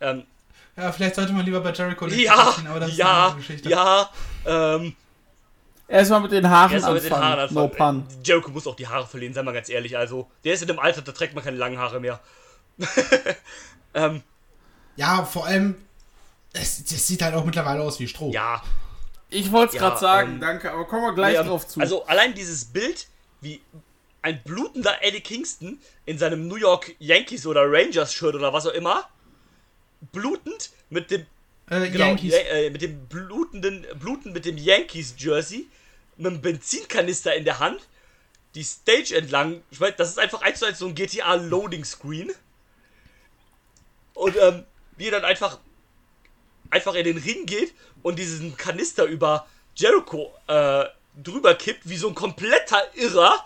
Ähm, 0.00 0.24
Ja, 0.76 0.90
vielleicht 0.92 1.14
sollte 1.14 1.32
man 1.32 1.44
lieber 1.46 1.60
bei 1.60 1.72
Jericho 1.72 2.06
nicht 2.06 2.18
ja, 2.20 2.34
quatschen, 2.34 2.66
aber 2.66 2.80
das 2.80 2.90
ist 2.90 3.00
eine 3.00 3.08
ja, 3.08 3.22
andere 3.26 3.38
Geschichte. 3.38 3.68
ja, 3.70 4.10
ähm, 4.44 4.96
Erstmal 5.92 6.20
mit 6.20 6.32
den 6.32 6.48
Haaren 6.48 6.72
erst 6.72 6.86
mal 6.86 6.94
mit 6.94 7.04
den 7.04 7.12
anfangen. 7.12 7.36
Haaren 7.38 7.54
No 7.54 7.64
anfangen. 7.64 8.06
pun. 8.06 8.16
Jericho 8.24 8.50
muss 8.50 8.66
auch 8.66 8.76
die 8.76 8.88
Haare 8.88 9.06
verlieren, 9.06 9.34
sei 9.34 9.42
mal 9.42 9.52
ganz 9.52 9.68
ehrlich, 9.68 9.96
also, 9.98 10.30
der 10.42 10.54
ist 10.54 10.62
in 10.62 10.68
dem 10.68 10.78
Alter, 10.78 11.02
da 11.02 11.12
trägt 11.12 11.34
man 11.34 11.44
keine 11.44 11.58
langen 11.58 11.78
Haare 11.78 12.00
mehr. 12.00 12.18
ähm, 13.94 14.22
Ja, 14.96 15.24
vor 15.24 15.46
allem, 15.46 15.76
es, 16.54 16.84
das 16.84 17.06
sieht 17.06 17.22
halt 17.22 17.34
auch 17.34 17.44
mittlerweile 17.44 17.82
aus 17.82 18.00
wie 18.00 18.08
Stroh. 18.08 18.30
ja, 18.32 18.62
Ich 19.28 19.52
wollte 19.52 19.74
es 19.76 19.80
Ja, 19.82 19.88
gerade 19.88 20.00
sagen, 20.00 20.32
ähm, 20.34 20.40
danke, 20.40 20.72
aber 20.72 20.84
kommen 20.86 21.02
wir 21.02 21.14
gleich 21.14 21.34
Nee, 21.34 21.40
ähm, 21.40 21.46
drauf 21.48 21.66
zu. 21.68 21.80
Also 21.80 22.04
allein 22.06 22.34
dieses 22.34 22.64
Bild, 22.66 23.06
wie 23.40 23.60
ein 24.22 24.42
blutender 24.44 25.02
Eddie 25.02 25.20
Kingston 25.20 25.78
in 26.06 26.16
seinem 26.18 26.48
New 26.48 26.56
York 26.56 26.94
Yankees 27.00 27.46
oder 27.46 27.70
Rangers 27.70 28.14
Shirt 28.14 28.34
oder 28.34 28.52
was 28.52 28.66
auch 28.66 28.72
immer, 28.72 29.04
blutend 30.12 30.70
mit 30.90 31.10
dem 31.10 31.26
Äh, 31.70 31.90
genau, 31.90 32.06
Yankees. 32.06 32.32
Äh, 32.34 32.70
mit 32.70 32.82
dem 32.82 33.06
blutenden 33.08 33.86
bluten 33.98 34.32
mit 34.32 34.44
dem 34.44 34.56
Yankees 34.58 35.14
Jersey, 35.18 35.66
mit 36.22 36.32
einem 36.32 36.40
Benzinkanister 36.40 37.34
in 37.34 37.44
der 37.44 37.58
Hand, 37.58 37.80
die 38.54 38.64
Stage 38.64 39.16
entlang, 39.16 39.62
ich 39.70 39.80
weiß, 39.80 39.94
das 39.96 40.10
ist 40.10 40.18
einfach 40.18 40.42
eins 40.42 40.58
zu 40.58 40.66
eins 40.66 40.78
so 40.78 40.86
ein 40.86 40.94
GTA 40.94 41.34
Loading 41.34 41.84
Screen. 41.84 42.32
Und 44.14 44.36
ähm, 44.36 44.64
wie 44.96 45.06
er 45.06 45.12
dann 45.12 45.24
einfach 45.24 45.58
einfach 46.70 46.94
in 46.94 47.04
den 47.04 47.18
Ring 47.18 47.46
geht 47.46 47.74
und 48.02 48.18
diesen 48.18 48.56
Kanister 48.56 49.04
über 49.04 49.46
Jericho 49.74 50.34
äh, 50.46 50.84
drüber 51.22 51.54
kippt, 51.54 51.88
wie 51.88 51.96
so 51.96 52.08
ein 52.08 52.14
kompletter 52.14 52.82
Irrer. 52.94 53.44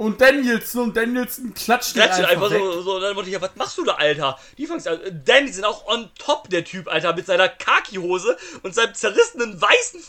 Und 0.00 0.18
Danielson 0.18 0.84
und 0.84 0.96
Danielson 0.96 1.52
klatscht 1.52 1.94
ihn 1.94 2.00
Klatschen 2.00 2.24
einfach, 2.24 2.50
einfach 2.50 2.58
so, 2.58 2.80
so, 2.80 3.00
dann 3.00 3.14
wollte 3.16 3.28
ich 3.28 3.34
ja, 3.34 3.42
was 3.42 3.54
machst 3.56 3.76
du 3.76 3.84
da, 3.84 3.96
Alter? 3.96 4.38
Die 4.56 4.66
fangst 4.66 4.88
an. 4.88 4.98
Danny 5.26 5.52
sind 5.52 5.66
auch 5.66 5.86
on 5.88 6.08
top, 6.18 6.48
der 6.48 6.64
Typ, 6.64 6.88
Alter, 6.88 7.14
mit 7.14 7.26
seiner 7.26 7.50
Khaki-Hose 7.50 8.34
und 8.62 8.74
seinem 8.74 8.94
zerrissenen 8.94 9.60
weißen, 9.60 10.00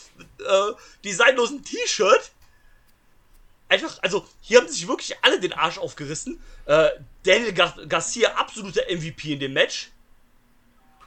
äh, 0.47 0.71
designlosen 1.03 1.65
T-Shirt. 1.65 2.31
Einfach, 3.67 3.99
also, 4.01 4.25
hier 4.39 4.61
haben 4.61 4.69
sich 4.69 4.87
wirklich 4.87 5.17
alle 5.23 5.41
den 5.41 5.51
Arsch 5.51 5.77
aufgerissen. 5.77 6.41
Äh, 6.67 6.91
Daniel 7.23 7.51
Gar 7.51 7.75
Garcia, 7.85 8.31
absoluter 8.35 8.83
MVP 8.89 9.33
in 9.33 9.41
dem 9.41 9.51
Match. 9.51 9.91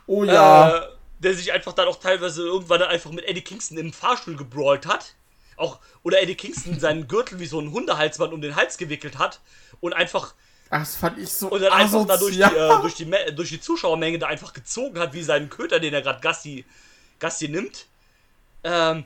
Oh 0.06 0.24
ja. 0.24 0.76
Äh, 0.76 0.88
der 1.20 1.32
sich 1.32 1.50
einfach 1.52 1.72
dann 1.72 1.88
auch 1.88 2.00
teilweise 2.00 2.42
irgendwann 2.42 2.80
dann 2.80 2.90
einfach 2.90 3.12
mit 3.12 3.24
Eddie 3.24 3.40
Kingston 3.40 3.78
im 3.78 3.94
Fahrstuhl 3.94 4.36
gebrawlt 4.36 4.84
hat. 4.84 5.14
Auch, 5.56 5.78
oder 6.02 6.20
Eddie 6.20 6.34
Kingston 6.34 6.78
seinen 6.80 7.08
Gürtel 7.08 7.38
wie 7.40 7.46
so 7.46 7.60
ein 7.60 7.70
Hundehalsband 7.72 8.32
um 8.32 8.40
den 8.40 8.56
Hals 8.56 8.76
gewickelt 8.78 9.18
hat 9.18 9.40
und 9.80 9.92
einfach 9.92 10.34
Ach, 10.70 10.80
das 10.80 10.96
fand 10.96 11.18
ich 11.18 11.30
so 11.32 11.48
und 11.48 11.60
dann 11.60 11.72
einfach 11.72 12.06
da 12.06 12.16
durch 12.16 12.34
die, 12.34 12.44
asozial. 12.44 12.78
äh, 12.78 12.80
durch, 12.80 12.94
die, 12.94 13.34
durch 13.36 13.48
die 13.50 13.60
Zuschauermenge 13.60 14.18
da 14.18 14.26
einfach 14.26 14.52
gezogen 14.52 14.98
hat, 14.98 15.12
wie 15.12 15.22
seinen 15.22 15.48
Köter, 15.50 15.78
den 15.78 15.94
er 15.94 16.02
gerade 16.02 16.20
Gassi, 16.20 16.64
Gassi 17.20 17.48
nimmt. 17.48 17.86
Ähm, 18.64 19.04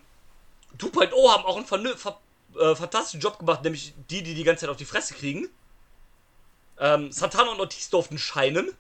2.0 0.79 1.33
haben 1.33 1.45
auch 1.45 1.57
einen 1.57 1.67
vernü- 1.67 1.97
ver 1.97 2.19
äh, 2.59 2.75
fantastischen 2.75 3.21
Job 3.21 3.39
gemacht, 3.39 3.63
nämlich 3.65 3.93
die, 4.09 4.23
die 4.23 4.35
die 4.35 4.45
ganze 4.45 4.63
Zeit 4.63 4.71
auf 4.71 4.77
die 4.77 4.85
Fresse 4.85 5.15
kriegen. 5.15 5.49
Ähm, 6.79 7.11
Santana 7.13 7.51
und 7.51 7.61
Ortiz 7.61 7.91
durften 7.91 8.19
scheinen. 8.19 8.71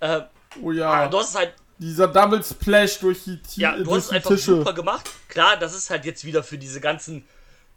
Äh, 0.00 0.22
oh 0.62 0.70
ja. 0.72 1.08
du 1.08 1.18
hast 1.18 1.30
es 1.30 1.34
halt 1.34 1.52
Dieser 1.78 2.08
Double 2.08 2.42
Splash 2.42 2.98
durch 3.00 3.24
die, 3.24 3.38
Ti- 3.42 3.60
ja, 3.60 3.76
du 3.76 3.94
hast 3.94 4.06
es 4.06 4.10
einfach 4.10 4.30
Tische. 4.30 4.56
super 4.56 4.72
gemacht. 4.72 5.08
Klar, 5.28 5.56
das 5.58 5.74
ist 5.74 5.90
halt 5.90 6.04
jetzt 6.06 6.24
wieder 6.24 6.42
für 6.42 6.56
diese 6.58 6.80
ganzen 6.80 7.26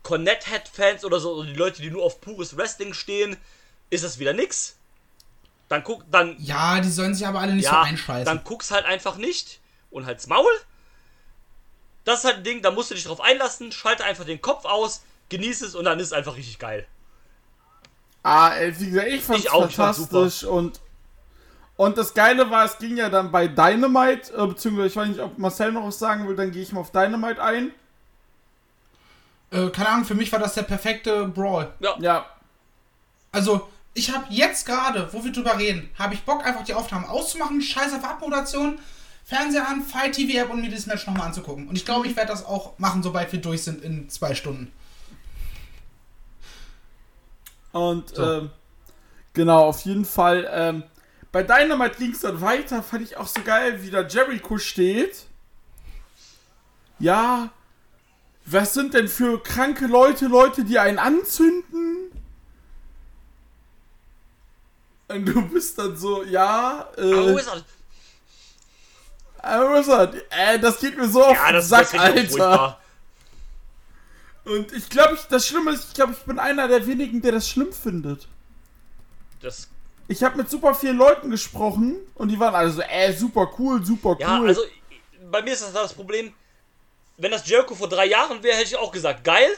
Cornette-Head-Fans 0.03 1.03
oder 1.03 1.19
so, 1.19 1.33
oder 1.33 1.47
die 1.47 1.55
Leute, 1.57 1.81
die 1.81 1.91
nur 1.91 2.03
auf 2.03 2.21
pures 2.21 2.55
Wrestling 2.55 2.93
stehen, 2.93 3.35
ist 3.89 4.03
das 4.05 4.17
wieder 4.19 4.31
nix. 4.33 4.77
Dann 5.67 5.83
guck, 5.83 6.09
dann, 6.09 6.35
Ja, 6.39 6.79
die 6.79 6.89
sollen 6.89 7.13
sich 7.13 7.27
aber 7.27 7.39
alle 7.41 7.53
nicht 7.53 7.65
so 7.67 7.73
ja, 7.73 7.81
einscheißen. 7.81 8.25
dann 8.25 8.43
guck's 8.45 8.71
halt 8.71 8.85
einfach 8.85 9.17
nicht 9.17 9.59
und 9.91 10.05
halt's 10.05 10.27
Maul. 10.27 10.45
Das 12.05 12.19
ist 12.19 12.25
halt 12.25 12.37
ein 12.37 12.43
Ding, 12.43 12.61
da 12.61 12.71
musst 12.71 12.89
du 12.91 12.95
dich 12.95 13.03
drauf 13.03 13.19
einlassen, 13.21 13.71
schalte 13.71 14.03
einfach 14.05 14.23
den 14.25 14.41
Kopf 14.41 14.63
aus, 14.65 15.03
genieß 15.27 15.61
es 15.61 15.75
und 15.75 15.83
dann 15.85 15.99
ist 15.99 16.07
es 16.07 16.13
einfach 16.13 16.37
richtig 16.37 16.57
geil. 16.57 16.87
Ah, 18.23 18.55
ey, 18.55 18.79
wie 18.79 18.89
gesagt, 18.89 19.07
ich 19.09 19.21
fand's 19.21 19.43
Ich 19.43 19.51
auch, 19.51 19.67
ich 19.69 19.75
fand's 19.75 19.99
fantastisch 19.99 20.43
und 20.47 20.79
und 21.79 21.97
das 21.97 22.13
Geile 22.13 22.49
war, 22.51 22.65
es 22.65 22.77
ging 22.77 22.97
ja 22.97 23.07
dann 23.09 23.31
bei 23.31 23.47
Dynamite, 23.47 24.33
äh, 24.33 24.47
beziehungsweise 24.47 24.87
ich 24.87 24.95
weiß 24.97 25.07
nicht, 25.07 25.21
ob 25.21 25.37
Marcel 25.37 25.71
noch 25.71 25.87
was 25.87 25.97
sagen 25.97 26.27
will, 26.27 26.35
dann 26.35 26.51
gehe 26.51 26.61
ich 26.61 26.73
mal 26.73 26.81
auf 26.81 26.91
Dynamite 26.91 27.41
ein. 27.41 27.71
äh, 29.51 29.69
keine 29.69 29.87
Ahnung, 29.87 30.03
für 30.03 30.13
mich 30.13 30.29
war 30.33 30.39
das 30.39 30.55
der 30.55 30.63
perfekte 30.63 31.25
Brawl. 31.29 31.71
Ja, 31.79 31.95
Also, 33.31 33.69
ich 33.93 34.13
habe 34.13 34.25
jetzt 34.29 34.65
gerade, 34.65 35.07
wo 35.13 35.23
wir 35.23 35.31
drüber 35.31 35.57
reden, 35.57 35.89
habe 35.97 36.15
ich 36.15 36.23
Bock, 36.23 36.45
einfach 36.45 36.65
die 36.65 36.73
Aufnahmen 36.73 37.05
auszumachen, 37.05 37.61
scheiß 37.61 37.93
auf 37.93 38.03
Abmoderation, 38.03 38.77
Fernseher 39.23 39.65
an, 39.65 39.81
Fight 39.81 40.15
TV 40.15 40.37
App 40.37 40.49
und 40.49 40.59
mir 40.59 40.69
dieses 40.69 40.85
Match 40.85 41.07
nochmal 41.07 41.27
anzugucken. 41.27 41.69
Und 41.69 41.77
ich 41.77 41.85
glaube, 41.85 42.07
ich 42.07 42.17
werde 42.17 42.31
das 42.33 42.45
auch 42.45 42.77
machen, 42.77 43.03
sobald 43.03 43.31
wir 43.31 43.39
durch 43.39 43.63
sind 43.63 43.81
in 43.85 44.09
zwei 44.09 44.35
Stunden. 44.35 44.69
und 47.71 48.13
So. 48.13 48.21
ähm, 48.21 48.49
genau, 49.33 49.65
auf 49.67 49.79
jeden 49.85 50.03
Fall. 50.03 50.45
Ähm, 50.51 50.83
bei 51.31 51.43
Dynamite 51.43 51.97
ging 51.97 52.11
es 52.11 52.21
dann 52.21 52.41
weiter, 52.41 52.81
fand 52.83 53.03
ich 53.03 53.17
auch 53.17 53.27
so 53.27 53.41
geil, 53.41 53.81
wie 53.83 53.91
da 53.91 54.01
Jericho 54.01 54.57
steht. 54.57 55.25
Ja, 56.99 57.49
was 58.45 58.73
sind 58.73 58.93
denn 58.93 59.07
für 59.07 59.41
kranke 59.41 59.85
Leute, 59.85 60.25
Leute, 60.27 60.63
die 60.63 60.79
einen 60.79 60.97
anzünden? 60.99 62.11
Und 65.07 65.25
du 65.25 65.41
bist 65.49 65.77
dann 65.77 65.95
so, 65.97 66.23
ja, 66.23 66.87
äh, 66.97 67.33
er? 67.35 67.63
Aber 69.39 69.73
was 69.73 69.87
hat- 69.87 70.15
äh, 70.31 70.59
das 70.59 70.79
geht 70.79 70.97
mir 70.97 71.07
so 71.07 71.23
auf 71.23 71.35
Ja, 71.35 71.47
den 71.47 71.53
das, 71.55 71.69
Sack, 71.69 71.91
das 71.91 71.99
Alter. 71.99 72.79
Und 74.45 74.71
ich 74.73 74.89
glaube, 74.89 75.15
ich, 75.15 75.21
das 75.27 75.47
Schlimme 75.47 75.71
ist, 75.71 75.89
ich 75.89 75.93
glaube, 75.93 76.13
ich 76.13 76.19
bin 76.19 76.39
einer 76.39 76.67
der 76.67 76.85
wenigen, 76.85 77.21
der 77.21 77.33
das 77.33 77.47
schlimm 77.47 77.71
findet. 77.71 78.27
Das, 79.41 79.67
Ich 80.09 80.23
habe 80.23 80.37
mit 80.37 80.49
super 80.49 80.73
vielen 80.73 80.97
Leuten 80.97 81.29
gesprochen 81.29 81.97
und 82.15 82.29
die 82.29 82.39
waren 82.39 82.55
alle 82.55 82.71
so, 82.71 82.81
äh, 82.81 83.13
super 83.13 83.49
cool, 83.57 83.85
super 83.85 84.09
cool. 84.09 84.19
ja, 84.19 84.41
also 84.41 84.61
bei 85.31 85.41
mir 85.41 85.53
ist 85.53 85.61
das 85.61 85.71
das 85.71 85.93
Problem, 85.93 86.33
wenn 87.17 87.31
das 87.31 87.47
Jericho 87.47 87.75
vor 87.75 87.87
drei 87.87 88.05
Jahren 88.05 88.41
wäre, 88.41 88.57
hätte 88.57 88.69
ich 88.69 88.77
auch 88.77 88.91
gesagt, 88.91 89.23
geil. 89.23 89.49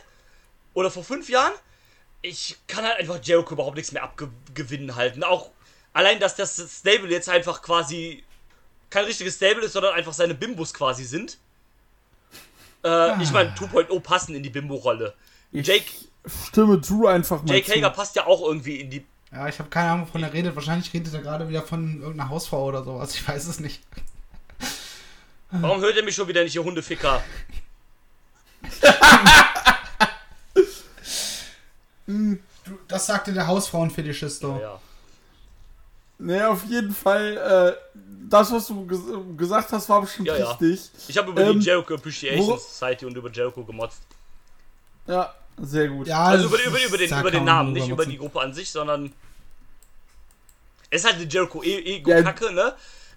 Oder 0.74 0.92
vor 0.92 1.04
fünf 1.04 1.30
Jahren. 1.30 1.54
ich 2.22 2.58
kann 2.68 2.86
halt 2.86 3.00
einfach 3.00 3.20
Jericho 3.24 3.54
überhaupt 3.54 3.76
nichts 3.76 3.92
mehr 3.92 4.04
abgewinnen 4.04 4.96
halten. 4.96 5.24
Auch 5.24 5.50
allein, 5.94 6.20
dass 6.20 6.36
das 6.36 6.56
Stable 6.56 7.10
jetzt 7.10 7.30
einfach 7.30 7.62
quasi 7.62 8.24
kein 8.90 9.06
richtiges 9.06 9.36
Stable 9.36 9.64
ist, 9.64 9.74
sondern 9.74 9.96
einfach 9.96 10.14
seine 10.14 10.36
Bimbos 10.36 10.74
quasi 10.74 11.04
sind. 11.06 11.40
Äh, 12.84 12.90
ah. 12.90 13.20
Ich 13.22 13.32
meine, 13.32 13.52
2.0 13.52 14.00
passen 14.02 14.36
in 14.36 14.44
die 14.44 14.50
Bimbo-Rolle. 14.50 15.16
Jake. 15.52 15.86
Stimme 16.48 16.78
Drew 16.80 17.08
einfach 17.08 17.42
mal. 17.42 17.56
Jake 17.56 17.72
Hager 17.72 17.90
passt 17.90 18.16
ja 18.16 18.28
auch 18.28 18.46
irgendwie 18.46 18.82
in 18.82 18.90
die. 18.90 19.06
Ja, 19.32 19.48
ich 19.48 19.58
habe 19.60 19.70
keine 19.70 19.92
Ahnung, 19.92 20.08
wovon 20.08 20.24
er 20.24 20.34
redet. 20.34 20.56
Wahrscheinlich 20.56 20.94
redet 20.94 21.14
er 21.14 21.22
gerade 21.22 21.48
wieder 21.48 21.62
von 21.62 22.02
irgendeiner 22.02 22.30
Hausfrau 22.30 22.66
oder 22.66 22.84
sowas. 22.84 23.16
Ich 23.16 23.26
weiß 23.28 23.48
es 23.48 23.60
nicht. 23.60 23.82
Warum 25.52 25.82
hört 25.82 25.98
er 25.98 26.04
mich 26.04 26.16
schon 26.16 26.28
wieder 26.28 26.44
nicht, 26.44 26.56
ihr 26.56 26.64
Hundeficker? 26.64 27.22
das 32.88 33.06
sagte 33.06 33.34
der 33.34 33.48
Hausfrauenfetischist 33.48 34.44
doch. 34.44 34.56
Ja, 34.56 34.62
ja. 34.62 34.80
Nee, 36.20 36.44
auf 36.44 36.64
jeden 36.66 36.94
Fall, 36.94 37.38
äh, 37.38 37.74
das, 38.30 38.52
was 38.52 38.68
du 38.68 38.86
ges 38.86 39.02
gesagt 39.38 39.72
hast, 39.72 39.90
war 39.90 40.02
bestimmt 40.02 40.28
ja, 40.28 40.36
richtig. 40.36 40.80
Ja. 40.80 40.90
Ich 41.08 41.18
habe 41.18 41.32
über 41.32 41.42
ähm, 41.42 41.60
die 41.60 41.66
Jericho 41.66 41.96
Appreciation 41.96 42.60
Society 42.60 43.06
und 43.06 43.18
über 43.18 43.32
Jericho 43.32 43.64
gemotzt. 43.64 44.04
Ja, 45.08 45.34
sehr 45.60 45.88
gut. 45.88 46.08
Ja, 46.08 46.24
also 46.26 46.46
über, 46.46 46.64
über, 46.64 46.84
über, 46.84 46.98
den, 46.98 47.20
über 47.20 47.32
den 47.32 47.44
Namen, 47.44 47.74
nicht 47.74 47.90
über 47.90 48.06
die 48.06 48.18
Gruppe 48.18 48.42
an 48.42 48.54
sich, 48.54 48.72
sondern 48.72 49.12
es 50.90 51.02
ist 51.02 51.06
halt 51.06 51.16
eine 51.16 51.26
Jericho-Ego-Kacke, 51.26 52.46
ja. 52.46 52.52
ne? 52.52 52.74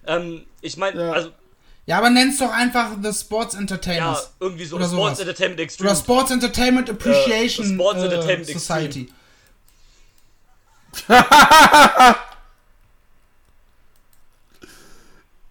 Ähm, 0.07 0.45
ich 0.61 0.77
meine, 0.77 1.01
ja. 1.01 1.11
also 1.11 1.31
ja, 1.87 1.99
aber 1.99 2.09
nenn's 2.09 2.39
doch 2.39 2.49
einfach 2.51 2.93
The 3.01 3.13
Sports 3.13 3.53
Entertainment. 3.53 4.17
Ja, 4.17 4.23
irgendwie 4.39 4.65
so. 4.65 4.77
Oder 4.77 4.85
Sports 4.85 5.19
sowas. 5.19 5.19
Entertainment 5.19 5.59
Extreme. 5.59 5.91
Oder 5.91 5.99
Sports 5.99 6.31
Entertainment 6.31 6.89
Appreciation 6.89 7.65
äh, 7.67 7.73
Sports 7.75 7.99
äh, 7.99 8.05
Entertainment 8.05 8.47
Society. 8.47 9.13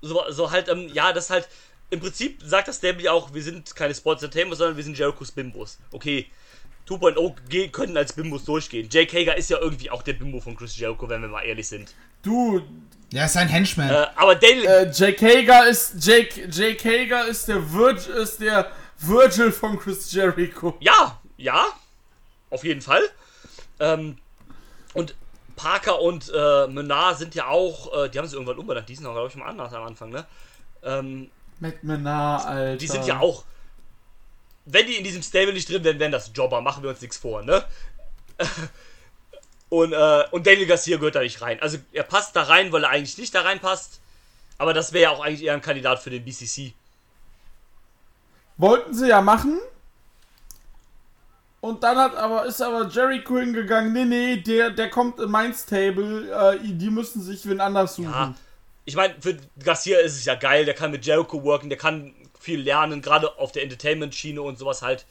so, 0.02 0.24
so 0.30 0.50
halt, 0.50 0.68
ähm, 0.68 0.88
ja, 0.92 1.12
das 1.12 1.30
halt, 1.30 1.48
im 1.90 2.00
Prinzip 2.00 2.42
sagt 2.42 2.66
das 2.66 2.78
Stable 2.78 3.12
auch, 3.12 3.32
wir 3.32 3.42
sind 3.42 3.76
keine 3.76 3.94
Sports 3.94 4.24
Entertainment, 4.24 4.58
sondern 4.58 4.76
wir 4.76 4.82
sind 4.82 4.98
Jericho's 4.98 5.30
Bimbos. 5.30 5.78
Okay, 5.92 6.26
2.0 6.88 7.70
können 7.70 7.96
als 7.96 8.12
Bimbos 8.12 8.44
durchgehen. 8.44 8.88
Jake 8.90 9.16
Hager 9.18 9.36
ist 9.36 9.50
ja 9.50 9.58
irgendwie 9.58 9.90
auch 9.90 10.02
der 10.02 10.12
Bimbo 10.14 10.40
von 10.40 10.56
Chris 10.56 10.76
Jericho, 10.76 11.08
wenn 11.08 11.22
wir 11.22 11.28
mal 11.28 11.42
ehrlich 11.42 11.66
sind. 11.66 11.94
Du. 12.22 12.62
Ja, 13.10 13.24
ist 13.24 13.36
ein 13.36 13.48
Henchman. 13.48 13.90
Äh, 13.90 14.06
aber 14.16 14.34
Daniel. 14.34 14.66
Äh, 14.66 14.90
Jake 14.92 15.24
Hager 15.24 15.66
ist. 15.66 16.04
Jake, 16.04 16.48
Jake 16.50 16.88
Hager 16.88 17.26
ist 17.26 17.48
der, 17.48 17.60
Vir 17.60 17.96
ist 17.96 18.40
der 18.40 18.70
Virgil 18.98 19.52
von 19.52 19.78
Chris 19.78 20.12
Jericho. 20.12 20.76
Ja, 20.80 21.20
ja. 21.36 21.66
Auf 22.50 22.64
jeden 22.64 22.80
Fall. 22.80 23.02
Ähm, 23.80 24.18
und 24.94 25.14
Parker 25.56 26.00
und 26.00 26.30
äh, 26.34 26.66
Menard 26.68 27.18
sind 27.18 27.34
ja 27.34 27.48
auch, 27.48 28.04
äh, 28.04 28.08
die 28.08 28.18
haben 28.18 28.26
sie 28.26 28.34
irgendwann 28.34 28.58
umbenannt, 28.58 28.88
die 28.88 28.94
sind 28.94 29.06
auch, 29.06 29.12
glaube 29.12 29.28
ich, 29.28 29.36
mal 29.36 29.48
anders 29.48 29.72
am 29.72 29.84
Anfang, 29.84 30.10
ne? 30.10 30.26
Ähm, 30.82 31.30
Mit 31.60 31.84
Menard, 31.84 32.46
Alter. 32.46 32.76
Die 32.76 32.86
sind 32.86 33.06
ja 33.06 33.20
auch, 33.20 33.44
wenn 34.64 34.86
die 34.86 34.96
in 34.96 35.04
diesem 35.04 35.22
Stable 35.22 35.52
nicht 35.52 35.68
drin 35.68 35.84
wären, 35.84 35.98
wären 35.98 36.12
das 36.12 36.30
Jobber, 36.34 36.60
machen 36.60 36.82
wir 36.82 36.90
uns 36.90 37.00
nichts 37.00 37.16
vor, 37.16 37.42
ne? 37.42 37.64
und, 39.68 39.92
äh, 39.92 40.24
und 40.30 40.46
Daniel 40.46 40.66
Garcia 40.66 40.96
gehört 40.96 41.14
da 41.14 41.20
nicht 41.20 41.40
rein. 41.40 41.60
Also 41.60 41.78
er 41.92 42.04
passt 42.04 42.34
da 42.36 42.44
rein, 42.44 42.72
weil 42.72 42.84
er 42.84 42.90
eigentlich 42.90 43.18
nicht 43.18 43.34
da 43.34 43.42
reinpasst, 43.42 44.00
aber 44.58 44.74
das 44.74 44.92
wäre 44.92 45.04
ja 45.04 45.10
auch 45.10 45.24
eigentlich 45.24 45.44
eher 45.44 45.54
ein 45.54 45.60
Kandidat 45.60 46.00
für 46.02 46.10
den 46.10 46.24
BCC. 46.24 46.72
Wollten 48.56 48.94
sie 48.94 49.08
ja 49.08 49.20
machen, 49.20 49.60
und 51.64 51.82
dann 51.82 51.96
hat 51.96 52.14
aber, 52.14 52.44
ist 52.44 52.60
aber 52.60 52.88
Jericho 52.88 53.38
hingegangen, 53.38 53.90
nee, 53.94 54.04
nee, 54.04 54.36
der, 54.36 54.68
der 54.68 54.90
kommt 54.90 55.18
in 55.18 55.30
mein 55.30 55.54
Stable, 55.54 56.30
äh, 56.30 56.58
die 56.62 56.90
müssen 56.90 57.22
sich 57.22 57.48
wen 57.48 57.58
anders 57.58 57.96
suchen. 57.96 58.10
Ja, 58.10 58.34
ich 58.84 58.96
meine, 58.96 59.14
für 59.18 59.38
Garcia 59.64 59.98
ist 60.00 60.14
es 60.14 60.26
ja 60.26 60.34
geil, 60.34 60.66
der 60.66 60.74
kann 60.74 60.90
mit 60.90 61.06
Jericho 61.06 61.42
worken, 61.42 61.70
der 61.70 61.78
kann 61.78 62.14
viel 62.44 62.60
lernen, 62.60 63.02
gerade 63.02 63.38
auf 63.38 63.52
der 63.52 63.62
Entertainment-Schiene 63.62 64.40
und 64.40 64.58
sowas 64.58 64.82
halt. 64.82 65.06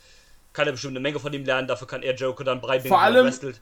Kann 0.53 0.67
er 0.67 0.71
bestimmt 0.71 0.91
eine 0.91 0.99
Menge 0.99 1.19
von 1.19 1.33
ihm 1.33 1.45
lernen, 1.45 1.67
dafür 1.67 1.87
kann 1.87 2.03
er 2.03 2.15
Jericho 2.15 2.43
dann 2.43 2.61
beibringen, 2.61 2.87
Vor 2.87 3.01
allem, 3.01 3.25
wrestelt. 3.25 3.59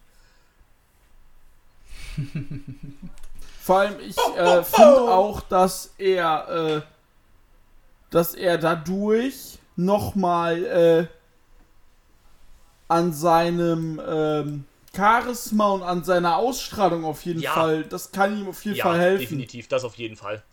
Vor 3.61 3.77
allem, 3.77 3.99
ich 4.01 4.17
äh, 4.17 4.63
finde 4.63 5.01
auch, 5.01 5.41
dass 5.41 5.93
er, 5.97 6.49
äh, 6.49 6.81
dass 8.09 8.33
er 8.33 8.57
dadurch 8.57 9.57
nochmal, 9.77 10.65
äh, 10.65 11.07
an 12.91 13.13
seinem 13.13 14.01
ähm, 14.05 14.65
Charisma 14.93 15.69
und 15.69 15.83
an 15.83 16.03
seiner 16.03 16.35
Ausstrahlung 16.35 17.05
auf 17.05 17.23
jeden 17.23 17.39
ja. 17.39 17.53
Fall. 17.53 17.83
Das 17.85 18.11
kann 18.11 18.37
ihm 18.37 18.49
auf 18.49 18.65
jeden 18.65 18.75
ja, 18.75 18.83
Fall 18.83 18.99
helfen. 18.99 19.21
Definitiv, 19.21 19.69
das 19.69 19.85
auf 19.85 19.95
jeden 19.95 20.17
Fall. 20.17 20.43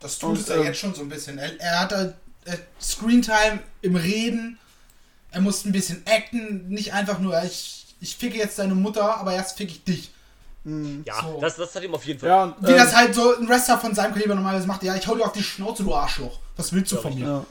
Das 0.00 0.18
tut 0.18 0.30
und, 0.30 0.40
es 0.40 0.48
ja 0.48 0.56
ähm, 0.56 0.64
jetzt 0.64 0.78
schon 0.78 0.94
so 0.94 1.02
ein 1.02 1.08
bisschen. 1.08 1.38
Er, 1.38 1.60
er 1.60 1.80
hat 1.80 1.92
halt 1.92 2.14
äh, 2.46 2.56
Screentime 2.80 3.60
im 3.82 3.96
Reden. 3.96 4.58
Er 5.30 5.40
muss 5.40 5.64
ein 5.64 5.72
bisschen 5.72 6.02
acten, 6.06 6.68
nicht 6.68 6.92
einfach 6.92 7.20
nur, 7.20 7.40
ich, 7.44 7.94
ich 8.00 8.16
ficke 8.16 8.36
jetzt 8.36 8.58
deine 8.58 8.74
Mutter, 8.74 9.16
aber 9.18 9.32
erst 9.32 9.58
ficke 9.58 9.72
ich 9.72 9.84
dich. 9.84 10.10
Mhm. 10.64 11.04
Ja, 11.06 11.22
so. 11.22 11.38
das, 11.40 11.56
das 11.56 11.74
hat 11.74 11.82
ihm 11.82 11.94
auf 11.94 12.04
jeden 12.04 12.18
Fall. 12.18 12.28
Ja, 12.28 12.42
und, 12.44 12.56
Wie 12.60 12.72
ähm, 12.72 12.78
das 12.78 12.94
halt 12.94 13.14
so 13.14 13.36
ein 13.36 13.48
Wrestler 13.48 13.78
von 13.78 13.94
seinem 13.94 14.12
Kaliber 14.12 14.34
normalerweise 14.34 14.66
macht. 14.66 14.82
Ja, 14.82 14.96
ich 14.96 15.06
hau 15.06 15.14
dir 15.14 15.24
auf 15.24 15.32
die 15.32 15.42
Schnauze, 15.42 15.84
du 15.84 15.94
Arschloch. 15.94 16.38
Was 16.56 16.72
willst 16.72 16.92
du 16.92 16.96
von 16.96 17.14
mir? 17.14 17.44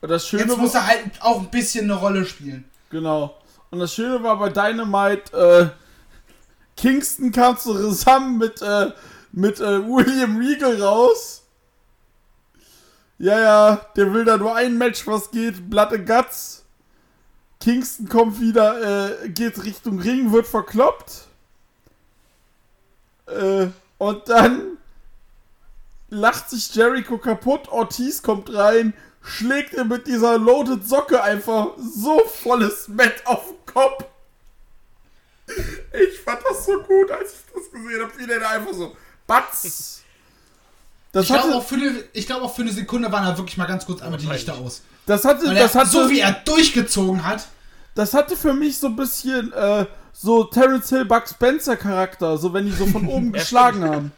Ja. 0.00 0.08
das 0.08 0.28
Schöne 0.28 0.44
Jetzt 0.44 0.56
muss 0.56 0.74
er 0.74 0.86
halt 0.86 1.00
auch 1.20 1.40
ein 1.40 1.50
bisschen 1.50 1.90
eine 1.90 1.94
Rolle 1.94 2.24
spielen. 2.24 2.64
Genau. 2.90 3.36
Und 3.70 3.80
das 3.80 3.92
Schöne 3.92 4.22
war 4.22 4.38
bei 4.38 4.50
Dynamite, 4.50 5.36
äh, 5.36 6.80
Kingston 6.80 7.32
kam 7.32 7.58
zusammen 7.58 8.38
mit, 8.38 8.62
äh, 8.62 8.92
mit 9.32 9.58
äh, 9.60 9.84
William 9.84 10.36
Regal 10.38 10.80
raus. 10.80 11.42
Ja, 13.18 13.38
ja, 13.38 13.76
der 13.96 14.12
will 14.12 14.24
da 14.24 14.36
nur 14.36 14.54
ein 14.54 14.76
Match, 14.76 15.06
was 15.06 15.30
geht, 15.30 15.70
Blood 15.70 15.92
and 15.92 16.06
Guts. 16.06 16.64
Kingston 17.60 18.08
kommt 18.08 18.40
wieder, 18.40 19.22
äh, 19.22 19.28
geht 19.28 19.64
Richtung 19.64 20.00
Ring, 20.00 20.32
wird 20.32 20.46
verkloppt. 20.46 21.28
Äh, 23.26 23.68
und 23.98 24.28
dann 24.28 24.78
lacht 26.10 26.50
sich 26.50 26.74
Jericho 26.74 27.18
kaputt, 27.18 27.68
Ortiz 27.68 28.22
kommt 28.22 28.52
rein, 28.52 28.92
schlägt 29.22 29.74
er 29.74 29.84
mit 29.84 30.06
dieser 30.06 30.36
Loaded 30.38 30.86
Socke 30.86 31.22
einfach 31.22 31.68
so 31.78 32.20
volles 32.26 32.88
Met 32.88 33.26
auf 33.26 33.46
den 33.46 33.74
Kopf. 33.74 34.04
Ich 35.92 36.20
fand 36.20 36.40
das 36.48 36.66
so 36.66 36.80
gut, 36.82 37.10
als 37.10 37.32
ich 37.32 37.54
das 37.54 37.70
gesehen 37.70 38.02
habe, 38.02 38.18
wie 38.18 38.26
der 38.26 38.40
da 38.40 38.50
einfach 38.50 38.72
so 38.72 38.96
batz. 39.26 40.03
Das 41.14 41.26
ich 41.26 41.28
glaube 41.32 41.54
auch, 41.54 41.64
glaub 42.12 42.42
auch 42.42 42.54
für 42.54 42.62
eine 42.62 42.72
Sekunde 42.72 43.10
waren 43.12 43.24
da 43.24 43.38
wirklich 43.38 43.56
mal 43.56 43.66
ganz 43.66 43.86
kurz 43.86 44.02
einmal 44.02 44.18
die 44.18 44.26
Lichter 44.26 44.58
aus. 44.58 44.82
Das 45.06 45.24
hatte, 45.24 45.54
das 45.54 45.76
hatte, 45.76 45.90
so 45.90 46.10
wie 46.10 46.18
er 46.18 46.32
durchgezogen 46.32 47.24
hat. 47.24 47.46
Das 47.94 48.14
hatte 48.14 48.36
für 48.36 48.52
mich 48.52 48.78
so 48.78 48.88
ein 48.88 48.96
bisschen 48.96 49.52
äh, 49.52 49.86
so 50.12 50.42
Terence 50.42 50.88
Hill, 50.88 51.04
Buck 51.04 51.28
Spencer 51.28 51.76
Charakter, 51.76 52.36
so 52.36 52.52
wenn 52.52 52.66
die 52.66 52.72
so 52.72 52.86
von 52.86 53.06
oben 53.06 53.32
geschlagen 53.32 53.84
haben. 53.84 54.12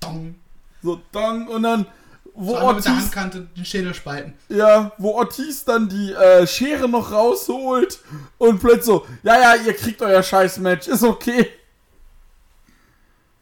Dong. 0.00 0.34
So 0.82 1.00
dong 1.12 1.48
und 1.48 1.62
dann 1.62 1.86
wo 2.34 2.56
Ortiz, 2.56 2.76
mit 2.76 2.84
der 2.84 2.96
Handkante 2.98 3.40
den 3.56 3.64
Schädel 3.64 3.94
spalten. 3.94 4.34
Ja, 4.50 4.92
wo 4.98 5.12
Ortiz 5.14 5.64
dann 5.64 5.88
die 5.88 6.12
äh, 6.12 6.46
Schere 6.46 6.90
noch 6.90 7.10
rausholt 7.10 8.00
und 8.36 8.60
plötzlich 8.60 8.84
so, 8.84 9.06
ja, 9.22 9.40
ja, 9.40 9.54
ihr 9.56 9.74
kriegt 9.74 10.02
euer 10.02 10.22
Scheiß-Match, 10.22 10.88
ist 10.88 11.02
okay. 11.02 11.48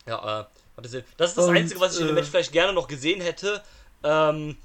Ja, 0.06 0.40
äh, 0.40 0.44
das 0.82 0.92
ist 0.92 1.04
das 1.16 1.38
und, 1.38 1.56
Einzige, 1.56 1.80
was 1.80 1.94
ich 1.94 2.00
in 2.00 2.06
dem 2.08 2.16
äh, 2.16 2.20
Match 2.20 2.30
vielleicht 2.30 2.52
gerne 2.52 2.72
noch 2.72 2.86
gesehen 2.86 3.20
hätte. 3.20 3.62
Ähm, 4.02 4.56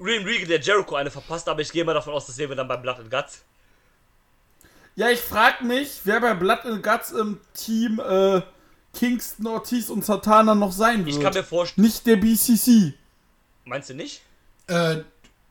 Real 0.00 0.22
Regal, 0.22 0.46
der 0.46 0.60
Jericho 0.60 0.94
eine 0.94 1.10
verpasst, 1.10 1.48
aber 1.48 1.60
ich 1.60 1.72
gehe 1.72 1.84
mal 1.84 1.94
davon 1.94 2.12
aus, 2.12 2.26
das 2.26 2.36
sehen 2.36 2.48
wir 2.48 2.56
dann 2.56 2.68
bei 2.68 2.76
Blood 2.76 3.00
and 3.00 3.10
Guts. 3.10 3.44
Ja, 4.94 5.10
ich 5.10 5.20
frag 5.20 5.62
mich, 5.62 6.00
wer 6.04 6.20
bei 6.20 6.34
Blood 6.34 6.64
and 6.64 6.82
Guts 6.82 7.10
im 7.10 7.40
Team 7.54 8.00
äh, 8.00 8.42
Kingston, 8.94 9.46
Ortiz 9.46 9.90
und 9.90 10.04
Satana 10.04 10.54
noch 10.54 10.72
sein 10.72 11.04
wird. 11.04 11.16
Ich 11.16 11.22
kann 11.22 11.34
mir 11.34 11.44
vorstellen. 11.44 11.86
Nicht 11.86 12.06
der 12.06 12.16
BCC. 12.16 12.94
Meinst 13.64 13.90
du 13.90 13.94
nicht? 13.94 14.22
Äh, 14.66 15.02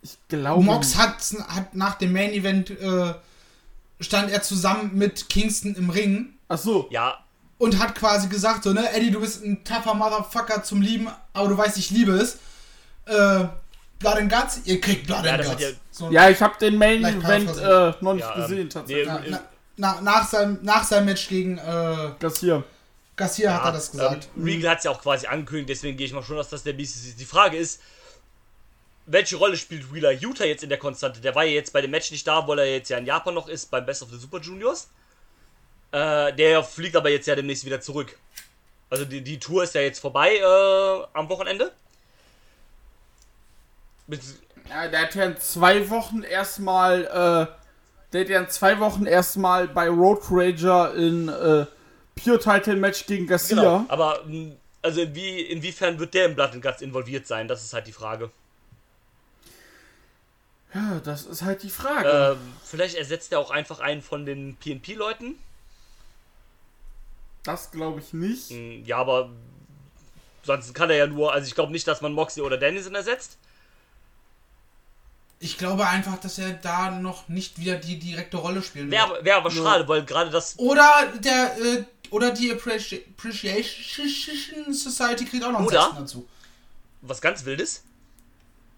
ich 0.02 0.18
glaube. 0.28 0.64
Mox 0.64 0.98
hat, 0.98 1.18
hat 1.48 1.76
nach 1.76 1.96
dem 1.96 2.14
Main 2.14 2.32
Event 2.32 2.72
äh, 2.72 3.14
stand 4.00 4.32
er 4.32 4.42
zusammen 4.42 4.92
mit 4.94 5.30
Kingston 5.30 5.76
im 5.76 5.90
Ring. 5.90 6.34
Ach 6.48 6.58
so. 6.58 6.88
Ja. 6.90 7.24
Und 7.58 7.80
hat 7.80 7.96
quasi 7.96 8.28
gesagt, 8.28 8.64
so, 8.64 8.74
ne, 8.74 8.92
Eddie, 8.94 9.10
du 9.10 9.20
bist 9.20 9.44
ein 9.44 9.64
tougher 9.64 9.96
Motherfucker 9.96 10.64
zum 10.64 10.82
Lieben, 10.82 11.10
aber 11.34 11.50
du 11.50 11.58
weißt, 11.58 11.78
ich 11.78 11.90
liebe 11.90 12.12
es. 12.12 12.38
Äh, 13.06 13.46
Blood 14.00 14.16
and 14.18 14.32
Guts, 14.32 14.62
ihr 14.66 14.80
kriegt 14.80 15.08
Blood 15.08 15.26
ja, 15.26 15.34
and 15.34 15.44
Guts. 15.46 15.62
Ja, 15.62 15.68
so 15.90 16.12
ja, 16.12 16.30
ich 16.30 16.40
habe 16.42 16.58
den 16.60 16.78
Main 16.78 17.04
Event 17.04 17.58
äh, 17.58 17.94
noch 18.02 18.14
nicht 18.14 18.22
ja, 18.22 18.36
ähm, 18.36 18.42
gesehen, 18.42 18.70
tatsächlich. 18.70 19.08
Nee, 19.08 19.30
na, 19.30 19.42
na, 19.78 20.02
nach, 20.02 20.28
seinem, 20.28 20.60
nach 20.62 20.84
seinem 20.84 21.06
Match 21.06 21.28
gegen 21.28 21.58
äh, 21.58 22.12
Garcia. 22.20 22.64
Garcia 23.16 23.50
ja, 23.50 23.58
hat 23.58 23.66
er 23.66 23.72
das 23.72 23.92
gesagt. 23.92 24.30
Ähm, 24.38 24.44
Regal 24.44 24.72
hat 24.72 24.78
es 24.80 24.84
ja 24.84 24.92
auch 24.92 25.02
quasi 25.02 25.26
angekündigt, 25.26 25.70
deswegen 25.70 25.98
gehe 25.98 26.06
ich 26.06 26.14
mal 26.14 26.22
schon, 26.22 26.38
dass 26.38 26.50
das 26.50 26.62
der 26.62 26.74
BCC 26.74 27.10
ist. 27.10 27.20
Die 27.20 27.26
Frage 27.26 27.58
ist, 27.58 27.82
welche 29.08 29.38
Rolle 29.38 29.58
spielt 29.58 29.92
Wheeler 29.92 30.12
Utah 30.12 30.46
jetzt 30.46 30.64
in 30.64 30.70
der 30.70 30.78
Konstante? 30.78 31.20
Der 31.22 31.34
war 31.34 31.44
ja 31.44 31.54
jetzt 31.54 31.74
bei 31.74 31.82
dem 31.82 31.92
Match 31.92 32.12
nicht 32.12 32.28
da, 32.28 32.48
weil 32.48 32.60
er 32.60 32.72
jetzt 32.72 32.90
ja 32.90 32.98
in 32.98 33.06
Japan 33.06 33.34
noch 33.34 33.48
ist, 33.48 33.72
beim 33.72 33.86
Best 33.86 34.04
of 34.04 34.10
the 34.12 34.18
Super 34.18 34.40
Juniors. 34.40 34.90
Äh, 35.92 36.34
der 36.34 36.64
fliegt 36.64 36.96
aber 36.96 37.10
jetzt 37.10 37.28
ja 37.28 37.36
demnächst 37.36 37.66
wieder 37.66 37.82
zurück. 37.82 38.18
Also 38.90 39.06
die, 39.06 39.22
die 39.22 39.40
Tour 39.40 39.64
ist 39.64 39.76
ja 39.76 39.82
jetzt 39.82 40.00
vorbei 40.00 40.36
äh, 40.38 41.08
am 41.14 41.30
Wochenende. 41.30 41.72
Mit, 44.08 44.22
Ja, 44.70 44.88
der 44.88 45.02
hat 45.02 45.16
ja 45.16 45.26
in 45.26 45.38
zwei 45.38 45.90
Wochen 45.90 46.24
erstmal, 46.24 47.04
äh, 47.04 47.54
der 48.14 48.22
hat 48.22 48.30
ja 48.30 48.40
in 48.40 48.50
zwei 48.50 48.80
Wochen 48.80 49.06
erstmal 49.06 49.68
bei 49.68 49.88
Road 49.88 50.22
Rager 50.30 50.94
in 50.96 51.28
äh, 51.30 51.66
Pure 52.16 52.40
Title 52.40 52.76
Match 52.78 53.06
gegen 53.06 53.28
Garcia. 53.28 53.56
genau. 53.56 53.86
Aber 53.90 54.24
mh, 54.26 54.54
also 54.82 55.02
wie, 55.14 55.42
inwiefern 55.42 56.00
wird 56.00 56.14
der 56.14 56.26
im 56.26 56.36
Blood 56.36 56.54
and 56.54 56.62
Guts 56.62 56.82
involviert 56.82 57.28
sein? 57.28 57.48
Das 57.48 57.64
ist 57.64 57.74
halt 57.74 57.88
die 57.88 57.92
Frage. 57.92 58.32
Ja, 60.74 61.02
das 61.04 61.26
ist 61.26 61.42
halt 61.42 61.64
die 61.64 61.70
Frage. 61.70 62.38
Ähm, 62.40 62.54
vielleicht 62.64 62.96
ersetzt 62.96 63.32
er 63.32 63.40
auch 63.40 63.52
einfach 63.52 63.80
einen 63.80 64.02
von 64.02 64.26
den 64.26 64.58
PNP-Leuten. 64.58 65.36
Das 67.48 67.72
glaube 67.72 68.00
ich 68.02 68.14
nicht. 68.14 68.50
Hm, 68.50 68.84
Ja, 68.86 68.98
aber 68.98 69.30
sonst 70.44 70.74
kann 70.74 70.90
er 70.90 70.98
ja 70.98 71.08
nur, 71.08 71.34
also 71.34 71.48
ich 71.48 71.56
glaube 71.56 71.72
nicht, 71.72 71.88
dass 71.88 72.02
man 72.02 72.14
Moxley 72.14 72.42
oder 72.44 72.58
Danielson 72.58 72.96
ersetzt. 72.96 73.38
Ich 75.40 75.58
glaube 75.60 75.88
einfach, 75.88 76.18
dass 76.20 76.40
er 76.40 76.54
da 76.54 76.90
noch 76.92 77.28
nicht 77.30 77.60
wieder 77.60 77.76
die 77.76 78.00
direkte 78.00 78.38
Rolle 78.38 78.64
spielen 78.64 78.90
Wäre 78.90 79.36
aber, 79.36 79.52
schade, 79.52 79.88
weil 79.88 80.04
gerade 80.04 80.32
das. 80.32 80.58
Oder 80.58 81.14
der, 81.20 81.56
äh, 81.62 81.84
oder 82.10 82.32
die 82.32 82.52
Appreci- 82.52 83.02
Appreciation 83.16 84.74
Society 84.74 85.26
kriegt 85.26 85.44
auch 85.44 85.52
noch 85.52 85.60
einen 85.60 85.68
Oder? 85.68 85.82
Sechsten 85.82 85.98
dazu. 86.00 86.28
Was 87.02 87.22
ganz 87.22 87.46
wildes. 87.46 87.84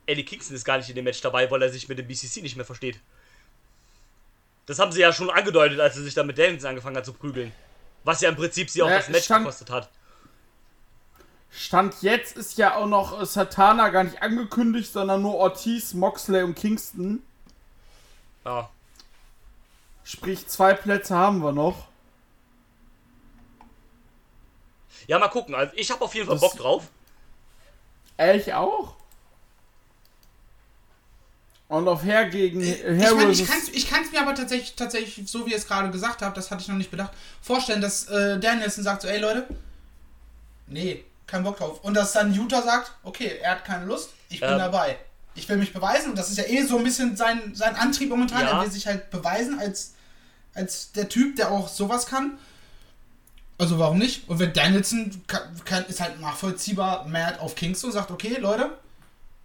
Eddie 0.05 0.25
Kingston 0.25 0.55
ist 0.55 0.65
gar 0.65 0.77
nicht 0.77 0.89
in 0.89 0.95
dem 0.95 1.05
Match 1.05 1.21
dabei, 1.21 1.49
weil 1.49 1.61
er 1.61 1.69
sich 1.71 1.87
mit 1.87 1.97
dem 1.97 2.07
BCC 2.07 2.41
nicht 2.41 2.57
mehr 2.57 2.65
versteht. 2.65 2.99
Das 4.65 4.79
haben 4.79 4.91
sie 4.91 4.99
ja 5.01 5.13
schon 5.13 5.29
angedeutet, 5.29 5.79
als 5.79 5.95
er 5.95 6.03
sich 6.03 6.13
dann 6.13 6.27
mit 6.27 6.37
Danielson 6.37 6.71
angefangen 6.71 6.97
hat 6.97 7.05
zu 7.05 7.13
prügeln. 7.13 7.51
Was 8.03 8.21
ja 8.21 8.29
im 8.29 8.35
Prinzip 8.35 8.69
sie 8.69 8.81
auch 8.81 8.89
Ja, 8.89 8.97
das 8.97 9.09
Match 9.09 9.25
stand- 9.25 9.45
gekostet 9.45 9.69
hat. 9.69 9.89
Stand 11.51 12.01
jetzt 12.01 12.37
ist 12.37 12.57
ja 12.57 12.75
auch 12.75 12.85
noch 12.85 13.19
äh, 13.21 13.25
Satana 13.25 13.89
gar 13.89 14.03
nicht 14.03 14.21
angekündigt, 14.21 14.93
sondern 14.93 15.21
nur 15.23 15.35
Ortiz, 15.35 15.93
Moxley 15.93 16.43
und 16.43 16.55
Kingston. 16.55 17.23
Ja. 18.45 18.69
Sprich, 20.03 20.47
zwei 20.47 20.73
Plätze 20.73 21.15
haben 21.15 21.39
wir 21.43 21.51
noch. 21.51 21.87
Ja, 25.07 25.17
mal 25.19 25.27
gucken. 25.29 25.55
Also 25.55 25.73
ich 25.75 25.89
habe 25.91 26.03
auf 26.03 26.13
jeden 26.13 26.27
Fall 26.27 26.35
Das- 26.35 26.41
Bock 26.41 26.55
drauf. 26.57 26.87
Äh, 28.17 28.37
ich 28.37 28.53
auch. 28.53 28.95
Und 31.69 31.87
auf 31.87 32.03
Hair 32.03 32.29
gegen 32.29 32.61
Ich 32.61 32.83
Hair 32.83 33.13
meine, 33.13 33.31
ich 33.31 33.45
kann 33.47 33.59
es 33.59 33.69
ich 33.69 33.87
kann's 33.87 34.11
mir 34.11 34.21
aber 34.21 34.33
tatsächlich, 34.33 34.75
tatsächlich, 34.75 35.29
so 35.29 35.45
wie 35.45 35.51
ihr 35.51 35.57
es 35.57 35.67
gerade 35.67 35.91
gesagt 35.91 36.23
habt, 36.23 36.35
das 36.35 36.49
hatte 36.49 36.63
ich 36.63 36.67
noch 36.67 36.75
nicht 36.75 36.89
bedacht, 36.89 37.11
vorstellen, 37.41 37.79
dass 37.79 38.07
äh, 38.07 38.39
Danielson 38.39 38.83
sagt 38.83 39.03
so, 39.03 39.07
ey 39.07 39.19
Leute, 39.19 39.47
nee, 40.65 41.03
kein 41.27 41.43
Bock 41.43 41.57
drauf. 41.57 41.83
Und 41.83 41.93
dass 41.93 42.13
dann 42.13 42.33
Utah 42.33 42.63
sagt, 42.63 42.91
okay, 43.03 43.37
er 43.41 43.51
hat 43.51 43.65
keine 43.65 43.85
Lust, 43.85 44.09
ich 44.29 44.39
bin 44.39 44.49
Ähm. 44.49 44.57
dabei. 44.57 44.97
Ich 45.35 45.47
will 45.47 45.57
mich 45.57 45.71
beweisen 45.71 46.09
und 46.09 46.17
das 46.17 46.31
ist 46.31 46.37
ja 46.37 46.45
eh 46.45 46.63
so 46.63 46.79
ein 46.79 46.83
bisschen 46.83 47.15
sein, 47.15 47.53
sein 47.53 47.75
Antrieb 47.75 48.09
momentan. 48.09 48.41
Ja. 48.41 48.57
Er 48.57 48.63
will 48.63 48.71
sich 48.71 48.87
halt 48.87 49.11
beweisen 49.11 49.59
als, 49.59 49.93
als 50.55 50.91
der 50.93 51.07
Typ, 51.07 51.35
der 51.35 51.51
auch 51.51 51.67
sowas 51.69 52.07
kann. 52.07 52.39
Also 53.59 53.77
warum 53.77 53.99
nicht? 53.99 54.27
Und 54.27 54.39
wenn 54.39 54.53
Danielson 54.53 55.21
kann, 55.27 55.41
kann, 55.65 55.85
ist 55.85 56.01
halt 56.01 56.19
nachvollziehbar 56.19 57.07
mad 57.07 57.37
auf 57.39 57.53
Kingston 57.53 57.91
und 57.91 57.93
sagt, 57.93 58.09
okay, 58.09 58.37
Leute, 58.39 58.71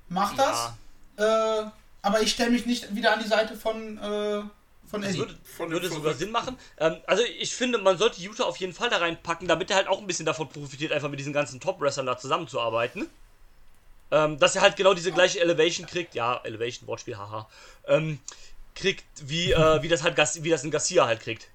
mach 0.09 0.35
das. 0.35 0.73
Äh, 1.19 1.69
aber 2.05 2.21
ich 2.23 2.31
stelle 2.33 2.51
mich 2.51 2.67
nicht 2.67 2.95
wieder 2.95 3.13
an 3.15 3.21
die 3.23 3.29
Seite 3.29 3.57
von, 3.57 3.99
äh, 3.99 4.43
von 4.87 5.01
Das 5.01 5.11
Eddie. 5.11 5.19
würde, 5.19 5.35
Von 5.43 5.71
würde 5.71 5.89
sogar. 5.89 6.15
Sinn 6.15 6.31
machen. 6.31 6.59
Ähm, 6.79 6.97
also 7.07 7.23
ich 7.41 7.55
finde, 7.55 7.79
man 7.79 7.97
sollte 7.99 8.21
Utah 8.21 8.45
auf 8.45 8.59
jeden 8.59 8.75
Fall 8.75 8.91
da 8.91 8.99
reinpacken, 8.99 9.49
damit 9.49 9.71
er 9.71 9.77
halt 9.77 9.89
auch 9.89 9.99
ein 10.01 10.07
bisschen 10.07 10.27
davon 10.27 10.49
profitiert, 10.49 10.93
einfach 10.93 11.09
mit 11.09 11.19
diesen 11.19 11.33
ganzen 11.33 11.61
Top-Wrestlern 11.61 12.07
da 12.07 12.19
zusammenzuarbeiten. 12.19 13.09
Ähm, 14.11 14.39
dass 14.39 14.55
er 14.55 14.63
halt 14.63 14.77
genau 14.77 14.93
diese 14.95 15.11
gleiche 15.13 15.41
Elevation 15.41 15.87
kriegt, 15.87 16.15
ja, 16.15 16.41
Elevation, 16.45 16.87
Wortspiel, 16.87 17.17
haha, 17.17 17.49
ähm, 17.89 18.21
kriegt, 18.75 19.05
wie, 19.23 19.51
äh, 19.53 19.83
wie 19.83 19.89
das 19.89 20.03
halt 20.03 20.15
Gas, 20.15 20.45
wie 20.45 20.51
das 20.51 20.63
ein 20.63 20.71
Garcia 20.71 21.07
halt 21.07 21.21
kriegt. 21.21 21.49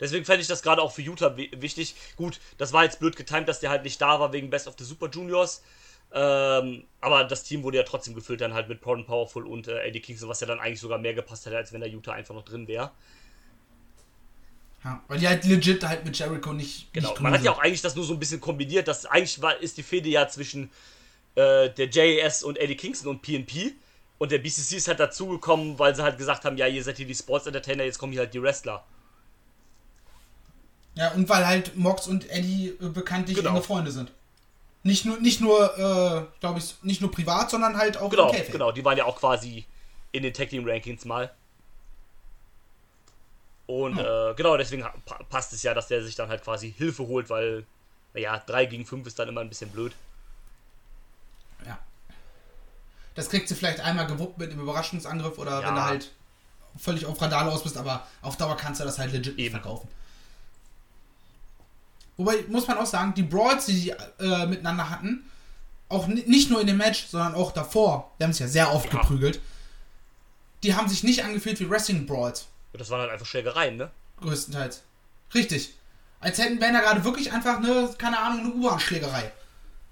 Deswegen 0.00 0.24
fände 0.24 0.42
ich 0.42 0.48
das 0.48 0.62
gerade 0.62 0.82
auch 0.82 0.92
für 0.92 1.02
Utah 1.02 1.36
wi- 1.36 1.50
wichtig. 1.54 1.94
Gut, 2.16 2.40
das 2.58 2.72
war 2.72 2.82
jetzt 2.82 2.98
blöd 2.98 3.14
getimt, 3.14 3.48
dass 3.48 3.60
der 3.60 3.70
halt 3.70 3.84
nicht 3.84 4.00
da 4.00 4.18
war 4.18 4.32
wegen 4.32 4.50
Best 4.50 4.66
of 4.66 4.74
the 4.76 4.84
Super 4.84 5.08
Juniors. 5.08 5.62
Ähm, 6.14 6.84
aber 7.00 7.24
das 7.24 7.42
Team 7.42 7.62
wurde 7.62 7.78
ja 7.78 7.84
trotzdem 7.84 8.14
gefüllt 8.14 8.40
dann 8.42 8.52
halt 8.52 8.68
mit 8.68 8.80
Proud 8.80 9.06
Powerful 9.06 9.46
und 9.46 9.66
äh, 9.68 9.82
Eddie 9.82 10.00
Kingston, 10.00 10.28
was 10.28 10.40
ja 10.40 10.46
dann 10.46 10.60
eigentlich 10.60 10.80
sogar 10.80 10.98
mehr 10.98 11.14
gepasst 11.14 11.46
hätte, 11.46 11.56
als 11.56 11.72
wenn 11.72 11.80
der 11.80 11.88
Utah 11.88 12.12
einfach 12.12 12.34
noch 12.34 12.44
drin 12.44 12.68
wäre. 12.68 12.90
Ja, 14.84 15.02
weil 15.08 15.18
die 15.18 15.28
halt 15.28 15.44
legit 15.44 15.84
halt 15.84 16.04
mit 16.04 16.18
Jericho 16.18 16.52
nicht. 16.52 16.92
Genau. 16.92 17.10
nicht 17.10 17.20
Man 17.20 17.32
hat 17.32 17.42
ja 17.42 17.52
auch 17.52 17.60
eigentlich 17.60 17.82
das 17.82 17.94
nur 17.94 18.04
so 18.04 18.12
ein 18.12 18.18
bisschen 18.18 18.40
kombiniert. 18.40 18.88
Das 18.88 19.06
eigentlich 19.06 19.40
war, 19.40 19.56
ist 19.58 19.76
die 19.78 19.82
Fehde 19.82 20.08
ja 20.08 20.28
zwischen 20.28 20.70
äh, 21.34 21.70
der 21.70 21.88
JAS 21.88 22.42
und 22.42 22.58
Eddie 22.58 22.76
Kingston 22.76 23.08
und 23.08 23.22
PNP. 23.22 23.74
Und 24.18 24.32
der 24.32 24.38
BCC 24.38 24.76
ist 24.76 24.88
halt 24.88 25.00
dazugekommen, 25.00 25.78
weil 25.78 25.94
sie 25.94 26.02
halt 26.02 26.18
gesagt 26.18 26.44
haben, 26.44 26.56
ja, 26.56 26.66
ihr 26.66 26.82
seid 26.84 26.96
hier 26.96 27.06
die 27.06 27.14
Sports 27.14 27.46
Entertainer, 27.46 27.84
jetzt 27.84 27.98
kommen 27.98 28.12
hier 28.12 28.22
halt 28.22 28.34
die 28.34 28.42
Wrestler. 28.42 28.84
Ja, 30.94 31.12
und 31.12 31.28
weil 31.28 31.46
halt 31.46 31.76
Mox 31.76 32.06
und 32.06 32.28
Eddie 32.30 32.68
äh, 32.80 32.88
bekanntlich 32.88 33.36
Genau. 33.36 33.50
enge 33.50 33.62
Freunde 33.62 33.90
sind. 33.90 34.12
Nicht 34.84 35.04
nur, 35.04 35.18
nicht 35.20 35.40
nur, 35.40 35.78
äh, 35.78 36.24
glaube 36.40 36.58
ich, 36.58 36.74
nicht 36.82 37.00
nur 37.00 37.10
privat, 37.12 37.50
sondern 37.50 37.76
halt 37.76 37.96
auch 37.96 38.10
Genau, 38.10 38.28
im 38.30 38.34
Käfig. 38.36 38.52
genau. 38.52 38.72
Die 38.72 38.84
waren 38.84 38.98
ja 38.98 39.04
auch 39.04 39.16
quasi 39.16 39.64
in 40.10 40.22
den 40.24 40.34
Tag 40.34 40.48
Team 40.50 40.68
Rankings 40.68 41.04
mal. 41.04 41.32
Und 43.66 43.96
äh, 43.98 44.34
genau, 44.34 44.56
deswegen 44.56 44.84
passt 45.30 45.52
es 45.52 45.62
ja, 45.62 45.72
dass 45.72 45.86
der 45.88 46.02
sich 46.02 46.14
dann 46.16 46.28
halt 46.28 46.42
quasi 46.42 46.72
Hilfe 46.72 47.06
holt, 47.06 47.30
weil, 47.30 47.64
naja, 48.12 48.42
3 48.44 48.66
gegen 48.66 48.84
5 48.84 49.06
ist 49.06 49.18
dann 49.18 49.28
immer 49.28 49.40
ein 49.40 49.48
bisschen 49.48 49.70
blöd. 49.70 49.92
Ja. 51.64 51.78
Das 53.14 53.30
kriegt 53.30 53.48
sie 53.48 53.54
vielleicht 53.54 53.80
einmal 53.80 54.06
gewuppt 54.06 54.38
mit 54.38 54.50
einem 54.50 54.60
Überraschungsangriff 54.60 55.38
oder 55.38 55.60
Ja. 55.60 55.68
wenn 55.68 55.74
du 55.76 55.82
halt 55.84 56.10
völlig 56.76 57.06
auf 57.06 57.20
Radar 57.22 57.50
aus 57.50 57.62
bist, 57.62 57.76
aber 57.76 58.06
auf 58.20 58.36
Dauer 58.36 58.56
kannst 58.56 58.80
du 58.80 58.84
das 58.84 58.98
halt 58.98 59.12
legit 59.12 59.36
nicht 59.36 59.46
Eben. 59.46 59.52
verkaufen. 59.60 59.88
Wobei, 62.16 62.44
muss 62.48 62.66
man 62.68 62.78
auch 62.78 62.86
sagen, 62.86 63.14
die 63.14 63.22
Brawls, 63.22 63.66
die 63.66 63.80
die 63.80 63.90
äh, 63.90 64.46
miteinander 64.46 64.90
hatten, 64.90 65.24
auch 65.88 66.06
ni- 66.06 66.24
nicht 66.26 66.50
nur 66.50 66.60
in 66.60 66.66
dem 66.66 66.76
Match, 66.76 67.06
sondern 67.06 67.34
auch 67.34 67.52
davor, 67.52 68.10
wir 68.18 68.24
haben 68.24 68.30
es 68.32 68.38
ja 68.38 68.48
sehr 68.48 68.72
oft 68.72 68.92
Ja. 68.92 69.00
geprügelt, 69.00 69.40
die 70.62 70.74
haben 70.74 70.88
sich 70.88 71.02
nicht 71.02 71.24
angefühlt 71.24 71.58
wie 71.60 71.68
Wrestling-Brawls, 71.68 72.46
Und 72.72 72.80
das 72.80 72.90
waren 72.90 73.00
halt 73.00 73.10
einfach 73.10 73.26
Schlägereien, 73.26 73.76
ne? 73.76 73.90
größtenteils. 74.20 74.82
Richtig. 75.34 75.74
Als 76.20 76.38
hätten 76.38 76.60
da 76.60 76.68
gerade 76.70 77.02
wirklich 77.04 77.32
einfach 77.32 77.56
eine, 77.56 77.90
keine 77.98 78.18
Ahnung, 78.20 78.40
eine 78.40 78.54
U-Bahn-Schlägerei. 78.54 79.32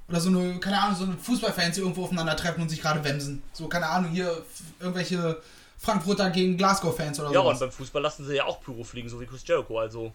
Oder 0.09 0.21
so 0.21 0.29
eine, 0.29 0.61
keine 0.61 0.81
Ahnung, 0.81 0.97
so 0.97 1.05
eine 1.05 1.17
Fußballfans, 1.17 1.75
die 1.75 1.81
irgendwo 1.81 2.05
aufeinander 2.05 2.37
treffen 2.37 2.63
und 2.63 2.69
sich 2.69 2.81
gerade 2.81 3.03
wemsen. 3.03 3.43
So, 3.53 3.67
keine 3.69 3.87
Ahnung, 3.89 4.11
hier 4.13 4.45
irgendwelche 4.79 5.41
Frankfurter 5.79 6.31
gegen 6.31 6.57
Glasgow-Fans 6.57 7.19
oder 7.21 7.33
Ja, 7.33 7.41
und 7.41 7.47
sowas. 7.47 7.59
beim 7.61 7.73
Fußball 7.73 8.03
lassen 8.03 8.25
sie 8.27 8.37
ja 8.37 8.45
auch 8.45 8.61
Pyro 8.61 8.85
fliegen, 8.85 9.09
so 9.09 9.21
wie 9.21 9.27
Chris 9.27 9.43
Jericho, 9.47 9.79
also. 9.81 10.13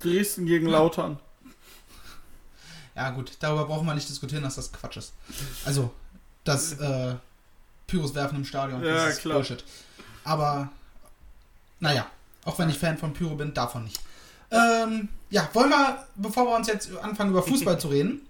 Dresden 0.00 0.46
gegen 0.46 0.66
Lautern. 0.66 1.18
Ja, 2.96 3.10
gut, 3.10 3.32
darüber 3.40 3.66
brauchen 3.66 3.86
wir 3.86 3.94
nicht 3.94 4.08
diskutieren, 4.08 4.42
dass 4.42 4.56
das 4.56 4.72
Quatsch 4.72 4.96
ist. 4.96 5.12
Also, 5.64 5.90
das 6.44 6.72
äh, 6.74 7.14
Pyros 7.86 8.14
werfen 8.14 8.36
im 8.36 8.44
Stadion, 8.44 8.82
Ja, 8.82 8.94
das 9.06 9.14
ist 9.14 9.20
klar. 9.20 9.36
Bullshit. 9.36 9.64
Aber, 10.24 10.68
naja, 11.78 12.06
auch 12.44 12.58
wenn 12.58 12.68
ich 12.68 12.78
Fan 12.78 12.98
von 12.98 13.12
Pyro 13.12 13.36
bin, 13.36 13.54
davon 13.54 13.84
nicht. 13.84 14.00
Ähm, 14.50 15.08
ja, 15.30 15.48
wollen 15.52 15.70
wir, 15.70 16.06
bevor 16.16 16.44
wir 16.46 16.56
uns 16.56 16.66
jetzt 16.66 16.90
anfangen, 16.98 17.30
über 17.30 17.42
Fußball 17.42 17.78
zu 17.80 17.88
reden, 17.88 18.26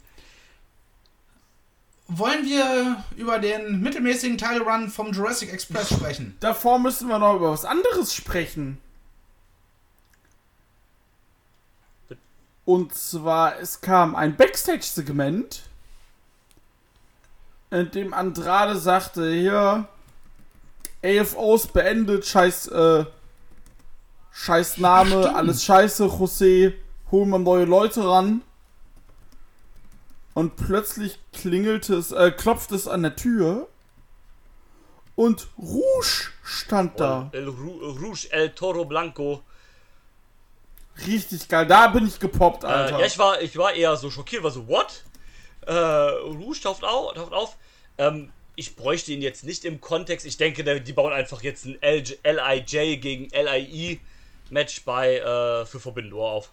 wollen 2.08 2.44
wir 2.44 3.04
über 3.16 3.38
den 3.38 3.80
mittelmäßigen 3.80 4.36
Title 4.36 4.62
Run 4.62 4.90
vom 4.90 5.12
Jurassic 5.12 5.52
Express 5.52 5.90
sprechen? 5.90 6.36
Davor 6.40 6.78
müssen 6.78 7.08
wir 7.08 7.18
noch 7.18 7.36
über 7.36 7.52
was 7.52 7.64
anderes 7.64 8.14
sprechen. 8.14 8.78
Und 12.70 12.94
zwar, 12.94 13.58
es 13.58 13.80
kam 13.80 14.14
ein 14.14 14.36
Backstage-Segment, 14.36 15.62
in 17.70 17.90
dem 17.90 18.14
Andrade 18.14 18.76
sagte, 18.76 19.28
hier, 19.28 19.88
AFOs 21.04 21.66
beendet, 21.66 22.26
scheiß, 22.26 22.68
äh, 22.68 23.06
scheiß 24.30 24.78
Name, 24.78 25.20
stimmt. 25.20 25.34
alles 25.34 25.64
scheiße, 25.64 26.04
José, 26.04 26.74
holen 27.10 27.30
wir 27.30 27.40
neue 27.40 27.64
Leute 27.64 28.08
ran. 28.08 28.42
Und 30.34 30.54
plötzlich 30.54 31.18
klingelte 31.32 31.96
es, 31.96 32.12
äh, 32.12 32.30
klopfte 32.30 32.76
es 32.76 32.86
an 32.86 33.02
der 33.02 33.16
Tür. 33.16 33.66
Und 35.16 35.48
Rouge 35.58 36.30
stand 36.44 37.00
da. 37.00 37.30
El 37.32 37.48
Rouge 37.48 38.28
El 38.30 38.54
Toro 38.54 38.84
Blanco. 38.84 39.42
Richtig 41.06 41.48
geil. 41.48 41.66
Da 41.66 41.88
bin 41.88 42.06
ich 42.06 42.18
gepoppt, 42.18 42.64
Äh, 42.64 42.68
Alter. 42.68 42.98
ja, 43.00 43.06
ich 43.06 43.18
war, 43.18 43.40
ich 43.40 43.56
war 43.56 43.72
eher 43.72 43.96
so 43.96 44.10
schockiert, 44.10 44.42
war 44.42 44.50
so, 44.50 44.66
what? 44.68 45.04
Äh, 45.66 45.72
Rouge 45.72 46.60
taucht 46.62 46.84
auf. 46.84 47.14
Taucht 47.14 47.32
auf. 47.32 47.56
Ähm, 47.98 48.32
ich 48.56 48.76
bräuchte 48.76 49.12
ihn 49.12 49.22
jetzt 49.22 49.44
nicht 49.44 49.64
im 49.64 49.80
Kontext. 49.80 50.26
Ich 50.26 50.36
denke, 50.36 50.80
die 50.80 50.92
bauen 50.92 51.12
einfach 51.12 51.42
jetzt 51.42 51.64
ein 51.66 51.78
LIJ 51.82 52.96
gegen 52.98 53.28
LIE 53.30 54.00
Match 54.50 54.82
bei 54.84 55.16
äh, 55.18 55.64
für 55.66 55.80
Forbidden 55.80 56.10
Door 56.10 56.30
auf. 56.32 56.50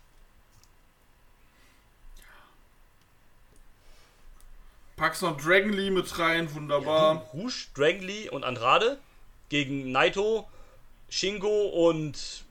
Packst 4.95 5.22
noch 5.22 5.38
Dragon 5.38 5.72
Lee 5.74 5.91
mit 5.91 6.18
rein, 6.18 6.52
wunderbar. 6.56 7.15
Ja, 7.15 7.40
Rouge, 7.40 7.68
Dragon 7.76 8.02
Lee 8.02 8.30
und 8.30 8.44
Andrade 8.44 8.98
gegen 9.49 9.91
Naito, 9.91 10.48
Shingo 11.10 11.68
und 11.90 12.44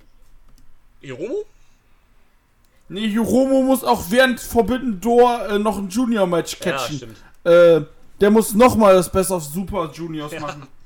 Hiromu? 1.00 1.44
Nee, 2.88 3.08
Hiromo 3.08 3.62
muss 3.62 3.82
auch 3.82 4.04
während 4.10 4.40
Forbidden 4.40 5.00
Door 5.00 5.48
äh, 5.48 5.58
noch 5.58 5.78
ein 5.78 5.88
Junior-Match 5.88 6.60
catchen. 6.60 7.16
Ja. 7.44 7.76
Äh, 7.76 7.84
der 8.20 8.30
muss 8.30 8.54
nochmal 8.54 8.94
das 8.94 9.10
Best 9.10 9.30
of 9.30 9.42
Super 9.44 9.90
Juniors 9.92 10.32
Ja. 10.32 10.40
machen. 10.40 10.66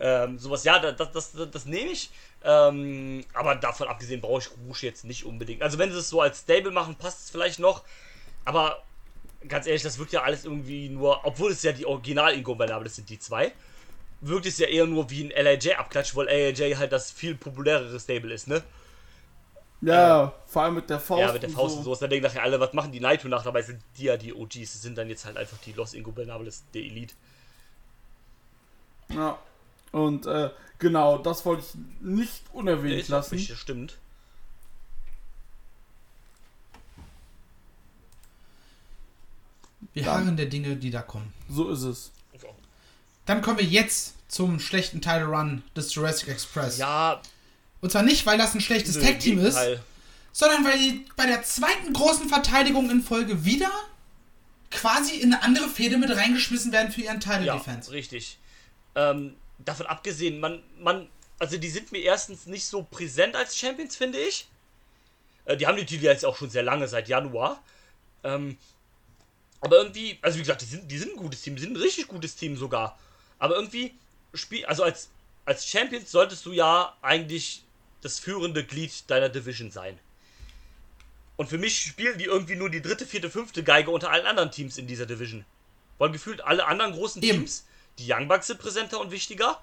Ähm, 0.00 0.38
sowas, 0.38 0.62
ja, 0.62 0.78
das, 0.78 1.10
das, 1.10 1.32
das, 1.32 1.50
das 1.50 1.64
nehme 1.66 1.90
ich. 1.90 2.10
Ähm, 2.44 3.24
aber 3.34 3.56
davon 3.56 3.88
abgesehen 3.88 4.20
brauche 4.20 4.42
ich 4.42 4.48
Rouge 4.50 4.86
jetzt 4.86 5.04
nicht 5.04 5.24
unbedingt. 5.24 5.60
Also 5.60 5.76
wenn 5.76 5.90
sie 5.90 5.98
es 5.98 6.08
so 6.08 6.20
als 6.20 6.38
Stable 6.38 6.70
machen, 6.70 6.94
passt 6.94 7.24
es 7.24 7.30
vielleicht 7.30 7.58
noch. 7.58 7.82
Aber 8.44 8.84
ganz 9.48 9.66
ehrlich, 9.66 9.82
das 9.82 9.98
wirkt 9.98 10.12
ja 10.12 10.22
alles 10.22 10.44
irgendwie 10.44 10.88
nur, 10.88 11.24
obwohl 11.26 11.50
es 11.50 11.64
ja 11.64 11.72
die 11.72 11.84
Original-Ingo-Bernabel 11.84 12.88
sind, 12.88 13.10
die 13.10 13.18
zwei, 13.18 13.50
wirkt 14.20 14.46
es 14.46 14.58
ja 14.58 14.68
eher 14.68 14.86
nur 14.86 15.10
wie 15.10 15.24
ein 15.24 15.30
LAJ-Abklatsch, 15.44 16.14
weil 16.14 16.26
LAJ 16.26 16.76
halt 16.76 16.92
das 16.92 17.10
viel 17.10 17.34
populärere 17.34 17.98
Stable 17.98 18.32
ist, 18.32 18.46
ne? 18.46 18.62
Ja, 19.80 20.32
vor 20.46 20.62
allem 20.62 20.74
mit 20.74 20.90
der 20.90 20.98
Faust. 20.98 21.20
ja, 21.20 21.32
mit 21.32 21.42
der 21.42 21.50
Faust 21.50 21.76
und 21.78 21.84
so. 21.84 21.94
Dann 21.94 22.10
denken 22.10 22.26
nachher 22.26 22.42
alle, 22.42 22.58
was 22.58 22.72
machen 22.72 22.90
die 22.90 22.98
Naito 23.00 23.28
nach? 23.28 23.44
Dabei 23.44 23.62
sind 23.62 23.80
die 23.96 24.04
ja 24.04 24.16
die 24.16 24.34
OGs. 24.34 24.54
Das 24.72 24.82
sind 24.82 24.98
dann 24.98 25.08
jetzt 25.08 25.24
halt 25.24 25.36
einfach 25.36 25.58
die 25.58 25.72
Los 25.72 25.94
Ingobernables 25.94 26.64
der 26.74 26.82
Elite. 26.82 27.14
Ja. 29.10 29.38
Und 29.92 30.26
äh, 30.26 30.50
genau, 30.78 31.18
das 31.18 31.46
wollte 31.46 31.62
ich 31.64 31.74
nicht 32.00 32.42
unerwähnt 32.52 33.00
ist 33.00 33.06
auch 33.12 33.18
lassen. 33.18 33.36
richtig, 33.36 33.56
stimmt. 33.58 33.98
Wir 39.94 40.04
Dann- 40.04 40.14
harren 40.24 40.36
der 40.36 40.46
Dinge, 40.46 40.76
die 40.76 40.90
da 40.90 41.02
kommen. 41.02 41.32
So 41.48 41.70
ist 41.70 41.82
es. 41.82 42.10
Dann 43.26 43.42
kommen 43.42 43.58
wir 43.58 43.64
jetzt 43.64 44.14
zum 44.28 44.58
schlechten 44.58 45.00
Title 45.02 45.26
Run 45.26 45.62
des 45.76 45.94
Jurassic 45.94 46.28
Express. 46.28 46.78
Ja, 46.78 47.20
Und 47.80 47.92
zwar 47.92 48.02
nicht, 48.02 48.26
weil 48.26 48.38
das 48.38 48.54
ein 48.54 48.60
schlechtes 48.60 48.96
nö, 48.96 49.02
Tag 49.02 49.20
Team 49.20 49.38
ist, 49.38 49.58
sondern 50.32 50.64
weil 50.64 50.78
die 50.78 51.06
bei 51.16 51.26
der 51.26 51.42
zweiten 51.42 51.92
großen 51.92 52.28
Verteidigung 52.28 52.90
in 52.90 53.02
Folge 53.02 53.44
wieder 53.44 53.70
quasi 54.70 55.16
in 55.16 55.32
eine 55.32 55.42
andere 55.42 55.68
Fehde 55.68 55.96
mit 55.96 56.10
reingeschmissen 56.10 56.72
werden 56.72 56.92
für 56.92 57.02
ihren 57.02 57.20
Title 57.20 57.46
Ja, 57.46 57.56
Defense. 57.56 57.90
richtig. 57.90 58.38
Ähm, 58.94 59.36
davon 59.58 59.86
abgesehen, 59.86 60.40
man, 60.40 60.62
man, 60.78 61.08
also 61.38 61.56
die 61.56 61.70
sind 61.70 61.92
mir 61.92 62.00
erstens 62.00 62.46
nicht 62.46 62.66
so 62.66 62.82
präsent 62.82 63.34
als 63.36 63.56
Champions, 63.56 63.96
finde 63.96 64.18
ich. 64.18 64.48
Äh, 65.46 65.56
die 65.56 65.66
haben 65.66 65.76
die 65.76 65.86
Titel 65.86 66.04
jetzt 66.04 66.24
auch 66.24 66.36
schon 66.36 66.50
sehr 66.50 66.62
lange, 66.62 66.86
seit 66.88 67.08
Januar. 67.08 67.62
Ähm, 68.24 68.58
aber 69.60 69.78
irgendwie, 69.78 70.18
also 70.22 70.36
wie 70.36 70.42
gesagt, 70.42 70.60
die 70.62 70.66
sind, 70.66 70.90
die 70.90 70.98
sind 70.98 71.12
ein 71.12 71.16
gutes 71.16 71.42
Team, 71.42 71.56
die 71.56 71.62
sind 71.62 71.72
ein 71.72 71.80
richtig 71.80 72.06
gutes 72.08 72.36
Team 72.36 72.56
sogar. 72.56 72.98
Aber 73.38 73.56
irgendwie, 73.56 73.94
spiel, 74.34 74.64
also 74.66 74.82
als, 74.82 75.08
als 75.44 75.66
Champions 75.66 76.10
solltest 76.10 76.44
du 76.44 76.52
ja 76.52 76.96
eigentlich 77.02 77.64
das 78.00 78.18
führende 78.18 78.64
Glied 78.64 79.10
deiner 79.10 79.28
Division 79.28 79.70
sein. 79.70 79.98
Und 81.36 81.48
für 81.48 81.58
mich 81.58 81.78
spielen 81.78 82.18
die 82.18 82.24
irgendwie 82.24 82.56
nur 82.56 82.70
die 82.70 82.82
dritte, 82.82 83.06
vierte, 83.06 83.30
fünfte 83.30 83.62
Geige 83.62 83.90
unter 83.90 84.10
allen 84.10 84.26
anderen 84.26 84.50
Teams 84.50 84.76
in 84.76 84.86
dieser 84.86 85.06
Division. 85.06 85.44
Weil 85.98 86.10
gefühlt 86.10 86.40
alle 86.42 86.66
anderen 86.66 86.92
großen. 86.92 87.22
Teams, 87.22 87.66
die 87.98 88.12
Young 88.12 88.28
Bucks 88.28 88.48
sind 88.48 88.60
präsenter 88.60 89.00
und 89.00 89.10
wichtiger, 89.10 89.60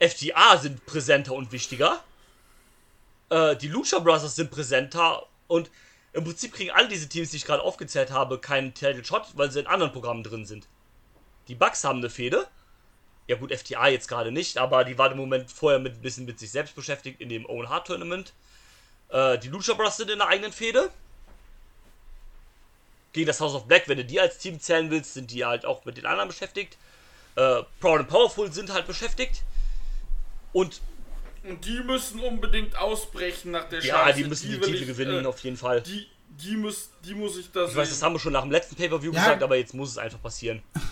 FTA 0.00 0.58
sind 0.58 0.84
präsenter 0.86 1.34
und 1.34 1.50
wichtiger, 1.52 2.02
äh, 3.30 3.56
die 3.56 3.68
Lucha 3.68 3.98
Brothers 3.98 4.36
sind 4.36 4.50
präsenter 4.50 5.26
und 5.46 5.70
im 6.12 6.24
Prinzip 6.24 6.52
kriegen 6.52 6.70
all 6.70 6.88
diese 6.88 7.08
Teams, 7.08 7.30
die 7.30 7.36
ich 7.36 7.44
gerade 7.44 7.62
aufgezählt 7.62 8.10
habe, 8.10 8.38
keinen 8.38 8.74
Title 8.74 9.04
Shot, 9.04 9.26
weil 9.34 9.50
sie 9.50 9.60
in 9.60 9.66
anderen 9.66 9.92
Programmen 9.92 10.22
drin 10.22 10.46
sind. 10.46 10.66
Die 11.48 11.54
Bucks 11.54 11.84
haben 11.84 11.98
eine 11.98 12.10
Fehde. 12.10 12.46
Ja 13.28 13.36
gut, 13.36 13.52
FTA 13.54 13.88
jetzt 13.88 14.08
gerade 14.08 14.32
nicht, 14.32 14.56
aber 14.58 14.84
die 14.84 14.96
waren 14.98 15.12
im 15.12 15.18
Moment 15.18 15.52
vorher 15.52 15.78
mit 15.78 15.94
ein 15.94 16.00
bisschen 16.00 16.24
mit 16.24 16.38
sich 16.38 16.50
selbst 16.50 16.74
beschäftigt 16.74 17.20
in 17.20 17.28
dem 17.28 17.44
Owen 17.46 17.68
Hart 17.68 17.86
Tournament. 17.86 18.32
Äh, 19.10 19.38
die 19.38 19.48
Lucha 19.48 19.74
Brothers 19.74 19.98
sind 19.98 20.10
in 20.10 20.20
einer 20.20 20.30
eigenen 20.30 20.52
Fehde. 20.52 20.90
Gegen 23.12 23.26
das 23.26 23.40
House 23.40 23.54
of 23.54 23.66
Black, 23.66 23.86
wenn 23.88 23.98
du 23.98 24.04
die 24.04 24.18
als 24.18 24.38
Team 24.38 24.60
zählen 24.60 24.90
willst, 24.90 25.14
sind 25.14 25.30
die 25.30 25.44
halt 25.44 25.64
auch 25.66 25.84
mit 25.84 25.96
den 25.96 26.06
anderen 26.06 26.28
beschäftigt. 26.28 26.76
Äh, 27.36 27.62
Proud 27.80 28.00
and 28.00 28.08
Powerful 28.08 28.50
sind 28.52 28.72
halt 28.72 28.86
beschäftigt. 28.86 29.42
Und 30.52 30.80
Und 31.44 31.64
die 31.64 31.80
müssen 31.80 32.20
unbedingt 32.20 32.76
ausbrechen 32.76 33.50
nach 33.50 33.68
der 33.68 33.80
ja, 33.84 34.04
Chance. 34.04 34.22
die 34.22 34.24
müssen 34.28 34.50
die, 34.50 34.60
will 34.60 34.66
Titel 34.68 34.82
ich, 34.82 34.86
gewinnen, 34.88 35.24
äh, 35.24 35.28
auf 35.28 35.38
jeden 35.40 35.56
Fall. 35.56 35.82
die, 35.82 36.06
die, 36.28 36.56
muss, 36.56 36.90
die 37.04 37.14
muss 37.14 37.36
ich 37.36 37.50
da 37.52 37.66
Ich 37.66 37.76
weiß, 37.76 37.88
das 37.90 38.02
haben 38.02 38.14
wir 38.14 38.20
schon 38.20 38.32
nach 38.32 38.42
dem 38.42 38.50
letzten 38.52 38.74
Pay-Per-View 38.76 39.12
Ja. 39.12 39.20
gesagt, 39.20 39.42
aber 39.42 39.56
jetzt 39.56 39.74
muss 39.74 39.90
es 39.90 39.98
einfach 39.98 40.20
passieren. 40.22 40.62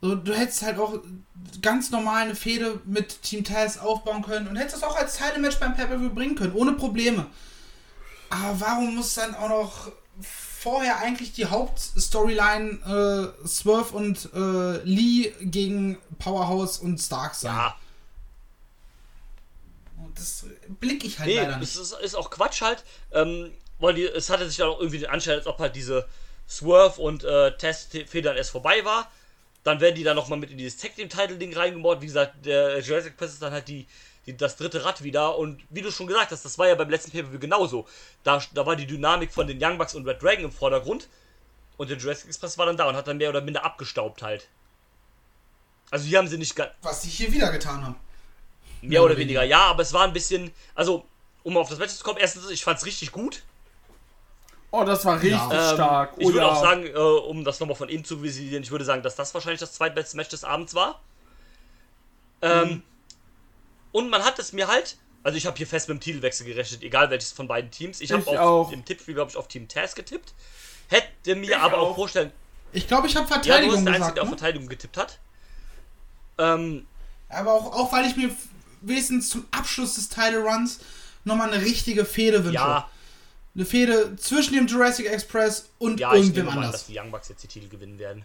So, 0.00 0.14
du 0.14 0.32
hättest 0.32 0.62
halt 0.62 0.78
auch 0.78 1.00
ganz 1.60 1.90
normal 1.90 2.22
eine 2.24 2.34
Fehde 2.36 2.80
mit 2.84 3.22
Team 3.22 3.42
Taz 3.44 3.78
aufbauen 3.78 4.22
können 4.22 4.46
und 4.48 4.56
hättest 4.56 4.76
das 4.76 4.82
auch 4.84 4.96
als 4.96 5.16
Title-Match 5.16 5.58
beim 5.58 5.74
Pay-Per-View 5.74 6.10
bringen 6.14 6.36
können, 6.36 6.54
ohne 6.54 6.72
Probleme. 6.74 7.26
Aber 8.30 8.60
warum 8.60 8.94
muss 8.94 9.14
dann 9.14 9.34
auch 9.34 9.48
noch 9.48 9.92
vorher 10.20 10.98
eigentlich 10.98 11.32
die 11.32 11.46
Hauptstoryline 11.46 13.32
äh, 13.42 13.46
Swerve 13.46 13.94
und 13.96 14.28
äh, 14.34 14.82
Lee 14.84 15.32
gegen 15.40 15.98
Powerhouse 16.18 16.78
und 16.78 16.98
Stark 16.98 17.34
sein? 17.34 17.52
Ja, 17.54 17.76
Das 20.14 20.44
blicke 20.80 21.06
ich 21.06 21.18
halt 21.18 21.28
nee, 21.28 21.36
leider 21.36 21.54
es 21.54 21.60
nicht. 21.60 21.76
ist, 21.76 21.92
ist 21.92 22.14
auch 22.14 22.30
Quatsch 22.30 22.60
halt. 22.60 22.84
Ähm, 23.12 23.52
weil 23.78 23.94
die, 23.94 24.04
es 24.04 24.30
hatte 24.30 24.48
sich 24.48 24.56
dann 24.58 24.68
auch 24.68 24.80
irgendwie 24.80 24.98
den 24.98 25.10
Anschein, 25.10 25.34
als 25.36 25.46
ob 25.46 25.58
halt 25.58 25.76
diese 25.76 26.08
Swerve 26.48 27.00
und 27.00 27.24
äh, 27.24 27.56
Test-Federn 27.56 28.36
erst 28.36 28.50
vorbei 28.50 28.84
war. 28.84 29.10
Dann 29.68 29.80
werden 29.80 29.96
die 29.96 30.02
dann 30.02 30.16
nochmal 30.16 30.38
mit 30.38 30.50
in 30.50 30.56
dieses 30.56 30.80
Tag-Team-Title-Ding 30.80 31.54
reingemord. 31.54 32.00
Wie 32.00 32.06
gesagt, 32.06 32.46
der 32.46 32.80
Jurassic 32.80 33.18
Press 33.18 33.34
ist 33.34 33.42
dann 33.42 33.52
halt 33.52 33.68
die, 33.68 33.86
die, 34.24 34.34
das 34.34 34.56
dritte 34.56 34.82
Rad 34.82 35.02
wieder. 35.02 35.36
Und 35.36 35.62
wie 35.68 35.82
du 35.82 35.90
schon 35.90 36.06
gesagt 36.06 36.30
hast, 36.30 36.42
das 36.42 36.58
war 36.58 36.68
ja 36.68 36.74
beim 36.74 36.88
letzten 36.88 37.10
Pay-Per-View 37.10 37.38
genauso. 37.38 37.86
Da, 38.22 38.42
da 38.54 38.64
war 38.64 38.76
die 38.76 38.86
Dynamik 38.86 39.30
von 39.30 39.46
den 39.46 39.62
Young 39.62 39.76
Bucks 39.76 39.94
und 39.94 40.08
Red 40.08 40.22
Dragon 40.22 40.44
im 40.44 40.52
Vordergrund. 40.52 41.08
Und 41.76 41.90
der 41.90 41.98
Jurassic 41.98 42.28
Express 42.28 42.56
war 42.56 42.64
dann 42.64 42.78
da 42.78 42.88
und 42.88 42.96
hat 42.96 43.06
dann 43.06 43.18
mehr 43.18 43.28
oder 43.28 43.42
minder 43.42 43.62
abgestaubt 43.62 44.22
halt. 44.22 44.48
Also 45.90 46.06
hier 46.06 46.16
haben 46.16 46.28
sie 46.28 46.38
nicht 46.38 46.58
Was 46.80 47.02
sie 47.02 47.10
hier 47.10 47.30
wieder 47.30 47.52
getan 47.52 47.84
haben. 47.84 47.96
mehr 48.80 49.02
oder 49.02 49.18
weniger. 49.18 49.42
Ja, 49.42 49.66
aber 49.66 49.82
es 49.82 49.92
war 49.92 50.04
ein 50.04 50.14
bisschen, 50.14 50.50
also 50.74 51.04
um 51.42 51.58
auf 51.58 51.68
das 51.68 51.78
Match 51.78 51.92
zu 51.92 52.04
kommen, 52.04 52.18
erstens, 52.18 52.48
ich 52.48 52.64
fand's 52.64 52.86
richtig 52.86 53.12
gut. 53.12 53.42
Oh, 54.70 54.84
das 54.84 55.04
war 55.04 55.14
richtig 55.16 55.32
Ja. 55.32 55.70
Ähm, 55.70 55.74
stark. 55.76 56.12
Ich 56.18 56.26
oh, 56.26 56.32
würde 56.32 56.46
auch 56.46 56.60
sagen, 56.60 56.86
äh, 56.86 56.92
um 56.98 57.44
das 57.44 57.58
nochmal 57.60 57.76
von 57.76 57.88
eben 57.88 58.04
zu 58.04 58.22
visieren, 58.22 58.62
ich 58.62 58.70
würde 58.70 58.84
sagen, 58.84 59.02
dass 59.02 59.16
das 59.16 59.32
wahrscheinlich 59.34 59.60
das 59.60 59.72
zweitbeste 59.72 60.16
Match 60.16 60.28
des 60.30 60.44
Abends 60.44 60.74
war. 60.74 61.00
Ähm, 62.42 62.68
Mhm. 62.68 62.82
Und 63.92 64.10
man 64.10 64.22
hat 64.22 64.38
es 64.38 64.52
mir 64.52 64.68
halt, 64.68 64.98
also 65.22 65.38
ich 65.38 65.46
habe 65.46 65.56
hier 65.56 65.66
fest 65.66 65.88
mit 65.88 65.96
dem 65.96 66.00
Titelwechsel 66.00 66.46
gerechnet, 66.46 66.82
egal 66.82 67.08
welches 67.10 67.32
von 67.32 67.48
beiden 67.48 67.70
Teams. 67.70 68.00
Ich 68.00 68.12
habe 68.12 68.22
Ich 68.22 68.28
auf 68.28 68.38
auch. 68.68 68.72
im 68.72 68.84
Tippspiel, 68.84 69.14
glaube 69.14 69.30
ich, 69.30 69.36
auf 69.36 69.48
Team 69.48 69.66
Taz 69.66 69.94
getippt. 69.94 70.34
Hätte 70.88 71.34
mir 71.34 71.50
Ich 71.50 71.56
aber 71.56 71.78
auch 71.78 71.90
auch. 71.90 71.96
vorstellen, 71.96 72.30
Ich 72.72 72.86
glaube, 72.86 73.06
ich 73.08 73.16
habe 73.16 73.26
ja, 73.28 73.36
du 73.36 73.42
Verteidigung 73.42 73.74
bist 73.76 73.86
der 73.86 73.94
Einzige, 73.94 74.14
der 74.14 74.22
auf 74.24 74.28
Ne? 74.30 74.36
Verteidigung 74.36 74.68
getippt 74.68 74.96
hat. 74.98 75.18
Ähm, 76.36 76.86
Aber 77.30 77.52
auch, 77.54 77.72
auch 77.74 77.92
weil 77.92 78.06
ich 78.06 78.16
mir 78.16 78.30
wenigstens 78.82 79.30
zum 79.30 79.46
Abschluss 79.50 79.94
des 79.94 80.08
Title 80.10 80.40
Runs 80.42 80.80
nochmal 81.24 81.50
eine 81.52 81.62
richtige 81.64 82.04
Fehde 82.04 82.44
wünsche. 82.44 82.54
ja, 82.54 82.88
Eine 83.54 83.64
Fehde 83.64 84.14
zwischen 84.16 84.54
dem 84.54 84.66
Jurassic 84.66 85.06
Express 85.06 85.68
und 85.78 85.98
Ja, 85.98 86.12
ich 86.14 86.20
irgendwem 86.20 86.44
nehme 86.44 86.46
mal 86.46 86.52
an, 86.52 86.64
anders. 86.66 86.80
dass 86.82 86.86
die 86.86 86.98
Young 86.98 87.10
Bucks 87.10 87.28
jetzt 87.28 87.42
die 87.42 87.48
Titel 87.48 87.68
gewinnen 87.68 87.98
werden. 87.98 88.24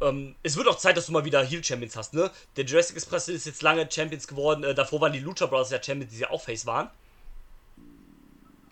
Ähm, 0.00 0.34
es 0.42 0.56
wird 0.56 0.68
auch 0.68 0.76
Zeit, 0.76 0.96
dass 0.96 1.06
du 1.06 1.12
mal 1.12 1.24
wieder 1.24 1.42
Heel 1.44 1.64
Champions 1.64 1.96
hast, 1.96 2.12
ne? 2.12 2.30
Der 2.56 2.64
Jurassic 2.64 2.96
Express 2.96 3.28
ist 3.28 3.46
jetzt 3.46 3.62
lange 3.62 3.88
Champions 3.90 4.26
geworden. 4.26 4.62
Äh, 4.64 4.74
davor 4.74 5.00
waren 5.00 5.12
die 5.12 5.20
Lucha 5.20 5.46
Brothers 5.46 5.70
ja 5.70 5.82
Champions, 5.82 6.12
die 6.12 6.18
ja 6.18 6.30
auch 6.30 6.42
Face 6.42 6.66
waren. 6.66 6.90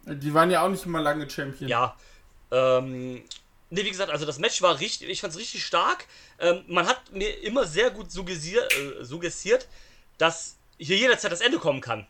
Die 0.06 0.34
waren 0.34 0.50
ja 0.50 0.62
auch 0.62 0.68
nicht 0.68 0.84
mal 0.86 1.00
lange 1.00 1.28
Champion. 1.30 1.68
Ja. 1.68 1.96
Ähm, 2.50 3.14
ne, 3.70 3.84
wie 3.84 3.90
gesagt, 3.90 4.10
also 4.10 4.26
das 4.26 4.38
Match 4.38 4.60
war 4.60 4.78
richtig, 4.80 5.08
ich 5.08 5.20
fand's 5.22 5.38
richtig 5.38 5.64
stark. 5.64 6.06
Ähm, 6.38 6.62
man 6.66 6.86
hat 6.86 7.10
mir 7.12 7.42
immer 7.42 7.64
sehr 7.66 7.90
gut 7.90 8.12
suggestiert, 8.12 8.70
äh, 8.76 9.02
suggestiert, 9.04 9.66
dass 10.18 10.56
hier 10.76 10.98
jederzeit 10.98 11.32
das 11.32 11.40
Ende 11.40 11.58
kommen 11.58 11.80
kann. 11.80 12.06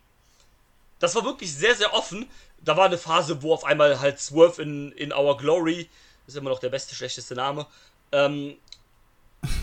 Das 1.04 1.14
war 1.14 1.24
wirklich 1.24 1.54
sehr, 1.54 1.74
sehr 1.74 1.92
offen. 1.92 2.26
Da 2.62 2.78
war 2.78 2.86
eine 2.86 2.96
Phase, 2.96 3.42
wo 3.42 3.52
auf 3.52 3.64
einmal 3.64 4.00
halt 4.00 4.18
Swerve 4.18 4.62
in, 4.62 4.90
in 4.92 5.12
Our 5.12 5.36
Glory, 5.36 5.90
ist 6.26 6.34
immer 6.34 6.48
noch 6.48 6.60
der 6.60 6.70
beste, 6.70 6.94
schlechteste 6.94 7.34
Name, 7.34 7.66
ähm, 8.10 8.56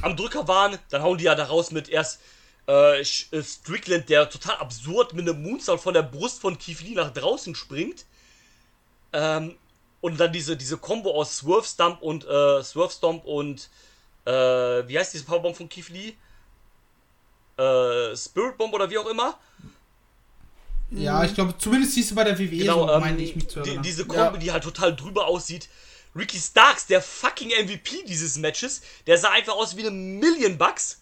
am 0.04 0.16
Drücker 0.16 0.48
waren. 0.48 0.78
Dann 0.92 1.02
hauen 1.02 1.18
die 1.18 1.24
ja 1.24 1.34
da 1.34 1.46
raus 1.46 1.72
mit 1.72 1.90
erst 1.90 2.22
äh, 2.68 3.02
äh, 3.02 3.04
Strickland, 3.44 4.08
der 4.10 4.30
total 4.30 4.58
absurd 4.58 5.14
mit 5.14 5.28
einem 5.28 5.42
Moonsault 5.42 5.82
von 5.82 5.96
der 5.96 6.04
Brust 6.04 6.42
von 6.42 6.60
Keith 6.60 6.82
Lee 6.82 6.94
nach 6.94 7.12
draußen 7.12 7.56
springt. 7.56 8.06
Ähm, 9.12 9.58
und 10.00 10.20
dann 10.20 10.32
diese, 10.32 10.56
diese 10.56 10.78
Combo 10.78 11.10
aus 11.10 11.38
Swerve 11.38 11.66
Stomp 11.66 12.04
und 12.04 12.24
äh, 12.24 12.62
Swerve 12.62 12.92
Stomp 12.92 13.26
und 13.26 13.68
äh, 14.26 14.32
wie 14.32 15.00
heißt 15.00 15.16
diese 15.16 15.26
Powerbomb 15.26 15.58
von 15.58 15.70
Keith 15.70 15.90
Lee? 15.90 16.14
Äh, 17.58 18.16
Spirit 18.16 18.60
Bomb 18.60 18.76
oder 18.76 18.88
wie 18.92 19.00
auch 19.00 19.08
immer. 19.08 19.40
Ja, 20.92 21.24
ich 21.24 21.34
glaube, 21.34 21.58
zumindest 21.58 21.94
siehst 21.94 22.12
du 22.12 22.16
bei 22.16 22.24
der 22.26 22.38
WWE, 22.38 22.48
Genau, 22.58 22.86
so 22.88 22.94
ähm, 22.94 23.00
meine 23.02 23.22
ich 23.22 23.36
mich 23.36 23.48
zu 23.48 23.62
die, 23.62 23.70
erinnern. 23.70 23.84
diese 23.84 24.06
Kombi, 24.06 24.18
Ja. 24.36 24.38
die 24.38 24.52
halt 24.52 24.64
total 24.64 24.96
drüber 24.96 25.26
aussieht. 25.26 25.70
Ricky 26.16 26.38
Starks, 26.38 26.86
der 26.88 27.02
fucking 27.02 27.50
MVP 27.52 28.04
dieses 28.06 28.38
Matches, 28.38 28.82
der 29.08 29.18
sah 29.18 29.30
einfach 29.32 29.54
aus 29.54 29.78
wie 29.78 29.82
eine 29.82 29.92
Million 29.92 30.58
Bucks. 30.58 31.02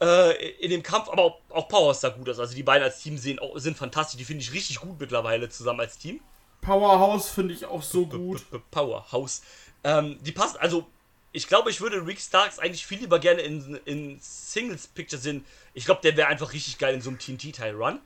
Äh, 0.00 0.50
in 0.58 0.70
dem 0.70 0.82
Kampf, 0.82 1.08
aber 1.10 1.22
auch, 1.22 1.38
auch 1.50 1.68
Powerhouse 1.68 2.00
sah 2.00 2.08
gut 2.08 2.28
aus. 2.28 2.38
Also 2.40 2.54
die 2.54 2.62
beiden 2.64 2.82
als 2.82 3.00
Team 3.00 3.18
sehen, 3.18 3.38
auch, 3.38 3.56
sind 3.58 3.76
fantastisch. 3.76 4.16
Die 4.18 4.24
finde 4.24 4.42
ich 4.42 4.52
richtig 4.52 4.80
gut 4.80 4.98
mittlerweile 4.98 5.48
zusammen 5.48 5.80
als 5.80 5.98
Team. 5.98 6.20
Powerhouse 6.60 7.28
finde 7.28 7.54
ich 7.54 7.64
auch 7.66 7.82
so 7.82 8.06
gut. 8.06 8.50
B- 8.50 8.58
B- 8.58 8.64
Powerhouse. 8.70 9.42
Ähm, 9.84 10.18
die 10.22 10.32
passen, 10.32 10.56
also 10.58 10.86
ich 11.32 11.46
glaube, 11.46 11.70
ich 11.70 11.80
würde 11.80 12.04
Rick 12.06 12.20
Starks 12.20 12.58
eigentlich 12.58 12.84
viel 12.86 12.98
lieber 12.98 13.18
gerne 13.18 13.42
in, 13.42 13.78
in 13.84 14.18
Singles-Picture 14.20 15.20
sehen. 15.20 15.44
Ich 15.74 15.84
glaube, 15.84 16.00
der 16.02 16.16
wäre 16.16 16.28
einfach 16.28 16.52
richtig 16.52 16.78
geil 16.78 16.94
in 16.94 17.00
so 17.00 17.10
einem 17.10 17.18
TNT-Teil-Run. 17.18 18.00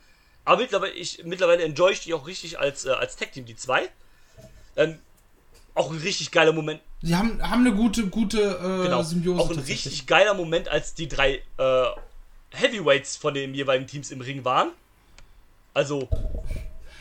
Aber 0.47 0.63
mittlerweile, 0.63 0.93
ich, 0.95 1.23
mittlerweile 1.25 1.63
enjoy 1.65 1.93
ich 1.93 2.01
die 2.01 2.15
auch 2.15 2.27
richtig 2.27 2.59
als, 2.59 2.85
äh, 2.87 2.91
als 2.91 3.17
Tag-Team, 3.17 3.45
die 3.45 3.57
zwei. 3.57 3.89
Ähm, 4.77 4.99
auch 5.75 5.91
ein 5.91 5.99
richtig 5.99 6.31
geiler 6.31 6.53
Moment. 6.53 6.81
Sie 7.03 7.15
haben, 7.15 7.43
haben 7.43 7.67
eine 7.67 7.75
gute, 7.75 8.07
gute 8.07 8.41
äh, 8.41 8.85
Genau. 8.85 9.03
Symbiose. 9.03 9.41
auch 9.43 9.51
ein 9.51 9.59
richtig 9.59 10.07
geiler 10.07 10.33
Moment, 10.35 10.69
als 10.69 10.95
die 10.95 11.09
drei 11.09 11.43
äh, 11.59 11.85
Heavyweights 12.53 13.17
von 13.17 13.35
den 13.35 13.55
jeweiligen 13.55 13.87
Teams 13.87 14.11
im 14.11 14.21
Ring 14.23 14.45
waren. 14.45 14.71
Also, 15.75 16.09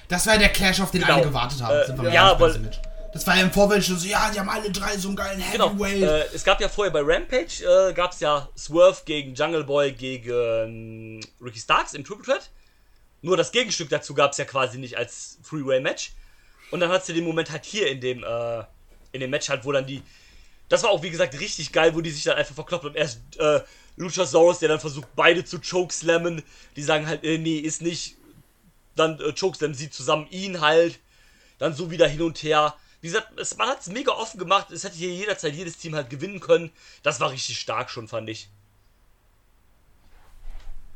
Das 0.09 0.27
war 0.27 0.37
der 0.37 0.49
Clash, 0.49 0.81
auf 0.81 0.91
den 0.91 1.01
Genau. 1.01 1.13
alle 1.15 1.23
gewartet 1.23 1.61
haben. 1.61 1.75
Äh, 1.75 1.85
sind 1.85 1.95
wir 1.97 2.03
mal 2.03 2.13
ja, 2.13 2.39
weil- 2.39 2.59
Match. 2.59 2.79
Das 3.13 3.25
war 3.25 3.37
ja 3.37 3.43
im 3.43 3.51
Vorfeld 3.51 3.85
schon 3.85 3.97
so, 3.97 4.07
ja, 4.07 4.29
die 4.29 4.37
haben 4.37 4.49
alle 4.49 4.69
drei 4.71 4.97
so 4.97 5.07
einen 5.07 5.15
geilen 5.15 5.41
Genau. 5.53 5.69
Heavyweight. 5.69 6.01
Äh, 6.01 6.35
es 6.35 6.43
gab 6.43 6.59
ja 6.59 6.67
vorher 6.67 6.91
bei 6.91 6.99
Rampage, 7.01 7.63
äh, 7.63 7.93
gab 7.93 8.11
es 8.11 8.19
ja 8.19 8.49
Swerve 8.57 8.97
gegen 9.05 9.33
Jungle 9.35 9.63
Boy 9.63 9.93
gegen 9.93 11.21
Ricky 11.41 11.59
Starks 11.59 11.93
im 11.93 12.03
Triple 12.03 12.25
Threat. 12.25 12.49
Nur 13.25 13.37
das 13.37 13.51
Gegenstück 13.51 13.89
dazu 13.89 14.13
gab 14.13 14.33
es 14.33 14.37
ja 14.37 14.45
quasi 14.45 14.77
nicht 14.77 14.99
als 14.99 15.39
Freeway-Match. 15.41 16.11
Und 16.69 16.79
dann 16.79 16.91
hat 16.91 17.07
sie 17.07 17.13
den 17.13 17.23
Moment 17.23 17.49
halt 17.49 17.65
hier 17.65 17.87
in 17.87 17.99
dem, 17.99 18.23
äh, 18.23 18.63
in 19.13 19.19
dem 19.19 19.31
Match 19.31 19.49
halt, 19.49 19.65
wo 19.65 19.71
dann 19.71 19.87
die. 19.87 20.03
Das 20.69 20.83
war 20.83 20.91
auch, 20.91 21.01
wie 21.01 21.09
gesagt, 21.09 21.39
richtig 21.39 21.71
geil, 21.71 21.95
wo 21.95 22.01
die 22.01 22.11
sich 22.11 22.23
dann 22.23 22.37
einfach 22.37 22.53
verkloppt 22.53 22.85
haben. 22.85 22.93
Erst 22.93 23.19
äh, 23.39 23.61
Luchasaurus, 23.95 24.59
der 24.59 24.69
dann 24.69 24.79
versucht, 24.79 25.07
beide 25.15 25.43
zu 25.43 25.59
chokeslammen. 25.59 26.43
Die 26.75 26.83
sagen 26.83 27.07
halt, 27.07 27.23
äh, 27.23 27.39
nee, 27.39 27.57
ist 27.57 27.81
nicht. 27.81 28.15
Dann 28.95 29.19
äh, 29.19 29.33
chokeslammen 29.33 29.75
sie 29.75 29.89
zusammen 29.89 30.27
ihn 30.29 30.61
halt. 30.61 30.99
Dann 31.57 31.73
so 31.73 31.89
wieder 31.89 32.07
hin 32.07 32.21
und 32.21 32.43
her. 32.43 32.75
Wie 33.01 33.07
gesagt, 33.07 33.39
es, 33.39 33.57
man 33.57 33.69
hat 33.69 33.81
es 33.81 33.87
mega 33.87 34.11
offen 34.11 34.37
gemacht. 34.37 34.69
Es 34.69 34.83
hätte 34.83 34.97
hier 34.97 35.09
jederzeit 35.09 35.55
jedes 35.55 35.77
Team 35.77 35.95
halt 35.95 36.11
gewinnen 36.11 36.41
können. 36.41 36.71
Das 37.01 37.19
war 37.19 37.31
richtig 37.31 37.57
stark 37.57 37.89
schon, 37.89 38.07
fand 38.07 38.29
ich. 38.29 38.49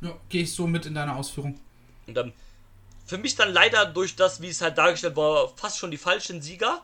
ja, 0.02 0.16
Gehe 0.30 0.44
ich 0.44 0.54
so 0.54 0.68
mit 0.68 0.86
in 0.86 0.94
deiner 0.94 1.16
Ausführung. 1.16 1.60
Und 2.10 2.16
dann 2.16 2.34
für 3.06 3.18
mich 3.18 3.36
dann 3.36 3.52
leider 3.52 3.86
durch 3.86 4.16
das, 4.16 4.42
wie 4.42 4.50
es 4.50 4.62
halt 4.62 4.78
dargestellt 4.78 5.16
war, 5.16 5.50
fast 5.56 5.78
schon 5.78 5.92
die 5.92 5.98
falschen 5.98 6.42
Sieger. 6.42 6.84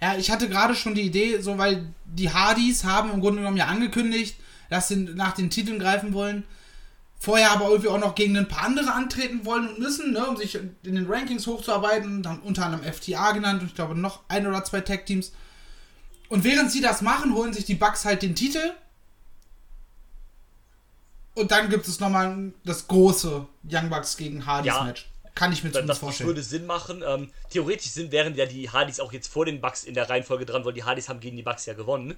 Ja, 0.00 0.16
ich 0.16 0.30
hatte 0.30 0.48
gerade 0.48 0.74
schon 0.74 0.94
die 0.94 1.02
Idee, 1.02 1.40
so 1.40 1.56
weil 1.56 1.86
die 2.04 2.30
Hardys 2.30 2.84
haben 2.84 3.12
im 3.12 3.20
Grunde 3.20 3.38
genommen 3.38 3.56
ja 3.56 3.66
angekündigt, 3.66 4.36
dass 4.68 4.88
sie 4.88 4.96
nach 4.96 5.32
den 5.32 5.50
Titeln 5.50 5.78
greifen 5.78 6.12
wollen. 6.12 6.44
Vorher 7.18 7.50
aber 7.52 7.68
irgendwie 7.68 7.88
auch 7.88 7.98
noch 7.98 8.14
gegen 8.14 8.36
ein 8.36 8.48
paar 8.48 8.64
andere 8.64 8.92
antreten 8.92 9.44
wollen 9.46 9.68
und 9.68 9.78
müssen, 9.78 10.12
ne, 10.12 10.26
um 10.26 10.36
sich 10.36 10.56
in 10.56 10.76
den 10.82 11.06
Rankings 11.06 11.46
hochzuarbeiten. 11.46 12.22
Dann 12.22 12.40
unter 12.40 12.66
anderem 12.66 12.92
FTA 12.92 13.32
genannt 13.32 13.62
und 13.62 13.68
ich 13.68 13.74
glaube 13.74 13.98
noch 13.98 14.20
ein 14.28 14.46
oder 14.46 14.64
zwei 14.64 14.80
Tag-Teams. 14.80 15.32
Und 16.28 16.44
während 16.44 16.70
sie 16.70 16.82
das 16.82 17.02
machen, 17.02 17.34
holen 17.34 17.52
sich 17.52 17.64
die 17.64 17.74
Bucks 17.74 18.04
halt 18.04 18.22
den 18.22 18.34
Titel. 18.34 18.72
Und 21.36 21.50
dann 21.50 21.68
gibt 21.68 21.86
es 21.86 22.00
nochmal 22.00 22.52
das 22.64 22.88
große 22.88 23.46
Young 23.70 23.90
Bucks 23.90 24.16
gegen 24.16 24.44
Hardys 24.46 24.72
Ja. 24.74 24.82
Match. 24.84 25.06
Kann 25.34 25.52
ich 25.52 25.62
mir 25.62 25.68
Das, 25.68 25.74
zumindest 25.80 25.90
das 25.90 25.98
vorstellen. 25.98 26.26
würde 26.28 26.42
Sinn 26.42 26.64
machen. 26.66 27.04
Ähm, 27.06 27.30
theoretisch 27.50 27.90
sind, 27.90 28.10
wären 28.10 28.34
ja 28.34 28.46
die 28.46 28.70
Hardys 28.70 29.00
auch 29.00 29.12
jetzt 29.12 29.28
vor 29.28 29.44
den 29.44 29.60
Bucks 29.60 29.84
in 29.84 29.92
der 29.92 30.08
Reihenfolge 30.08 30.46
dran, 30.46 30.64
weil 30.64 30.72
die 30.72 30.82
Hardys 30.84 31.10
haben 31.10 31.20
gegen 31.20 31.36
die 31.36 31.42
Bucks 31.42 31.66
ja 31.66 31.74
gewonnen. 31.74 32.16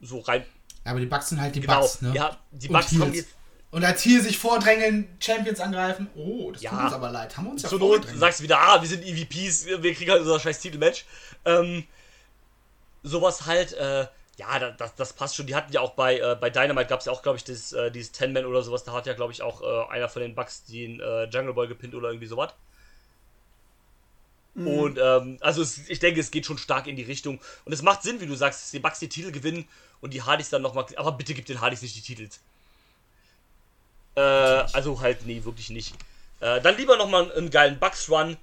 So 0.00 0.18
rein. 0.18 0.44
Ja, 0.84 0.90
aber 0.90 1.00
die 1.00 1.06
Bucks 1.06 1.28
sind 1.28 1.40
halt 1.40 1.54
die 1.54 1.60
Genau. 1.60 1.80
Bucks, 1.80 2.02
ne? 2.02 2.12
Ja, 2.12 2.36
die 2.50 2.66
Und 2.68 2.72
Bucks 2.74 2.92
haben 2.92 3.14
jetzt. 3.14 3.28
Und 3.70 3.84
als 3.84 4.02
hier 4.02 4.20
sich 4.22 4.36
vordrängeln, 4.38 5.06
Champions 5.20 5.60
angreifen. 5.60 6.08
Oh, 6.16 6.50
das 6.50 6.62
Ja. 6.62 6.70
tut 6.70 6.80
uns 6.80 6.92
aber 6.92 7.10
leid. 7.10 7.36
Haben 7.36 7.44
wir 7.44 7.50
uns 7.52 7.62
ja 7.62 7.68
Zur 7.68 7.78
Not 7.78 7.88
vorgedrängelt. 7.88 8.20
sagst 8.20 8.40
du 8.40 8.44
wieder, 8.44 8.58
ah, 8.60 8.80
wir 8.80 8.88
sind 8.88 9.04
EVPs, 9.04 9.66
wir 9.66 9.94
kriegen 9.94 10.10
halt 10.10 10.22
unser 10.22 10.40
scheiß 10.40 10.60
Titelmatch. 10.60 11.04
Ähm, 11.44 11.84
sowas 13.04 13.46
halt, 13.46 13.72
äh, 13.74 14.06
ja, 14.36 14.58
da- 14.58 14.70
das, 14.72 14.94
das 14.94 15.12
passt 15.14 15.36
schon. 15.36 15.46
Die 15.46 15.54
hatten 15.54 15.72
ja 15.72 15.80
auch 15.80 15.92
bei, 15.92 16.18
äh, 16.18 16.36
bei 16.40 16.50
Dynamite 16.50 16.88
gab 16.88 17.00
es 17.00 17.06
ja 17.06 17.12
auch, 17.12 17.22
glaube 17.22 17.38
ich, 17.38 17.44
das, 17.44 17.72
äh, 17.72 17.90
dieses 17.90 18.12
Ten-Man 18.12 18.44
oder 18.46 18.62
sowas. 18.62 18.84
Da 18.84 18.92
hat 18.92 19.06
ja, 19.06 19.14
glaube 19.14 19.32
ich, 19.32 19.42
auch 19.42 19.62
äh, 19.62 19.90
einer 19.92 20.08
von 20.08 20.22
den 20.22 20.34
Bucks 20.34 20.64
den 20.64 21.00
äh, 21.00 21.24
Jungle 21.24 21.54
Boy 21.54 21.68
gepinnt 21.68 21.94
oder 21.94 22.08
irgendwie 22.08 22.26
sowas. 22.26 22.52
Und 24.64 24.98
ähm, 24.98 25.38
also 25.40 25.62
es, 25.62 25.88
ich 25.88 25.98
denke, 26.00 26.20
es 26.20 26.30
geht 26.30 26.46
schon 26.46 26.58
stark 26.58 26.86
in 26.86 26.96
die 26.96 27.02
Richtung. 27.02 27.40
Und 27.64 27.72
es 27.72 27.82
macht 27.82 28.02
Sinn, 28.02 28.20
wie 28.20 28.26
du 28.26 28.34
sagst, 28.34 28.62
dass 28.62 28.70
die 28.70 28.78
Bucks 28.80 28.98
die 28.98 29.08
Titel 29.08 29.30
gewinnen 29.30 29.68
und 30.00 30.12
die 30.14 30.22
Hardys 30.22 30.50
dann 30.50 30.62
nochmal. 30.62 30.86
Aber 30.96 31.12
bitte 31.12 31.34
gib 31.34 31.46
den 31.46 31.60
Hardys 31.60 31.82
nicht 31.82 31.96
die 31.96 32.00
Titel. 32.02 32.28
Äh, 34.16 34.20
also 34.20 35.00
halt, 35.00 35.26
nee, 35.26 35.44
wirklich 35.44 35.70
nicht. 35.70 35.94
Äh, 36.40 36.60
dann 36.60 36.76
lieber 36.76 36.96
nochmal 36.96 37.30
einen 37.32 37.50
geilen 37.50 37.78
Bucks-Run. 37.78 38.36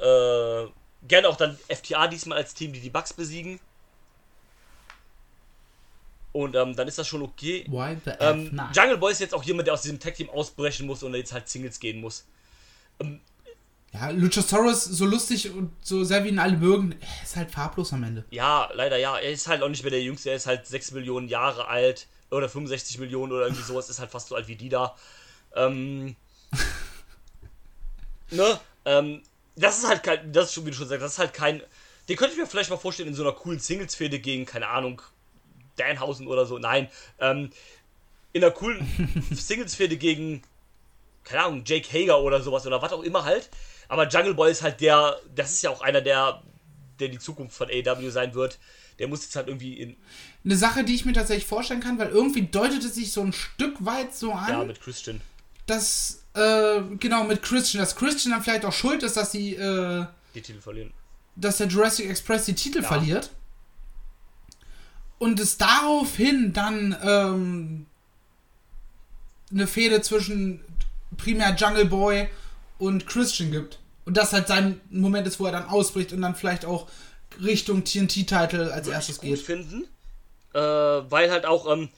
Äh, 0.00 0.66
gerne 1.08 1.28
auch 1.28 1.36
dann 1.36 1.58
FTA 1.68 2.08
diesmal 2.08 2.38
als 2.38 2.54
Team, 2.54 2.72
die 2.72 2.80
die 2.80 2.90
Bucks 2.90 3.12
besiegen. 3.12 3.60
Und 6.36 6.54
ähm, 6.54 6.76
dann 6.76 6.86
ist 6.86 6.98
das 6.98 7.08
schon 7.08 7.22
okay. 7.22 7.64
Why 7.66 7.96
the 8.04 8.10
F 8.10 8.16
Ähm, 8.20 8.54
not? 8.54 8.76
Jungle 8.76 8.98
Boy 8.98 9.10
ist 9.10 9.20
jetzt 9.20 9.32
auch 9.32 9.42
jemand, 9.42 9.68
der 9.68 9.72
aus 9.72 9.80
diesem 9.80 9.98
Tag-Team 9.98 10.28
ausbrechen 10.28 10.86
muss 10.86 11.02
und 11.02 11.14
jetzt 11.14 11.32
halt 11.32 11.48
Singles 11.48 11.80
gehen 11.80 11.98
muss. 11.98 12.26
Ja, 13.90 14.10
Luchasaurus, 14.10 14.84
so 14.84 15.06
lustig 15.06 15.50
und 15.50 15.72
so 15.82 16.04
sehr 16.04 16.24
wie 16.24 16.28
ihn 16.28 16.38
alle 16.38 16.58
mögen, 16.58 16.94
er 17.00 17.22
ist 17.22 17.36
halt 17.36 17.50
farblos 17.50 17.94
am 17.94 18.02
Ende. 18.02 18.26
Ja, 18.28 18.68
leider 18.74 18.98
ja. 18.98 19.16
Er 19.16 19.30
ist 19.30 19.48
halt 19.48 19.62
auch 19.62 19.70
nicht 19.70 19.82
mehr 19.82 19.90
der 19.90 20.02
Jüngste. 20.02 20.28
Er 20.28 20.36
ist 20.36 20.46
halt 20.46 20.66
6 20.66 20.90
Millionen 20.90 21.28
Jahre 21.28 21.68
alt. 21.68 22.06
Oder 22.30 22.50
65 22.50 22.98
Millionen 22.98 23.32
oder 23.32 23.44
irgendwie 23.46 23.62
sowas. 23.62 23.88
Ist 23.88 23.98
halt 23.98 24.10
fast 24.10 24.28
so 24.28 24.34
alt 24.34 24.46
wie 24.46 24.56
die 24.56 24.68
da. 24.68 24.94
Ähm. 25.54 26.16
ne? 28.30 28.60
Ähm. 28.84 29.22
Das 29.54 29.78
ist 29.78 29.88
halt 29.88 30.02
kein. 30.02 30.34
Das 30.34 30.48
ist 30.48 30.52
schon, 30.52 30.66
wie 30.66 30.70
du 30.70 30.76
schon 30.76 30.88
sagst, 30.88 31.02
das 31.02 31.12
ist 31.12 31.18
halt 31.18 31.32
kein. 31.32 31.62
Den 32.10 32.16
könnte 32.18 32.34
ich 32.34 32.38
mir 32.38 32.46
vielleicht 32.46 32.68
mal 32.68 32.76
vorstellen 32.76 33.08
in 33.08 33.14
so 33.14 33.22
einer 33.22 33.32
coolen 33.32 33.58
Singles-Fehde 33.58 34.18
gegen, 34.18 34.44
keine 34.44 34.68
Ahnung, 34.68 35.00
Danhausen 35.76 36.26
oder 36.26 36.46
so. 36.46 36.58
Nein. 36.58 36.88
Ähm. 37.18 37.50
In 38.32 38.44
einer 38.44 38.52
coolen 38.52 38.86
Singles-Fehde 39.32 39.96
gegen, 39.96 40.42
keine 41.24 41.44
Ahnung, 41.44 41.62
Jake 41.64 41.88
Hager 41.90 42.20
oder 42.20 42.42
sowas 42.42 42.66
oder 42.66 42.82
was 42.82 42.92
auch 42.92 43.02
immer 43.02 43.24
halt. 43.24 43.48
Aber 43.88 44.06
Jungle 44.08 44.34
Boy 44.34 44.50
ist 44.50 44.62
halt 44.62 44.80
der. 44.82 45.18
Das 45.34 45.52
ist 45.52 45.62
ja 45.62 45.70
auch 45.70 45.80
einer 45.80 46.00
der 46.02 46.42
der 46.98 47.08
die 47.08 47.18
Zukunft 47.18 47.56
von 47.56 47.68
AEW 47.68 48.10
sein 48.10 48.34
wird, 48.34 48.58
der 48.98 49.08
muss 49.08 49.22
jetzt 49.24 49.36
halt 49.36 49.48
irgendwie 49.48 49.74
in, 49.74 49.96
Eine 50.44 50.56
Sache, 50.56 50.82
die 50.84 50.94
ich 50.94 51.04
mir 51.04 51.12
tatsächlich 51.12 51.46
vorstellen 51.46 51.80
kann, 51.80 51.98
weil 51.98 52.08
irgendwie 52.08 52.42
deutet 52.42 52.82
es 52.84 52.94
sich 52.94 53.12
so 53.12 53.20
ein 53.22 53.32
Stück 53.34 53.84
weit 53.84 54.14
so 54.14 54.32
an, 54.32 54.48
ja, 54.48 54.64
mit 54.64 54.80
Christian. 54.80 55.20
dass, 55.66 56.22
äh, 56.34 56.80
genau, 56.98 57.24
mit 57.24 57.42
Christian, 57.42 57.82
dass 57.82 57.96
Christian 57.96 58.32
dann 58.32 58.42
vielleicht 58.42 58.64
auch 58.64 58.72
schuld 58.72 59.02
ist, 59.02 59.16
dass 59.16 59.30
die, 59.30 59.54
äh, 59.56 60.06
die 60.34 60.40
Titel 60.40 60.60
verlieren. 60.60 60.92
dass 61.36 61.58
der 61.58 61.66
Jurassic 61.66 62.08
Express 62.08 62.46
die 62.46 62.54
Titel 62.54 62.80
Ja. 62.82 62.88
verliert. 62.88 63.30
Und 65.18 65.40
es 65.40 65.56
daraufhin 65.56 66.52
dann 66.52 66.96
ähm, 67.02 67.86
eine 69.50 69.66
Fehde 69.66 70.02
zwischen 70.02 70.60
primär 71.16 71.54
Jungle 71.54 71.86
Boy 71.86 72.28
und 72.78 73.06
Christian 73.06 73.50
gibt. 73.50 73.78
Und 74.04 74.16
das 74.16 74.32
halt 74.32 74.46
sein 74.46 74.80
Moment 74.90 75.26
ist, 75.26 75.40
wo 75.40 75.46
er 75.46 75.52
dann 75.52 75.68
ausbricht 75.68 76.12
und 76.12 76.22
dann 76.22 76.34
vielleicht 76.34 76.64
auch 76.64 76.86
Richtung 77.42 77.84
TNT-Title 77.84 78.72
als 78.72 78.86
Würde 78.86 78.96
erstes 78.96 79.16
ich 79.16 79.22
gut 79.22 79.30
geht. 79.30 79.46
finden, 79.46 79.84
äh, 80.54 80.60
weil 80.60 81.30
halt 81.30 81.46
auch, 81.46 81.70
ähm, 81.70 81.88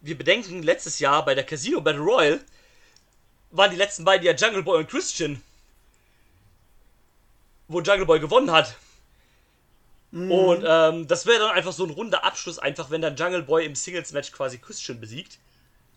wir 0.00 0.16
bedenken, 0.16 0.62
letztes 0.62 0.98
Jahr 0.98 1.24
bei 1.24 1.34
der 1.34 1.44
Casino 1.44 1.80
Battle 1.80 2.00
Royale 2.00 2.40
waren 3.50 3.70
die 3.70 3.76
letzten 3.76 4.04
beiden 4.04 4.26
ja 4.26 4.34
Jungle 4.34 4.62
Boy 4.62 4.78
und 4.78 4.88
Christian, 4.88 5.42
wo 7.66 7.80
Jungle 7.80 8.06
Boy 8.06 8.20
gewonnen 8.20 8.50
hat. 8.50 8.76
Und 10.10 10.64
ähm, 10.66 11.06
das 11.06 11.26
wäre 11.26 11.40
dann 11.40 11.50
einfach 11.50 11.72
so 11.72 11.84
ein 11.84 11.90
runder 11.90 12.24
Abschluss, 12.24 12.58
einfach 12.58 12.90
wenn 12.90 13.02
dann 13.02 13.16
Jungle 13.16 13.42
Boy 13.42 13.66
im 13.66 13.74
Singles-Match 13.74 14.32
quasi 14.32 14.58
Christian 14.58 15.00
besiegt, 15.00 15.38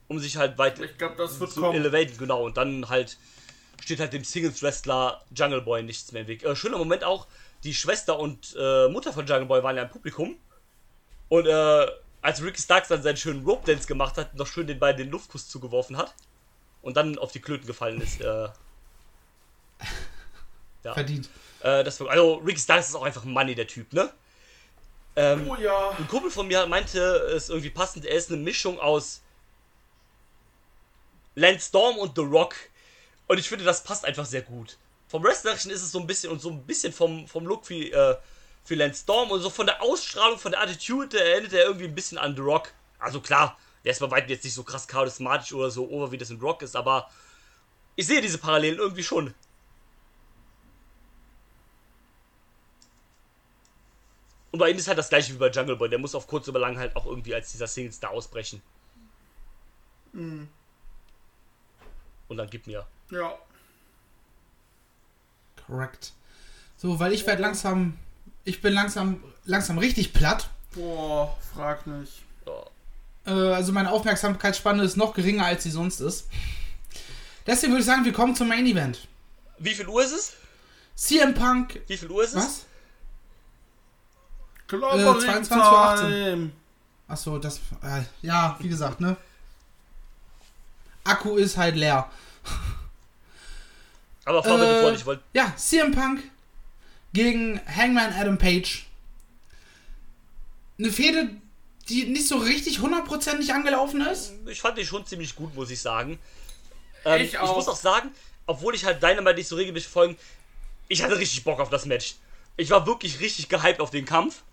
um 0.10 0.20
sich 0.20 0.36
halt 0.36 0.58
weiter 0.58 0.84
Ich 0.84 0.98
glaube, 0.98 1.16
das 1.16 1.40
wird 1.40 1.52
zu 1.52 1.62
kommen. 1.62 1.76
elevaten, 1.76 2.18
genau. 2.18 2.44
Und 2.44 2.58
dann 2.58 2.90
halt 2.90 3.18
steht 3.82 4.00
halt 4.00 4.14
dem 4.14 4.24
Singles-Wrestler 4.24 5.22
Jungle 5.34 5.62
Boy 5.62 5.82
nichts 5.84 6.12
mehr 6.12 6.24
im 6.24 6.28
Weg. 6.28 6.44
Äh, 6.44 6.56
schöner 6.56 6.78
Moment 6.78 7.04
auch, 7.04 7.28
die 7.64 7.74
Schwester 7.74 8.20
und 8.20 8.56
äh, 8.60 8.90
Mutter 8.90 9.14
von 9.14 9.26
Jungle 9.26 9.46
Boy 9.46 9.64
waren 9.64 9.78
ja 9.78 9.84
im 9.84 9.90
Publikum. 9.90 10.36
Und 11.30 11.48
äh, 11.48 11.88
als 12.22 12.44
Ricky 12.44 12.62
Starks 12.62 12.90
dann 12.90 13.02
seinen 13.02 13.18
schönen 13.18 13.46
Rope 13.46 13.66
Dance 13.66 13.88
gemacht 13.88 14.18
hat, 14.18 14.36
noch 14.36 14.46
schön 14.48 14.68
den 14.68 14.78
beiden 14.78 14.98
den 14.98 15.10
Luftkuss 15.10 15.48
zugeworfen 15.48 15.96
hat 15.98 16.14
und 16.82 16.98
dann 16.98 17.18
auf 17.18 17.32
die 17.32 17.40
Klöten 17.40 17.66
gefallen 17.66 18.02
ist. 18.02 18.20
Äh, 18.22 18.50
Ja. 20.84 20.94
Verdient. 20.96 21.30
Äh, 21.64 21.84
das, 21.84 22.02
also, 22.02 22.36
Ricky 22.36 22.60
Starks 22.60 22.90
ist 22.90 22.96
auch 22.96 23.04
einfach 23.04 23.24
ein 23.24 23.32
Money, 23.32 23.56
der 23.56 23.68
Typ, 23.68 23.94
ne? 23.94 24.12
Ähm, 25.16 25.50
Oh 25.50 25.56
ja. 25.56 25.92
Ein 25.92 26.08
Kumpel 26.08 26.32
von 26.32 26.48
mir 26.48 26.66
meinte, 26.68 27.00
es 27.00 27.44
ist 27.44 27.50
irgendwie 27.50 27.70
passend, 27.70 28.06
er 28.06 28.16
ist 28.16 28.30
eine 28.30 28.42
Mischung 28.42 28.80
aus 28.80 29.22
Lance 31.36 31.68
Storm 31.68 31.98
und 31.98 32.16
The 32.16 32.22
Rock. 32.22 32.56
Und 33.28 33.38
ich 33.38 33.48
finde, 33.48 33.66
das 33.66 33.84
passt 33.84 34.06
einfach 34.06 34.26
sehr 34.26 34.42
gut. 34.42 34.78
Vom 35.08 35.24
Wrestlerischen 35.24 35.72
ist 35.72 35.82
es 35.82 35.92
so 35.92 36.00
ein 36.00 36.08
bisschen 36.08 36.32
und 36.32 36.42
so 36.42 36.50
ein 36.50 36.64
bisschen 36.64 36.94
vom, 36.94 37.28
vom 37.28 37.46
Look 37.46 37.70
wie, 37.70 37.92
äh, 37.92 38.16
für 38.64 38.76
Lance 38.76 39.02
Storm 39.02 39.32
und 39.32 39.42
so 39.42 39.50
von 39.50 39.66
der 39.66 39.82
Ausstrahlung, 39.82 40.38
von 40.38 40.52
der 40.52 40.62
Attitude 40.62 41.20
erinnert 41.20 41.54
er 41.54 41.66
irgendwie 41.66 41.86
ein 41.86 41.96
bisschen 41.96 42.18
an 42.18 42.36
The 42.36 42.42
Rock. 42.42 42.72
Also 43.00 43.20
klar, 43.20 43.58
der 43.84 43.92
ist 43.92 44.00
bei 44.00 44.12
weitem 44.12 44.30
jetzt 44.30 44.44
nicht 44.44 44.54
so 44.54 44.64
krass 44.64 44.88
charismatisch 44.88 45.54
oder 45.54 45.72
so 45.72 45.90
over, 45.90 46.12
wie 46.12 46.18
das 46.18 46.30
in 46.30 46.40
The 46.40 46.46
Rock 46.46 46.62
ist, 46.62 46.76
aber 46.76 47.10
ich 47.96 48.08
sehe 48.08 48.22
diese 48.22 48.38
Parallelen 48.38 48.78
irgendwie 48.80 49.04
schon. 49.04 49.34
Und 54.52 54.60
bei 54.60 54.70
ihm 54.70 54.78
ist 54.78 54.88
halt 54.88 54.98
das 54.98 55.10
gleiche 55.10 55.34
wie 55.34 55.38
bei 55.38 55.50
Jungle 55.50 55.78
Boy. 55.78 55.90
Der 55.90 56.00
muss 56.00 56.14
auf 56.14 56.28
kurz 56.28 56.48
oder 56.48 56.60
lang 56.60 56.78
halt 56.78 56.96
auch 56.96 57.06
irgendwie 57.06 57.34
als 57.34 57.52
dieser 57.52 57.68
Singles 57.68 58.00
da 58.00 58.10
ausbrechen. 58.10 58.62
Und 60.14 60.50
dann 62.30 62.50
gib 62.50 62.68
mir. 62.68 62.86
Ja. 63.12 63.34
Korrekt. 65.66 66.12
So, 66.78 67.00
weil 67.00 67.14
ich 67.14 67.26
werde 67.26 67.42
langsam. 67.42 67.98
Ich 68.44 68.62
bin 68.62 68.74
langsam 68.74 69.24
langsam 69.46 69.78
richtig 69.78 70.14
platt. 70.14 70.50
Boah, 70.74 71.38
frag 71.54 71.86
nicht. 71.88 72.24
Äh, 73.26 73.32
also 73.32 73.72
meine 73.72 73.92
Aufmerksamkeitsspanne 73.92 74.84
ist 74.84 74.98
noch 74.98 75.14
geringer, 75.14 75.46
als 75.46 75.64
sie 75.64 75.72
sonst 75.72 76.00
ist. 76.00 76.28
Deswegen 77.46 77.74
würde 77.74 77.82
ich 77.82 77.86
sagen, 77.86 78.06
wir 78.06 78.14
kommen 78.14 78.36
zum 78.36 78.48
Main 78.48 78.66
Event. 78.66 79.08
Wie 79.60 79.74
viel 79.74 79.88
Uhr 79.88 80.04
ist 80.04 80.12
es? 80.12 80.34
CM 80.96 81.34
Punk. 81.34 81.82
Wie 81.88 81.98
viel 81.98 82.10
Uhr 82.10 82.24
ist 82.24 82.34
es? 82.34 82.36
Was? 82.36 82.66
Clobbering 84.78 85.44
22:18. 85.44 85.98
Time. 86.00 86.52
Achso, 87.08 87.38
das. 87.40 87.58
Äh, 87.84 88.04
ja, 88.22 88.56
wie 88.60 88.70
gesagt, 88.70 89.02
ne? 89.02 89.18
Akku 91.04 91.36
ist 91.36 91.58
halt 91.58 91.76
leer. 91.76 92.10
Aber 94.26 94.44
fahr 94.44 94.58
bitte 94.58 94.78
Äh, 94.78 94.82
vor, 94.82 94.92
ich 94.94 95.06
wollte. 95.06 95.24
Ja, 95.34 95.54
CM 95.58 95.92
Punk 95.92 96.24
gegen 97.14 97.60
Hangman 97.68 98.14
Adam 98.14 98.38
Page. 98.38 98.86
Eine 100.80 100.92
Fehde, 100.92 101.30
die 101.90 102.06
nicht 102.06 102.28
so 102.28 102.38
richtig 102.38 102.80
hundertprozentig 102.80 103.54
angelaufen 103.54 104.02
ist. 104.02 104.34
Ich 104.48 104.62
fand 104.62 104.78
die 104.78 104.86
schon 104.86 105.06
ziemlich 105.06 105.36
gut, 105.36 105.54
muss 105.56 105.70
ich 105.70 105.82
sagen. 105.82 106.18
Ähm, 107.04 107.22
Ich 107.22 107.30
ich, 107.34 107.40
auch. 107.40 107.56
muss 107.56 107.68
auch 107.68 107.76
sagen, 107.76 108.10
obwohl 108.46 108.74
ich 108.76 108.86
halt 108.86 109.02
Dynamite 109.04 109.36
nicht 109.36 109.48
so 109.48 109.56
regelmäßig 109.56 109.90
folgen, 109.90 110.18
ich 110.88 111.04
hatte 111.04 111.18
richtig 111.18 111.44
Bock 111.44 111.60
auf 111.60 111.70
das 111.70 111.86
Match. 111.86 112.16
Ich 112.58 112.70
war 112.70 112.86
wirklich 112.86 113.20
richtig 113.20 113.50
gehypt 113.50 113.80
auf 113.82 113.90
den 113.90 114.06
Kampf. 114.06 114.44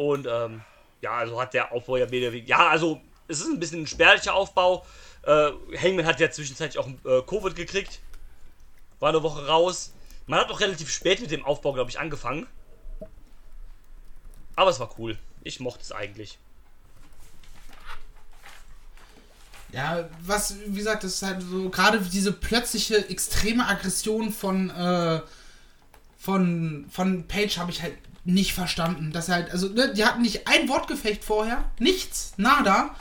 Und 0.00 0.26
ähm, 0.26 0.62
ja, 1.02 1.10
also 1.10 1.38
hat 1.38 1.52
der 1.52 1.72
Aufbau 1.72 1.98
ja 1.98 2.10
weniger. 2.10 2.32
Ja, 2.32 2.70
also 2.70 3.02
es 3.28 3.40
ist 3.40 3.48
ein 3.48 3.60
bisschen 3.60 3.82
ein 3.82 3.86
spärlicher 3.86 4.32
Aufbau. 4.32 4.86
Äh, 5.24 5.50
Hangman 5.76 6.06
hat 6.06 6.18
ja 6.20 6.30
zwischenzeitlich 6.30 6.78
auch 6.78 6.88
äh, 7.04 7.20
Covid 7.20 7.54
gekriegt. 7.54 8.00
War 8.98 9.10
eine 9.10 9.22
Woche 9.22 9.46
raus. 9.46 9.92
Man 10.26 10.40
hat 10.40 10.50
auch 10.50 10.60
relativ 10.60 10.90
spät 10.90 11.20
mit 11.20 11.30
dem 11.30 11.44
Aufbau, 11.44 11.74
glaube 11.74 11.90
ich, 11.90 12.00
angefangen. 12.00 12.46
Aber 14.56 14.70
es 14.70 14.80
war 14.80 14.90
cool. 14.98 15.18
Ich 15.42 15.60
mochte 15.60 15.82
es 15.82 15.92
eigentlich. 15.92 16.38
Ja, 19.70 20.08
was, 20.22 20.54
wie 20.64 20.78
gesagt, 20.78 21.04
das 21.04 21.16
ist 21.16 21.22
halt 21.22 21.42
so, 21.42 21.68
gerade 21.68 22.00
diese 22.00 22.32
plötzliche 22.32 23.06
extreme 23.10 23.66
Aggression 23.66 24.32
von, 24.32 24.70
äh, 24.70 25.20
von, 26.16 26.86
von 26.90 27.28
Page 27.28 27.58
habe 27.58 27.70
ich 27.70 27.82
halt 27.82 27.98
nicht 28.24 28.52
verstanden. 28.54 29.12
Dass 29.12 29.28
er 29.28 29.36
halt, 29.36 29.50
also, 29.50 29.68
ne, 29.68 29.92
die 29.94 30.04
hatten 30.04 30.22
nicht 30.22 30.46
ein 30.46 30.68
Wortgefecht 30.68 31.24
vorher, 31.24 31.64
nichts, 31.78 32.32
nada. 32.36 32.94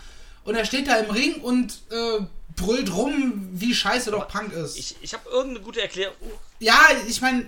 Und 0.44 0.56
er 0.56 0.66
steht 0.66 0.88
da 0.88 0.96
im 0.98 1.12
Ring 1.12 1.36
und 1.41 1.80
äh, 1.91 2.24
brüllt 2.56 2.94
rum, 2.94 3.50
wie 3.52 3.74
scheiße 3.74 4.12
doch 4.12 4.28
Punk 4.28 4.54
ist. 4.54 4.78
Ich, 4.78 4.96
ich 5.02 5.14
habe 5.14 5.30
irgendeine 5.30 5.64
gute 5.66 5.82
Erklärung. 5.82 6.16
ja, 6.60 6.80
ich 7.08 7.22
meine, 7.22 7.48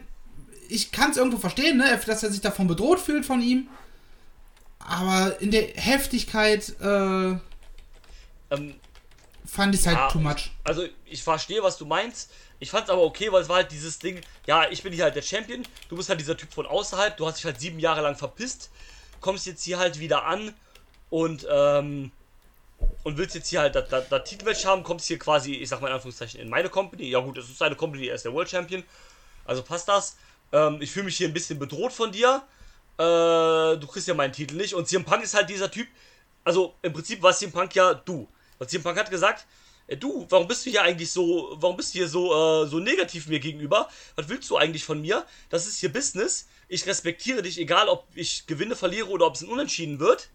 ich 0.70 0.92
kann 0.92 1.12
es 1.12 1.18
irgendwo 1.18 1.38
verstehen, 1.38 1.78
ne, 1.78 2.00
dass 2.06 2.24
er 2.24 2.32
sich 2.32 2.42
davon 2.42 2.68
bedroht 2.68 3.00
fühlt 3.00 3.26
von 3.26 3.42
ihm. 3.42 3.68
Aber 4.80 5.40
in 5.42 5.52
der 5.52 5.68
Heftigkeit 5.76 6.70
äh, 6.82 7.36
Ähm, 8.52 8.76
fand 9.46 9.76
ich 9.76 9.82
es 9.82 9.88
halt 9.88 9.98
Ja, 9.98 10.08
too 10.10 10.20
much. 10.20 10.52
Also 10.64 10.86
ich 11.06 11.24
verstehe, 11.24 11.62
was 11.62 11.78
du 11.78 11.86
meinst. 11.86 12.32
Ich 12.62 12.70
fand 12.70 12.84
es 12.84 12.90
aber 12.92 13.02
okay, 13.02 13.32
weil 13.32 13.42
es 13.42 13.50
war 13.50 13.58
halt 13.58 13.72
dieses 13.72 13.98
Ding, 13.98 14.22
ja, 14.46 14.70
ich 14.70 14.84
bin 14.84 14.94
hier 14.94 15.06
halt 15.06 15.16
der 15.16 15.24
Champion, 15.24 15.64
du 15.90 15.96
bist 15.96 16.10
halt 16.10 16.20
dieser 16.20 16.38
Typ 16.38 16.54
von 16.54 16.68
außerhalb, 16.68 17.18
du 17.18 17.26
hast 17.26 17.40
dich 17.40 17.46
halt 17.46 17.60
sieben 17.60 17.80
Jahre 17.80 18.02
lang 18.02 18.16
verpisst, 18.16 18.70
kommst 19.20 19.48
jetzt 19.48 19.64
hier 19.64 19.80
halt 19.80 20.00
wieder 20.00 20.26
an 20.26 20.54
und, 21.10 21.48
ähm, 21.50 22.12
und 23.04 23.18
willst 23.18 23.34
jetzt 23.34 23.48
hier 23.48 23.62
halt 23.62 23.74
das, 23.74 23.90
das, 23.90 24.10
das 24.10 24.30
Titelmatch 24.30 24.64
haben, 24.64 24.84
kommst 24.84 25.08
hier 25.08 25.18
quasi, 25.18 25.56
ich 25.56 25.70
sag 25.70 25.82
mal 25.82 25.88
in 25.88 25.96
Anführungszeichen, 25.96 26.40
in 26.40 26.50
meine 26.50 26.70
Company. 26.70 27.10
Ja 27.10 27.20
gut, 27.20 27.36
es 27.40 27.50
ist 27.50 27.58
seine 27.58 27.76
Company, 27.76 28.08
er 28.08 28.16
ist 28.16 28.26
der 28.26 28.34
World 28.34 28.50
Champion. 28.50 28.84
Also 29.44 29.64
passt 29.64 29.88
das. 29.88 30.18
Ähm, 30.52 30.78
ich 30.82 30.92
fühle 30.92 31.06
mich 31.06 31.18
hier 31.18 31.28
ein 31.28 31.34
bisschen 31.34 31.58
bedroht 31.58 31.92
von 31.92 32.12
dir. 32.12 32.44
Äh, 33.00 33.78
du 33.78 33.88
kriegst 33.88 34.08
ja 34.08 34.14
meinen 34.14 34.34
Titel 34.34 34.56
nicht. 34.56 34.76
Und 34.76 34.88
CM 34.88 35.04
Punk 35.04 35.24
ist 35.24 35.34
halt 35.34 35.50
dieser 35.50 35.72
Typ. 35.72 35.88
Also 36.44 36.76
im 36.84 36.94
Prinzip 36.94 37.24
war 37.24 37.34
CM 37.34 37.52
Punk 37.52 37.74
ja 37.74 37.96
du. 37.96 38.28
Und 38.60 38.70
CM 38.70 38.84
Punk 38.84 39.00
hat 39.00 39.10
gesagt, 39.10 39.48
du, 39.98 40.26
warum 40.30 40.48
bist 40.48 40.66
du 40.66 40.70
hier 40.70 40.84
eigentlich 40.84 41.12
so, 41.12 41.56
warum 41.56 41.78
bist 41.78 41.94
du 41.94 42.00
hier 42.00 42.08
so, 42.08 42.64
äh, 42.64 42.68
so 42.68 42.80
negativ 42.80 43.28
mir 43.28 43.40
gegenüber? 43.40 43.90
Was 44.16 44.30
willst 44.30 44.50
du 44.50 44.58
eigentlich 44.58 44.84
von 44.84 45.02
mir? 45.02 45.26
Das 45.50 45.68
ist 45.68 45.80
hier 45.80 45.92
Business. 45.92 46.48
Ich 46.68 46.86
respektiere 46.86 47.42
dich, 47.42 47.60
egal 47.60 47.88
ob 47.90 48.08
ich 48.16 48.48
gewinne, 48.48 48.76
verliere 48.76 49.10
oder 49.10 49.28
ob 49.28 49.36
es 49.36 49.42
ein 49.42 49.50
Unentschieden 49.50 50.00
wird. 50.00 50.30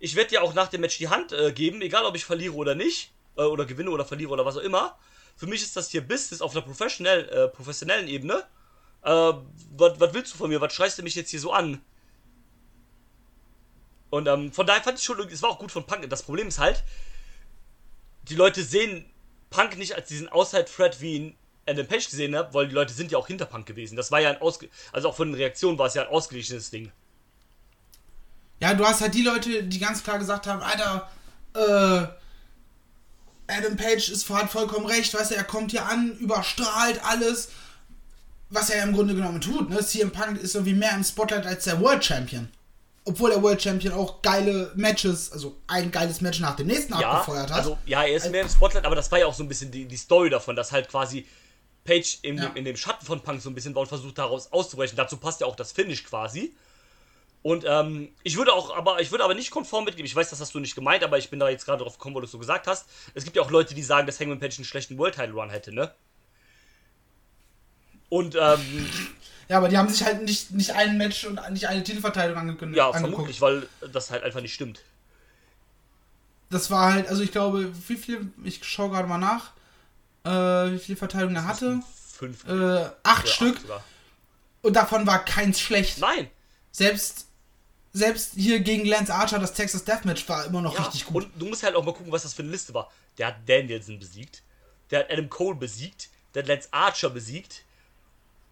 Ich 0.00 0.14
werde 0.14 0.30
dir 0.30 0.42
auch 0.42 0.54
nach 0.54 0.68
dem 0.68 0.80
Match 0.80 0.98
die 0.98 1.08
Hand 1.08 1.32
äh, 1.32 1.52
geben, 1.52 1.82
egal 1.82 2.04
ob 2.04 2.14
ich 2.16 2.24
verliere 2.24 2.54
oder 2.54 2.74
nicht. 2.74 3.12
Äh, 3.36 3.42
oder 3.42 3.64
gewinne 3.64 3.90
oder 3.90 4.04
verliere 4.04 4.30
oder 4.30 4.44
was 4.44 4.56
auch 4.56 4.62
immer. 4.62 4.98
Für 5.36 5.46
mich 5.46 5.62
ist 5.62 5.76
das 5.76 5.90
hier 5.90 6.00
Business 6.00 6.42
auf 6.42 6.52
einer 6.52 6.62
professionell, 6.62 7.28
äh, 7.28 7.48
professionellen 7.48 8.08
Ebene. 8.08 8.44
Äh, 9.02 9.32
was 9.76 10.00
was 10.00 10.14
willst 10.14 10.34
du 10.34 10.38
von 10.38 10.50
mir? 10.50 10.60
Was 10.60 10.74
schreist 10.74 10.98
du 10.98 11.02
mich 11.02 11.14
jetzt 11.14 11.30
hier 11.30 11.40
so 11.40 11.52
an? 11.52 11.80
Und 14.10 14.26
ähm, 14.26 14.52
von 14.52 14.66
daher 14.66 14.82
fand 14.82 14.98
ich 14.98 15.04
schon, 15.04 15.20
es 15.20 15.42
war 15.42 15.50
auch 15.50 15.58
gut 15.58 15.70
von 15.70 15.84
Punk. 15.84 16.08
Das 16.10 16.22
Problem 16.22 16.48
ist 16.48 16.58
halt, 16.58 16.82
die 18.28 18.34
Leute 18.34 18.62
sehen 18.62 19.04
Punk 19.50 19.76
nicht 19.76 19.94
als 19.94 20.08
diesen 20.08 20.28
Outside-Threat, 20.28 21.00
wie 21.00 21.16
ihn 21.16 21.34
Adam 21.66 21.86
Page 21.86 22.08
gesehen 22.08 22.34
hat, 22.36 22.54
weil 22.54 22.68
die 22.68 22.74
Leute 22.74 22.92
sind 22.92 23.12
ja 23.12 23.18
auch 23.18 23.26
hinter 23.26 23.46
Punk 23.46 23.66
gewesen. 23.66 23.96
Das 23.96 24.10
war 24.10 24.20
ja 24.20 24.30
ein 24.30 24.40
ausge 24.40 24.68
also 24.92 25.08
auch 25.08 25.16
von 25.16 25.28
den 25.28 25.36
Reaktionen 25.36 25.78
war 25.78 25.86
es 25.86 25.94
ja 25.94 26.02
ein 26.02 26.08
ausgeglichenes 26.08 26.70
Ding. 26.70 26.90
Ja, 28.60 28.74
du 28.74 28.84
hast 28.84 29.00
halt 29.00 29.14
die 29.14 29.22
Leute, 29.22 29.62
die 29.64 29.78
ganz 29.78 30.02
klar 30.02 30.18
gesagt 30.18 30.46
haben, 30.46 30.62
Alter, 30.62 31.08
äh, 31.54 32.06
Adam 33.50 33.76
Page 33.76 34.08
ist, 34.08 34.28
hat 34.30 34.50
vollkommen 34.50 34.86
recht, 34.86 35.14
weißt 35.14 35.30
du, 35.30 35.34
er 35.36 35.44
kommt 35.44 35.70
hier 35.70 35.86
an, 35.86 36.12
überstrahlt 36.18 37.00
alles, 37.04 37.50
was 38.50 38.70
er 38.70 38.78
ja 38.78 38.82
im 38.84 38.94
Grunde 38.94 39.14
genommen 39.14 39.40
tut, 39.40 39.70
ne? 39.70 39.84
CM 39.84 40.10
Punk 40.10 40.38
ist 40.40 40.54
irgendwie 40.54 40.74
mehr 40.74 40.94
im 40.94 41.04
Spotlight 41.04 41.46
als 41.46 41.64
der 41.64 41.80
World 41.80 42.04
Champion. 42.04 42.48
Obwohl 43.08 43.30
der 43.30 43.42
World 43.42 43.62
Champion 43.62 43.94
auch 43.94 44.20
geile 44.20 44.70
Matches, 44.74 45.32
also 45.32 45.56
ein 45.66 45.90
geiles 45.90 46.20
Match 46.20 46.40
nach 46.40 46.56
dem 46.56 46.66
nächsten 46.66 46.92
Ja, 46.98 47.12
abgefeuert 47.12 47.50
hat. 47.50 47.56
also 47.58 47.78
ja, 47.86 48.02
er 48.02 48.14
ist 48.16 48.30
mehr 48.30 48.42
im 48.42 48.48
Spotlight, 48.50 48.84
aber 48.84 48.96
das 48.96 49.10
war 49.10 49.18
ja 49.18 49.26
auch 49.26 49.32
so 49.34 49.42
ein 49.42 49.48
bisschen 49.48 49.70
die, 49.70 49.86
die 49.86 49.96
Story 49.96 50.28
davon, 50.28 50.56
dass 50.56 50.72
halt 50.72 50.88
quasi 50.90 51.26
Page 51.84 52.18
in, 52.20 52.36
Ja. 52.36 52.48
dem, 52.50 52.56
in 52.56 52.64
dem 52.66 52.76
Schatten 52.76 53.06
von 53.06 53.22
Punk 53.22 53.40
so 53.40 53.48
ein 53.48 53.54
bisschen 53.54 53.74
war 53.74 53.80
und 53.82 53.88
versucht 53.88 54.18
daraus 54.18 54.52
auszubrechen. 54.52 54.94
Dazu 54.96 55.16
passt 55.16 55.40
ja 55.40 55.46
auch 55.46 55.56
das 55.56 55.72
Finish 55.72 56.04
quasi. 56.04 56.54
Und 57.40 57.64
ähm, 57.66 58.10
ich 58.24 58.36
würde 58.36 58.52
auch, 58.52 58.76
aber 58.76 59.00
ich 59.00 59.10
würde 59.10 59.24
aber 59.24 59.34
nicht 59.34 59.50
konform 59.50 59.84
mitgeben. 59.84 60.04
Ich 60.04 60.14
weiß, 60.14 60.28
das 60.28 60.40
hast 60.40 60.54
du 60.54 60.58
nicht 60.60 60.74
gemeint, 60.74 61.02
aber 61.02 61.16
ich 61.16 61.30
bin 61.30 61.38
da 61.40 61.48
jetzt 61.48 61.64
gerade 61.64 61.82
drauf 61.84 61.96
gekommen, 61.96 62.14
wo 62.14 62.20
du 62.20 62.26
es 62.26 62.32
so 62.32 62.38
gesagt 62.38 62.66
hast. 62.66 62.86
Es 63.14 63.24
gibt 63.24 63.36
ja 63.36 63.42
auch 63.42 63.50
Leute, 63.50 63.74
die 63.74 63.82
sagen, 63.82 64.06
dass 64.06 64.20
Hangman 64.20 64.38
Page 64.40 64.58
einen 64.58 64.64
schlechten 64.66 64.98
World 64.98 65.14
Title 65.14 65.32
Run 65.32 65.48
hätte, 65.48 65.72
ne? 65.72 65.94
Und 68.10 68.34
ähm, 68.34 68.88
ja, 69.48 69.56
aber 69.58 69.68
die 69.68 69.78
haben 69.78 69.88
sich 69.88 70.04
halt 70.04 70.22
nicht, 70.22 70.50
nicht 70.52 70.72
ein 70.74 70.96
Match 70.98 71.24
und 71.24 71.40
nicht 71.52 71.68
eine 71.68 71.82
Titelverteidigung 71.82 72.40
angekündigt. 72.40 72.78
ja, 72.78 72.86
angeguckt. 72.90 73.10
vermutlich, 73.10 73.40
weil 73.40 73.68
das 73.92 74.10
halt 74.10 74.22
einfach 74.24 74.40
nicht 74.40 74.54
stimmt. 74.54 74.80
Das 76.50 76.70
war 76.70 76.92
halt, 76.92 77.08
also 77.08 77.22
ich 77.22 77.32
glaube, 77.32 77.72
wie 77.88 77.96
viel, 77.96 78.32
ich 78.44 78.64
schaue 78.64 78.90
gerade 78.90 79.06
mal 79.08 79.18
nach, 79.18 79.52
äh, 80.24 80.72
wie 80.72 80.78
viele 80.78 80.96
Verteidigungen 80.96 81.36
er 81.36 81.46
hatte. 81.46 81.80
Fünf. 82.12 82.46
Äh, 82.48 82.90
acht 83.02 83.28
Stück. 83.28 83.60
sogar. 83.60 83.84
Und 84.62 84.74
davon 84.74 85.06
war 85.06 85.24
keins 85.24 85.60
schlecht. 85.60 85.98
Nein. 85.98 86.30
Selbst, 86.72 87.26
selbst 87.92 88.32
hier 88.34 88.60
gegen 88.60 88.86
Lance 88.86 89.14
Archer, 89.14 89.38
das 89.38 89.52
Texas 89.54 89.84
Deathmatch 89.84 90.28
war 90.28 90.44
immer 90.46 90.60
noch 90.62 90.74
Ja, 90.74 90.82
richtig 90.84 91.06
gut. 91.06 91.24
und 91.24 91.32
du 91.40 91.46
musst 91.46 91.62
halt 91.62 91.74
auch 91.76 91.84
mal 91.84 91.92
gucken, 91.94 92.12
was 92.12 92.22
das 92.22 92.34
für 92.34 92.42
eine 92.42 92.50
Liste 92.50 92.74
war. 92.74 92.90
Der 93.18 93.28
hat 93.28 93.36
Danielson 93.46 93.98
besiegt, 93.98 94.42
der 94.90 95.00
hat 95.00 95.10
Adam 95.10 95.28
Cole 95.28 95.56
besiegt, 95.56 96.08
der 96.34 96.42
hat 96.42 96.48
Lance 96.48 96.68
Archer 96.72 97.10
besiegt. 97.10 97.64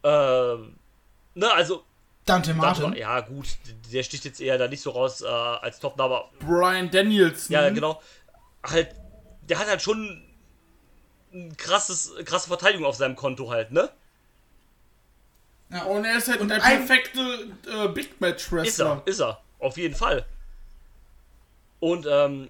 Ähm, 0.04 0.76
ne, 1.36 1.52
also, 1.52 1.84
Dante 2.24 2.52
Martin. 2.54 2.82
war, 2.84 2.96
ja 2.96 3.20
gut, 3.20 3.46
der 3.92 4.02
sticht 4.02 4.24
jetzt 4.24 4.40
eher 4.40 4.58
da 4.58 4.66
nicht 4.66 4.80
so 4.82 4.90
raus 4.90 5.20
äh, 5.20 5.26
als 5.26 5.78
Top, 5.78 6.00
aber 6.00 6.28
Brian 6.40 6.90
Danielson. 6.90 7.52
ja, 7.54 7.70
genau. 7.70 8.02
Halt, 8.64 8.88
der 9.42 9.60
hat 9.60 9.68
halt 9.68 9.80
schon 9.80 10.24
ein 11.32 11.56
krasses, 11.56 12.12
krasse 12.24 12.48
Verteidigung 12.48 12.84
auf 12.84 12.96
seinem 12.96 13.14
Konto 13.14 13.48
halt, 13.50 13.70
ne? 13.70 13.88
Ja. 15.70 15.82
Und 15.84 16.04
er 16.04 16.16
ist 16.18 16.28
halt 16.28 16.40
Und 16.40 16.48
der 16.48 16.62
ein- 16.62 16.78
perfekte 16.86 17.20
äh, 17.68 17.88
Big 17.88 18.20
Match 18.20 18.44
Ist 18.44 18.52
er, 18.52 18.56
Wrestler. 18.58 19.02
ist 19.04 19.20
er. 19.20 19.40
Auf 19.60 19.76
jeden 19.76 19.94
Fall. 19.94 20.24
Und, 21.80 22.06
ähm, 22.08 22.48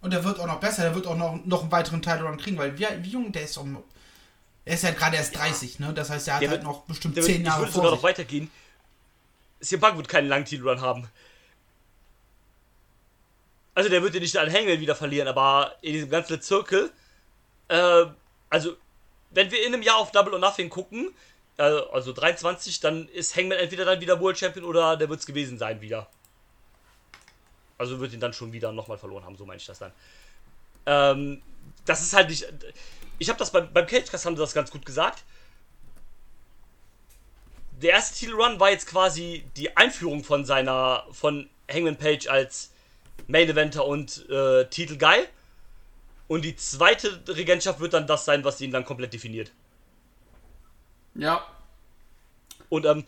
Und 0.00 0.12
der 0.12 0.22
wird 0.24 0.38
auch 0.38 0.46
noch 0.46 0.60
besser, 0.60 0.82
der 0.82 0.94
wird 0.94 1.06
auch 1.06 1.16
noch, 1.16 1.38
noch 1.44 1.62
einen 1.62 1.72
weiteren 1.72 2.02
Title 2.02 2.24
Run 2.24 2.36
kriegen, 2.38 2.58
weil 2.58 2.78
wie, 2.78 2.86
wie 3.00 3.10
jung, 3.10 3.32
der 3.32 3.42
ist 3.44 3.56
um. 3.56 3.82
Er 4.66 4.74
ist 4.74 4.82
ja 4.82 4.90
gerade 4.90 5.16
erst 5.16 5.34
30, 5.36 5.78
ne? 5.78 5.94
Das 5.94 6.10
heißt, 6.10 6.26
er 6.28 6.34
hat 6.34 6.42
Der 6.42 6.50
halt 6.50 6.60
wird- 6.62 6.70
noch 6.70 6.82
bestimmt 6.82 7.16
der 7.16 7.22
wird, 7.22 7.32
10 7.32 7.40
ich 7.40 7.46
Jahre 7.46 7.60
würde 7.60 7.72
vor 7.72 7.82
sogar 7.84 7.96
noch 7.96 8.02
weitergehen. 8.02 8.50
Punk 9.80 9.96
wird 9.96 10.08
keinen 10.08 10.28
langen 10.28 10.44
Titelrun 10.44 10.80
haben. 10.82 11.08
Also 13.74 13.88
der 13.88 14.02
wird 14.02 14.14
ja 14.14 14.20
nicht 14.20 14.36
an 14.36 14.52
Hangman 14.52 14.80
wieder 14.80 14.94
verlieren, 14.96 15.28
aber 15.28 15.76
in 15.82 15.92
diesem 15.92 16.10
ganzen 16.10 16.40
Zirkel, 16.40 16.90
äh, 17.68 18.06
also 18.50 18.76
wenn 19.30 19.50
wir 19.50 19.64
in 19.66 19.72
einem 19.74 19.82
Jahr 19.82 19.96
auf 19.98 20.12
Double 20.12 20.32
or 20.32 20.38
Nothing 20.38 20.68
gucken, 20.70 21.14
äh, 21.58 21.62
also 21.62 22.12
23, 22.12 22.80
dann 22.80 23.08
ist 23.08 23.36
Hangman 23.36 23.58
entweder 23.58 23.84
dann 23.84 24.00
wieder 24.00 24.20
World 24.20 24.38
Champion 24.38 24.64
oder 24.64 24.96
der 24.96 25.08
wird 25.08 25.20
es 25.20 25.26
gewesen 25.26 25.58
sein 25.58 25.80
wieder. 25.80 26.08
Also 27.78 28.00
wird 28.00 28.12
ihn 28.14 28.20
dann 28.20 28.32
schon 28.32 28.52
wieder 28.52 28.72
nochmal 28.72 28.98
verloren 28.98 29.24
haben, 29.24 29.36
so 29.36 29.44
meine 29.46 29.58
ich 29.58 29.66
das 29.66 29.78
dann. 29.78 29.92
Ähm, 30.86 31.42
das 31.84 32.00
ist 32.02 32.14
halt 32.14 32.30
nicht. 32.30 32.46
Ich 33.18 33.28
habe 33.28 33.38
das 33.38 33.50
beim, 33.50 33.72
beim 33.72 33.86
Cagecast 33.86 34.26
haben 34.26 34.36
sie 34.36 34.42
das 34.42 34.54
ganz 34.54 34.70
gut 34.70 34.84
gesagt. 34.84 35.24
Der 37.82 37.92
erste 37.92 38.16
Titelrun 38.16 38.58
war 38.58 38.70
jetzt 38.70 38.86
quasi 38.86 39.44
die 39.56 39.76
Einführung 39.76 40.24
von 40.24 40.44
seiner, 40.44 41.06
von 41.12 41.48
Hangman 41.70 41.96
Page 41.96 42.26
als 42.28 42.70
Main 43.26 43.48
Eventer 43.48 43.84
und 43.86 44.28
äh, 44.30 44.66
Titelguy. 44.68 45.26
Und 46.28 46.42
die 46.44 46.56
zweite 46.56 47.22
Regentschaft 47.28 47.80
wird 47.80 47.92
dann 47.92 48.06
das 48.06 48.24
sein, 48.24 48.44
was 48.44 48.60
ihn 48.60 48.70
dann 48.70 48.84
komplett 48.84 49.12
definiert. 49.12 49.52
Ja. 51.14 51.46
Und 52.68 52.84
ähm, 52.84 53.04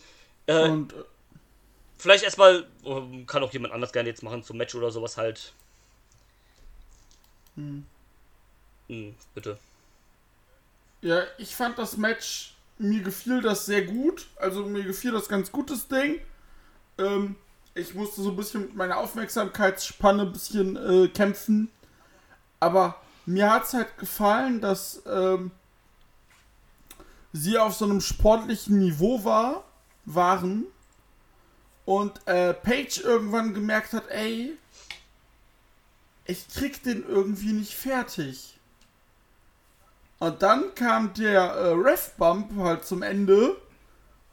äh, 0.46 0.68
Und 0.68 0.92
äh, 0.92 1.04
vielleicht 1.98 2.24
erstmal, 2.24 2.66
ähm, 2.84 3.26
kann 3.26 3.42
auch 3.42 3.52
jemand 3.52 3.74
anders 3.74 3.92
gerne 3.92 4.08
jetzt 4.08 4.22
machen 4.22 4.42
zum 4.42 4.56
Match 4.56 4.74
oder 4.74 4.90
sowas 4.90 5.16
halt. 5.16 5.52
Hm, 8.88 9.14
bitte. 9.34 9.58
Ja, 11.00 11.22
ich 11.38 11.54
fand 11.54 11.78
das 11.78 11.96
Match, 11.96 12.54
mir 12.78 13.02
gefiel 13.02 13.40
das 13.40 13.66
sehr 13.66 13.82
gut. 13.82 14.26
Also 14.36 14.64
mir 14.64 14.84
gefiel 14.84 15.12
das 15.12 15.28
ganz 15.28 15.52
gutes 15.52 15.88
Ding. 15.88 16.20
Ähm, 16.98 17.36
ich 17.74 17.94
musste 17.94 18.22
so 18.22 18.30
ein 18.30 18.36
bisschen 18.36 18.62
mit 18.62 18.76
meiner 18.76 18.98
Aufmerksamkeitsspanne 18.98 20.22
ein 20.22 20.32
bisschen 20.32 20.76
äh, 20.76 21.08
kämpfen. 21.08 21.70
Aber 22.60 22.96
mir 23.26 23.52
hat 23.52 23.64
es 23.64 23.74
halt 23.74 23.98
gefallen, 23.98 24.60
dass 24.60 25.02
ähm, 25.06 25.50
sie 27.32 27.58
auf 27.58 27.74
so 27.74 27.84
einem 27.84 28.00
sportlichen 28.00 28.78
Niveau 28.78 29.24
war, 29.24 29.64
waren. 30.04 30.64
Und 31.84 32.26
äh, 32.26 32.52
Paige 32.52 33.00
irgendwann 33.02 33.54
gemerkt 33.54 33.92
hat, 33.92 34.08
ey, 34.10 34.56
ich 36.26 36.48
krieg 36.48 36.82
den 36.82 37.08
irgendwie 37.08 37.52
nicht 37.52 37.74
fertig. 37.74 38.57
Und 40.18 40.42
dann 40.42 40.74
kam 40.74 41.14
der 41.14 41.42
äh, 41.42 41.72
Ref-Bump 41.72 42.56
halt 42.58 42.84
zum 42.84 43.02
Ende. 43.02 43.56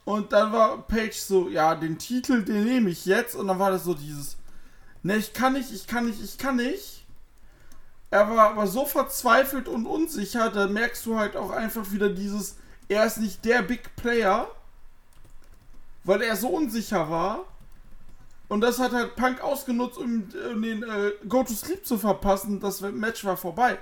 Und 0.03 0.33
dann 0.33 0.51
war 0.51 0.87
Page 0.87 1.15
so, 1.15 1.49
ja, 1.49 1.75
den 1.75 1.97
Titel, 1.97 2.43
den 2.43 2.63
nehme 2.63 2.89
ich 2.89 3.05
jetzt. 3.05 3.35
Und 3.35 3.47
dann 3.47 3.59
war 3.59 3.71
das 3.71 3.83
so 3.83 3.93
dieses, 3.93 4.37
ne, 5.03 5.17
ich 5.17 5.33
kann 5.33 5.53
nicht, 5.53 5.71
ich 5.71 5.87
kann 5.87 6.05
nicht, 6.07 6.23
ich 6.23 6.37
kann 6.37 6.57
nicht. 6.57 7.05
Er 8.11 8.29
war 8.29 8.51
aber 8.51 8.67
so 8.67 8.85
verzweifelt 8.85 9.67
und 9.67 9.85
unsicher, 9.85 10.49
da 10.49 10.67
merkst 10.67 11.05
du 11.05 11.17
halt 11.17 11.35
auch 11.35 11.49
einfach 11.49 11.91
wieder 11.91 12.09
dieses, 12.09 12.55
er 12.87 13.05
ist 13.05 13.17
nicht 13.17 13.43
der 13.43 13.61
Big 13.61 13.95
Player, 13.95 14.47
weil 16.03 16.21
er 16.21 16.35
so 16.35 16.49
unsicher 16.49 17.09
war. 17.09 17.45
Und 18.47 18.61
das 18.61 18.77
hat 18.77 18.93
halt 18.93 19.15
Punk 19.15 19.41
ausgenutzt, 19.41 19.97
um, 19.97 20.29
um 20.51 20.61
den 20.61 20.83
äh, 20.83 21.11
Go 21.27 21.43
to 21.43 21.53
Sleep 21.53 21.85
zu 21.85 21.97
verpassen. 21.97 22.59
Das 22.59 22.81
Match 22.81 23.25
war 23.25 23.37
vorbei. 23.37 23.79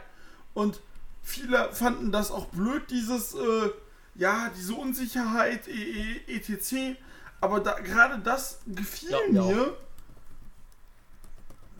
Und 0.54 0.80
viele 1.24 1.74
fanden 1.74 2.12
das 2.12 2.32
auch 2.32 2.46
blöd, 2.48 2.90
dieses, 2.90 3.34
äh, 3.34 3.72
ja, 4.16 4.52
diese 4.56 4.76
Unsicherheit, 4.76 5.68
e, 5.68 6.20
e, 6.28 6.36
etc. 6.36 6.98
Aber 7.42 7.60
da, 7.60 7.80
gerade 7.80 8.20
das 8.20 8.60
gefiel 8.68 9.10
Ja, 9.10 9.28
mir 9.28 9.78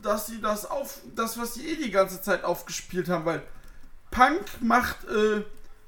dass 0.04 0.26
sie 0.26 0.40
das 0.40 0.66
auf, 0.66 1.00
das, 1.16 1.38
was 1.38 1.54
sie 1.54 1.66
eh 1.66 1.76
die 1.76 1.90
ganze 1.90 2.20
Zeit 2.20 2.44
aufgespielt 2.44 3.08
haben, 3.08 3.24
weil 3.24 3.42
Punk 4.10 4.60
macht, 4.60 5.04
äh, 5.04 5.42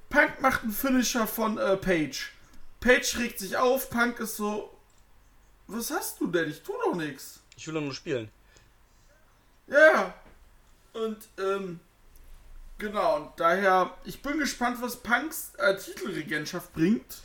Punk 0.09 0.41
macht 0.41 0.63
einen 0.63 0.73
Finisher 0.73 1.27
von 1.27 1.59
äh, 1.59 1.77
Page. 1.77 2.33
Page 2.81 3.19
regt 3.19 3.39
sich 3.39 3.57
auf, 3.57 3.91
Punk 3.91 4.19
ist 4.19 4.37
so, 4.37 4.77
was 5.67 5.91
hast 5.91 6.21
du 6.21 6.27
denn? 6.29 6.51
Ich 6.51 6.63
tu 6.63 6.73
doch 6.85 6.95
nichts. 6.95 7.41
Ich 7.57 7.67
will 7.67 7.75
doch 7.75 7.81
nur 7.81 7.95
spielen. 7.95 8.31
Ja. 9.67 10.15
Und, 10.93 11.29
ähm, 11.39 11.81
genau, 12.79 13.17
und 13.17 13.29
daher, 13.37 13.91
ich 14.05 14.23
bin 14.23 14.39
gespannt, 14.39 14.79
was 14.81 14.97
Punks 14.97 15.53
äh, 15.59 15.77
Titelregentschaft 15.77 16.73
bringt. 16.73 17.19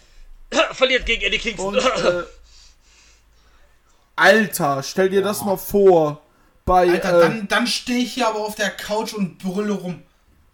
Verliert 0.71 1.05
gegen 1.05 1.21
Eddie 1.23 1.37
Kingston. 1.37 1.75
Und, 1.75 1.83
äh, 1.85 2.23
Alter, 4.15 4.83
stell 4.83 5.09
dir 5.09 5.21
das 5.21 5.43
mal 5.43 5.57
vor. 5.57 6.21
Bei, 6.65 6.89
Alter, 6.89 7.17
äh, 7.17 7.21
dann, 7.21 7.47
dann 7.47 7.67
stehe 7.67 8.03
ich 8.03 8.13
hier 8.13 8.27
aber 8.27 8.39
auf 8.39 8.55
der 8.55 8.69
Couch 8.69 9.13
und 9.13 9.37
brülle 9.39 9.73
rum. 9.73 10.03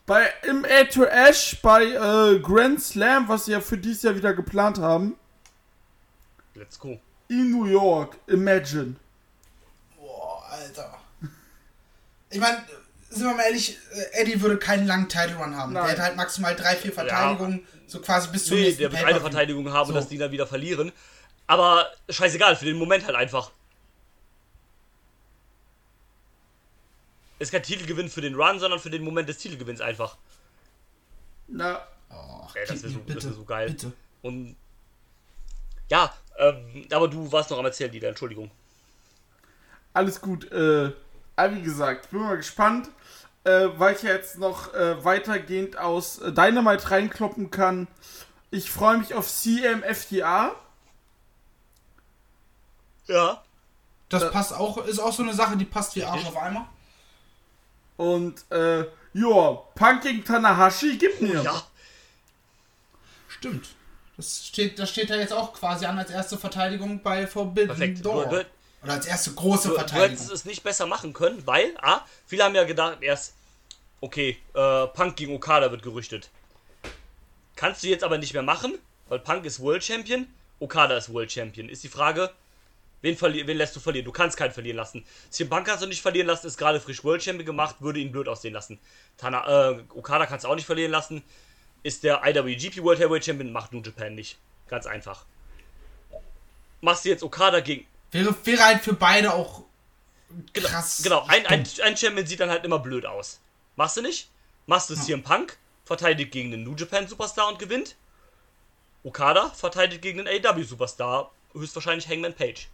bei 0.06 0.32
im 0.44 0.64
A 0.66 0.84
to 0.86 1.04
Ash, 1.04 1.58
bei 1.62 1.84
äh, 1.84 2.40
Grand 2.40 2.82
Slam, 2.82 3.28
was 3.28 3.46
sie 3.46 3.52
ja 3.52 3.60
für 3.62 3.78
dieses 3.78 4.04
Jahr 4.04 4.16
wieder 4.16 4.34
geplant 4.34 4.80
haben, 4.80 5.16
Let's 6.56 6.80
go. 6.80 7.00
in 7.28 7.52
New 7.52 7.66
York, 7.66 8.18
Imagine. 8.28 8.96
Boah, 9.98 10.44
Alter. 10.50 10.98
Ich 12.30 12.40
meine, 12.40 12.64
sind 13.10 13.26
wir 13.26 13.34
mal 13.36 13.44
ehrlich, 13.44 13.78
äh, 13.94 14.22
Eddie 14.22 14.42
würde 14.42 14.58
keinen 14.58 14.86
langen 14.88 15.08
Title 15.10 15.36
Run 15.38 15.56
haben. 15.56 15.74
Nein. 15.74 15.84
Der 15.84 15.92
hätte 15.94 16.04
halt 16.04 16.16
maximal 16.18 16.56
drei, 16.56 16.76
vier 16.76 16.92
Verteidigungen, 16.94 17.66
so 17.88 18.00
quasi 18.02 18.30
bis 18.30 18.46
zum 18.46 18.58
Nee, 18.58 18.64
nächsten 18.64 18.82
der 18.82 18.92
wird 18.92 19.04
eine. 19.04 19.22
Verteidigung 19.22 19.72
haben 19.72 19.88
und 19.90 19.94
So. 19.96 20.00
dass 20.02 20.10
die 20.10 20.18
dann 20.18 20.32
wieder 20.32 20.48
verlieren. 20.48 20.92
Aber 21.48 21.90
scheißegal, 22.10 22.56
für 22.58 22.66
den 22.66 22.78
Moment 22.78 23.06
halt 23.06 23.16
einfach. 23.16 23.52
Ist 27.40 27.52
kein 27.52 27.64
Titelgewinn 27.64 28.10
für 28.10 28.22
den 28.22 28.36
Run, 28.36 28.60
sondern 28.60 28.80
für 28.80 28.90
den 28.90 29.04
Moment 29.04 29.30
des 29.30 29.38
Titelgewinns 29.38 29.80
einfach. 29.80 30.18
Na, 31.48 31.82
Ach, 32.10 32.56
Ey, 32.56 32.66
das 32.68 32.82
gib 32.82 32.84
wär 32.84 32.90
mir 32.90 32.94
so- 32.94 33.00
das 33.00 33.06
bitte, 33.16 33.28
wär 33.28 33.34
so 33.34 33.44
geil. 33.46 33.70
Bitte. 33.70 33.92
Und 34.24 34.56
ja, 35.90 36.14
ähm, 36.40 36.88
aber 36.92 37.08
du 37.08 37.32
warst 37.32 37.50
noch 37.52 37.60
am 37.60 37.66
Erzählen, 37.66 37.92
Lieder, 37.92 38.10
Entschuldigung. 38.10 38.50
alles 39.94 40.20
gut. 40.20 40.52
Äh, 40.52 40.92
aber 41.38 41.56
wie 41.56 41.62
gesagt, 41.62 42.12
bin 42.12 42.20
mal 42.20 42.36
gespannt, 42.36 42.90
äh, 43.46 43.68
weil 43.78 43.96
ich 43.96 44.02
ja 44.02 44.12
jetzt 44.12 44.38
noch 44.40 44.74
äh, 44.74 45.04
weitergehend 45.06 45.78
aus 45.78 46.20
äh, 46.20 46.34
Dynamite 46.34 46.92
reinkloppen 46.92 47.50
kann. 47.52 47.88
Ich 48.52 48.70
freue 48.70 48.98
mich 48.98 49.14
auf 49.14 49.28
CMFTA. 49.28 50.54
Ja. 53.08 53.44
Das 54.10 54.24
Äh, 54.24 54.30
passt 54.32 54.54
auch, 54.54 54.86
ist 54.86 55.00
auch 55.00 55.14
so 55.14 55.24
eine 55.24 55.34
Sache, 55.34 55.56
die 55.58 55.66
passt 55.66 55.96
wie 55.96 56.04
Arsch 56.04 56.26
auf 56.26 56.38
Eimer. 56.38 56.68
Und, 57.98 58.44
äh, 58.52 58.86
ja, 59.14 59.52
Punk 59.76 60.02
gegen 60.04 60.24
Tanahashi, 60.24 60.98
gib 60.98 61.22
mir. 61.22 61.42
Ja. 61.42 61.64
Stimmt. 63.28 63.70
Das 64.18 64.46
steht, 64.48 64.80
das 64.80 64.90
steht 64.90 65.10
da 65.10 65.16
jetzt 65.16 65.34
auch 65.34 65.54
quasi 65.54 65.86
an 65.86 65.98
als 66.00 66.10
erste 66.10 66.38
Verteidigung 66.38 67.02
bei 67.04 67.28
Forbidden 67.28 67.68
Perfekt. 67.68 68.06
Door. 68.06 68.46
Du- 68.82 68.86
du- 68.86 68.86
Oder 68.86 68.94
als 68.94 69.06
erste 69.06 69.34
große 69.34 69.68
Du, 69.70 69.74
du 69.74 69.80
Verteidigung. 69.80 70.10
hättest 70.12 70.32
es 70.32 70.46
nicht 70.46 70.64
besser 70.64 70.86
machen 70.86 71.14
können, 71.14 71.46
weil, 71.46 71.74
A, 71.82 72.02
viele 72.26 72.44
haben 72.44 72.56
ja 72.56 72.64
gedacht, 72.64 72.98
erst, 73.02 73.34
okay, 74.02 74.38
äh, 74.54 74.88
Punk 74.88 75.16
gegen 75.16 75.36
Okada 75.36 75.72
wird 75.72 75.84
gerüchtet. 75.84 76.30
Kannst 77.56 77.84
du 77.84 77.88
jetzt 77.88 78.04
aber 78.04 78.18
nicht 78.18 78.34
mehr 78.34 78.44
machen, 78.44 78.78
weil 79.10 79.20
Punk 79.20 79.46
ist 79.46 79.60
World 79.60 79.84
Champion, 79.84 80.28
Okada 80.60 80.96
ist 80.98 81.12
World 81.12 81.32
Champion. 81.32 81.70
Ist 81.70 81.84
die 81.84 81.88
Frage, 81.88 82.32
wen, 83.02 83.20
wen 83.20 83.58
lässt 83.58 83.76
du 83.76 83.80
verlieren? 83.80 84.06
Du 84.06 84.12
kannst 84.12 84.38
keinen 84.38 84.52
verlieren 84.52 84.78
lassen. 84.78 85.04
CM 85.32 85.50
Punk 85.50 85.66
kannst 85.66 85.82
du 85.84 85.88
nicht 85.88 86.02
verlieren 86.02 86.28
lassen, 86.28 86.46
ist 86.48 86.58
gerade 86.58 86.80
frisch 86.80 87.04
World 87.04 87.24
Champion 87.24 87.46
gemacht, 87.46 87.78
würde 87.80 88.00
ihn 88.00 88.12
blöd 88.12 88.28
aussehen 88.28 88.54
lassen. 88.54 88.80
Tana, 89.18 89.72
äh, 89.72 89.80
Okada 89.96 90.26
kannst 90.28 90.46
du 90.46 90.50
auch 90.50 90.56
nicht 90.56 90.66
verlieren 90.68 90.92
lassen, 90.92 91.24
ist 91.84 92.04
der 92.04 92.22
IWGP 92.24 92.84
World 92.84 93.00
Heavyweight 93.00 93.26
Champion, 93.26 93.52
macht 93.52 93.74
New 93.74 93.82
Japan 93.82 94.14
nicht. 94.14 94.38
Ganz 94.68 94.86
einfach. 94.86 95.26
Machst 96.82 97.06
du 97.06 97.10
jetzt 97.10 97.24
Okada 97.24 97.60
gegen 97.62 97.88
Wäre, 98.12 98.36
wäre 98.46 98.64
halt 98.64 98.84
für 98.84 98.94
beide 98.94 99.34
auch 99.34 99.64
Genau, 100.54 100.68
krass. 100.68 101.02
Genau, 101.04 101.26
ein, 101.28 101.46
ein, 101.48 101.66
ein 101.84 101.98
Champion 101.98 102.26
sieht 102.26 102.40
dann 102.40 102.50
halt 102.50 102.66
immer 102.66 102.80
blöd 102.80 103.06
aus. 103.06 103.40
Machst 103.76 103.98
du 103.98 104.02
nicht? 104.02 104.30
Machst 104.66 104.90
du 104.90 104.96
CM 104.96 105.24
Punk, 105.24 105.58
verteidigt 105.86 106.32
gegen 106.32 106.52
den 106.52 106.64
New 106.64 106.76
Japan 106.76 107.08
Superstar 107.08 107.48
und 107.48 107.60
gewinnt. 107.60 107.96
Okada 109.04 109.50
verteidigt 109.52 110.02
gegen 110.02 110.24
den 110.24 110.28
AW 110.28 110.62
Superstar, 110.64 111.32
höchstwahrscheinlich 111.54 112.10
Hangman 112.10 112.34
Page. 112.34 112.68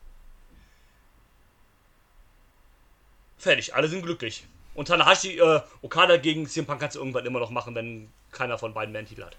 Fertig, 3.37 3.75
alle 3.75 3.87
sind 3.87 4.01
glücklich. 4.01 4.45
Und 4.73 4.87
Tanahashi, 4.87 5.37
äh, 5.37 5.61
Okada 5.83 6.17
gegen 6.17 6.47
CM 6.47 6.65
Punk 6.65 6.79
kannst 6.79 6.95
du 6.95 6.99
irgendwann 6.99 7.25
immer 7.25 7.39
noch 7.39 7.51
machen, 7.51 7.75
wenn 7.75 8.11
keiner 8.31 8.57
von 8.57 8.73
beiden 8.73 8.91
mehr 8.91 8.99
einen 8.99 9.07
Titel 9.07 9.23
hat. 9.23 9.37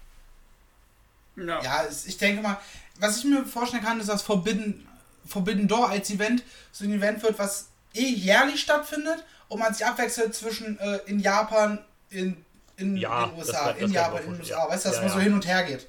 Ja, 1.35 1.61
ja 1.61 1.87
ich 1.89 2.17
denke 2.17 2.41
mal, 2.41 2.61
was 2.99 3.17
ich 3.17 3.25
mir 3.25 3.45
vorstellen 3.45 3.83
kann, 3.83 3.99
ist, 3.99 4.07
dass 4.07 4.21
Forbidden, 4.21 4.87
Forbidden 5.25 5.67
Door 5.67 5.89
als 5.89 6.09
Event 6.09 6.43
so 6.71 6.85
ein 6.85 6.93
Event 6.93 7.23
wird, 7.23 7.39
was 7.39 7.69
eh 7.93 8.07
jährlich 8.07 8.61
stattfindet 8.61 9.23
und 9.47 9.59
man 9.59 9.73
sich 9.73 9.85
abwechselt 9.85 10.35
zwischen 10.35 10.79
äh, 10.79 10.97
in 11.05 11.19
Japan, 11.19 11.83
in, 12.09 12.43
in, 12.77 12.97
ja, 12.97 13.25
in 13.25 13.33
USA, 13.35 13.73
das 13.73 13.81
in 13.81 13.91
Japan, 13.91 14.23
in 14.23 14.31
den 14.31 14.39
USA. 14.41 14.63
Ja. 14.63 14.69
Weißt 14.69 14.85
du, 14.85 14.89
dass 14.89 14.97
ja, 14.97 15.03
man 15.03 15.11
so 15.11 15.19
hin 15.19 15.33
und 15.33 15.47
her 15.47 15.63
geht. 15.63 15.87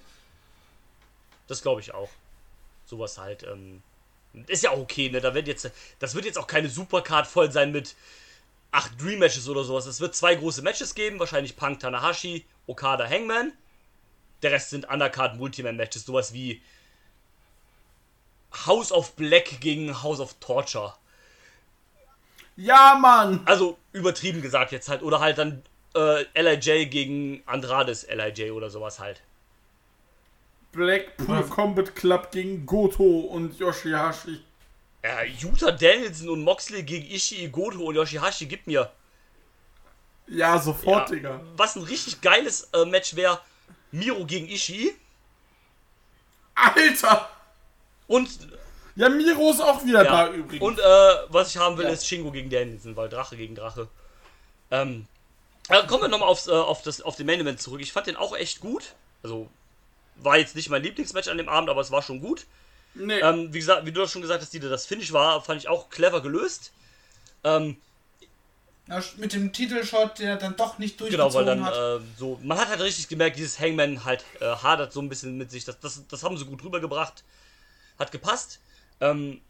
Das 1.48 1.62
glaube 1.62 1.80
ich 1.80 1.92
auch. 1.94 2.10
Sowas 2.86 3.18
halt. 3.18 3.42
Ähm, 3.42 3.82
ist 4.46 4.62
ja 4.62 4.70
auch 4.70 4.78
okay, 4.78 5.08
ne? 5.08 5.20
Da 5.20 5.34
wird 5.34 5.48
jetzt, 5.48 5.70
das 5.98 6.14
wird 6.14 6.24
jetzt 6.24 6.38
auch 6.38 6.46
keine 6.46 6.68
Supercard 6.68 7.26
voll 7.26 7.50
sein 7.50 7.72
mit 7.72 7.94
acht 8.70 9.00
Dream 9.00 9.18
Matches 9.18 9.48
oder 9.48 9.64
sowas. 9.64 9.86
Es 9.86 10.00
wird 10.00 10.14
zwei 10.14 10.34
große 10.34 10.62
Matches 10.62 10.94
geben, 10.94 11.18
wahrscheinlich 11.18 11.56
Punk 11.56 11.80
Tanahashi, 11.80 12.44
Okada 12.66 13.08
Hangman. 13.08 13.52
Der 14.42 14.52
Rest 14.52 14.70
sind 14.70 14.88
Undercard 14.88 15.36
Multiman 15.36 15.76
Matches, 15.76 16.04
sowas 16.04 16.32
wie 16.34 16.60
House 18.64 18.92
of 18.92 19.12
Black 19.16 19.60
gegen 19.60 20.02
House 20.02 20.20
of 20.20 20.34
Torture. 20.40 20.94
Ja, 22.56 22.96
Mann! 22.98 23.42
Also 23.44 23.76
übertrieben 23.92 24.40
gesagt 24.40 24.72
jetzt 24.72 24.88
halt. 24.88 25.02
Oder 25.02 25.20
halt 25.20 25.38
dann 25.38 25.62
äh, 25.94 26.24
LIJ 26.40 26.86
gegen 26.86 27.42
Andrades 27.46 28.06
LIJ 28.08 28.50
oder 28.52 28.70
sowas 28.70 28.98
halt. 28.98 29.20
Blackpool 30.72 31.42
Combat 31.44 31.94
Club 31.94 32.30
gegen 32.30 32.66
Goto 32.66 33.02
und 33.02 33.58
Yoshihashi. 33.58 34.40
Ja, 35.02 35.22
Utah 35.22 35.70
Danielson 35.70 36.28
und 36.28 36.42
Moxley 36.42 36.82
gegen 36.82 37.06
Ishii, 37.06 37.48
Goto 37.48 37.84
und 37.84 37.94
Yoshihashi 37.94 38.46
gibt 38.46 38.66
mir. 38.66 38.90
Ja, 40.26 40.58
sofort, 40.58 41.10
ja, 41.10 41.14
Digga. 41.14 41.40
Was 41.56 41.76
ein 41.76 41.82
richtig 41.82 42.20
geiles 42.20 42.68
äh, 42.72 42.84
Match 42.84 43.14
wäre, 43.14 43.40
Miro 43.92 44.24
gegen 44.26 44.48
Ishii. 44.48 44.94
Alter! 46.54 47.30
Und. 48.06 48.30
Ja, 48.94 49.10
Miro 49.10 49.50
ist 49.50 49.60
auch 49.60 49.84
wieder 49.84 50.04
ja, 50.04 50.26
da 50.26 50.32
übrigens. 50.32 50.64
Und 50.64 50.78
äh, 50.78 50.82
was 51.28 51.50
ich 51.50 51.58
haben 51.58 51.76
will, 51.76 51.84
ja. 51.84 51.90
ist 51.92 52.06
Shingo 52.06 52.30
gegen 52.30 52.48
Danielson, 52.48 52.96
weil 52.96 53.10
Drache 53.10 53.36
gegen 53.36 53.54
Drache. 53.54 53.88
Ähm, 54.70 55.06
äh, 55.68 55.86
kommen 55.86 56.04
wir 56.04 56.08
nochmal 56.08 56.28
aufs, 56.28 56.46
äh, 56.46 56.52
auf, 56.52 56.82
das, 56.82 57.02
auf 57.02 57.16
den 57.16 57.26
Main 57.26 57.40
Event 57.40 57.60
zurück. 57.60 57.80
Ich 57.82 57.92
fand 57.92 58.06
den 58.06 58.16
auch 58.16 58.34
echt 58.34 58.60
gut. 58.60 58.94
Also, 59.22 59.50
war 60.16 60.38
jetzt 60.38 60.56
nicht 60.56 60.70
mein 60.70 60.82
Lieblingsmatch 60.82 61.28
an 61.28 61.36
dem 61.36 61.48
Abend, 61.48 61.68
aber 61.68 61.82
es 61.82 61.90
war 61.90 62.02
schon 62.02 62.20
gut. 62.20 62.46
Nee. 62.94 63.20
Ähm, 63.20 63.52
wie, 63.52 63.58
gesagt, 63.58 63.84
wie 63.84 63.92
du 63.92 64.06
schon 64.06 64.22
gesagt 64.22 64.40
hast, 64.40 64.52
die 64.54 64.60
das 64.60 64.86
Finish 64.86 65.12
war, 65.12 65.42
fand 65.42 65.60
ich 65.60 65.68
auch 65.68 65.90
clever 65.90 66.22
gelöst. 66.22 66.72
Ähm, 67.44 67.76
ja, 68.88 69.02
mit 69.16 69.32
dem 69.32 69.52
Titelshot, 69.52 70.20
der 70.20 70.36
dann 70.36 70.56
doch 70.56 70.78
nicht 70.78 71.00
durchgezogen 71.00 71.28
Genau, 71.28 71.34
weil 71.34 71.44
dann 71.44 71.64
hat. 71.64 71.74
Äh, 71.74 72.04
so, 72.16 72.38
man 72.42 72.56
hat 72.58 72.68
halt 72.68 72.80
richtig 72.80 73.08
gemerkt, 73.08 73.36
dieses 73.36 73.58
Hangman 73.58 74.04
halt 74.04 74.24
äh, 74.40 74.44
hadert 74.44 74.92
so 74.92 75.00
ein 75.00 75.08
bisschen 75.08 75.36
mit 75.36 75.50
sich. 75.50 75.64
Das, 75.64 75.80
das, 75.80 76.06
das 76.08 76.22
haben 76.22 76.38
sie 76.38 76.44
gut 76.44 76.62
rübergebracht. 76.62 77.24
Hat 77.98 78.12
gepasst. 78.12 78.60
Ähm, 79.00 79.40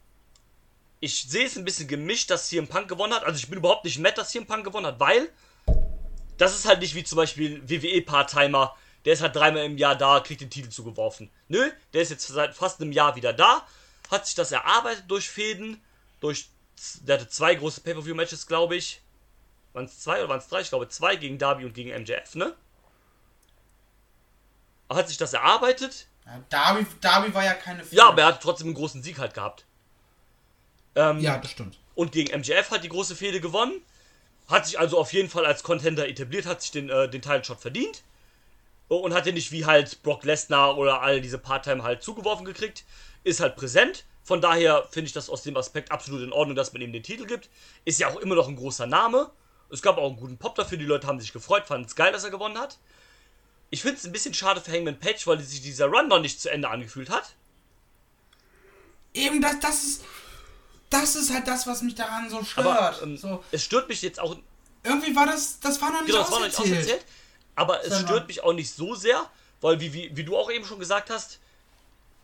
ich 1.00 1.22
sehe 1.28 1.46
es 1.46 1.56
ein 1.56 1.64
bisschen 1.64 1.88
gemischt, 1.88 2.30
dass 2.30 2.48
CM 2.48 2.68
Punk 2.68 2.88
gewonnen 2.88 3.14
hat. 3.14 3.24
Also 3.24 3.38
ich 3.38 3.48
bin 3.48 3.58
überhaupt 3.58 3.84
nicht 3.84 3.98
nett, 3.98 4.18
dass 4.18 4.30
CM 4.30 4.46
Punk 4.46 4.64
gewonnen 4.64 4.86
hat, 4.86 5.00
weil 5.00 5.30
das 6.38 6.54
ist 6.54 6.66
halt 6.66 6.80
nicht 6.80 6.94
wie 6.94 7.04
zum 7.04 7.16
Beispiel 7.16 7.62
WWE 7.68 8.02
Part-Timer, 8.02 8.76
der 9.04 9.12
ist 9.12 9.22
halt 9.22 9.36
dreimal 9.36 9.64
im 9.64 9.78
Jahr 9.78 9.96
da, 9.96 10.20
kriegt 10.20 10.40
den 10.40 10.50
Titel 10.50 10.68
zugeworfen. 10.68 11.30
Nö, 11.48 11.70
der 11.92 12.02
ist 12.02 12.10
jetzt 12.10 12.26
seit 12.26 12.54
fast 12.54 12.80
einem 12.80 12.92
Jahr 12.92 13.16
wieder 13.16 13.32
da, 13.32 13.66
hat 14.10 14.26
sich 14.26 14.34
das 14.34 14.52
erarbeitet 14.52 15.04
durch 15.08 15.28
Fäden, 15.28 15.82
durch, 16.20 16.48
der 17.02 17.18
hatte 17.18 17.28
zwei 17.28 17.54
große 17.54 17.80
Pay-Per-View-Matches, 17.82 18.46
glaube 18.46 18.76
ich. 18.76 19.00
Waren 19.72 19.84
es 19.84 20.00
zwei 20.00 20.18
oder 20.18 20.28
waren 20.28 20.38
es 20.38 20.48
drei? 20.48 20.60
Ich 20.60 20.70
glaube 20.70 20.88
zwei 20.88 21.16
gegen 21.16 21.38
Darby 21.38 21.64
und 21.64 21.74
gegen 21.74 21.90
MJF, 21.90 22.34
ne? 22.34 22.54
Hat 24.88 25.08
sich 25.08 25.18
das 25.18 25.32
erarbeitet. 25.32 26.06
Ja, 26.26 26.40
Darby, 26.48 26.86
Darby 27.00 27.34
war 27.34 27.44
ja 27.44 27.54
keine 27.54 27.84
Fehde. 27.84 27.96
Ja, 27.96 28.08
aber 28.08 28.22
er 28.22 28.28
hat 28.28 28.42
trotzdem 28.42 28.68
einen 28.68 28.74
großen 28.74 29.02
Sieg 29.02 29.18
halt 29.18 29.34
gehabt. 29.34 29.64
Ähm, 30.94 31.20
ja, 31.20 31.38
das 31.38 31.50
stimmt. 31.50 31.78
Und 31.94 32.12
gegen 32.12 32.38
MJF 32.38 32.70
hat 32.70 32.84
die 32.84 32.88
große 32.88 33.16
Fehde 33.16 33.40
gewonnen. 33.40 33.80
Hat 34.48 34.66
sich 34.66 34.78
also 34.78 34.98
auf 34.98 35.12
jeden 35.12 35.28
Fall 35.28 35.44
als 35.46 35.62
Contender 35.62 36.08
etabliert, 36.08 36.46
hat 36.46 36.62
sich 36.62 36.70
den, 36.70 36.88
äh, 36.88 37.08
den 37.08 37.22
Title-Shot 37.22 37.60
verdient 37.60 38.02
und 38.88 39.14
hat 39.14 39.26
den 39.26 39.34
nicht 39.34 39.50
wie 39.50 39.66
halt 39.66 40.02
Brock 40.02 40.24
Lesnar 40.24 40.76
oder 40.78 41.02
all 41.02 41.20
diese 41.20 41.38
Part-Time 41.38 41.82
halt 41.82 42.02
zugeworfen 42.02 42.44
gekriegt. 42.44 42.84
Ist 43.24 43.40
halt 43.40 43.56
präsent. 43.56 44.04
Von 44.22 44.40
daher 44.40 44.86
finde 44.90 45.06
ich 45.06 45.12
das 45.12 45.28
aus 45.28 45.42
dem 45.42 45.56
Aspekt 45.56 45.90
absolut 45.90 46.22
in 46.22 46.32
Ordnung, 46.32 46.56
dass 46.56 46.72
man 46.72 46.82
ihm 46.82 46.92
den 46.92 47.02
Titel 47.02 47.26
gibt. 47.26 47.48
Ist 47.84 47.98
ja 47.98 48.08
auch 48.08 48.16
immer 48.16 48.34
noch 48.34 48.48
ein 48.48 48.56
großer 48.56 48.86
Name. 48.86 49.30
Es 49.70 49.82
gab 49.82 49.98
auch 49.98 50.08
einen 50.08 50.16
guten 50.16 50.38
Pop 50.38 50.54
dafür. 50.54 50.78
Die 50.78 50.84
Leute 50.84 51.06
haben 51.06 51.20
sich 51.20 51.32
gefreut, 51.32 51.66
fanden 51.66 51.86
es 51.86 51.96
geil, 51.96 52.12
dass 52.12 52.24
er 52.24 52.30
gewonnen 52.30 52.58
hat. 52.58 52.78
Ich 53.70 53.82
finde 53.82 53.96
es 53.96 54.04
ein 54.04 54.12
bisschen 54.12 54.34
schade 54.34 54.60
für 54.60 54.72
Hangman 54.72 54.98
Page, 54.98 55.26
weil 55.26 55.40
sich 55.40 55.60
dieser 55.60 55.86
Run 55.86 56.08
noch 56.08 56.20
nicht 56.20 56.40
zu 56.40 56.50
Ende 56.50 56.68
angefühlt 56.68 57.10
hat. 57.10 57.34
Eben, 59.14 59.40
das, 59.40 59.58
das 59.60 59.84
ist. 59.84 60.04
Das 60.88 61.16
ist 61.16 61.32
halt 61.32 61.48
das, 61.48 61.66
was 61.66 61.82
mich 61.82 61.96
daran 61.96 62.30
so 62.30 62.44
stört. 62.44 62.66
Aber, 62.66 63.02
ähm, 63.02 63.16
so. 63.16 63.42
Es 63.50 63.64
stört 63.64 63.88
mich 63.88 64.02
jetzt 64.02 64.20
auch. 64.20 64.36
Irgendwie 64.84 65.16
war 65.16 65.26
das. 65.26 65.58
Das 65.58 65.80
war 65.80 65.90
noch 65.90 66.02
nicht 66.02 66.12
genau, 66.12 66.20
auserzählt. 66.20 66.52
Das 66.52 66.58
war 66.58 66.66
noch 66.66 66.70
nicht 66.70 66.80
auserzählt. 66.80 67.04
Aber 67.56 67.84
es 67.84 68.00
stört 68.00 68.28
mich 68.28 68.44
auch 68.44 68.52
nicht 68.52 68.72
so 68.72 68.94
sehr, 68.94 69.28
weil, 69.60 69.80
wie, 69.80 69.92
wie, 69.92 70.16
wie 70.16 70.24
du 70.24 70.36
auch 70.36 70.50
eben 70.50 70.64
schon 70.64 70.78
gesagt 70.78 71.10
hast, 71.10 71.40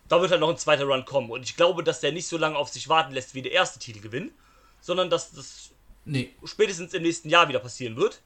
da 0.08 0.20
wird 0.20 0.30
halt 0.30 0.40
noch 0.40 0.50
ein 0.50 0.58
zweiter 0.58 0.84
Run 0.84 1.06
kommen. 1.06 1.30
Und 1.30 1.42
ich 1.42 1.56
glaube, 1.56 1.82
dass 1.82 2.00
der 2.00 2.12
nicht 2.12 2.28
so 2.28 2.36
lange 2.36 2.56
auf 2.56 2.68
sich 2.68 2.88
warten 2.88 3.12
lässt 3.14 3.34
wie 3.34 3.40
der 3.40 3.52
erste 3.52 3.78
Titelgewinn, 3.78 4.30
sondern 4.80 5.08
dass 5.08 5.32
das 5.32 5.70
nee. 6.04 6.34
spätestens 6.44 6.92
im 6.92 7.02
nächsten 7.02 7.30
Jahr 7.30 7.48
wieder 7.48 7.60
passieren 7.60 7.96
wird. 7.96 8.20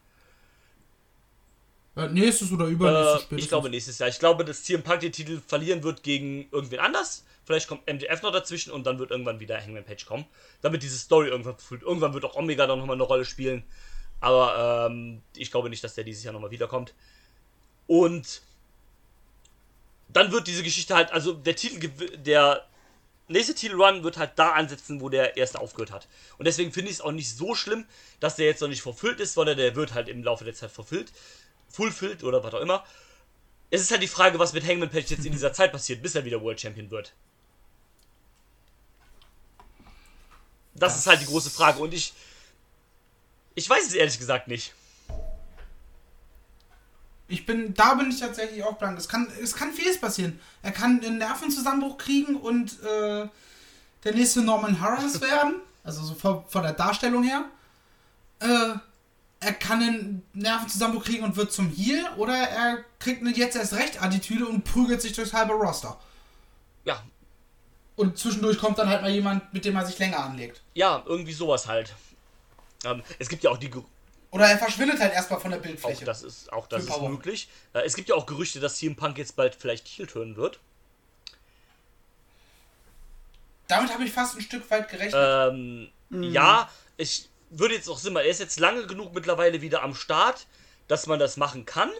Äh, 1.96 2.08
nächstes 2.08 2.52
oder 2.52 2.66
übernächstes 2.66 3.32
äh, 3.32 3.36
Ich 3.36 3.48
glaube 3.48 3.70
nächstes 3.70 3.98
Jahr. 3.98 4.08
Ich 4.08 4.18
glaube, 4.18 4.44
dass 4.44 4.62
CM 4.64 4.82
Punk 4.82 5.00
den 5.00 5.12
Titel 5.12 5.40
verlieren 5.46 5.82
wird 5.82 6.02
gegen 6.02 6.46
irgendwen 6.52 6.80
anders. 6.80 7.24
Vielleicht 7.44 7.68
kommt 7.68 7.86
MDF 7.86 8.22
noch 8.22 8.32
dazwischen 8.32 8.70
und 8.70 8.84
dann 8.84 8.98
wird 8.98 9.10
irgendwann 9.10 9.40
wieder 9.40 9.60
Hangman 9.60 9.84
Page 9.84 10.04
kommen. 10.04 10.26
Damit 10.60 10.82
diese 10.82 10.98
Story 10.98 11.28
irgendwann 11.28 11.56
fühlt. 11.58 11.82
Irgendwann 11.82 12.12
wird 12.12 12.24
auch 12.24 12.36
Omega 12.36 12.66
dann 12.66 12.78
nochmal 12.78 12.96
eine 12.96 13.04
Rolle 13.04 13.24
spielen. 13.24 13.64
Aber 14.20 14.88
ähm, 14.90 15.22
ich 15.36 15.50
glaube 15.50 15.70
nicht, 15.70 15.82
dass 15.84 15.94
der 15.94 16.04
dieses 16.04 16.22
Jahr 16.22 16.34
nochmal 16.34 16.50
wiederkommt. 16.50 16.92
Und 17.86 18.42
dann 20.08 20.32
wird 20.32 20.46
diese 20.48 20.62
Geschichte 20.62 20.94
halt, 20.94 21.12
also 21.12 21.32
der 21.32 21.56
Titel, 21.56 21.88
der 22.16 22.66
nächste 23.28 23.54
Titelrun 23.54 24.02
wird 24.02 24.16
halt 24.16 24.32
da 24.36 24.52
ansetzen, 24.52 25.00
wo 25.00 25.08
der 25.08 25.36
erste 25.36 25.60
aufgehört 25.60 25.92
hat. 25.92 26.08
Und 26.38 26.46
deswegen 26.46 26.72
finde 26.72 26.90
ich 26.90 26.96
es 26.96 27.00
auch 27.00 27.12
nicht 27.12 27.36
so 27.36 27.54
schlimm, 27.54 27.86
dass 28.20 28.36
der 28.36 28.46
jetzt 28.46 28.60
noch 28.60 28.68
nicht 28.68 28.82
verfüllt 28.82 29.20
ist, 29.20 29.34
sondern 29.34 29.56
der 29.56 29.76
wird 29.76 29.94
halt 29.94 30.08
im 30.08 30.22
Laufe 30.22 30.44
der 30.44 30.54
Zeit 30.54 30.70
verfüllt. 30.70 31.12
Fulfilled 31.68 32.24
oder 32.24 32.42
was 32.42 32.54
auch 32.54 32.60
immer. 32.60 32.84
Es 33.70 33.80
ist 33.80 33.90
halt 33.90 34.02
die 34.02 34.08
Frage, 34.08 34.38
was 34.38 34.52
mit 34.52 34.66
Hangman 34.66 34.90
Page 34.90 35.10
jetzt 35.10 35.26
in 35.26 35.32
dieser 35.32 35.52
Zeit 35.52 35.72
passiert, 35.72 36.02
bis 36.02 36.14
er 36.14 36.24
wieder 36.24 36.40
World 36.40 36.60
Champion 36.60 36.90
wird. 36.90 37.12
Das, 40.74 40.92
das 40.92 41.00
ist 41.00 41.06
halt 41.06 41.20
die 41.20 41.26
große 41.26 41.50
Frage. 41.50 41.80
Und 41.80 41.94
ich, 41.94 42.12
ich 43.54 43.68
weiß 43.68 43.86
es 43.86 43.94
ehrlich 43.94 44.18
gesagt 44.18 44.48
nicht. 44.48 44.74
Ich 47.28 47.44
bin, 47.44 47.74
da 47.74 47.94
bin 47.94 48.10
ich 48.10 48.20
tatsächlich 48.20 48.62
auch 48.62 48.78
blank. 48.78 48.98
Es 48.98 49.08
kann, 49.08 49.28
es 49.42 49.54
kann 49.54 49.72
vieles 49.72 50.00
passieren. 50.00 50.38
Er 50.62 50.70
kann 50.70 51.00
einen 51.02 51.18
Nervenzusammenbruch 51.18 51.98
kriegen 51.98 52.36
und 52.36 52.80
äh, 52.84 53.28
der 54.04 54.14
nächste 54.14 54.42
Norman 54.42 54.80
Harris 54.80 55.20
werden. 55.20 55.56
Also 55.82 56.04
so 56.04 56.14
von, 56.14 56.44
von 56.48 56.62
der 56.62 56.72
Darstellung 56.72 57.24
her. 57.24 57.44
Äh, 58.38 58.74
er 59.46 59.52
kann 59.52 59.80
einen 59.80 60.26
Nervenzusammenbruch 60.32 61.04
kriegen 61.04 61.22
und 61.22 61.36
wird 61.36 61.52
zum 61.52 61.70
Heal. 61.70 62.04
Oder 62.16 62.34
er 62.34 62.84
kriegt 62.98 63.22
eine 63.22 63.30
jetzt 63.30 63.56
erst 63.56 63.74
recht 63.74 64.02
Attitüde 64.02 64.46
und 64.46 64.64
prügelt 64.64 65.00
sich 65.00 65.12
durchs 65.12 65.32
halbe 65.32 65.52
Roster. 65.52 66.00
Ja. 66.84 67.00
Und 67.94 68.18
zwischendurch 68.18 68.58
kommt 68.58 68.78
dann 68.78 68.88
halt 68.88 69.02
mal 69.02 69.10
jemand, 69.10 69.54
mit 69.54 69.64
dem 69.64 69.76
er 69.76 69.86
sich 69.86 69.98
länger 69.98 70.18
anlegt. 70.18 70.62
Ja, 70.74 71.02
irgendwie 71.06 71.32
sowas 71.32 71.68
halt. 71.68 71.94
Ähm, 72.84 73.04
es 73.20 73.28
gibt 73.28 73.44
ja 73.44 73.50
auch 73.50 73.56
die. 73.56 73.70
Oder 74.32 74.46
er 74.46 74.58
verschwindet 74.58 74.98
halt 74.98 75.12
erstmal 75.12 75.38
von 75.38 75.52
der 75.52 75.58
Bildfläche. 75.58 76.02
Auch 76.02 76.06
das 76.06 76.22
ist, 76.24 76.52
auch 76.52 76.66
das 76.66 76.84
ist 76.84 77.00
möglich. 77.00 77.48
Äh, 77.72 77.82
es 77.82 77.94
gibt 77.94 78.08
ja 78.08 78.16
auch 78.16 78.26
Gerüchte, 78.26 78.58
dass 78.58 78.76
CM 78.76 78.96
Punk 78.96 79.16
jetzt 79.16 79.36
bald 79.36 79.54
vielleicht 79.54 79.86
Heel 79.86 80.08
turnen 80.08 80.36
wird. 80.36 80.58
Damit 83.68 83.92
habe 83.92 84.04
ich 84.04 84.12
fast 84.12 84.36
ein 84.36 84.42
Stück 84.42 84.68
weit 84.72 84.88
gerechnet. 84.88 85.14
Ähm, 85.14 85.88
mhm. 86.10 86.22
Ja, 86.24 86.68
ich 86.96 87.28
würde 87.58 87.74
jetzt 87.74 87.88
auch 87.88 87.98
Sinn 87.98 88.12
machen. 88.12 88.24
Er 88.24 88.30
ist 88.30 88.40
jetzt 88.40 88.60
lange 88.60 88.86
genug 88.86 89.14
mittlerweile 89.14 89.60
wieder 89.62 89.82
am 89.82 89.94
Start, 89.94 90.46
dass 90.88 91.06
man 91.06 91.18
das 91.18 91.36
machen 91.36 91.64
kann. 91.66 91.90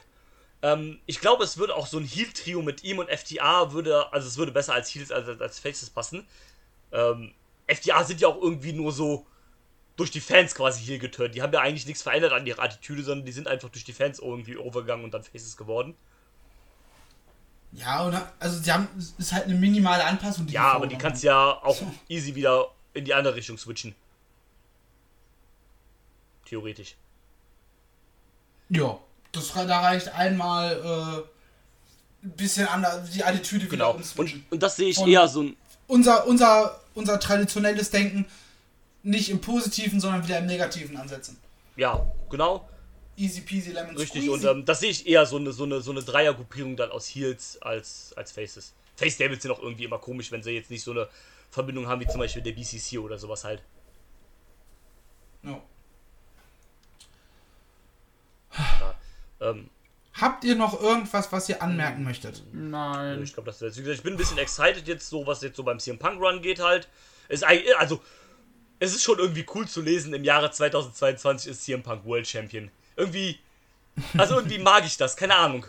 Ähm, 0.63 1.01
ich 1.07 1.21
glaube, 1.21 1.45
es 1.45 1.59
würde 1.59 1.75
auch 1.75 1.87
so 1.87 1.99
ein 1.99 2.05
Heal-Trio 2.05 2.63
mit 2.63 2.85
ihm 2.85 2.99
und 2.99 3.11
FTA 3.11 3.73
würde, 3.73 4.13
also 4.13 4.27
es 4.27 4.37
würde 4.37 4.53
besser 4.53 4.75
als 4.75 4.95
Heals 4.95 5.11
als, 5.11 5.41
als 5.41 5.59
Faces 5.59 5.91
passen. 5.91 6.27
Ähm, 6.93 7.33
FTA 7.67 8.05
sind 8.05 8.21
ja 8.21 8.29
auch 8.29 8.41
irgendwie 8.41 8.73
nur 8.73 8.93
so 8.93 9.27
durch 9.97 10.11
die 10.11 10.21
Fans 10.21 10.55
quasi 10.55 10.83
hier 10.83 10.99
geturnt. 10.99 11.35
Die 11.35 11.43
haben 11.43 11.53
ja 11.53 11.61
eigentlich 11.61 11.87
nichts 11.87 12.03
verändert 12.03 12.33
an 12.33 12.47
ihrer 12.47 12.63
Attitüde, 12.63 13.03
sondern 13.03 13.25
die 13.27 13.33
sind 13.33 13.49
einfach 13.49 13.71
durch 13.71 13.85
die 13.85 13.93
Fans 13.93 14.19
irgendwie 14.19 14.57
overgegangen 14.57 15.05
und 15.05 15.15
dann 15.15 15.23
Faces 15.23 15.57
geworden. 15.57 15.97
Ja, 17.73 18.07
oder? 18.07 18.33
Also, 18.39 18.59
sie 18.63 18.73
haben, 18.73 18.89
ist 19.19 19.33
halt 19.33 19.45
eine 19.45 19.55
minimale 19.55 20.05
Anpassung. 20.05 20.47
Die 20.47 20.55
ja, 20.55 20.73
aber 20.73 20.87
die 20.87 20.97
kannst 20.97 21.23
ja 21.23 21.63
auch 21.63 21.81
easy 22.09 22.35
wieder 22.35 22.71
in 22.95 23.05
die 23.05 23.13
andere 23.13 23.35
Richtung 23.35 23.59
switchen. 23.59 23.95
Theoretisch. 26.47 26.97
Ja, 28.71 28.99
das, 29.33 29.53
da 29.53 29.81
reicht 29.81 30.09
einmal 30.09 30.73
äh, 32.25 32.27
ein 32.27 32.31
bisschen 32.33 32.67
anders, 32.67 33.11
die 33.11 33.23
Attitüde 33.23 33.67
Genau. 33.67 33.89
wieder 33.91 33.95
umswitchen. 33.97 34.41
Und, 34.47 34.53
und 34.55 34.63
das 34.63 34.77
sehe 34.77 34.89
ich 34.89 34.99
Und- 34.99 35.11
eher 35.11 35.29
so 35.29 35.43
ein. 35.43 35.57
unser, 35.87 36.27
unser, 36.27 36.81
unser 36.95 37.21
traditionelles 37.21 37.91
Denken 37.91 38.27
nicht 39.03 39.29
im 39.31 39.41
Positiven, 39.41 40.01
sondern 40.01 40.25
wieder 40.25 40.39
im 40.39 40.47
Negativen 40.47 40.97
ansetzen. 40.97 41.39
Ja, 41.77 42.05
genau. 42.31 42.69
Easy 43.17 43.41
peasy 43.43 43.71
lemon 43.73 43.97
Richtig. 43.97 44.23
squeezy. 44.25 44.29
Und 44.31 44.45
ähm, 44.45 44.65
das 44.65 44.81
sehe 44.81 44.91
ich 44.91 45.07
eher 45.07 45.25
so 45.27 45.37
eine, 45.37 45.53
so 45.53 45.65
eine, 45.65 45.81
so 45.81 45.91
eine 45.91 46.03
Dreiergruppierung 46.03 46.77
dann 46.77 46.91
aus 46.91 47.07
Heels 47.09 47.61
als, 47.63 48.13
als 48.17 48.33
Faces. 48.33 48.73
Face 48.97 49.17
Devils 49.17 49.43
sind 49.43 49.51
auch 49.53 49.61
irgendwie 49.61 49.85
immer 49.85 49.99
komisch, 49.99 50.33
wenn 50.33 50.43
sie 50.43 50.51
jetzt 50.53 50.71
nicht 50.71 50.83
so 50.83 50.91
eine 50.91 51.09
Verbindung 51.51 51.87
haben 51.87 52.01
wie 52.01 52.07
zum 52.07 52.19
Beispiel 52.19 52.43
der 52.43 52.53
BCC 52.53 52.99
oder 52.99 53.19
sowas 53.19 53.45
halt. 53.45 53.63
Ja. 58.59 58.95
Ähm, 59.51 59.71
Habt 60.21 60.45
ihr 60.45 60.55
noch 60.55 60.81
irgendwas, 60.81 61.31
was 61.31 61.49
ihr 61.51 61.63
anmerken 61.63 62.03
möchtet? 62.03 62.43
Nein. 62.53 63.23
Ich 63.23 63.35
glaube, 63.35 63.51
das 63.51 63.61
ist, 63.61 63.77
wie 63.77 63.83
gesagt, 63.83 63.99
ich 63.99 64.03
bin 64.03 64.15
ein 64.15 64.17
bisschen 64.17 64.39
excited 64.39 64.89
jetzt 64.89 65.11
so, 65.11 65.27
was 65.27 65.43
jetzt 65.43 65.57
so 65.57 65.63
beim 65.63 65.79
CM 65.79 65.99
Punk 65.99 66.21
Run 66.21 66.41
geht 66.41 66.59
halt. 66.59 66.89
Es 67.29 67.43
Ist 67.43 67.75
also, 67.77 68.01
es 68.79 68.95
ist 68.95 69.03
schon 69.03 69.19
irgendwie 69.19 69.45
cool 69.55 69.69
zu 69.69 69.83
lesen, 69.83 70.15
im 70.15 70.25
Jahre 70.25 70.51
2022 70.51 71.51
ist 71.51 71.65
CM 71.65 71.83
Punk 71.83 72.07
World 72.07 72.27
Champion. 72.27 72.71
Irgendwie, 72.97 73.39
also 74.17 74.37
irgendwie 74.37 74.59
mag 74.59 74.87
ich 74.87 74.97
das, 74.97 75.17
keine 75.17 75.35
Ahnung. 75.35 75.67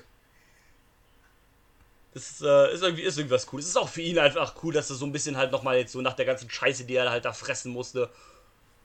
Das 2.13 2.31
ist, 2.31 2.41
äh, 2.41 2.73
ist 2.73 2.83
irgendwie 2.83 3.03
ist 3.03 3.17
irgendwas 3.17 3.47
cool. 3.51 3.59
Es 3.59 3.67
ist 3.67 3.77
auch 3.77 3.89
für 3.89 4.01
ihn 4.01 4.17
einfach 4.17 4.55
cool, 4.63 4.73
dass 4.73 4.89
er 4.89 4.95
so 4.95 5.05
ein 5.05 5.11
bisschen 5.11 5.35
halt 5.35 5.51
nochmal 5.51 5.77
jetzt 5.77 5.91
so 5.91 6.01
nach 6.01 6.13
der 6.13 6.25
ganzen 6.25 6.49
Scheiße, 6.49 6.85
die 6.85 6.95
er 6.95 7.11
halt 7.11 7.25
da 7.25 7.33
fressen 7.33 7.73
musste, 7.73 8.09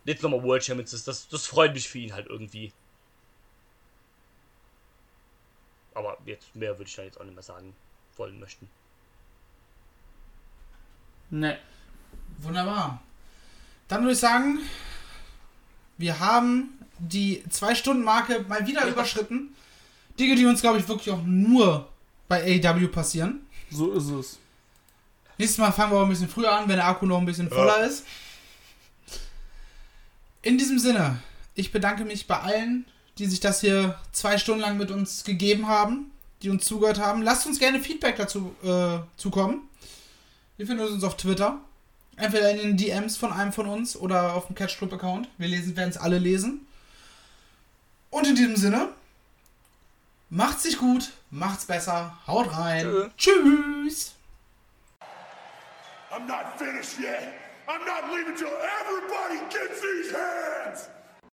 jetzt 0.04 0.24
nochmal 0.24 0.42
World 0.42 0.64
Champions 0.64 0.92
ist. 0.92 1.06
Das, 1.06 1.28
das 1.28 1.46
freut 1.46 1.72
mich 1.72 1.88
für 1.88 1.98
ihn 1.98 2.12
halt 2.12 2.26
irgendwie. 2.26 2.72
Aber 5.94 6.18
jetzt 6.26 6.54
mehr 6.54 6.78
würde 6.78 6.88
ich 6.88 6.96
da 6.96 7.02
jetzt 7.02 7.20
auch 7.20 7.24
nicht 7.24 7.34
mehr 7.34 7.42
sagen 7.42 7.74
wollen 8.16 8.38
möchten. 8.38 8.68
Ne. 11.30 11.58
Wunderbar. 12.38 13.02
Dann 13.88 14.02
würde 14.02 14.12
ich 14.12 14.18
sagen, 14.18 14.58
wir 15.98 16.18
haben 16.20 16.78
die 16.98 17.42
Zwei-Stunden-Marke 17.48 18.44
mal 18.48 18.66
wieder 18.66 18.86
überschritten. 18.86 19.54
Dinge, 20.18 20.34
die 20.34 20.46
uns, 20.46 20.60
glaube 20.60 20.78
ich, 20.78 20.88
wirklich 20.88 21.10
auch 21.10 21.22
nur 21.24 21.88
bei 22.28 22.42
AEW 22.42 22.88
passieren. 22.88 23.46
So 23.70 23.92
ist 23.92 24.08
es. 24.08 24.38
Nächstes 25.38 25.58
Mal 25.58 25.72
fangen 25.72 25.92
wir 25.92 25.98
auch 25.98 26.04
ein 26.04 26.10
bisschen 26.10 26.28
früher 26.28 26.52
an, 26.52 26.68
wenn 26.68 26.76
der 26.76 26.86
Akku 26.86 27.06
noch 27.06 27.18
ein 27.18 27.26
bisschen 27.26 27.48
voller 27.48 27.84
ist. 27.84 28.06
In 30.42 30.58
diesem 30.58 30.78
Sinne, 30.78 31.22
ich 31.54 31.72
bedanke 31.72 32.04
mich 32.04 32.26
bei 32.26 32.38
allen, 32.38 32.84
die 33.18 33.26
sich 33.26 33.40
das 33.40 33.60
hier 33.60 33.98
zwei 34.12 34.38
Stunden 34.38 34.62
lang 34.62 34.76
mit 34.78 34.90
uns 34.90 35.24
gegeben 35.24 35.68
haben, 35.68 36.10
die 36.42 36.50
uns 36.50 36.64
zugehört 36.64 36.98
haben. 36.98 37.22
Lasst 37.22 37.46
uns 37.46 37.58
gerne 37.58 37.80
Feedback 37.80 38.16
dazu 38.16 38.54
äh, 38.64 38.98
zukommen. 39.16 39.68
Ihr 40.58 40.66
findet 40.66 40.90
uns 40.90 41.04
auf 41.04 41.16
Twitter. 41.16 41.60
Entweder 42.16 42.50
in 42.50 42.58
den 42.58 42.76
DMs 42.76 43.16
von 43.16 43.32
einem 43.32 43.52
von 43.52 43.66
uns 43.66 43.96
oder 43.96 44.34
auf 44.34 44.46
dem 44.46 44.54
Catch 44.54 44.76
Club 44.78 44.92
Account. 44.92 45.28
Wir 45.38 45.48
lesen, 45.48 45.76
werden 45.76 45.90
es 45.90 45.96
alle 45.96 46.18
lesen. 46.18 46.66
Und 48.10 48.26
in 48.26 48.34
diesem 48.34 48.56
Sinne, 48.56 48.88
macht's 50.28 50.64
sich 50.64 50.76
gut, 50.76 51.12
macht's 51.30 51.64
besser, 51.64 52.18
haut 52.26 52.54
rein. 52.54 52.84
Tschö. 52.84 53.08
Tschüss. 53.16 54.14
I'm 56.10 56.26
not 56.26 56.58
finished 56.58 56.98
yet. 57.00 57.32
I'm 57.66 57.86
not 57.86 58.12
leaving 58.12 58.36
till 58.36 58.48
everybody 58.48 59.38
gets 59.48 59.80
these 59.80 60.12